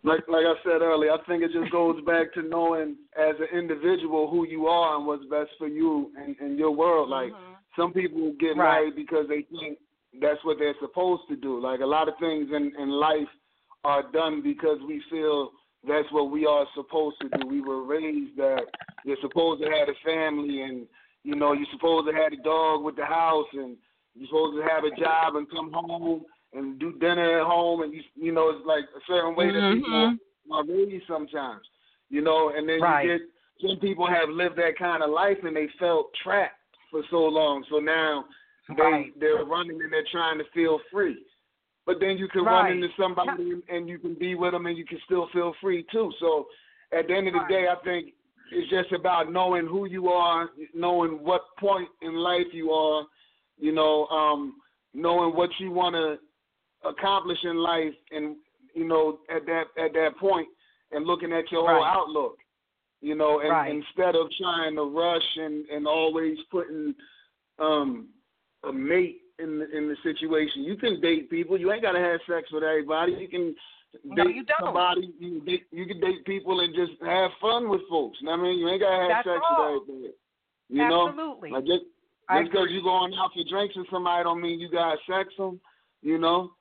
Like 0.07 0.27
like 0.27 0.45
I 0.45 0.55
said 0.63 0.81
earlier, 0.81 1.11
I 1.11 1.17
think 1.27 1.43
it 1.43 1.51
just 1.51 1.71
goes 1.71 2.01
back 2.05 2.33
to 2.33 2.41
knowing 2.41 2.95
as 3.17 3.35
an 3.39 3.57
individual 3.57 4.29
who 4.29 4.47
you 4.47 4.67
are 4.67 4.97
and 4.97 5.05
what's 5.05 5.25
best 5.25 5.51
for 5.57 5.67
you 5.67 6.11
and, 6.17 6.35
and 6.39 6.57
your 6.57 6.71
world. 6.71 7.09
Like 7.09 7.31
mm-hmm. 7.31 7.53
some 7.77 7.93
people 7.93 8.33
get 8.39 8.55
right. 8.55 8.81
married 8.81 8.95
because 8.95 9.25
they 9.27 9.45
think 9.51 9.77
that's 10.21 10.43
what 10.43 10.57
they're 10.59 10.75
supposed 10.79 11.23
to 11.29 11.35
do. 11.35 11.61
Like 11.61 11.81
a 11.81 11.85
lot 11.85 12.07
of 12.07 12.15
things 12.19 12.49
in, 12.55 12.71
in 12.79 12.89
life 12.89 13.27
are 13.83 14.03
done 14.11 14.41
because 14.41 14.79
we 14.87 15.01
feel 15.09 15.51
that's 15.87 16.11
what 16.11 16.31
we 16.31 16.45
are 16.45 16.65
supposed 16.73 17.17
to 17.21 17.29
do. 17.37 17.47
We 17.47 17.61
were 17.61 17.83
raised 17.83 18.37
that 18.37 18.63
you're 19.05 19.17
supposed 19.21 19.61
to 19.61 19.69
have 19.69 19.89
a 19.89 20.05
family 20.05 20.61
and 20.61 20.87
you 21.27 21.35
know, 21.35 21.51
you're 21.51 21.67
supposed 21.73 22.07
to 22.07 22.15
have 22.15 22.31
a 22.31 22.41
dog 22.41 22.85
with 22.85 22.95
the 22.95 23.03
house, 23.03 23.47
and 23.51 23.75
you're 24.15 24.27
supposed 24.27 24.55
to 24.55 24.63
have 24.63 24.85
a 24.85 24.95
job 24.95 25.35
and 25.35 25.49
come 25.51 25.71
home 25.73 26.23
and 26.57 26.79
do 26.79 26.91
dinner 26.93 27.39
at 27.39 27.45
home, 27.45 27.81
and 27.81 27.93
you 27.93 28.01
you 28.15 28.31
know, 28.31 28.49
it's 28.49 28.65
like 28.65 28.83
a 28.83 29.01
certain 29.07 29.35
way 29.35 29.47
that 29.47 29.53
mm-hmm. 29.53 30.15
people 30.15 30.17
are 30.51 30.65
raised 30.65 31.05
sometimes, 31.07 31.61
you 32.09 32.21
know, 32.21 32.51
and 32.55 32.67
then 32.67 32.81
right. 32.81 33.05
you 33.05 33.17
get 33.17 33.27
some 33.61 33.79
people 33.79 34.07
have 34.07 34.29
lived 34.29 34.57
that 34.57 34.77
kind 34.77 35.03
of 35.03 35.09
life 35.09 35.37
and 35.43 35.55
they 35.55 35.67
felt 35.79 36.07
trapped 36.23 36.53
for 36.91 37.01
so 37.09 37.17
long, 37.17 37.63
so 37.69 37.79
now 37.79 38.25
they 38.75 38.83
right. 38.83 39.19
they're 39.19 39.45
running 39.45 39.79
and 39.81 39.91
they're 39.91 40.03
trying 40.11 40.37
to 40.39 40.45
feel 40.53 40.79
free. 40.91 41.17
But 41.85 41.97
then 42.01 42.17
you 42.17 42.27
can 42.27 42.43
right. 42.43 42.63
run 42.63 42.71
into 42.71 42.87
somebody 42.99 43.61
and 43.69 43.87
you 43.87 43.97
can 43.97 44.15
be 44.15 44.35
with 44.35 44.51
them 44.51 44.65
and 44.65 44.77
you 44.77 44.85
can 44.85 44.99
still 45.05 45.29
feel 45.31 45.53
free 45.61 45.85
too. 45.91 46.11
So 46.19 46.47
at 46.91 47.07
the 47.07 47.15
end 47.15 47.27
of 47.27 47.33
the 47.33 47.45
day, 47.49 47.67
I 47.71 47.75
think 47.83 48.13
it's 48.51 48.69
just 48.69 48.91
about 48.91 49.31
knowing 49.31 49.65
who 49.65 49.85
you 49.85 50.09
are, 50.09 50.49
knowing 50.73 51.23
what 51.23 51.41
point 51.59 51.87
in 52.01 52.15
life 52.15 52.47
you 52.51 52.71
are, 52.71 53.05
you 53.57 53.73
know, 53.73 54.05
um, 54.07 54.55
knowing 54.93 55.35
what 55.35 55.49
you 55.59 55.71
want 55.71 55.95
to 55.95 56.17
accomplish 56.85 57.39
in 57.43 57.57
life, 57.57 57.93
and 58.11 58.35
you 58.73 58.87
know, 58.87 59.19
at 59.33 59.45
that 59.45 59.65
at 59.77 59.93
that 59.93 60.17
point, 60.19 60.47
and 60.91 61.05
looking 61.05 61.33
at 61.33 61.51
your 61.51 61.67
whole 61.69 61.83
outlook, 61.83 62.37
you 63.01 63.15
know, 63.15 63.39
and 63.39 63.49
right. 63.49 63.71
instead 63.71 64.15
of 64.15 64.27
trying 64.39 64.75
to 64.75 64.83
rush 64.83 65.37
and 65.37 65.67
and 65.69 65.87
always 65.87 66.37
putting 66.51 66.93
um, 67.59 68.07
a 68.63 68.71
mate 68.71 69.21
in 69.39 69.59
the, 69.59 69.77
in 69.77 69.87
the 69.87 69.95
situation. 70.03 70.63
You 70.63 70.75
can 70.75 70.99
date 71.01 71.29
people. 71.29 71.59
You 71.59 71.71
ain't 71.71 71.83
got 71.83 71.93
to 71.93 71.99
have 71.99 72.19
sex 72.27 72.49
with 72.51 72.63
everybody. 72.63 73.13
You 73.13 73.27
can 73.27 73.55
no, 74.03 74.23
date 74.23 74.35
you 74.35 74.43
don't. 74.43 74.67
somebody. 74.67 75.13
You 75.19 75.41
date, 75.41 75.63
you 75.71 75.85
can 75.85 75.99
date 75.99 76.25
people 76.25 76.59
and 76.59 76.73
just 76.75 77.01
have 77.03 77.31
fun 77.41 77.69
with 77.69 77.81
folks. 77.89 78.17
And 78.21 78.29
I 78.29 78.35
mean, 78.35 78.59
you 78.59 78.67
ain't 78.69 78.81
gotta 78.81 79.01
have 79.01 79.09
That's 79.09 79.27
sex 79.27 79.39
all. 79.49 79.73
with 79.73 79.89
everybody. 79.89 80.13
You 80.69 80.89
know, 80.89 81.09
Absolutely. 81.09 81.51
like 81.51 81.65
just 81.65 81.85
just 82.29 82.51
because 82.51 82.65
agree. 82.65 82.75
you 82.75 82.83
going 82.83 83.13
out 83.13 83.31
for 83.33 83.43
drinks 83.49 83.75
with 83.77 83.87
somebody 83.89 84.23
don't 84.23 84.41
mean 84.41 84.59
you 84.59 84.69
got 84.69 84.97
sex 85.09 85.29
them. 85.37 85.59
You 86.01 86.17
know, 86.17 86.51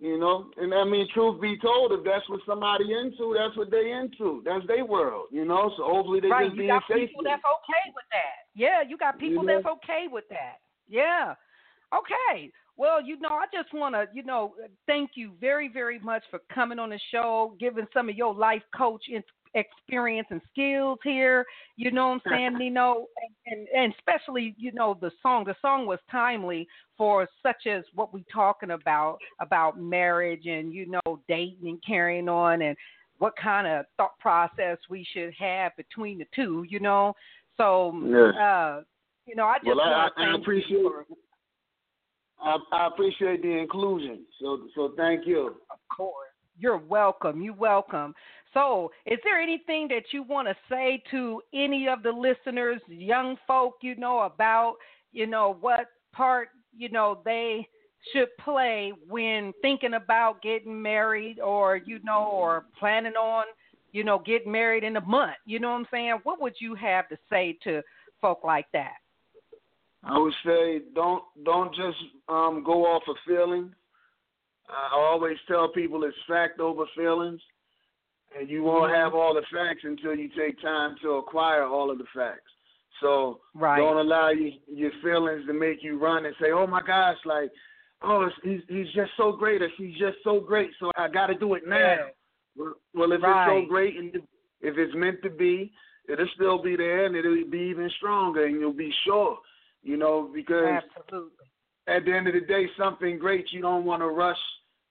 you 0.00 0.18
know, 0.18 0.50
and 0.56 0.72
I 0.72 0.84
mean, 0.84 1.08
truth 1.12 1.40
be 1.40 1.58
told, 1.58 1.92
if 1.92 2.04
that's 2.04 2.28
what 2.28 2.40
somebody 2.46 2.92
into, 2.92 3.34
that's 3.36 3.56
what 3.56 3.70
they 3.70 3.90
into. 3.90 4.42
That's 4.44 4.66
their 4.66 4.84
world. 4.84 5.26
You 5.32 5.44
know, 5.44 5.72
so 5.76 5.84
hopefully 5.84 6.20
they 6.20 6.28
right, 6.28 6.46
just 6.46 6.54
you 6.54 6.62
being 6.62 6.70
got 6.70 6.82
safe. 6.88 7.08
people 7.08 7.24
that's 7.24 7.42
okay 7.42 7.92
with 7.94 8.04
that. 8.12 8.46
Yeah, 8.54 8.82
you 8.86 8.96
got 8.96 9.18
people 9.18 9.42
You 9.42 9.48
know? 9.48 9.54
that's 9.56 9.66
okay 9.66 10.06
with 10.10 10.24
that. 10.30 10.58
Yeah. 10.88 11.34
Okay. 11.92 12.52
Well, 12.76 13.02
you 13.04 13.18
know, 13.18 13.30
I 13.30 13.46
just 13.52 13.74
want 13.74 13.96
to, 13.96 14.06
you 14.14 14.22
know, 14.22 14.54
thank 14.86 15.10
you 15.16 15.32
very, 15.40 15.68
very 15.68 15.98
much 15.98 16.22
for 16.30 16.38
coming 16.54 16.78
on 16.78 16.90
the 16.90 17.00
show, 17.10 17.56
giving 17.58 17.86
some 17.92 18.08
of 18.08 18.14
your 18.14 18.32
life 18.32 18.62
coach 18.76 19.02
experience 19.58 20.28
and 20.30 20.40
skills 20.50 20.98
here. 21.04 21.44
You 21.76 21.90
know 21.90 22.08
what 22.08 22.22
I'm 22.26 22.32
saying, 22.32 22.58
Nino? 22.58 23.06
And, 23.46 23.58
and, 23.58 23.68
and 23.76 23.94
especially, 23.98 24.54
you 24.58 24.72
know, 24.72 24.96
the 25.00 25.10
song. 25.22 25.44
The 25.44 25.54
song 25.60 25.86
was 25.86 25.98
timely 26.10 26.66
for 26.96 27.28
such 27.42 27.66
as 27.66 27.84
what 27.94 28.12
we 28.12 28.24
talking 28.32 28.70
about, 28.70 29.18
about 29.40 29.80
marriage 29.80 30.46
and, 30.46 30.72
you 30.72 30.86
know, 30.86 31.20
dating 31.28 31.68
and 31.68 31.82
carrying 31.86 32.28
on 32.28 32.62
and 32.62 32.76
what 33.18 33.34
kind 33.36 33.66
of 33.66 33.84
thought 33.96 34.18
process 34.18 34.78
we 34.88 35.06
should 35.12 35.32
have 35.38 35.72
between 35.76 36.18
the 36.18 36.26
two, 36.34 36.64
you 36.68 36.80
know? 36.80 37.14
So, 37.56 37.88
uh, 38.40 38.82
you 39.26 39.34
know, 39.34 39.44
I 39.44 39.58
just 39.58 39.66
Well, 39.66 39.80
I, 39.80 40.08
I, 40.16 40.24
I 40.24 40.34
appreciate. 40.36 40.80
for, 40.80 41.04
I, 42.40 42.56
I 42.72 42.86
appreciate 42.86 43.42
the 43.42 43.50
inclusion. 43.50 44.20
So, 44.40 44.68
so 44.74 44.94
thank 44.96 45.26
you. 45.26 45.56
Of 45.70 45.78
course. 45.96 46.28
You're 46.60 46.78
welcome. 46.78 47.40
You 47.40 47.52
welcome. 47.54 48.14
So, 48.54 48.90
is 49.06 49.18
there 49.24 49.40
anything 49.40 49.88
that 49.88 50.04
you 50.12 50.22
want 50.22 50.48
to 50.48 50.56
say 50.70 51.02
to 51.10 51.42
any 51.52 51.88
of 51.88 52.02
the 52.02 52.10
listeners, 52.10 52.80
young 52.88 53.36
folk, 53.46 53.74
you 53.82 53.94
know, 53.96 54.20
about, 54.20 54.76
you 55.12 55.26
know, 55.26 55.56
what 55.60 55.86
part, 56.12 56.48
you 56.76 56.88
know, 56.88 57.20
they 57.24 57.68
should 58.12 58.28
play 58.38 58.92
when 59.08 59.52
thinking 59.60 59.94
about 59.94 60.40
getting 60.42 60.80
married 60.80 61.40
or, 61.40 61.76
you 61.76 61.98
know, 62.02 62.28
or 62.32 62.66
planning 62.78 63.14
on, 63.14 63.44
you 63.92 64.04
know, 64.04 64.18
getting 64.24 64.52
married 64.52 64.84
in 64.84 64.96
a 64.96 65.00
month? 65.02 65.36
You 65.44 65.58
know 65.58 65.70
what 65.70 65.80
I'm 65.80 65.86
saying? 65.90 66.18
What 66.22 66.40
would 66.40 66.54
you 66.58 66.74
have 66.74 67.08
to 67.08 67.18
say 67.28 67.58
to 67.64 67.82
folk 68.20 68.40
like 68.44 68.66
that? 68.72 68.94
I 70.04 70.18
would 70.18 70.34
say 70.44 70.80
don't 70.94 71.22
don't 71.44 71.74
just 71.74 71.98
um, 72.28 72.62
go 72.64 72.86
off 72.86 73.02
of 73.08 73.16
feelings. 73.26 73.72
I 74.68 74.94
always 74.94 75.36
tell 75.48 75.68
people 75.72 76.04
it's 76.04 76.16
fact 76.28 76.60
over 76.60 76.84
feelings, 76.96 77.40
and 78.36 78.48
you 78.48 78.62
won't 78.62 78.92
mm-hmm. 78.92 79.00
have 79.00 79.14
all 79.14 79.34
the 79.34 79.42
facts 79.52 79.82
until 79.84 80.14
you 80.14 80.28
take 80.36 80.60
time 80.60 80.96
to 81.02 81.12
acquire 81.12 81.64
all 81.64 81.90
of 81.90 81.98
the 81.98 82.04
facts. 82.14 82.50
So 83.00 83.40
Right. 83.54 83.78
don't 83.78 83.96
allow 83.96 84.30
you, 84.30 84.52
your 84.66 84.90
feelings 85.02 85.46
to 85.46 85.52
make 85.52 85.82
you 85.82 85.98
run 85.98 86.26
and 86.26 86.34
say, 86.40 86.50
"Oh 86.50 86.66
my 86.66 86.82
gosh, 86.82 87.16
like, 87.24 87.50
oh, 88.02 88.28
he's 88.42 88.60
he's 88.68 88.90
just 88.92 89.12
so 89.16 89.32
great, 89.32 89.62
or 89.62 89.70
she's 89.76 89.96
just 89.98 90.18
so 90.24 90.40
great, 90.40 90.70
so 90.80 90.90
I 90.96 91.08
got 91.08 91.28
to 91.28 91.34
do 91.34 91.54
it 91.54 91.66
now." 91.66 91.78
Yeah. 91.78 92.08
Well, 92.56 92.74
well, 92.94 93.12
if 93.12 93.22
Right. 93.22 93.48
it's 93.48 93.66
so 93.66 93.68
great 93.68 93.96
and 93.96 94.14
if 94.14 94.22
if 94.60 94.76
it's 94.76 94.94
meant 94.94 95.22
to 95.22 95.30
be, 95.30 95.72
it'll 96.08 96.26
still 96.34 96.58
be 96.60 96.74
there, 96.74 97.04
and 97.06 97.14
it'll 97.14 97.44
be 97.44 97.60
even 97.60 97.88
stronger, 97.90 98.46
and 98.46 98.60
you'll 98.60 98.72
be 98.72 98.92
sure. 99.04 99.38
You 99.82 99.96
know, 99.96 100.22
because 100.34 100.82
Absolutely. 100.96 101.46
at 101.86 102.04
the 102.04 102.12
end 102.12 102.26
of 102.26 102.34
the 102.34 102.40
day, 102.40 102.68
something 102.76 103.18
great, 103.18 103.52
you 103.52 103.62
don't 103.62 103.84
want 103.84 104.02
to 104.02 104.08
rush 104.08 104.40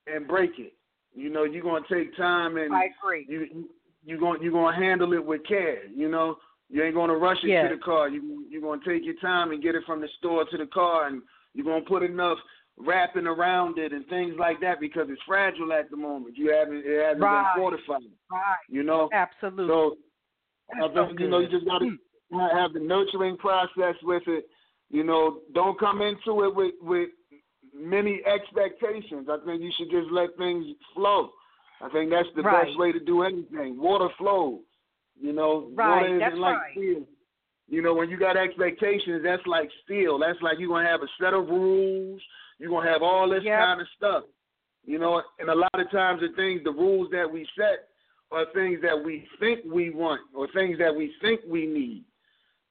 and 0.07 0.25
break 0.25 0.57
it. 0.57 0.76
You 1.17 1.29
know, 1.31 1.43
you're 1.43 1.63
gonna 1.63 1.85
take 1.91 2.15
time 2.15 2.57
and 2.57 2.73
I 2.73 2.89
agree. 3.03 3.25
you 3.27 3.67
you 4.05 4.19
going 4.19 4.41
you're 4.41 4.51
gonna 4.51 4.75
handle 4.75 5.13
it 5.13 5.25
with 5.25 5.41
care. 5.47 5.85
You 5.87 6.09
know, 6.09 6.37
you 6.69 6.83
ain't 6.83 6.95
gonna 6.95 7.15
rush 7.17 7.37
it 7.43 7.47
to 7.69 7.75
the 7.75 7.81
car. 7.81 8.07
You 8.07 8.45
you're 8.49 8.61
gonna 8.61 8.81
take 8.85 9.03
your 9.03 9.15
time 9.15 9.51
and 9.51 9.61
get 9.61 9.75
it 9.75 9.83
from 9.85 9.99
the 10.01 10.07
store 10.19 10.45
to 10.45 10.57
the 10.57 10.67
car, 10.67 11.07
and 11.07 11.21
you're 11.53 11.65
gonna 11.65 11.83
put 11.85 12.03
enough 12.03 12.37
wrapping 12.77 13.25
around 13.25 13.79
it 13.79 13.91
and 13.91 14.05
things 14.07 14.35
like 14.37 14.59
that 14.61 14.79
because 14.79 15.07
it's 15.09 15.21
fragile 15.27 15.73
at 15.73 15.89
the 15.89 15.97
moment. 15.97 16.37
You 16.37 16.51
haven't 16.53 16.83
it 16.85 17.03
hasn't 17.03 17.21
Right. 17.21 17.51
been 17.55 17.61
fortified. 17.63 18.03
Right. 18.31 18.55
You 18.69 18.83
know, 18.83 19.09
Absolutely. 19.11 19.67
so 19.73 19.97
I 20.75 20.81
That's 20.81 20.93
so 20.93 21.07
think 21.07 21.19
you 21.19 21.27
know 21.29 21.39
you 21.39 21.47
just 21.47 21.65
got 21.65 21.79
to 21.79 21.97
Mm. 22.31 22.51
have 22.51 22.73
the 22.73 22.79
nurturing 22.79 23.37
process 23.37 23.95
with 24.03 24.27
it. 24.27 24.47
You 24.89 25.03
know, 25.03 25.41
don't 25.53 25.79
come 25.79 26.01
into 26.01 26.43
it 26.43 26.53
with 26.53 26.75
with 26.81 27.09
many 27.77 28.21
expectations. 28.25 29.27
I 29.29 29.37
think 29.45 29.61
you 29.61 29.71
should 29.77 29.89
just 29.91 30.11
let 30.11 30.35
things 30.37 30.65
flow. 30.93 31.31
I 31.81 31.89
think 31.89 32.09
that's 32.09 32.29
the 32.35 32.41
Right. 32.41 32.65
best 32.65 32.77
way 32.77 32.91
to 32.91 32.99
do 32.99 33.21
anything. 33.21 33.77
Water 33.79 34.09
flows. 34.17 34.61
You 35.19 35.33
know, 35.33 35.71
Right, 35.73 36.01
water 36.01 36.15
isn't 36.27 36.39
like 36.39 36.57
right. 36.57 36.71
steel. 36.71 37.07
You 37.67 37.81
know, 37.81 37.93
when 37.93 38.09
you 38.09 38.17
got 38.17 38.37
expectations, 38.37 39.23
that's 39.23 39.45
like 39.45 39.69
steel. 39.83 40.17
That's 40.17 40.41
like 40.41 40.57
you're 40.57 40.69
gonna 40.69 40.87
have 40.87 41.03
a 41.03 41.07
set 41.19 41.33
of 41.33 41.49
rules. 41.49 42.21
You're 42.59 42.69
gonna 42.69 42.89
have 42.89 43.03
all 43.03 43.27
this 43.29 43.43
Yep. 43.43 43.59
kind 43.59 43.81
of 43.81 43.87
stuff. 43.89 44.23
You 44.85 44.99
know, 44.99 45.21
and 45.39 45.49
a 45.49 45.55
lot 45.55 45.73
of 45.79 45.89
times 45.91 46.21
the 46.21 46.29
things, 46.29 46.63
the 46.63 46.71
rules 46.71 47.09
that 47.11 47.29
we 47.29 47.45
set 47.55 47.89
are 48.31 48.45
things 48.53 48.81
that 48.81 49.01
we 49.03 49.27
think 49.39 49.61
we 49.65 49.89
want 49.89 50.21
or 50.33 50.47
things 50.47 50.77
that 50.79 50.95
we 50.95 51.13
think 51.21 51.41
we 51.45 51.65
need. 51.65 52.05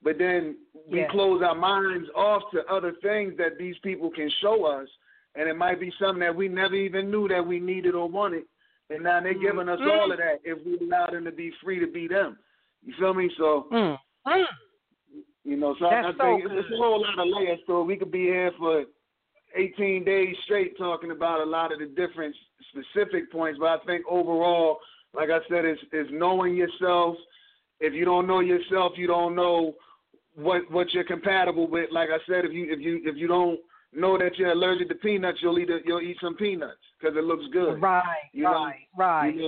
But 0.07 0.19
then 0.19 0.57
we 0.89 1.01
Yes. 1.01 1.11
close 1.11 1.43
our 1.43 1.57
minds 1.57 2.09
off 2.15 2.49
to 2.53 2.65
other 2.73 2.93
things 3.03 3.37
that 3.39 3.59
these 3.59 3.77
people 3.81 4.09
can 4.09 4.31
show 4.41 4.65
us, 4.65 4.89
and 5.35 5.49
it 5.49 5.57
might 5.57 5.81
be 5.81 5.91
something 5.99 6.21
that 6.21 6.37
we 6.37 6.47
never 6.47 6.77
even 6.77 7.11
knew 7.11 7.27
that 7.27 7.45
we 7.45 7.59
needed 7.59 7.97
or 7.97 8.09
wanted. 8.09 8.45
And 8.89 9.03
now 9.03 9.19
they're 9.21 9.35
giving 9.35 9.69
us 9.69 9.81
Mm. 9.81 9.91
all 9.91 10.13
of 10.13 10.19
that 10.19 10.39
if 10.45 10.65
we 10.65 10.79
allow 10.79 11.07
them 11.07 11.25
to 11.25 11.33
be 11.33 11.51
free 11.61 11.81
to 11.81 11.89
be 11.89 12.07
them. 12.07 12.39
You 12.85 12.93
feel 12.93 13.15
me? 13.15 13.29
So 13.37 13.67
Mm. 13.73 13.99
Mm. 14.29 14.47
You 15.43 15.57
know, 15.57 15.75
so 15.75 15.91
That's 15.91 16.07
I, 16.07 16.11
I 16.11 16.13
so 16.13 16.19
think 16.19 16.53
it's 16.53 16.71
a 16.71 16.77
whole 16.77 17.01
lot 17.01 17.19
of 17.19 17.27
layers 17.27 17.59
So. 17.67 17.83
We 17.83 17.97
could 17.97 18.13
be 18.13 18.27
here 18.27 18.53
for 18.53 18.85
18 19.57 20.05
days 20.05 20.37
straight 20.45 20.79
talking 20.79 21.11
about 21.11 21.41
a 21.41 21.45
lot 21.45 21.73
of 21.73 21.81
the 21.81 21.87
different 21.87 22.37
specific 22.71 23.33
points, 23.33 23.59
but 23.59 23.81
I 23.81 23.85
think 23.87 24.05
overall, 24.09 24.79
like 25.15 25.31
I 25.31 25.41
said, 25.49 25.65
is 25.65 25.79
is 25.93 26.07
knowing 26.13 26.55
yourself. 26.55 27.17
If 27.81 27.93
you 27.93 28.05
don't 28.05 28.29
know 28.29 28.41
yourself, 28.41 28.97
you 28.97 29.09
don't 29.09 29.35
know 29.35 29.75
what 30.37 30.71
what 30.71 30.93
you're 30.93 31.05
compatible 31.05 31.69
with. 31.69 31.91
Like 31.91 32.11
I 32.11 32.19
said, 32.29 32.45
if 32.45 32.53
you 32.53 32.67
if 32.71 32.81
you 32.81 33.01
if 33.05 33.17
you 33.17 33.27
don't 33.27 33.59
know 33.93 34.19
that 34.19 34.37
you're 34.37 34.53
allergic 34.53 34.89
to 34.89 34.95
peanuts, 34.95 35.39
you'll 35.43 35.59
eat 35.59 35.71
a, 35.71 35.79
you'll 35.85 36.01
eat 36.01 36.19
some 36.21 36.37
peanuts 36.37 36.79
because 37.01 37.17
it 37.17 37.25
looks 37.25 37.45
good. 37.53 37.81
Right, 37.81 38.03
You 38.33 38.45
know, 38.45 38.53
right, 38.53 38.77
right. 38.97 39.35
You 39.35 39.43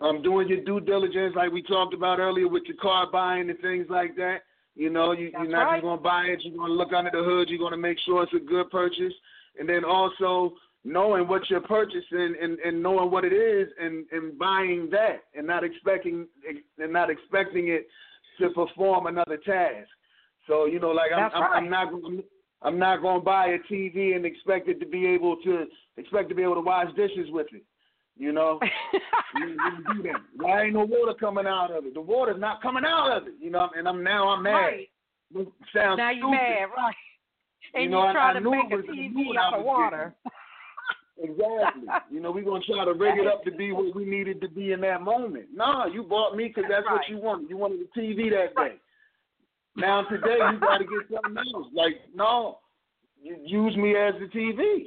know, 0.00 0.06
um, 0.06 0.22
doing 0.22 0.48
your 0.48 0.64
due 0.64 0.80
diligence, 0.80 1.34
like 1.36 1.52
we 1.52 1.62
talked 1.62 1.94
about 1.94 2.18
earlier, 2.18 2.48
with 2.48 2.64
your 2.66 2.76
car 2.78 3.06
buying 3.10 3.50
and 3.50 3.58
things 3.60 3.86
like 3.88 4.16
that. 4.16 4.38
You 4.74 4.90
know, 4.90 5.12
you, 5.12 5.30
That's 5.30 5.44
you're 5.44 5.52
not 5.52 5.64
right. 5.64 5.76
just 5.76 5.84
gonna 5.84 6.00
buy 6.00 6.24
it. 6.24 6.40
You're 6.42 6.56
gonna 6.56 6.72
look 6.72 6.92
under 6.92 7.10
the 7.10 7.22
hood. 7.22 7.48
You're 7.48 7.60
gonna 7.60 7.76
make 7.76 7.98
sure 8.04 8.22
it's 8.24 8.32
a 8.34 8.44
good 8.44 8.70
purchase, 8.70 9.12
and 9.58 9.68
then 9.68 9.84
also 9.84 10.54
knowing 10.84 11.26
what 11.26 11.48
you're 11.48 11.60
purchasing 11.60 12.34
and, 12.42 12.58
and 12.58 12.82
knowing 12.82 13.10
what 13.10 13.24
it 13.24 13.32
is, 13.32 13.68
and, 13.80 14.04
and 14.12 14.38
buying 14.38 14.88
that, 14.90 15.24
and 15.36 15.46
not 15.46 15.64
expecting 15.64 16.26
and 16.78 16.92
not 16.92 17.08
expecting 17.08 17.68
it 17.68 17.86
to 18.38 18.50
perform 18.50 19.06
another 19.06 19.38
task. 19.38 19.88
So 20.46 20.66
you 20.66 20.78
know, 20.80 20.90
like 20.90 21.10
I'm, 21.14 21.30
I'm, 21.34 21.42
right. 21.42 21.50
I'm 21.56 21.70
not 21.70 21.90
gonna. 21.90 22.20
I'm 22.62 22.78
not 22.78 23.02
gonna 23.02 23.20
buy 23.20 23.48
a 23.48 23.58
TV 23.72 24.16
and 24.16 24.24
expect 24.24 24.68
it 24.68 24.80
to 24.80 24.86
be 24.86 25.06
able 25.06 25.36
to 25.44 25.66
expect 25.96 26.28
to 26.30 26.34
be 26.34 26.42
able 26.42 26.54
to 26.54 26.60
wash 26.62 26.86
dishes 26.96 27.28
with 27.30 27.46
it. 27.52 27.62
You 28.16 28.32
know, 28.32 28.58
you, 29.36 29.48
you 29.48 29.94
do 29.94 30.02
that. 30.04 30.20
Why 30.36 30.62
ain't 30.64 30.74
no 30.74 30.84
water 30.84 31.14
coming 31.18 31.46
out 31.46 31.70
of 31.70 31.84
it? 31.84 31.94
The 31.94 32.00
water's 32.00 32.40
not 32.40 32.62
coming 32.62 32.84
out 32.86 33.10
of 33.16 33.26
it. 33.26 33.34
You 33.40 33.50
know, 33.50 33.68
and 33.76 33.86
I'm 33.88 34.02
now 34.04 34.28
I'm 34.28 34.42
mad. 34.42 34.50
Right. 34.52 34.88
It 35.36 35.48
sounds 35.74 35.98
Now 35.98 36.10
you 36.10 36.30
mad, 36.30 36.66
right? 36.76 36.94
And 37.74 37.84
You 37.84 37.90
know, 37.90 38.02
you 38.04 38.08
I- 38.08 38.12
try 38.12 38.30
I 38.30 38.32
to 38.34 38.40
make 38.40 38.70
a 38.72 38.82
TV 38.92 39.36
out 39.38 39.58
of 39.58 39.64
water. 39.64 40.14
Exactly. 41.16 41.84
you 42.10 42.20
know, 42.20 42.32
we're 42.32 42.44
gonna 42.44 42.64
try 42.64 42.84
to 42.84 42.92
rig 42.92 43.18
it 43.20 43.26
up 43.26 43.44
to 43.44 43.52
be 43.52 43.70
what 43.70 43.94
we 43.94 44.04
needed 44.04 44.40
to 44.40 44.48
be 44.48 44.72
in 44.72 44.80
that 44.80 45.00
moment. 45.02 45.46
No, 45.54 45.86
you 45.86 46.02
bought 46.02 46.36
me 46.36 46.48
because 46.48 46.64
that's 46.68 46.84
Right. 46.86 46.92
what 46.94 47.08
you 47.08 47.18
wanted. 47.18 47.48
You 47.50 47.56
wanted 47.56 47.80
a 47.82 47.98
TV 47.98 48.30
that 48.30 48.48
day. 48.48 48.52
Right. 48.56 48.80
Now 49.76 50.02
today 50.04 50.38
you 50.52 50.60
got 50.60 50.78
to 50.78 50.84
get 50.84 51.20
something 51.22 51.42
else. 51.54 51.66
Like 51.74 52.00
no, 52.14 52.58
you 53.22 53.36
use 53.44 53.76
me 53.76 53.96
as 53.96 54.14
the 54.20 54.26
TV. 54.26 54.84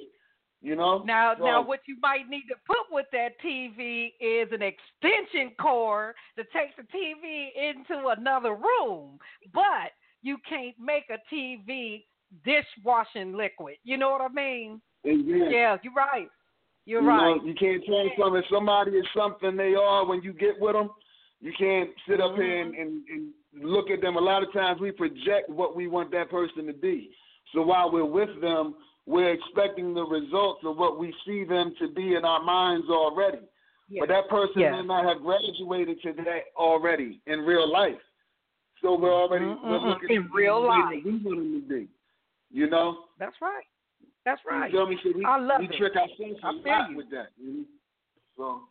You 0.61 0.76
know. 0.76 1.03
Now, 1.05 1.35
So- 1.38 1.45
now, 1.45 1.61
what 1.61 1.81
you 1.88 1.97
might 2.01 2.27
need 2.30 2.45
to 2.49 2.55
put 2.65 2.77
with 2.91 3.05
that 3.11 3.39
TV 3.45 4.14
is 4.19 4.49
an 4.51 4.64
extension 4.64 5.51
cord 5.61 6.15
to 6.35 6.43
take 6.45 6.76
the 6.76 6.84
TV 6.84 7.49
into 7.55 8.07
another 8.07 8.55
room. 8.55 9.19
But 9.53 9.91
you 10.23 10.38
can't 10.49 10.76
make 10.80 11.03
a 11.11 11.19
TV 11.34 12.05
dishwashing 12.43 13.34
liquid. 13.38 13.76
You 13.84 13.97
know 13.97 14.09
what 14.09 14.22
I 14.22 14.30
mean? 14.30 14.81
Exactly. 15.03 15.53
Yeah, 15.53 15.77
you're 15.84 15.93
right. 15.93 16.27
You're 16.85 17.01
you 17.01 17.07
right. 17.07 17.38
Know, 17.38 17.43
you 17.45 17.53
can't 17.53 17.84
change 17.85 18.11
something. 18.19 18.39
if 18.41 18.45
somebody 18.51 18.91
is 18.91 19.05
something 19.15 19.55
they 19.55 19.76
are 19.76 20.05
when 20.05 20.22
you 20.23 20.34
get 20.34 20.59
with 20.59 20.73
them. 20.73 20.89
You 21.39 21.53
can't 21.57 21.91
sit 22.09 22.19
up 22.19 22.35
here 22.35 22.61
and, 22.64 22.73
Mm-hmm. 22.73 22.81
and, 22.81 23.03
and 23.09 23.34
look 23.61 23.89
at 23.89 24.01
them. 24.01 24.15
A 24.17 24.21
lot 24.21 24.43
of 24.43 24.51
times 24.53 24.79
we 24.81 24.91
project 24.91 25.49
what 25.49 25.75
we 25.75 25.88
want 25.88 26.11
that 26.11 26.29
person 26.29 26.65
to 26.67 26.73
be. 26.73 27.09
So 27.53 27.61
while 27.61 27.91
we're 27.91 28.05
with 28.05 28.41
them, 28.41 28.75
we're 29.05 29.31
expecting 29.34 29.93
the 29.93 30.03
results 30.03 30.61
of 30.65 30.77
what 30.77 30.99
we 30.99 31.13
see 31.25 31.43
them 31.45 31.73
to 31.79 31.88
be 31.89 32.15
in 32.15 32.25
our 32.25 32.43
minds 32.43 32.88
already. 32.89 33.39
Yeah. 33.89 34.01
But 34.01 34.09
that 34.09 34.27
person 34.29 34.61
Yes. 34.61 34.73
may 34.73 34.84
not 34.85 35.05
have 35.05 35.21
graduated 35.21 36.01
to 36.01 36.13
that 36.23 36.41
already 36.57 37.21
in 37.25 37.39
real 37.41 37.71
life. 37.71 37.95
So 38.81 38.97
we're 38.99 39.13
already 39.13 39.45
we're 39.45 39.79
looking 39.79 40.09
In 40.11 40.23
at 40.23 40.31
real 40.34 40.61
life. 40.67 41.01
we 41.05 41.11
want 41.11 41.23
them 41.23 41.61
to 41.61 41.67
be. 41.67 41.88
You 42.51 42.69
know? 42.69 43.05
That's 43.17 43.35
right. 43.41 43.63
That's 44.25 44.41
right. 44.49 44.71
You 44.71 44.77
feel 44.79 44.88
me? 44.88 44.97
So 45.03 45.11
we, 45.15 45.23
I 45.25 45.39
love 45.39 45.59
we 45.61 45.67
it. 45.67 45.75
trick 45.77 45.93
ourselves 45.95 46.39
a 46.43 46.51
lot 46.67 46.89
you. 46.91 46.97
with 46.97 47.09
that. 47.11 47.27
Know? 47.41 47.63
So 48.35 48.61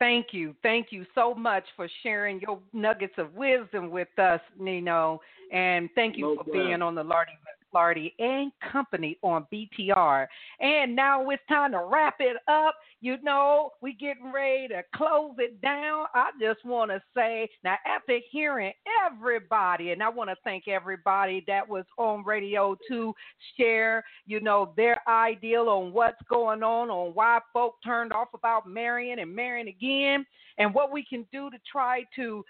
Thank 0.00 0.28
you. 0.32 0.56
Thank 0.62 0.88
you 0.90 1.04
so 1.14 1.34
much 1.34 1.64
for 1.76 1.86
sharing 2.02 2.40
your 2.40 2.58
nuggets 2.72 3.12
of 3.18 3.34
wisdom 3.34 3.90
with 3.90 4.08
us, 4.18 4.40
Nino. 4.58 5.20
And 5.52 5.90
thank 5.94 6.16
you 6.16 6.22
No 6.22 6.36
for 6.36 6.44
problem. 6.44 6.66
being 6.66 6.82
on 6.82 6.94
the 6.94 7.04
Lardy 7.04 7.32
Lardy 7.72 8.14
and 8.18 8.52
Company 8.72 9.18
on 9.22 9.46
BTR. 9.52 10.26
And 10.60 10.94
now 10.94 11.28
it's 11.30 11.42
time 11.48 11.72
to 11.72 11.86
wrap 11.90 12.16
it 12.20 12.36
up. 12.48 12.74
You 13.00 13.16
know, 13.22 13.70
we 13.80 13.94
getting 13.94 14.32
ready 14.32 14.68
to 14.68 14.82
close 14.94 15.34
it 15.38 15.60
down. 15.62 16.06
I 16.14 16.30
just 16.40 16.64
want 16.64 16.90
to 16.90 17.02
say 17.14 17.48
now 17.64 17.76
after 17.86 18.18
hearing 18.30 18.72
everybody, 19.06 19.92
and 19.92 20.02
I 20.02 20.08
want 20.08 20.30
to 20.30 20.36
thank 20.44 20.68
everybody 20.68 21.44
that 21.46 21.66
was 21.66 21.84
on 21.96 22.24
radio 22.24 22.76
to 22.88 23.14
share, 23.56 24.04
you 24.26 24.40
know, 24.40 24.72
their 24.76 25.00
ideal 25.08 25.68
on 25.68 25.92
what's 25.92 26.20
going 26.28 26.62
on, 26.62 26.90
on 26.90 27.12
why 27.14 27.40
folk 27.52 27.76
turned 27.84 28.12
off 28.12 28.28
about 28.34 28.68
marrying 28.68 29.18
and 29.18 29.34
marrying 29.34 29.68
again, 29.68 30.26
and 30.58 30.74
what 30.74 30.92
we 30.92 31.04
can 31.04 31.26
do 31.32 31.50
to 31.50 31.56
try 31.70 32.04
to 32.16 32.44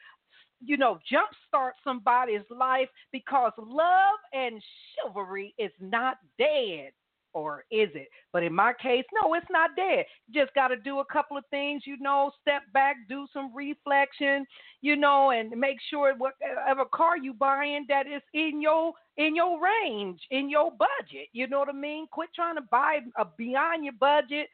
you 0.64 0.76
know, 0.76 0.98
jumpstart 1.10 1.72
somebody's 1.82 2.48
life 2.50 2.88
because 3.12 3.52
love 3.58 4.18
and 4.32 4.62
chivalry 4.94 5.54
is 5.58 5.72
not 5.80 6.16
dead. 6.38 6.92
Or 7.32 7.64
is 7.70 7.90
it? 7.94 8.08
But 8.32 8.42
in 8.42 8.52
my 8.52 8.72
case, 8.72 9.04
no, 9.22 9.34
it's 9.34 9.46
not 9.50 9.76
dead. 9.76 10.04
You 10.26 10.42
just 10.42 10.52
got 10.52 10.68
to 10.68 10.76
do 10.76 10.98
a 10.98 11.04
couple 11.04 11.36
of 11.36 11.44
things, 11.48 11.84
you 11.86 11.96
know, 12.00 12.32
step 12.40 12.62
back, 12.74 12.96
do 13.08 13.24
some 13.32 13.54
reflection, 13.54 14.44
you 14.80 14.96
know, 14.96 15.30
and 15.30 15.50
make 15.52 15.76
sure 15.90 16.12
whatever 16.18 16.84
car 16.92 17.16
you 17.16 17.32
buying 17.32 17.86
that 17.88 18.08
is 18.08 18.22
in 18.34 18.60
your 18.60 18.94
in 19.16 19.36
your 19.36 19.60
range, 19.62 20.20
in 20.32 20.50
your 20.50 20.72
budget. 20.72 21.28
You 21.32 21.46
know 21.46 21.60
what 21.60 21.68
I 21.68 21.72
mean? 21.72 22.08
Quit 22.10 22.30
trying 22.34 22.56
to 22.56 22.62
buy 22.62 22.98
a 23.16 23.24
beyond 23.38 23.84
your 23.84 23.94
budget, 24.00 24.48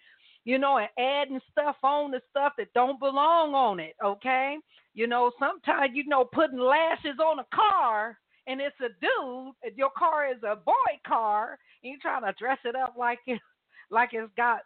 you 0.46 0.58
know, 0.58 0.78
and 0.78 0.88
adding 0.98 1.40
stuff 1.52 1.76
on 1.82 2.12
the 2.12 2.22
stuff 2.30 2.54
that 2.56 2.72
don't 2.72 2.98
belong 2.98 3.54
on 3.54 3.78
it. 3.78 3.94
Okay, 4.02 4.56
you 4.94 5.06
know, 5.06 5.30
sometimes 5.38 5.90
you 5.94 6.06
know 6.06 6.24
putting 6.24 6.58
lashes 6.58 7.18
on 7.22 7.40
a 7.40 7.46
car 7.54 8.16
and 8.46 8.60
it's 8.60 8.76
a 8.80 8.88
dude, 9.00 9.54
and 9.62 9.76
your 9.76 9.90
car 9.98 10.30
is 10.30 10.42
a 10.42 10.56
boy 10.56 10.72
car, 11.06 11.58
and 11.82 11.90
you're 11.90 12.00
trying 12.00 12.22
to 12.22 12.32
dress 12.38 12.58
it 12.64 12.76
up 12.76 12.94
like 12.96 13.18
it 13.26 13.40
like 13.90 14.10
it's 14.12 14.32
got 14.36 14.60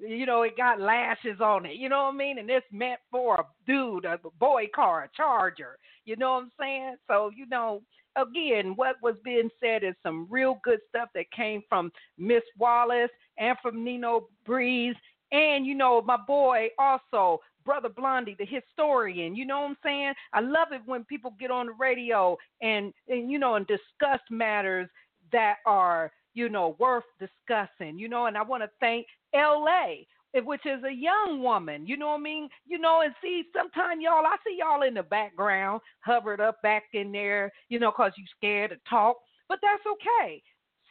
you 0.00 0.26
know, 0.26 0.42
it 0.42 0.56
got 0.56 0.80
lashes 0.80 1.40
on 1.40 1.66
it. 1.66 1.76
You 1.76 1.88
know 1.88 2.04
what 2.04 2.14
I 2.14 2.16
mean? 2.16 2.38
And 2.38 2.50
it's 2.50 2.66
meant 2.72 3.00
for 3.10 3.36
a 3.36 3.44
dude, 3.66 4.04
a 4.04 4.18
boy 4.40 4.68
car, 4.74 5.04
a 5.04 5.08
charger. 5.16 5.78
You 6.04 6.16
know 6.16 6.32
what 6.32 6.42
I'm 6.42 6.50
saying? 6.58 6.96
So, 7.08 7.30
you 7.34 7.46
know, 7.46 7.80
again, 8.16 8.74
what 8.76 8.96
was 9.02 9.14
being 9.24 9.50
said 9.60 9.84
is 9.84 9.94
some 10.02 10.26
real 10.28 10.58
good 10.64 10.80
stuff 10.88 11.10
that 11.14 11.30
came 11.30 11.62
from 11.68 11.92
Miss 12.18 12.42
Wallace 12.58 13.10
and 13.38 13.56
from 13.62 13.84
Nino 13.84 14.28
Breeze. 14.44 14.96
And, 15.34 15.66
you 15.66 15.74
know, 15.74 16.00
my 16.00 16.16
boy 16.16 16.68
also, 16.78 17.40
Brother 17.64 17.88
Blondie, 17.88 18.36
the 18.38 18.46
historian. 18.46 19.34
You 19.34 19.44
know 19.44 19.62
what 19.62 19.70
I'm 19.70 19.76
saying? 19.82 20.12
I 20.32 20.40
love 20.40 20.68
it 20.70 20.82
when 20.86 21.02
people 21.04 21.34
get 21.40 21.50
on 21.50 21.66
the 21.66 21.72
radio 21.72 22.36
and, 22.62 22.92
and 23.08 23.30
you 23.32 23.40
know, 23.40 23.56
and 23.56 23.66
discuss 23.66 24.20
matters 24.30 24.88
that 25.32 25.56
are, 25.66 26.12
you 26.34 26.48
know, 26.48 26.76
worth 26.78 27.04
discussing, 27.18 27.98
you 27.98 28.08
know, 28.08 28.26
and 28.26 28.38
I 28.38 28.42
want 28.42 28.62
to 28.62 28.70
thank 28.78 29.06
LA, 29.34 30.04
which 30.44 30.64
is 30.66 30.84
a 30.84 30.92
young 30.92 31.42
woman, 31.42 31.84
you 31.84 31.96
know 31.96 32.08
what 32.08 32.20
I 32.20 32.22
mean? 32.22 32.48
You 32.64 32.78
know, 32.78 33.02
and 33.04 33.12
see, 33.20 33.42
sometimes 33.56 34.02
y'all, 34.02 34.26
I 34.26 34.36
see 34.46 34.56
y'all 34.58 34.82
in 34.82 34.94
the 34.94 35.02
background, 35.02 35.80
hovered 36.00 36.40
up 36.40 36.62
back 36.62 36.84
in 36.92 37.10
there, 37.10 37.50
you 37.68 37.80
know, 37.80 37.90
because 37.90 38.12
you 38.16 38.24
scared 38.36 38.70
to 38.70 38.76
talk, 38.88 39.16
but 39.48 39.58
that's 39.62 39.82
okay. 39.86 40.42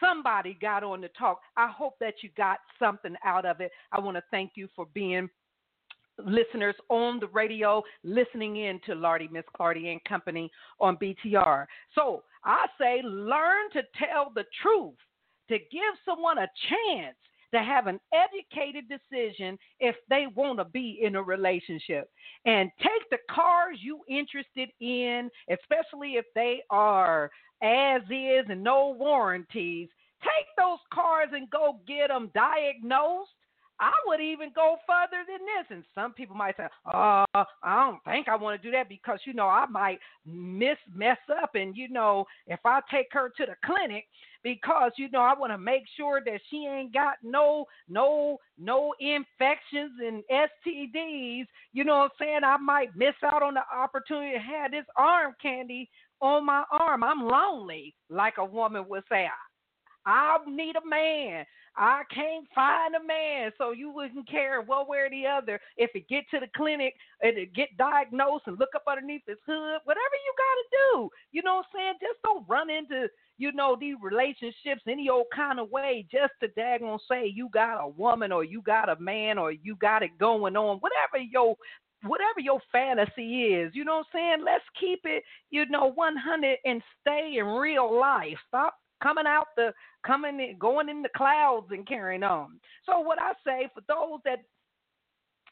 Somebody 0.03 0.57
got 0.59 0.83
on 0.83 1.01
to 1.01 1.09
talk. 1.09 1.39
I 1.55 1.69
hope 1.69 1.95
that 1.99 2.15
you 2.21 2.29
got 2.35 2.57
something 2.77 3.15
out 3.23 3.45
of 3.45 3.61
it. 3.61 3.71
I 3.91 3.99
want 3.99 4.17
to 4.17 4.23
thank 4.31 4.51
you 4.55 4.67
for 4.75 4.87
being 4.93 5.29
listeners 6.23 6.75
on 6.89 7.19
the 7.19 7.27
radio 7.27 7.81
listening 8.03 8.57
in 8.57 8.79
to 8.85 8.95
Lardy, 8.95 9.29
Miss 9.31 9.45
Clardy 9.59 9.91
and 9.91 10.03
Company 10.03 10.51
on 10.79 10.97
BTR. 10.97 11.65
So 11.95 12.23
I 12.43 12.65
say 12.79 13.01
learn 13.03 13.69
to 13.73 13.81
tell 13.97 14.31
the 14.33 14.43
truth, 14.61 14.95
to 15.49 15.57
give 15.57 15.93
someone 16.05 16.37
a 16.37 16.47
chance 16.69 17.15
to 17.53 17.63
have 17.63 17.87
an 17.87 17.99
educated 18.13 18.85
decision 18.89 19.57
if 19.79 19.95
they 20.09 20.25
want 20.35 20.59
to 20.59 20.65
be 20.65 20.99
in 21.01 21.15
a 21.15 21.23
relationship. 21.23 22.09
And 22.45 22.69
take 22.79 23.09
the 23.09 23.17
cars 23.29 23.77
you 23.81 24.01
interested 24.09 24.69
in, 24.79 25.29
especially 25.49 26.13
if 26.13 26.25
they 26.35 26.61
are 26.69 27.31
as 27.61 28.01
is 28.03 28.45
and 28.49 28.63
no 28.63 28.95
warranties. 28.97 29.89
Take 30.21 30.47
those 30.57 30.79
cars 30.93 31.29
and 31.33 31.49
go 31.49 31.79
get 31.87 32.07
them 32.09 32.31
diagnosed 32.33 33.31
I 33.79 33.91
would 34.05 34.21
even 34.21 34.51
go 34.53 34.77
further 34.87 35.23
than 35.27 35.39
this. 35.39 35.67
And 35.69 35.83
some 35.95 36.13
people 36.13 36.35
might 36.35 36.55
say, 36.57 36.67
"Oh, 36.85 37.25
I 37.33 37.45
don't 37.63 38.03
think 38.05 38.27
I 38.27 38.35
want 38.35 38.61
to 38.61 38.67
do 38.67 38.71
that 38.71 38.87
because 38.87 39.19
you 39.25 39.33
know 39.33 39.47
I 39.47 39.65
might 39.65 39.99
miss 40.25 40.77
mess 40.93 41.17
up, 41.41 41.55
and 41.55 41.75
you 41.75 41.89
know 41.89 42.25
if 42.47 42.59
I 42.65 42.81
take 42.89 43.07
her 43.11 43.29
to 43.35 43.45
the 43.45 43.55
clinic 43.65 44.07
because 44.43 44.91
you 44.97 45.09
know 45.09 45.21
I 45.21 45.33
want 45.37 45.51
to 45.51 45.57
make 45.57 45.83
sure 45.97 46.21
that 46.25 46.39
she 46.49 46.67
ain't 46.67 46.93
got 46.93 47.15
no 47.23 47.65
no 47.89 48.37
no 48.57 48.93
infections 48.99 49.93
and 50.05 50.23
STDs. 50.31 51.45
You 51.71 51.83
know 51.83 51.97
what 51.97 52.03
I'm 52.03 52.09
saying? 52.19 52.41
I 52.45 52.57
might 52.57 52.95
miss 52.95 53.15
out 53.23 53.43
on 53.43 53.53
the 53.53 53.63
opportunity 53.73 54.33
to 54.33 54.39
have 54.39 54.71
this 54.71 54.85
arm 54.97 55.33
candy 55.41 55.89
on 56.21 56.45
my 56.45 56.63
arm. 56.71 57.03
I'm 57.03 57.25
lonely, 57.27 57.95
like 58.09 58.35
a 58.37 58.45
woman 58.45 58.85
would 58.89 59.03
say. 59.09 59.27
I 60.05 60.37
need 60.47 60.75
a 60.75 60.87
man. 60.87 61.45
I 61.75 62.03
can't 62.13 62.45
find 62.53 62.93
a 62.95 63.03
man, 63.03 63.51
so 63.57 63.71
you 63.71 63.89
wouldn't 63.89 64.29
care 64.29 64.61
one 64.61 64.87
way 64.87 64.99
or 64.99 65.09
the 65.09 65.25
other 65.25 65.59
if 65.75 65.89
it 65.95 66.07
get 66.07 66.23
to 66.31 66.39
the 66.39 66.47
clinic 66.55 66.93
and 67.21 67.37
it 67.37 67.53
get 67.55 67.75
diagnosed 67.77 68.43
and 68.45 68.59
look 68.59 68.69
up 68.75 68.83
underneath 68.87 69.23
his 69.27 69.39
hood, 69.45 69.79
whatever 69.83 70.15
you 70.23 70.33
gotta 70.37 70.67
do. 70.71 71.09
You 71.31 71.41
know 71.41 71.55
what 71.55 71.65
I'm 71.73 71.79
saying? 71.79 71.93
Just 71.99 72.21
don't 72.23 72.47
run 72.47 72.69
into, 72.69 73.07
you 73.39 73.51
know, 73.53 73.75
these 73.79 73.95
relationships 74.01 74.83
any 74.87 75.09
old 75.09 75.25
kind 75.35 75.59
of 75.59 75.71
way 75.71 76.05
just 76.11 76.33
to 76.41 76.47
daggone 76.49 76.99
say 77.09 77.27
you 77.27 77.49
got 77.49 77.83
a 77.83 77.87
woman 77.87 78.31
or 78.31 78.43
you 78.43 78.61
got 78.61 78.89
a 78.89 78.99
man 78.99 79.39
or 79.39 79.51
you 79.51 79.75
got 79.77 80.03
it 80.03 80.17
going 80.19 80.55
on. 80.55 80.77
Whatever 80.77 81.23
your 81.23 81.55
whatever 82.03 82.39
your 82.39 82.59
fantasy 82.71 83.45
is, 83.45 83.71
you 83.73 83.85
know 83.85 83.97
what 83.97 84.07
I'm 84.13 84.37
saying? 84.37 84.45
Let's 84.45 84.65
keep 84.79 84.99
it, 85.05 85.23
you 85.51 85.65
know, 85.67 85.91
100 85.95 86.57
and 86.65 86.83
stay 87.01 87.37
in 87.39 87.45
real 87.45 87.97
life. 87.97 88.37
Stop 88.49 88.75
coming 89.01 89.25
out 89.25 89.47
the 89.55 89.71
coming 90.05 90.39
in, 90.39 90.57
going 90.57 90.89
in 90.89 91.01
the 91.01 91.09
clouds 91.15 91.67
and 91.71 91.87
carrying 91.87 92.23
on. 92.23 92.59
So 92.85 92.99
what 92.99 93.19
I 93.19 93.33
say 93.45 93.69
for 93.73 93.81
those 93.87 94.19
that 94.25 94.43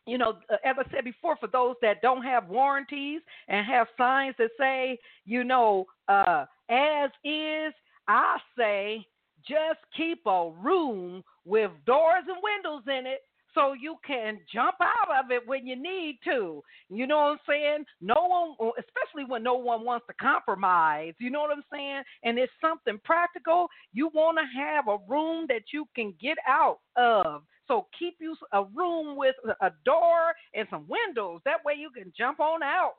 you 0.08 0.18
know, 0.18 0.40
uh, 0.52 0.56
as 0.66 0.76
I 0.80 0.92
said 0.92 1.04
before, 1.04 1.38
for 1.38 1.48
those 1.48 1.76
that 1.84 2.02
don't 2.02 2.24
have 2.24 2.50
warranties 2.50 3.22
and 3.48 3.66
have 3.68 3.88
signs 3.98 4.34
that 4.40 4.50
say, 4.60 4.98
you 5.26 5.44
know, 5.44 5.86
uh, 6.08 6.46
as 6.70 7.12
is, 7.24 7.74
I 8.08 8.38
say 8.58 9.06
just 9.48 9.80
keep 9.96 10.26
a 10.26 10.52
room 10.60 11.24
with 11.46 11.72
doors 11.86 12.24
and 12.28 12.38
windows 12.42 12.84
in 12.88 13.06
it 13.06 13.22
so 13.54 13.74
you 13.74 13.96
can 14.06 14.40
jump 14.52 14.76
out 14.82 15.24
of 15.24 15.32
it 15.32 15.48
when 15.48 15.66
you 15.68 15.76
need 15.76 16.20
to. 16.26 16.62
You 16.90 17.08
know 17.08 17.18
what 17.18 17.32
I'm 17.32 17.40
saying? 17.48 17.86
No 18.02 18.56
one, 18.58 18.72
especially 18.80 19.30
when 19.30 19.44
no 19.44 19.56
one 19.56 19.84
wants 19.84 20.06
to 20.08 20.14
compromise. 20.14 21.14
You 21.20 21.30
know 21.30 21.42
what 21.42 21.52
I'm 21.52 21.64
saying? 21.72 22.04
And 22.24 22.38
it's 22.38 22.52
something 22.62 23.00
practical. 23.04 23.68
You 23.94 24.10
want 24.14 24.38
to 24.38 24.60
have 24.60 24.88
a 24.88 24.98
room 25.08 25.46
that 25.50 25.64
you 25.74 25.86
can 25.96 26.14
get 26.22 26.38
out 26.48 26.80
of. 26.96 27.44
So 27.68 27.88
keep 27.98 28.16
you 28.20 28.36
a 28.52 28.64
room 28.76 29.16
with 29.16 29.36
a 29.62 29.72
door 29.86 30.34
and 30.54 30.68
some 30.70 30.86
windows. 30.88 31.42
That 31.46 31.64
way 31.66 31.76
you 31.78 31.90
can 31.90 32.12
jump 32.18 32.40
on 32.40 32.64
out 32.64 32.96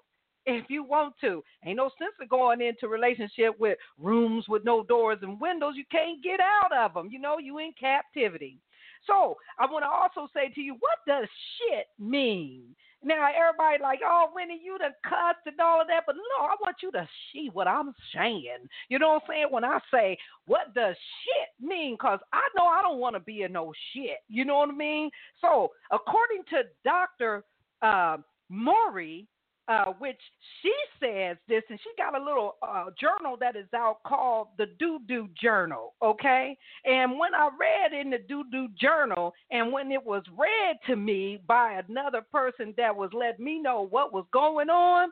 if 0.47 0.69
you 0.69 0.83
want 0.83 1.15
to. 1.21 1.43
Ain't 1.65 1.77
no 1.77 1.91
sense 1.99 2.15
of 2.21 2.29
going 2.29 2.61
into 2.61 2.89
relationship 2.89 3.59
with 3.59 3.79
rooms 3.99 4.47
with 4.49 4.65
no 4.65 4.83
doors 4.83 5.19
and 5.23 5.41
windows. 5.41 5.75
You 5.77 5.85
can't 5.91 6.23
get 6.23 6.41
out 6.41 6.73
of 6.73 6.95
them. 6.95 7.09
You 7.11 7.21
know, 7.21 7.39
you 7.39 7.59
in 7.59 7.73
captivity. 7.79 8.59
So 9.07 9.37
I 9.59 9.67
want 9.67 9.85
to 9.85 9.89
also 9.89 10.31
say 10.35 10.53
to 10.55 10.61
you, 10.61 10.77
what 10.81 10.99
does 11.07 11.29
shit 11.59 11.87
mean? 11.99 12.75
Now 13.05 13.29
everybody 13.29 13.83
like, 13.83 14.01
oh, 14.07 14.31
Winnie, 14.33 14.61
you 14.63 14.79
the 14.79 14.91
cussed 15.09 15.47
and 15.47 15.59
all 15.61 15.81
of 15.81 15.89
that, 15.89 16.05
but 16.07 16.15
no, 16.15 16.45
I 16.45 16.55
want 16.61 16.77
you 16.83 16.93
to 16.93 17.09
see 17.33 17.51
what 17.53 17.67
I'm 17.67 17.93
saying. 18.15 18.69
You 18.89 18.99
know 19.01 19.09
what 19.09 19.23
I'm 19.23 19.29
saying? 19.29 19.47
When 19.51 19.65
I 19.65 19.81
say, 19.93 20.17
what 20.47 20.73
does 20.75 20.95
shit 20.95 21.67
mean? 21.67 21.95
Because 21.95 22.21
I 22.33 22.43
know 22.57 22.67
I 22.67 22.81
don't 22.81 23.01
want 23.01 23.17
to 23.17 23.21
be 23.21 23.43
in 23.43 23.53
no 23.53 23.73
shit. 23.93 24.19
You 24.29 24.45
know 24.45 24.59
what 24.59 24.69
I 24.69 24.73
mean? 24.73 25.11
So 25.41 25.71
according 25.91 26.45
to 26.51 26.63
Dr. 26.85 27.43
Uh, 27.83 28.19
Maury, 28.49 29.27
uh, 29.69 29.93
which 29.99 30.19
she 30.61 30.73
says 31.01 31.37
this, 31.49 31.63
and 31.71 31.79
she 31.83 31.91
got 31.97 32.21
a 32.21 32.25
little 32.25 32.57
uh, 32.63 32.87
journal 33.01 33.37
that 33.39 33.57
is 33.57 33.67
out 33.75 33.99
called 34.07 34.49
the 34.59 34.67
Doo 34.79 34.99
Doo 35.07 35.29
Journal, 35.41 35.95
okay? 36.03 36.57
And 36.85 37.19
when 37.19 37.35
I 37.35 37.49
read 37.59 37.99
in 37.99 38.11
the 38.11 38.19
Doo 38.29 38.45
Doo 38.51 38.69
Journal, 38.81 39.33
and 39.51 39.73
when 39.73 39.93
it 39.93 40.05
was 40.05 40.25
read 40.37 40.77
to 40.87 40.97
me 40.97 41.41
by 41.47 41.83
another 41.89 42.23
person 42.33 42.75
that 42.77 42.95
was 42.95 43.11
letting 43.13 43.45
me 43.45 43.61
know 43.61 43.87
what 43.89 44.13
was 44.13 44.27
going 44.33 44.69
on, 44.69 45.11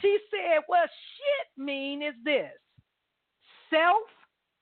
she 0.00 0.18
said, 0.30 0.60
What 0.66 0.88
shit 0.88 1.64
mean 1.64 2.02
is 2.02 2.14
this 2.24 2.52
self 3.70 4.02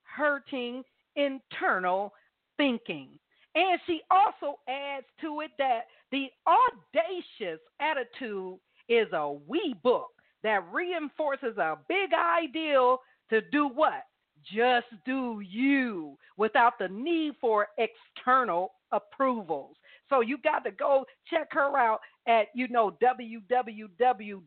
hurting 0.03 0.83
internal 1.17 2.13
thinking. 2.57 3.09
And 3.55 3.81
she 3.87 4.03
also 4.11 4.59
adds 4.69 5.07
to 5.23 5.41
it 5.41 5.51
that 5.59 5.87
the 6.13 6.29
audacious 6.47 7.61
attitude 7.81 8.59
is 8.89 9.09
a 9.13 9.33
wee 9.47 9.75
book 9.83 10.11
that 10.43 10.65
reinforces 10.73 11.57
a 11.59 11.79
big 11.89 12.11
ideal 12.15 13.01
to 13.31 13.41
do 13.51 13.69
what? 13.69 14.05
Just 14.45 14.87
do 15.05 15.41
you 15.41 16.17
without 16.37 16.79
the 16.79 16.89
need 16.89 17.35
for 17.41 17.69
external 17.79 18.73
approvals. 18.93 19.77
So 20.09 20.21
you 20.21 20.39
got 20.39 20.65
to 20.65 20.71
go 20.71 21.05
check 21.29 21.49
her 21.53 21.77
out 21.77 22.01
at, 22.27 22.47
you 22.55 22.69
know, 22.69 22.97
www.drzuri 23.03 24.39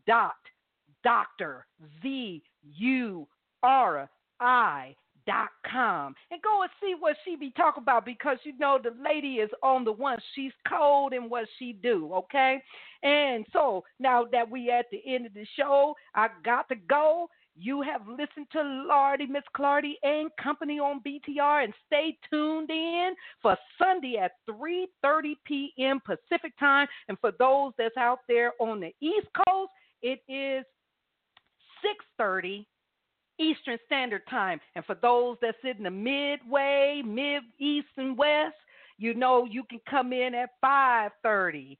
dot 5.26 5.50
com 5.70 6.16
and 6.32 6.42
go 6.42 6.62
and 6.62 6.72
see 6.82 6.96
what 7.00 7.16
she 7.24 7.36
be 7.36 7.52
talking 7.52 7.84
about 7.84 8.06
because 8.06 8.38
you 8.44 8.58
know 8.58 8.80
the 8.82 8.94
lady 9.04 9.36
is 9.36 9.50
on 9.64 9.84
the 9.84 9.92
one 9.92 10.18
she's 10.36 10.52
cold 10.68 11.14
in 11.14 11.30
what 11.30 11.46
she 11.58 11.74
do 11.74 12.12
okay 12.14 12.62
and 13.04 13.46
so 13.54 13.84
now 14.00 14.26
that 14.32 14.50
we 14.50 14.70
at 14.72 14.86
the 14.92 15.02
end 15.06 15.26
of 15.26 15.34
the 15.34 15.46
show 15.58 15.94
i 16.16 16.28
got 16.44 16.68
to 16.70 16.76
go 16.88 17.28
you 17.58 17.82
have 17.82 18.08
listened 18.08 18.48
to 18.54 18.62
Lardy, 18.88 19.28
Miss 19.28 19.44
Clardy, 19.56 19.96
and 20.04 20.32
company 20.42 20.80
on 20.80 21.02
BTR, 21.02 21.66
and 21.66 21.74
stay 21.86 22.18
tuned 22.30 22.70
in 22.70 23.14
for 23.42 23.58
Sunday 23.78 24.18
at 24.18 24.32
3:30 24.50 25.36
p.m. 25.46 26.00
Pacific 26.00 26.58
time. 26.58 26.88
And 27.10 27.20
for 27.20 27.32
those 27.38 27.74
that's 27.78 27.98
out 27.98 28.20
there 28.28 28.54
on 28.60 28.80
the 28.80 28.94
East 29.02 29.28
Coast, 29.46 29.72
it 30.02 30.22
is 30.28 30.66
6:30 32.20 32.66
Eastern 33.42 33.78
Standard 33.86 34.22
Time. 34.30 34.60
And 34.76 34.86
for 34.86 34.96
those 34.96 35.38
that 35.42 35.56
sit 35.64 35.78
in 35.78 35.84
the 35.84 35.92
midway, 35.92 37.02
mid 37.06 37.44
east 37.60 37.88
and 37.98 38.18
west, 38.18 38.56
you 38.98 39.14
know 39.14 39.46
you 39.46 39.64
can 39.70 39.80
come 39.90 40.14
in 40.14 40.36
at 40.36 40.50
5:30 40.64 41.78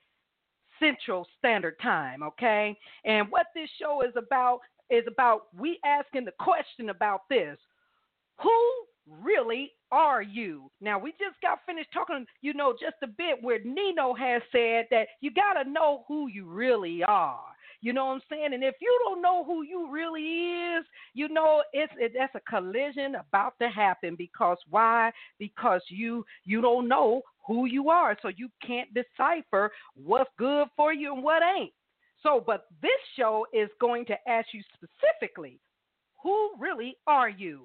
Central 0.80 1.28
Standard 1.38 1.80
Time, 1.80 2.24
okay? 2.24 2.78
And 3.06 3.30
what 3.30 3.48
this 3.54 3.70
show 3.80 4.02
is 4.02 4.14
about 4.16 4.60
is 4.90 5.06
about 5.08 5.48
we 5.56 5.80
asking 5.86 6.26
the 6.26 6.34
question 6.40 6.90
about 6.90 7.30
this. 7.30 7.58
Who 8.42 8.86
really 9.08 9.72
are 9.92 10.22
you? 10.22 10.72
Now, 10.82 10.98
we 10.98 11.12
just 11.12 11.40
got 11.42 11.60
finished 11.66 11.92
talking, 11.94 12.26
you 12.42 12.54
know, 12.54 12.74
just 12.74 12.96
a 13.04 13.08
bit 13.08 13.42
where 13.42 13.64
Nino 13.64 14.14
has 14.14 14.42
said 14.52 14.88
that 14.90 15.08
you 15.22 15.32
got 15.32 15.62
to 15.62 15.70
know 15.70 16.04
who 16.08 16.28
you 16.28 16.46
really 16.46 17.04
are. 17.04 17.51
You 17.82 17.94
know 17.94 18.06
what 18.06 18.14
I'm 18.14 18.22
saying? 18.30 18.54
And 18.54 18.64
if 18.64 18.76
you 18.80 19.00
don't 19.04 19.22
know 19.22 19.44
who 19.44 19.64
you 19.64 19.92
really 19.92 20.22
is, 20.22 20.86
you 21.14 21.28
know 21.30 21.64
it's 21.74 21.92
it, 21.98 22.14
that's 22.18 22.36
a 22.36 22.50
collision 22.50 23.16
about 23.16 23.54
to 23.60 23.70
happen 23.70 24.16
because 24.16 24.58
why? 24.70 25.12
Because 25.40 25.82
you 25.90 26.24
you 26.46 26.62
don't 26.62 26.88
know 26.88 27.22
who 27.46 27.66
you 27.66 27.90
are, 27.90 28.16
so 28.22 28.30
you 28.30 28.50
can't 28.66 28.90
decipher 28.94 29.72
what's 29.96 30.30
good 30.38 30.68
for 30.76 30.94
you 30.94 31.14
and 31.14 31.24
what 31.24 31.42
ain't. 31.58 31.74
So, 32.22 32.44
but 32.46 32.66
this 32.82 32.92
show 33.18 33.48
is 33.52 33.70
going 33.80 34.06
to 34.06 34.16
ask 34.28 34.48
you 34.54 34.62
specifically, 34.76 35.60
who 36.22 36.52
really 36.60 36.96
are 37.08 37.30
you? 37.30 37.64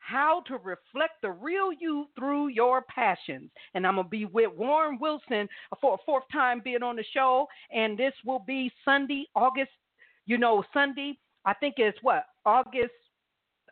How 0.00 0.42
to 0.46 0.54
reflect 0.54 1.22
the 1.22 1.30
real 1.30 1.72
you 1.72 2.06
through 2.18 2.48
your 2.48 2.82
passions. 2.82 3.50
And 3.74 3.86
I'm 3.86 3.94
going 3.94 4.06
to 4.06 4.10
be 4.10 4.24
with 4.24 4.50
Warren 4.56 4.98
Wilson 5.00 5.48
for 5.80 5.94
a 5.94 6.04
fourth 6.04 6.24
time 6.32 6.60
being 6.64 6.82
on 6.82 6.96
the 6.96 7.04
show. 7.14 7.46
And 7.72 7.96
this 7.96 8.14
will 8.24 8.42
be 8.46 8.72
Sunday, 8.84 9.26
August, 9.36 9.70
you 10.26 10.38
know, 10.38 10.64
Sunday, 10.72 11.18
I 11.44 11.54
think 11.54 11.74
it's 11.78 11.98
what, 12.02 12.24
August. 12.44 12.92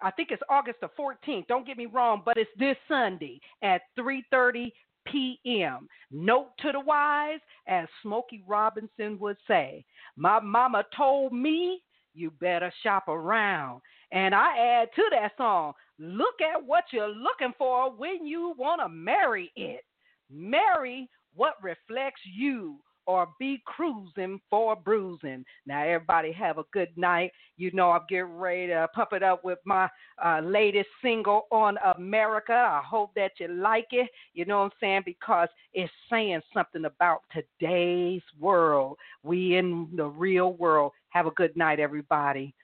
I 0.00 0.10
think 0.12 0.30
it's 0.30 0.42
August 0.48 0.78
the 0.80 0.88
14th. 0.98 1.46
Don't 1.48 1.66
get 1.66 1.76
me 1.76 1.86
wrong, 1.86 2.22
but 2.24 2.36
it's 2.36 2.50
this 2.58 2.76
Sunday 2.86 3.40
at 3.62 3.82
3:30 3.98 4.72
p.m. 5.06 5.88
Note 6.10 6.50
to 6.60 6.72
the 6.72 6.80
wise, 6.80 7.40
as 7.66 7.88
Smokey 8.02 8.44
Robinson 8.46 9.18
would 9.18 9.36
say. 9.46 9.84
My 10.16 10.38
mama 10.40 10.84
told 10.96 11.32
me 11.32 11.82
you 12.14 12.30
better 12.30 12.72
shop 12.82 13.08
around. 13.08 13.80
And 14.12 14.34
I 14.34 14.58
add 14.58 14.88
to 14.96 15.02
that 15.12 15.32
song, 15.36 15.74
look 15.98 16.40
at 16.40 16.64
what 16.64 16.84
you're 16.92 17.08
looking 17.08 17.52
for 17.58 17.90
when 17.90 18.26
you 18.26 18.54
want 18.56 18.80
to 18.80 18.88
marry 18.88 19.52
it. 19.56 19.84
Marry 20.30 21.08
what 21.34 21.54
reflects 21.62 22.20
you 22.24 22.78
or 23.08 23.26
be 23.38 23.62
cruising 23.64 24.38
for 24.50 24.76
bruising. 24.76 25.42
Now, 25.66 25.82
everybody 25.82 26.30
have 26.32 26.58
a 26.58 26.64
good 26.74 26.90
night. 26.94 27.32
You 27.56 27.70
know, 27.72 27.90
I'm 27.90 28.02
getting 28.06 28.36
ready 28.36 28.66
to 28.66 28.86
pump 28.94 29.14
it 29.14 29.22
up 29.22 29.42
with 29.42 29.58
my 29.64 29.88
uh, 30.22 30.40
latest 30.44 30.90
single 31.00 31.46
on 31.50 31.78
America. 31.96 32.52
I 32.52 32.82
hope 32.86 33.12
that 33.16 33.32
you 33.40 33.48
like 33.48 33.86
it. 33.92 34.10
You 34.34 34.44
know 34.44 34.58
what 34.58 34.64
I'm 34.64 34.70
saying? 34.78 35.02
Because 35.06 35.48
it's 35.72 35.90
saying 36.10 36.42
something 36.52 36.84
about 36.84 37.22
today's 37.32 38.20
world. 38.38 38.98
We 39.22 39.56
in 39.56 39.88
the 39.96 40.04
real 40.06 40.52
world. 40.52 40.92
Have 41.08 41.26
a 41.26 41.30
good 41.30 41.56
night, 41.56 41.80
everybody. 41.80 42.54